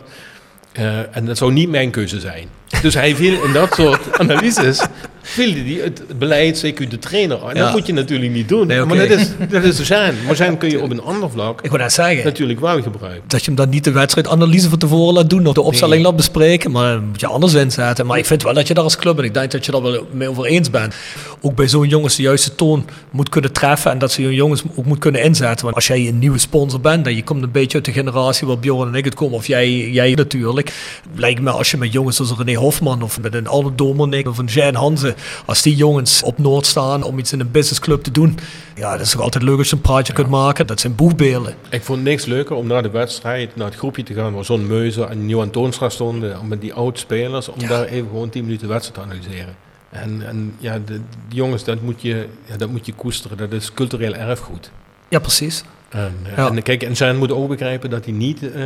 Eh, 0.73 1.17
en 1.17 1.25
dat 1.25 1.37
zou 1.37 1.53
niet 1.53 1.69
mijn 1.69 1.91
keuze 1.91 2.21
zijn. 2.21 2.49
Dus 2.83 2.95
hij 2.95 3.17
viel 3.17 3.45
in 3.45 3.53
dat 3.53 3.75
soort 3.75 4.13
analyses, 4.21 4.87
viel 5.31 5.53
hij 5.53 5.81
het 5.85 6.19
beleid, 6.19 6.65
CQ 6.67 6.89
de 6.89 6.99
trainer. 6.99 7.39
En 7.49 7.57
Ja. 7.57 7.65
dat 7.65 7.73
moet 7.73 7.87
je 7.87 7.93
natuurlijk 7.93 8.33
niet 8.33 8.49
doen. 8.49 8.67
Nee. 8.67 8.85
Maar 8.85 8.97
dat 8.97 9.11
is, 9.11 9.29
dat 9.51 9.63
is 9.63 9.81
zijn. 9.83 10.15
Maar 10.27 10.37
zijn 10.37 10.59
kun 10.59 10.71
je 10.71 10.83
op 10.85 10.91
een 10.91 11.01
ander 11.03 11.31
vlak 11.31 11.61
Ik 11.63 11.77
net 11.77 11.93
zeggen, 11.93 12.25
natuurlijk 12.25 12.61
wel 12.61 12.83
gebruiken. 12.83 13.23
dat 13.27 13.41
je 13.41 13.47
hem 13.47 13.55
dan 13.55 13.69
niet 13.69 13.85
de 13.85 13.91
wedstrijdanalyse 13.93 14.69
van 14.69 14.79
tevoren 14.79 15.15
laat 15.15 15.31
doen 15.31 15.47
of 15.47 15.55
de 15.55 15.61
opstelling 15.61 15.95
Nee. 15.97 16.05
laat 16.05 16.17
bespreken, 16.17 16.71
maar 16.71 16.93
dan 16.93 17.05
moet 17.05 17.21
je 17.21 17.27
anders 17.27 17.55
inzetten. 17.55 18.07
Maar 18.07 18.19
ik 18.19 18.27
vind 18.27 18.43
wel 18.43 18.55
dat 18.55 18.67
je 18.69 18.75
daar 18.75 18.85
als 18.85 18.97
club, 18.97 19.19
en 19.19 19.25
ik 19.25 19.35
denk 19.35 19.51
dat 19.51 19.65
je 19.67 19.73
daar 19.73 19.83
wel 19.83 20.07
mee 20.13 20.29
over 20.29 20.45
eens 20.45 20.71
bent, 20.71 20.95
ook 21.41 21.55
bij 21.55 21.69
zo'n 21.69 21.89
jongens 21.89 22.17
de 22.17 22.23
juiste 22.23 22.55
toon 22.55 22.85
moet 23.11 23.29
kunnen 23.29 23.53
treffen 23.53 23.91
en 23.91 23.99
dat 23.99 24.13
ze 24.13 24.23
hun 24.23 24.35
jongens 24.35 24.63
ook 24.77 24.85
moet 24.85 24.99
kunnen 24.99 25.23
inzetten. 25.23 25.63
Want 25.65 25.75
als 25.77 25.87
jij 25.87 26.09
een 26.09 26.19
nieuwe 26.19 26.39
sponsor 26.39 26.81
bent 26.81 27.07
en 27.07 27.17
je 27.17 27.23
komt 27.25 27.43
een 27.43 27.51
beetje 27.51 27.77
uit 27.77 27.85
de 27.87 27.93
generatie 27.93 28.47
waar 28.47 28.59
Bjorn 28.59 28.89
en 28.89 28.95
ik 28.95 29.05
het 29.05 29.15
komen, 29.15 29.37
of 29.37 29.47
jij, 29.47 29.91
jij 29.91 30.13
natuurlijk, 30.15 30.73
lijkt 31.17 31.41
me 31.41 31.51
als 31.51 31.71
je 31.71 31.77
met 31.77 31.93
jongens 31.93 32.19
als 32.21 32.33
René 32.39 32.55
Hofman 32.55 33.03
of 33.03 33.21
met 33.21 33.35
een 33.35 33.47
Arno 33.49 33.73
Domernik 33.75 34.29
of 34.29 34.39
een 34.39 34.47
Jean 34.47 34.75
Hanze, 34.75 35.15
als 35.47 35.63
die 35.63 35.77
jongens 35.77 36.23
op 36.23 36.39
Noord 36.39 36.67
staan 36.67 37.03
om 37.03 37.19
iets 37.19 37.33
in 37.33 37.41
een 37.41 37.51
businessclub 37.51 38.03
te 38.03 38.11
doen, 38.11 38.39
ja, 38.75 38.93
dat 38.97 39.01
is 39.07 39.11
toch 39.11 39.21
altijd 39.21 39.45
leuk 39.45 39.59
als 39.59 39.71
je 39.71 39.77
een 39.77 39.83
praatje 39.83 40.13
kunt 40.13 40.29
maken. 40.29 40.67
Dat 40.67 40.81
zijn 40.81 40.95
boegbeelden. 40.95 41.55
Ik 41.71 41.83
vond 41.83 42.03
niks 42.03 42.25
leuker 42.25 42.57
om 42.57 42.67
na 42.67 42.81
de 42.83 42.91
wedstrijd 42.91 43.57
naar 43.57 43.67
het 43.67 43.77
groepje 43.77 44.03
te 44.03 44.15
gaan 44.15 44.35
waar 44.35 44.45
Zon 44.45 44.67
Meuzer 44.67 45.05
en 45.09 45.29
Johan 45.29 45.51
Toonstra 45.51 45.89
stonden. 45.89 46.41
Om 46.41 46.49
met 46.49 46.61
die 46.61 46.73
oud-spelers, 46.75 47.49
om 47.49 47.61
Ja. 47.61 47.69
daar 47.69 47.85
even 47.85 48.09
gewoon 48.09 48.29
10 48.31 48.43
minuten 48.45 48.69
wedstrijd 48.69 48.95
te 49.09 49.15
analyseren. 49.15 49.55
En, 49.91 50.27
en 50.27 50.55
ja, 50.59 50.79
de, 50.87 51.01
die 51.29 51.37
jongens, 51.39 51.65
dat 51.65 51.83
moet, 51.83 52.03
je, 52.03 52.27
ja, 52.45 52.57
dat 52.57 52.69
moet 52.71 52.87
je 52.87 52.93
koesteren. 52.93 53.37
Dat 53.37 53.53
is 53.53 53.73
cultureel 53.73 54.15
erfgoed. 54.15 54.71
Ja, 55.09 55.19
precies. 55.19 55.65
En, 55.89 56.15
eh, 56.25 56.37
Ja. 56.37 56.49
en 56.51 56.63
kijk, 56.63 56.83
en 56.83 56.97
zijn 56.97 57.17
moet 57.17 57.33
ook 57.33 57.49
begrijpen 57.49 57.91
dat 57.91 58.05
hij 58.05 58.15
niet 58.15 58.51
eh, 58.53 58.63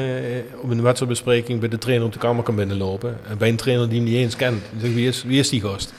op 0.62 0.70
een 0.70 0.82
wedstrijdbespreking 0.82 1.60
bij 1.60 1.68
de 1.68 1.78
trainer 1.78 2.06
op 2.06 2.12
de 2.12 2.18
kamer 2.18 2.42
kan 2.42 2.54
binnenlopen. 2.56 3.16
En 3.28 3.38
bij 3.38 3.48
een 3.48 3.56
trainer 3.56 3.88
die 3.88 3.96
hem 4.00 4.08
niet 4.08 4.16
eens 4.16 4.36
kent. 4.36 4.62
Zegt, 4.80 4.94
wie, 4.94 5.08
is, 5.08 5.22
wie 5.22 5.38
is 5.38 5.48
die 5.48 5.60
gast? 5.60 5.92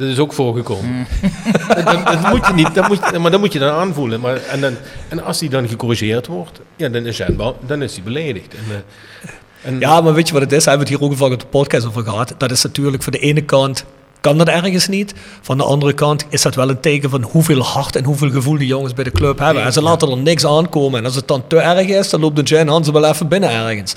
Dat 0.00 0.08
is 0.08 0.18
ook 0.18 0.32
voorgekomen. 0.32 1.06
dat, 1.68 1.84
dat- 1.84 2.06
dat 2.06 2.30
moet 2.30 2.46
je 2.46 2.52
niet, 2.52 2.74
dat 2.74 2.88
moet, 2.88 2.98
je- 3.12 3.18
maar 3.18 3.30
dat 3.30 3.40
moet 3.40 3.52
je 3.52 3.58
dan 3.58 3.72
aanvoelen. 3.72 4.20
Maar, 4.20 4.36
en, 4.36 4.60
dan, 4.60 4.76
en 5.08 5.24
als 5.24 5.38
die 5.38 5.48
dan 5.48 5.68
gecorrigeerd 5.68 6.26
wordt, 6.26 6.60
ja, 6.76 6.88
dan 6.88 7.06
is 7.06 7.18
hij, 7.18 7.36
dan 7.66 7.82
is 7.82 7.94
hij 7.94 8.02
beledigd. 8.02 8.54
En, 8.54 8.64
eh, 8.70 9.70
en, 9.70 9.80
Ja, 9.80 10.00
maar 10.00 10.14
weet 10.14 10.26
je 10.26 10.32
wat 10.32 10.42
het 10.42 10.52
is? 10.52 10.64
Hebben 10.64 10.86
we 10.86 10.92
het 10.92 11.00
hier 11.02 11.10
ook 11.10 11.16
vaak 11.16 11.32
op 11.32 11.40
de 11.40 11.46
podcast 11.46 11.86
over 11.86 12.02
gehad. 12.02 12.34
Dat 12.38 12.50
is 12.50 12.62
natuurlijk 12.62 13.02
van 13.02 13.12
de 13.12 13.18
ene 13.18 13.40
kant 13.42 13.84
kan 14.20 14.38
dat 14.38 14.48
ergens 14.48 14.88
niet. 14.88 15.14
Van 15.40 15.56
de 15.56 15.64
andere 15.64 15.92
kant 15.92 16.26
is 16.28 16.42
dat 16.42 16.54
wel 16.54 16.68
een 16.68 16.80
teken 16.80 17.10
van 17.10 17.22
hoeveel 17.22 17.62
hart 17.62 17.96
en 17.96 18.04
hoeveel 18.04 18.30
gevoel 18.30 18.58
die 18.58 18.66
jongens 18.66 18.94
bij 18.94 19.04
de 19.04 19.10
club 19.12 19.38
hebben. 19.38 19.62
En 19.64 19.72
ze 19.72 19.82
laten 19.82 20.10
er 20.10 20.16
niks 20.16 20.46
aankomen. 20.46 20.98
En 20.98 21.04
als 21.04 21.14
het 21.14 21.28
dan 21.28 21.44
te 21.46 21.56
erg 21.58 21.86
is, 21.86 22.10
dan 22.10 22.20
loopt 22.20 22.36
de 22.36 22.42
Jan 22.42 22.68
Hansen 22.68 22.92
wel 22.92 23.04
even 23.04 23.28
binnen 23.28 23.50
ergens. 23.50 23.92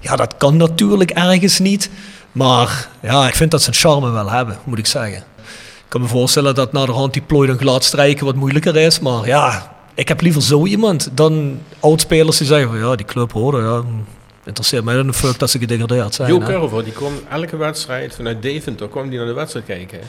Ja, 0.00 0.16
dat 0.16 0.34
kan 0.36 0.56
natuurlijk 0.56 1.10
ergens 1.10 1.58
niet. 1.58 1.90
Maar 2.32 2.88
ja, 3.02 3.26
ik 3.28 3.34
vind 3.34 3.50
dat 3.50 3.62
ze 3.62 3.68
een 3.68 3.74
charme 3.74 4.10
wel 4.10 4.30
hebben, 4.30 4.58
moet 4.64 4.78
ik 4.78 4.86
zeggen. 4.86 5.22
Ik 5.86 5.92
kan 5.92 6.00
me 6.00 6.06
voorstellen 6.06 6.54
dat 6.54 6.72
na 6.72 6.86
de 6.86 6.92
hand 6.92 7.12
die 7.12 7.22
plooi 7.22 7.48
dan 7.48 7.58
glad 7.58 7.84
strijken 7.84 8.24
wat 8.26 8.34
moeilijker 8.34 8.76
is. 8.76 9.00
Maar 9.00 9.26
ja, 9.26 9.76
ik 9.94 10.08
heb 10.08 10.20
liever 10.20 10.42
zo 10.42 10.66
iemand 10.66 11.08
dan 11.12 11.60
oudspelers 11.80 12.38
die 12.38 12.46
zeggen 12.46 12.68
van 12.68 12.78
ja, 12.78 12.96
die 12.96 13.06
club 13.06 13.32
hoor, 13.32 13.62
ja, 13.62 13.82
interesseert 14.44 14.84
mij 14.84 14.94
dan 14.94 15.06
een 15.06 15.14
fuck 15.14 15.38
dat 15.38 15.50
ze 15.50 15.58
gedegradeerd 15.58 16.14
zijn. 16.14 16.32
Jo. 16.32 16.38
Curver, 16.38 16.84
die 16.84 16.92
kwam 16.92 17.12
elke 17.30 17.56
wedstrijd 17.56 18.14
vanuit 18.14 18.42
Deventer, 18.42 18.88
kwam 18.88 19.08
die 19.08 19.18
naar 19.18 19.26
de 19.26 19.32
wedstrijd 19.32 19.66
kijken. 19.66 20.00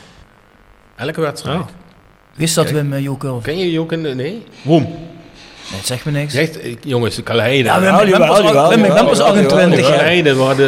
Elke 0.96 1.22
wedstrijd. 1.22 1.60
Ja. 1.60 1.66
Wist 2.34 2.56
dat 2.56 2.66
Kijk. 2.66 2.78
Wim 2.78 2.94
uh, 2.94 3.00
Joker? 3.04 3.42
Ken 3.42 3.58
je 3.58 3.72
Joke? 3.72 3.96
Nee? 3.96 4.44
Woem. 4.64 4.96
Nee, 5.70 5.78
het 5.80 5.88
zegt 5.88 6.06
me 6.06 6.12
niks. 6.12 6.34
Zegt, 6.34 6.60
eh, 6.60 6.76
jongens, 6.82 7.16
de 7.16 7.24
Kaleide. 7.24 7.64
Ja, 7.64 7.80
Wim, 7.82 8.10
ben 8.12 8.28
pas, 8.28 8.40
jawel, 8.42 8.70
Wim, 8.70 8.78
ik 8.78 8.84
ben 8.86 8.96
jawel, 8.96 9.06
pas 9.08 9.18
jawel, 9.18 9.34
28 9.34 9.80
jawel. 9.80 9.96
jaar. 10.00 10.36
Waar 10.36 10.56
de 10.56 10.64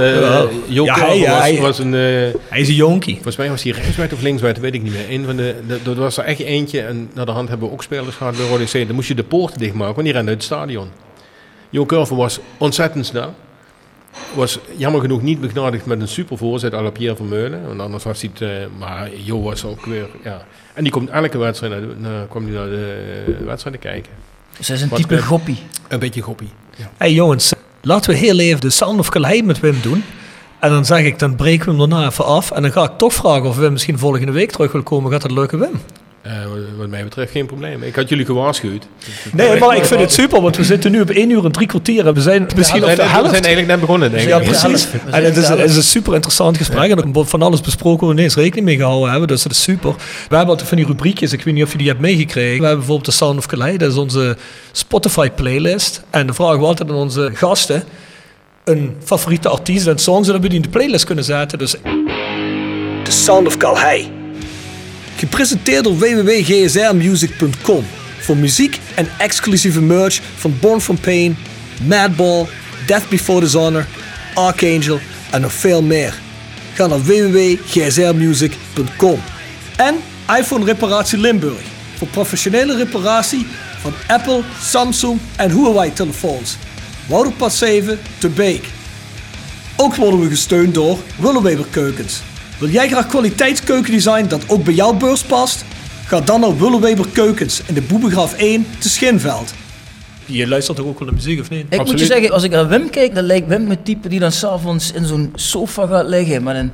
Curver 0.76 1.06
hij- 1.08 1.20
was, 1.30 1.40
hij- 1.40 1.60
was 1.62 1.80
een... 1.80 1.94
eh, 1.94 2.00
Hij 2.50 2.60
is 2.60 2.68
een 2.68 2.74
jonkie. 2.76 3.14
Volgens 3.14 3.36
mij 3.36 3.50
was 3.50 3.64
hij 3.64 3.72
rechtsbuiten 3.72 4.18
of 4.18 4.24
linksbuiten, 4.24 4.64
weet 4.64 4.74
ik 4.74 4.82
niet 4.82 4.92
meer. 4.94 5.10
Een 5.10 5.26
van 5.26 5.36
de, 5.36 5.56
de, 5.68 5.80
er 5.92 5.96
was 5.96 6.18
er 6.18 6.24
echt 6.24 6.40
eentje 6.40 6.82
en 6.82 7.10
naar 7.14 7.26
de 7.26 7.32
hand 7.32 7.50
hebben 7.50 7.68
we 7.68 7.74
ook 7.74 7.84
spelers 7.84 8.16
gehad 8.16 8.38
bij 8.38 8.48
Rode 8.48 8.64
C. 8.66 8.72
Dan 8.88 8.96
moest 8.96 9.08
je 9.08 9.16
de 9.16 9.24
poorten 9.24 9.60
dichtmaken, 9.60 9.94
want 9.94 10.06
die 10.06 10.14
rende 10.16 10.30
uit 10.32 10.38
het 10.38 10.46
stadion. 10.52 10.90
Jo 11.70 11.86
Curver 11.86 12.16
was 12.16 12.40
ontzettend 12.58 13.06
snel. 13.06 13.34
Was 14.36 14.60
jammer 14.78 15.02
genoeg 15.02 15.22
niet 15.22 15.42
begnadigd 15.42 15.86
met 15.86 16.02
een 16.02 16.08
super 16.08 16.38
voorzet 16.38 16.74
à 16.74 16.82
la 16.82 16.90
Pierre 16.90 17.16
Vermeulen. 17.16 17.68
Want 17.68 17.80
anders 17.80 18.04
was 18.04 18.22
hij 18.22 18.30
het... 18.34 18.42
eh, 18.42 18.50
maar 18.80 19.10
Jo 19.24 19.42
was 19.42 19.66
ook 19.66 19.86
weer... 19.86 20.08
Ja. 20.24 20.46
En 20.74 20.84
die 20.84 20.92
komt 20.92 21.10
elke 21.10 21.38
wedstrijd 21.38 21.72
naar 21.74 21.82
de, 21.82 21.96
naar, 21.98 22.26
kwam 22.28 22.46
die 22.46 22.54
naar 22.54 22.66
de 22.70 22.96
eh, 23.40 23.46
wedstrijden 23.46 23.82
kijken. 23.82 24.12
Ze 24.60 24.74
is 24.74 24.82
een 24.82 24.90
Wat 24.90 25.00
type 25.00 25.14
met- 25.16 25.24
goppie. 25.24 25.58
Een 25.88 26.00
beetje 26.00 26.22
goppie. 26.22 26.50
Ja. 26.76 26.90
hey, 26.98 27.14
jongens, 27.14 27.54
laten 27.82 28.12
we 28.12 28.18
heel 28.18 28.40
even 28.40 28.62
de 28.62 28.70
Sound 28.70 29.00
of 29.00 29.10
Calais 29.10 29.42
met 29.42 29.60
Wim 29.60 29.76
doen. 29.82 30.04
En 30.60 30.70
dan 30.70 30.86
zeg 30.86 31.04
ik, 31.06 31.20
dan 31.20 31.36
breken 31.36 31.66
we 31.66 31.80
hem 31.82 31.90
daarna 31.90 32.06
even 32.08 32.26
af. 32.26 32.52
En 32.52 32.62
dan 32.62 32.72
ga 32.72 32.84
ik 32.84 32.98
toch 32.98 33.14
vragen 33.14 33.44
of 33.46 33.58
Wim 33.58 33.72
misschien 33.72 33.98
volgende 34.00 34.32
week 34.32 34.52
terug 34.52 34.72
wil 34.72 34.84
komen. 34.84 35.12
Gaat 35.12 35.22
dat 35.22 35.32
leuke 35.32 35.58
Wim? 35.58 35.80
Eh, 36.22 36.32
wat 36.78 36.88
mij 36.88 37.04
betreft 37.04 37.32
geen 37.32 37.46
probleem. 37.46 37.84
Ik 37.84 37.96
had 37.96 38.10
jullie 38.10 38.26
gewaarschuwd. 38.26 38.88
Nee, 39.34 39.60
maar 39.60 39.76
ik 39.76 39.86
vind 39.86 40.02
het 40.02 40.12
super, 40.12 40.42
want 40.42 40.58
we 40.58 40.64
zitten 40.64 40.92
nu 40.92 41.02
op 41.02 41.10
1 41.10 41.30
uur 41.30 41.46
en 41.46 41.52
drie 41.52 41.68
kwartier. 41.68 42.08
En 42.08 42.14
we 42.14 42.22
zijn 42.22 42.48
misschien 42.56 42.80
we 42.80 42.86
op 42.86 42.92
de 42.92 42.96
zijn, 42.96 43.10
helft. 43.10 43.26
we 43.26 43.32
zijn 43.32 43.44
eigenlijk 43.44 43.68
net 43.68 43.80
begonnen, 43.80 44.12
denk 44.12 44.24
ik. 44.24 44.30
Ja, 44.30 44.40
precies. 44.40 44.88
En 45.12 45.24
het 45.24 45.38
is, 45.38 45.48
het 45.48 45.60
is 45.60 45.76
een 45.76 45.84
super 45.84 46.14
interessant 46.14 46.58
gesprek. 46.58 46.92
En 46.92 46.98
er 46.98 47.08
wordt 47.08 47.30
van 47.30 47.42
alles 47.42 47.62
besproken 47.62 48.00
waar 48.00 48.16
we 48.16 48.22
ineens 48.22 48.36
rekening 48.36 48.66
mee 48.66 48.76
gehouden 48.76 49.10
hebben. 49.10 49.28
Dus 49.28 49.44
dat 49.44 49.52
is 49.52 49.62
super. 49.62 49.92
We 50.30 50.36
hebben 50.36 50.48
altijd 50.48 50.68
van 50.68 50.78
die 50.78 50.86
rubriekjes. 50.86 51.34
Ik 51.34 51.44
weet 51.44 51.54
niet 51.54 51.64
of 51.64 51.72
je 51.72 51.78
die 51.78 51.88
hebt 51.88 52.00
meegekregen. 52.00 52.60
We 52.60 52.66
hebben 52.66 52.78
bijvoorbeeld 52.78 53.06
de 53.06 53.12
Sound 53.12 53.38
of 53.38 53.46
Calais. 53.46 53.78
Dat 53.78 53.92
is 53.92 53.98
onze 53.98 54.38
Spotify 54.72 55.30
playlist. 55.30 56.04
En 56.10 56.26
dan 56.26 56.36
vragen 56.36 56.60
we 56.60 56.66
altijd 56.66 56.90
aan 56.90 56.96
onze 56.96 57.32
gasten 57.34 57.84
een 58.64 58.96
favoriete 59.04 59.50
artiest 59.50 59.88
en 59.88 59.98
song, 59.98 60.24
zodat 60.24 60.42
we 60.42 60.48
die 60.48 60.58
in 60.58 60.64
de 60.64 60.70
playlist 60.70 61.06
kunnen 61.06 61.24
zetten. 61.24 61.58
Dus 61.58 61.76
The 63.04 63.12
Sound 63.12 63.48
of 63.48 63.58
Calais. 63.58 64.19
Gepresenteerd 65.20 65.84
door 65.84 65.98
www.gsrmusic.com 65.98 67.86
voor 68.20 68.38
muziek 68.38 68.80
en 68.96 69.08
exclusieve 69.18 69.82
merch 69.82 70.20
van 70.36 70.58
Born 70.60 70.82
From 70.82 71.00
Pain, 71.00 71.38
Madball, 71.84 72.46
Death 72.86 73.10
Before 73.10 73.40
Dishonor, 73.40 73.86
Archangel 74.34 75.00
en 75.32 75.42
nog 75.42 75.54
veel 75.54 75.82
meer. 75.82 76.20
Ga 76.74 76.88
naar 76.88 77.04
www.gsrmusic.com 77.04 79.20
En 79.76 79.96
iPhone 80.38 80.66
Reparatie 80.66 81.18
Limburg 81.18 81.62
voor 81.98 82.08
professionele 82.08 82.76
reparatie 82.76 83.46
van 83.80 83.94
Apple, 84.08 84.42
Samsung 84.62 85.20
en 85.36 85.52
Huawei 85.52 85.94
telefoons. 85.94 86.58
Wouderpad 87.08 87.54
7 87.54 88.00
te 88.18 88.30
Beek. 88.30 88.68
Ook 89.76 89.96
worden 89.96 90.20
we 90.20 90.30
gesteund 90.30 90.74
door 90.74 90.98
Willeweber 91.18 91.66
Keukens. 91.70 92.22
Wil 92.60 92.70
jij 92.70 92.88
graag 92.88 93.08
kwaliteitskeukendesign 93.08 94.28
dat 94.28 94.42
ook 94.48 94.64
bij 94.64 94.74
jouw 94.74 94.94
beurs 94.94 95.24
past? 95.24 95.66
Ga 96.06 96.22
dan 96.22 96.40
naar 96.40 96.58
Willeweber 96.58 97.06
Keukens 97.14 97.62
in 97.66 97.74
de 97.74 97.82
Boebegraaf 97.82 98.34
1 98.34 98.66
te 98.80 98.90
Schinveld. 98.90 99.54
Je 100.26 100.48
luistert 100.48 100.78
toch 100.78 100.86
ook 100.86 100.98
wel 101.00 101.08
naar 101.08 101.16
muziek 101.18 101.40
of 101.40 101.50
niet? 101.50 101.66
Ik 101.70 101.86
moet 101.86 102.00
je 102.00 102.06
zeggen, 102.06 102.32
als 102.32 102.44
ik 102.44 102.52
naar 102.52 102.68
Wim 102.68 102.90
kijk, 102.90 103.16
dan 103.16 103.24
lijkt 103.24 103.48
Wim 103.48 103.70
het 103.70 103.86
type 103.86 104.10
die 104.10 104.20
dan 104.20 104.32
s'avonds 104.32 104.92
in 104.92 105.06
zo'n 105.06 105.32
sofa 105.36 105.86
gaat 105.88 106.08
liggen 106.08 106.44
met 106.44 106.56
een 106.56 106.72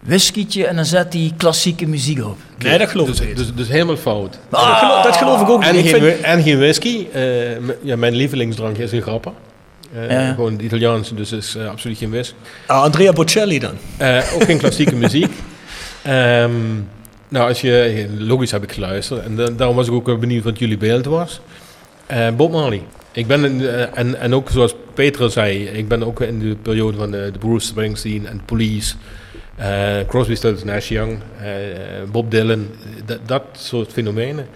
whiskietje 0.00 0.66
en 0.66 0.76
dan 0.76 0.84
zet 0.84 1.12
hij 1.12 1.32
klassieke 1.36 1.86
muziek 1.86 2.24
op. 2.24 2.36
Nee, 2.58 2.78
dat 2.78 2.88
geloof 2.88 3.08
ik 3.08 3.16
Dus, 3.16 3.26
niet. 3.26 3.36
dus, 3.36 3.54
dus 3.54 3.68
helemaal 3.68 3.96
fout. 3.96 4.38
dat, 4.50 4.60
geloof, 4.60 5.02
dat 5.04 5.16
geloof 5.16 5.40
ik 5.40 5.48
ook 5.48 5.62
En 5.62 5.74
niet. 5.76 5.88
Geen, 5.88 6.00
vind- 6.02 6.20
en 6.20 6.42
geen 6.42 6.58
whisky. 6.58 7.06
Eh, 7.12 7.22
ja, 7.82 7.96
mijn 7.96 8.14
lievelingsdrankje 8.14 8.82
is 8.82 8.92
een 8.92 9.02
grappa. 9.02 9.32
Eh, 9.94 10.10
Ja. 10.10 10.32
Gewoon 10.34 10.52
het 10.52 10.62
Italiaanse, 10.62 11.14
dus 11.14 11.32
is 11.32 11.54
eh, 11.54 11.68
absoluut 11.68 11.98
geen 11.98 12.10
whisky. 12.10 12.34
Ah, 12.66 12.82
Andrea 12.82 13.12
Bocelli 13.12 13.58
dan. 13.58 13.74
Eh, 13.96 14.22
ook 14.34 14.44
geen 14.44 14.58
klassieke 14.58 14.94
muziek. 14.96 15.32
Ehm, 16.02 16.52
nou, 17.28 17.48
als 17.48 17.60
je, 17.60 18.06
logisch 18.18 18.50
heb 18.50 18.62
ik 18.62 18.72
geluisterd. 18.72 19.24
En 19.24 19.36
da- 19.36 19.50
daarom 19.50 19.76
was 19.76 19.86
ik 19.86 19.92
ook 19.92 20.06
wel 20.06 20.18
benieuwd 20.18 20.44
wat 20.44 20.58
jullie 20.58 20.76
beeld 20.76 21.04
was. 21.04 21.40
Bob 22.36 22.52
Marley. 22.52 22.82
Ik 23.12 23.26
ben, 23.26 23.44
in, 23.44 23.66
en, 23.94 24.20
en 24.20 24.34
ook 24.34 24.50
zoals 24.50 24.74
Peter 24.94 25.30
zei, 25.30 25.64
ik 25.64 25.88
ben 25.88 26.02
ook 26.04 26.20
in 26.20 26.38
de 26.38 26.56
periode 26.62 26.96
van 26.98 27.10
de, 27.10 27.28
de 27.32 27.38
Bruce 27.38 27.66
Springsteen 27.66 28.26
en 28.26 28.40
Police. 28.44 28.94
eh, 29.56 29.96
Crosby, 30.08 30.34
Stills, 30.34 30.64
Nash 30.64 30.88
Young, 30.88 31.18
eh, 31.40 31.46
Bob 32.12 32.30
Dylan, 32.30 32.66
dat, 33.04 33.18
dat 33.26 33.42
soort 33.52 33.92
fenomenen. 33.92 34.46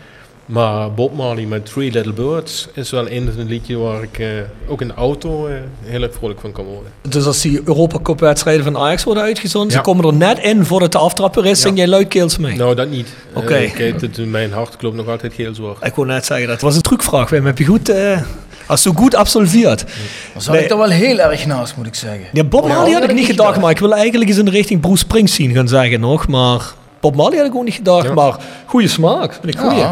Maar 0.48 0.92
Bob 0.92 1.14
Marley 1.16 1.44
met 1.44 1.66
Three 1.66 1.90
Little 1.90 2.12
Birds 2.12 2.68
is 2.74 2.90
wel 2.90 3.10
een, 3.10 3.32
een 3.38 3.46
liedje 3.48 3.76
waar 3.76 4.02
ik 4.02 4.18
eh, 4.18 4.26
ook 4.68 4.80
in 4.80 4.88
de 4.88 4.94
auto 4.94 5.46
eh, 5.46 5.54
heel 5.82 6.02
erg 6.02 6.12
vrolijk 6.14 6.40
van 6.40 6.52
kan 6.52 6.64
worden. 6.64 6.92
Dus 7.08 7.24
als 7.26 7.40
die 7.40 7.60
Europa 7.64 7.98
Cup 8.02 8.20
wedstrijden 8.20 8.64
van 8.64 8.76
Ajax 8.76 9.04
worden 9.04 9.22
uitgezonden, 9.22 9.72
ze 9.72 9.80
komen 9.80 10.04
er 10.04 10.14
net 10.14 10.38
in 10.38 10.64
voordat 10.64 10.92
de 10.92 10.98
aftrapper 10.98 11.46
is, 11.46 11.60
zing 11.60 11.76
jij 11.76 11.86
luidkeels 11.88 12.38
mee. 12.38 12.56
Nou, 12.56 12.74
dat 12.74 12.90
niet. 12.90 13.08
Oké. 13.32 13.54
Eh, 13.54 13.92
het, 14.00 14.26
mijn 14.26 14.52
hart 14.52 14.76
klopt 14.76 14.96
nog 14.96 15.08
altijd 15.08 15.32
heel 15.32 15.54
zwaar. 15.54 15.74
Ik 15.82 15.94
wou 15.94 16.06
net 16.08 16.24
zeggen, 16.26 16.48
dat 16.48 16.60
was 16.60 16.76
een 16.76 16.82
trucvraag. 16.82 17.30
Wim, 17.30 17.46
heb 17.46 17.58
je 17.58 17.64
goed, 17.64 17.88
eh 17.88 18.20
als 18.66 18.82
zo 18.82 18.92
goed 18.92 19.14
absolveerd. 19.14 19.84
Dan 20.32 20.42
zat 20.42 20.54
Nee. 20.54 20.64
ik 20.64 20.70
er 20.70 20.78
wel 20.78 20.90
heel 20.90 21.18
erg 21.18 21.46
naast, 21.46 21.76
moet 21.76 21.86
ik 21.86 21.94
zeggen. 21.94 22.26
Ja, 22.32 22.44
Bob 22.44 22.68
Marley 22.68 22.76
had 22.78 22.86
ik 22.88 22.92
had 22.92 23.00
niet 23.02 23.10
ik 23.10 23.16
niet 23.16 23.26
gedacht, 23.26 23.38
gedacht. 23.48 23.60
maar 23.60 23.70
ik 23.70 23.78
wil 23.78 23.94
eigenlijk 23.94 24.28
eens 24.30 24.38
in 24.38 24.44
de 24.44 24.50
richting 24.50 24.80
Bruce 24.80 24.96
Springsteen 24.98 25.52
gaan 25.54 25.68
zeggen 25.68 26.00
nog. 26.00 26.28
Maar 26.28 26.72
Bob 27.00 27.14
Marley 27.16 27.38
had 27.38 27.46
ik 27.46 27.54
ook 27.54 27.64
niet 27.64 27.74
gedacht, 27.74 28.06
Ja. 28.06 28.12
maar 28.12 28.36
goede 28.66 28.88
smaak. 28.88 29.32
Vind 29.42 29.54
ik 29.54 29.60
goeie. 29.60 29.84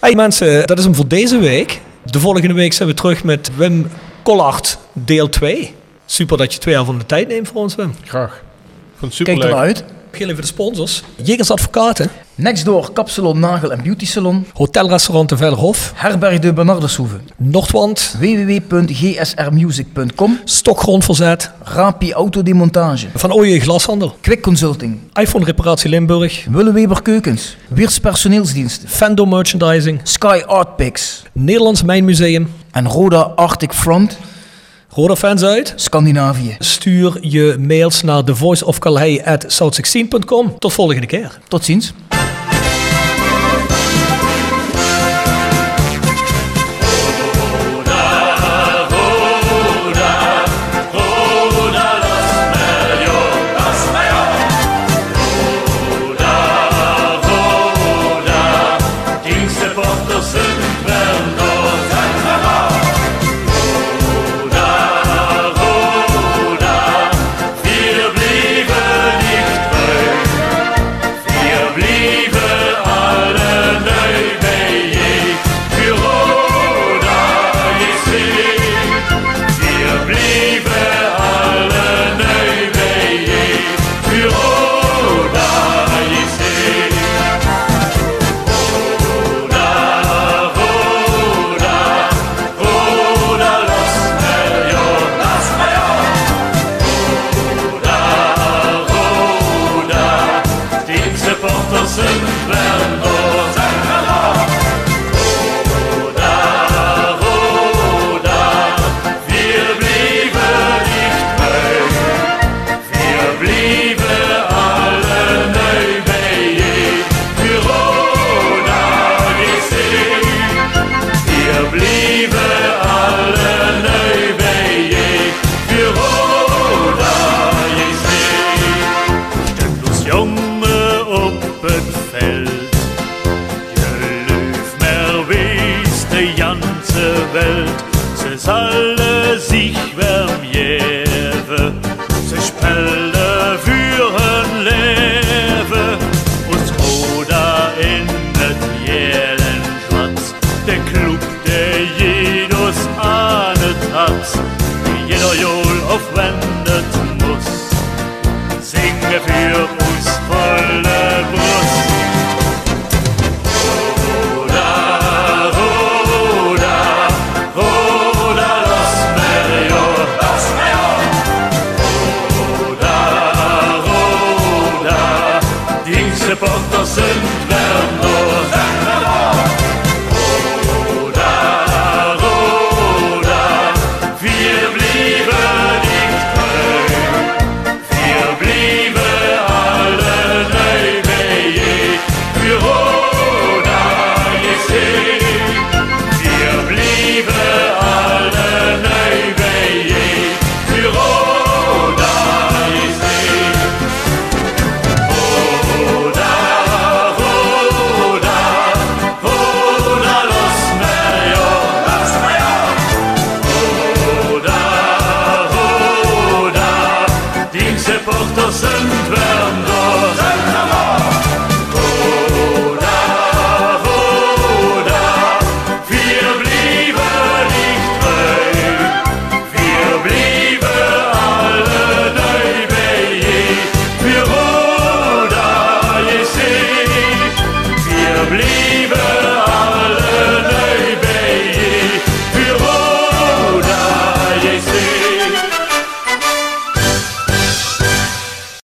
Hey 0.00 0.14
mensen, 0.14 0.66
dat 0.66 0.78
is 0.78 0.84
hem 0.84 0.94
voor 0.94 1.08
deze 1.08 1.38
week. 1.38 1.80
De 2.04 2.20
volgende 2.20 2.54
week 2.54 2.72
zijn 2.72 2.88
we 2.88 2.94
terug 2.94 3.24
met 3.24 3.50
Wim 3.56 3.90
Collard, 4.22 4.78
deel 4.92 5.28
2. 5.28 5.74
Super 6.06 6.36
dat 6.36 6.52
je 6.52 6.58
twee 6.58 6.74
jaar 6.74 6.84
van 6.84 6.98
de 6.98 7.06
tijd 7.06 7.28
neemt 7.28 7.48
voor 7.48 7.60
ons, 7.62 7.74
Wim. 7.74 7.94
Graag. 8.04 8.34
Ik 8.36 8.98
vond 8.98 9.14
het 9.18 9.22
Kijk 9.22 9.36
superleuk. 9.38 9.52
er 9.52 9.58
uit. 9.66 9.84
Heel 10.16 10.28
even 10.28 10.40
de 10.40 10.46
sponsors. 10.46 11.02
Jegers 11.22 11.50
Advocaten, 11.50 12.10
Nextdoor, 12.34 12.92
Kapsalon, 12.92 13.38
Nagel 13.38 13.72
en 13.72 13.82
Beauty 13.82 14.06
Salon. 14.06 14.46
Hotelrestaurant 14.54 15.28
de 15.28 15.36
Vellerhof, 15.36 15.92
Herberg 15.94 16.38
de 16.38 16.52
Bernardershoeve. 16.52 17.16
Noordwand, 17.36 18.16
www.gsrmusic.com. 18.20 20.40
Stokgrondverzet, 20.44 21.50
Rapi 21.62 22.12
Autodemontage. 22.12 23.06
Van 23.14 23.32
Ooyen 23.32 23.60
Glashandel, 23.60 24.14
Quick 24.20 24.42
Consulting. 24.42 24.98
iPhone 25.20 25.44
Reparatie 25.44 25.90
Limburg, 25.90 26.46
Willeweber 26.50 27.02
Keukens. 27.02 27.56
Weers 27.68 27.98
Personeelsdiensten. 27.98 28.88
Fendo 28.88 29.24
Merchandising, 29.24 30.00
Sky 30.02 30.42
Art 30.46 30.76
Picks. 30.76 31.22
Nederlands 31.32 31.82
Mijnmuseum, 31.82 32.48
En 32.72 32.88
Roda 32.88 33.32
Arctic 33.36 33.72
Front. 33.72 34.16
Roda 34.96 35.16
Fans 35.16 35.42
uit. 35.42 35.72
Scandinavië. 35.76 36.56
Stuur 36.58 37.16
je 37.20 37.56
mails 37.58 38.02
naar 38.02 38.24
thevoiceofcalais@south16.com. 38.24 40.58
Tot 40.58 40.72
volgende 40.72 41.06
keer. 41.06 41.38
Tot 41.48 41.64
ziens. 41.64 41.92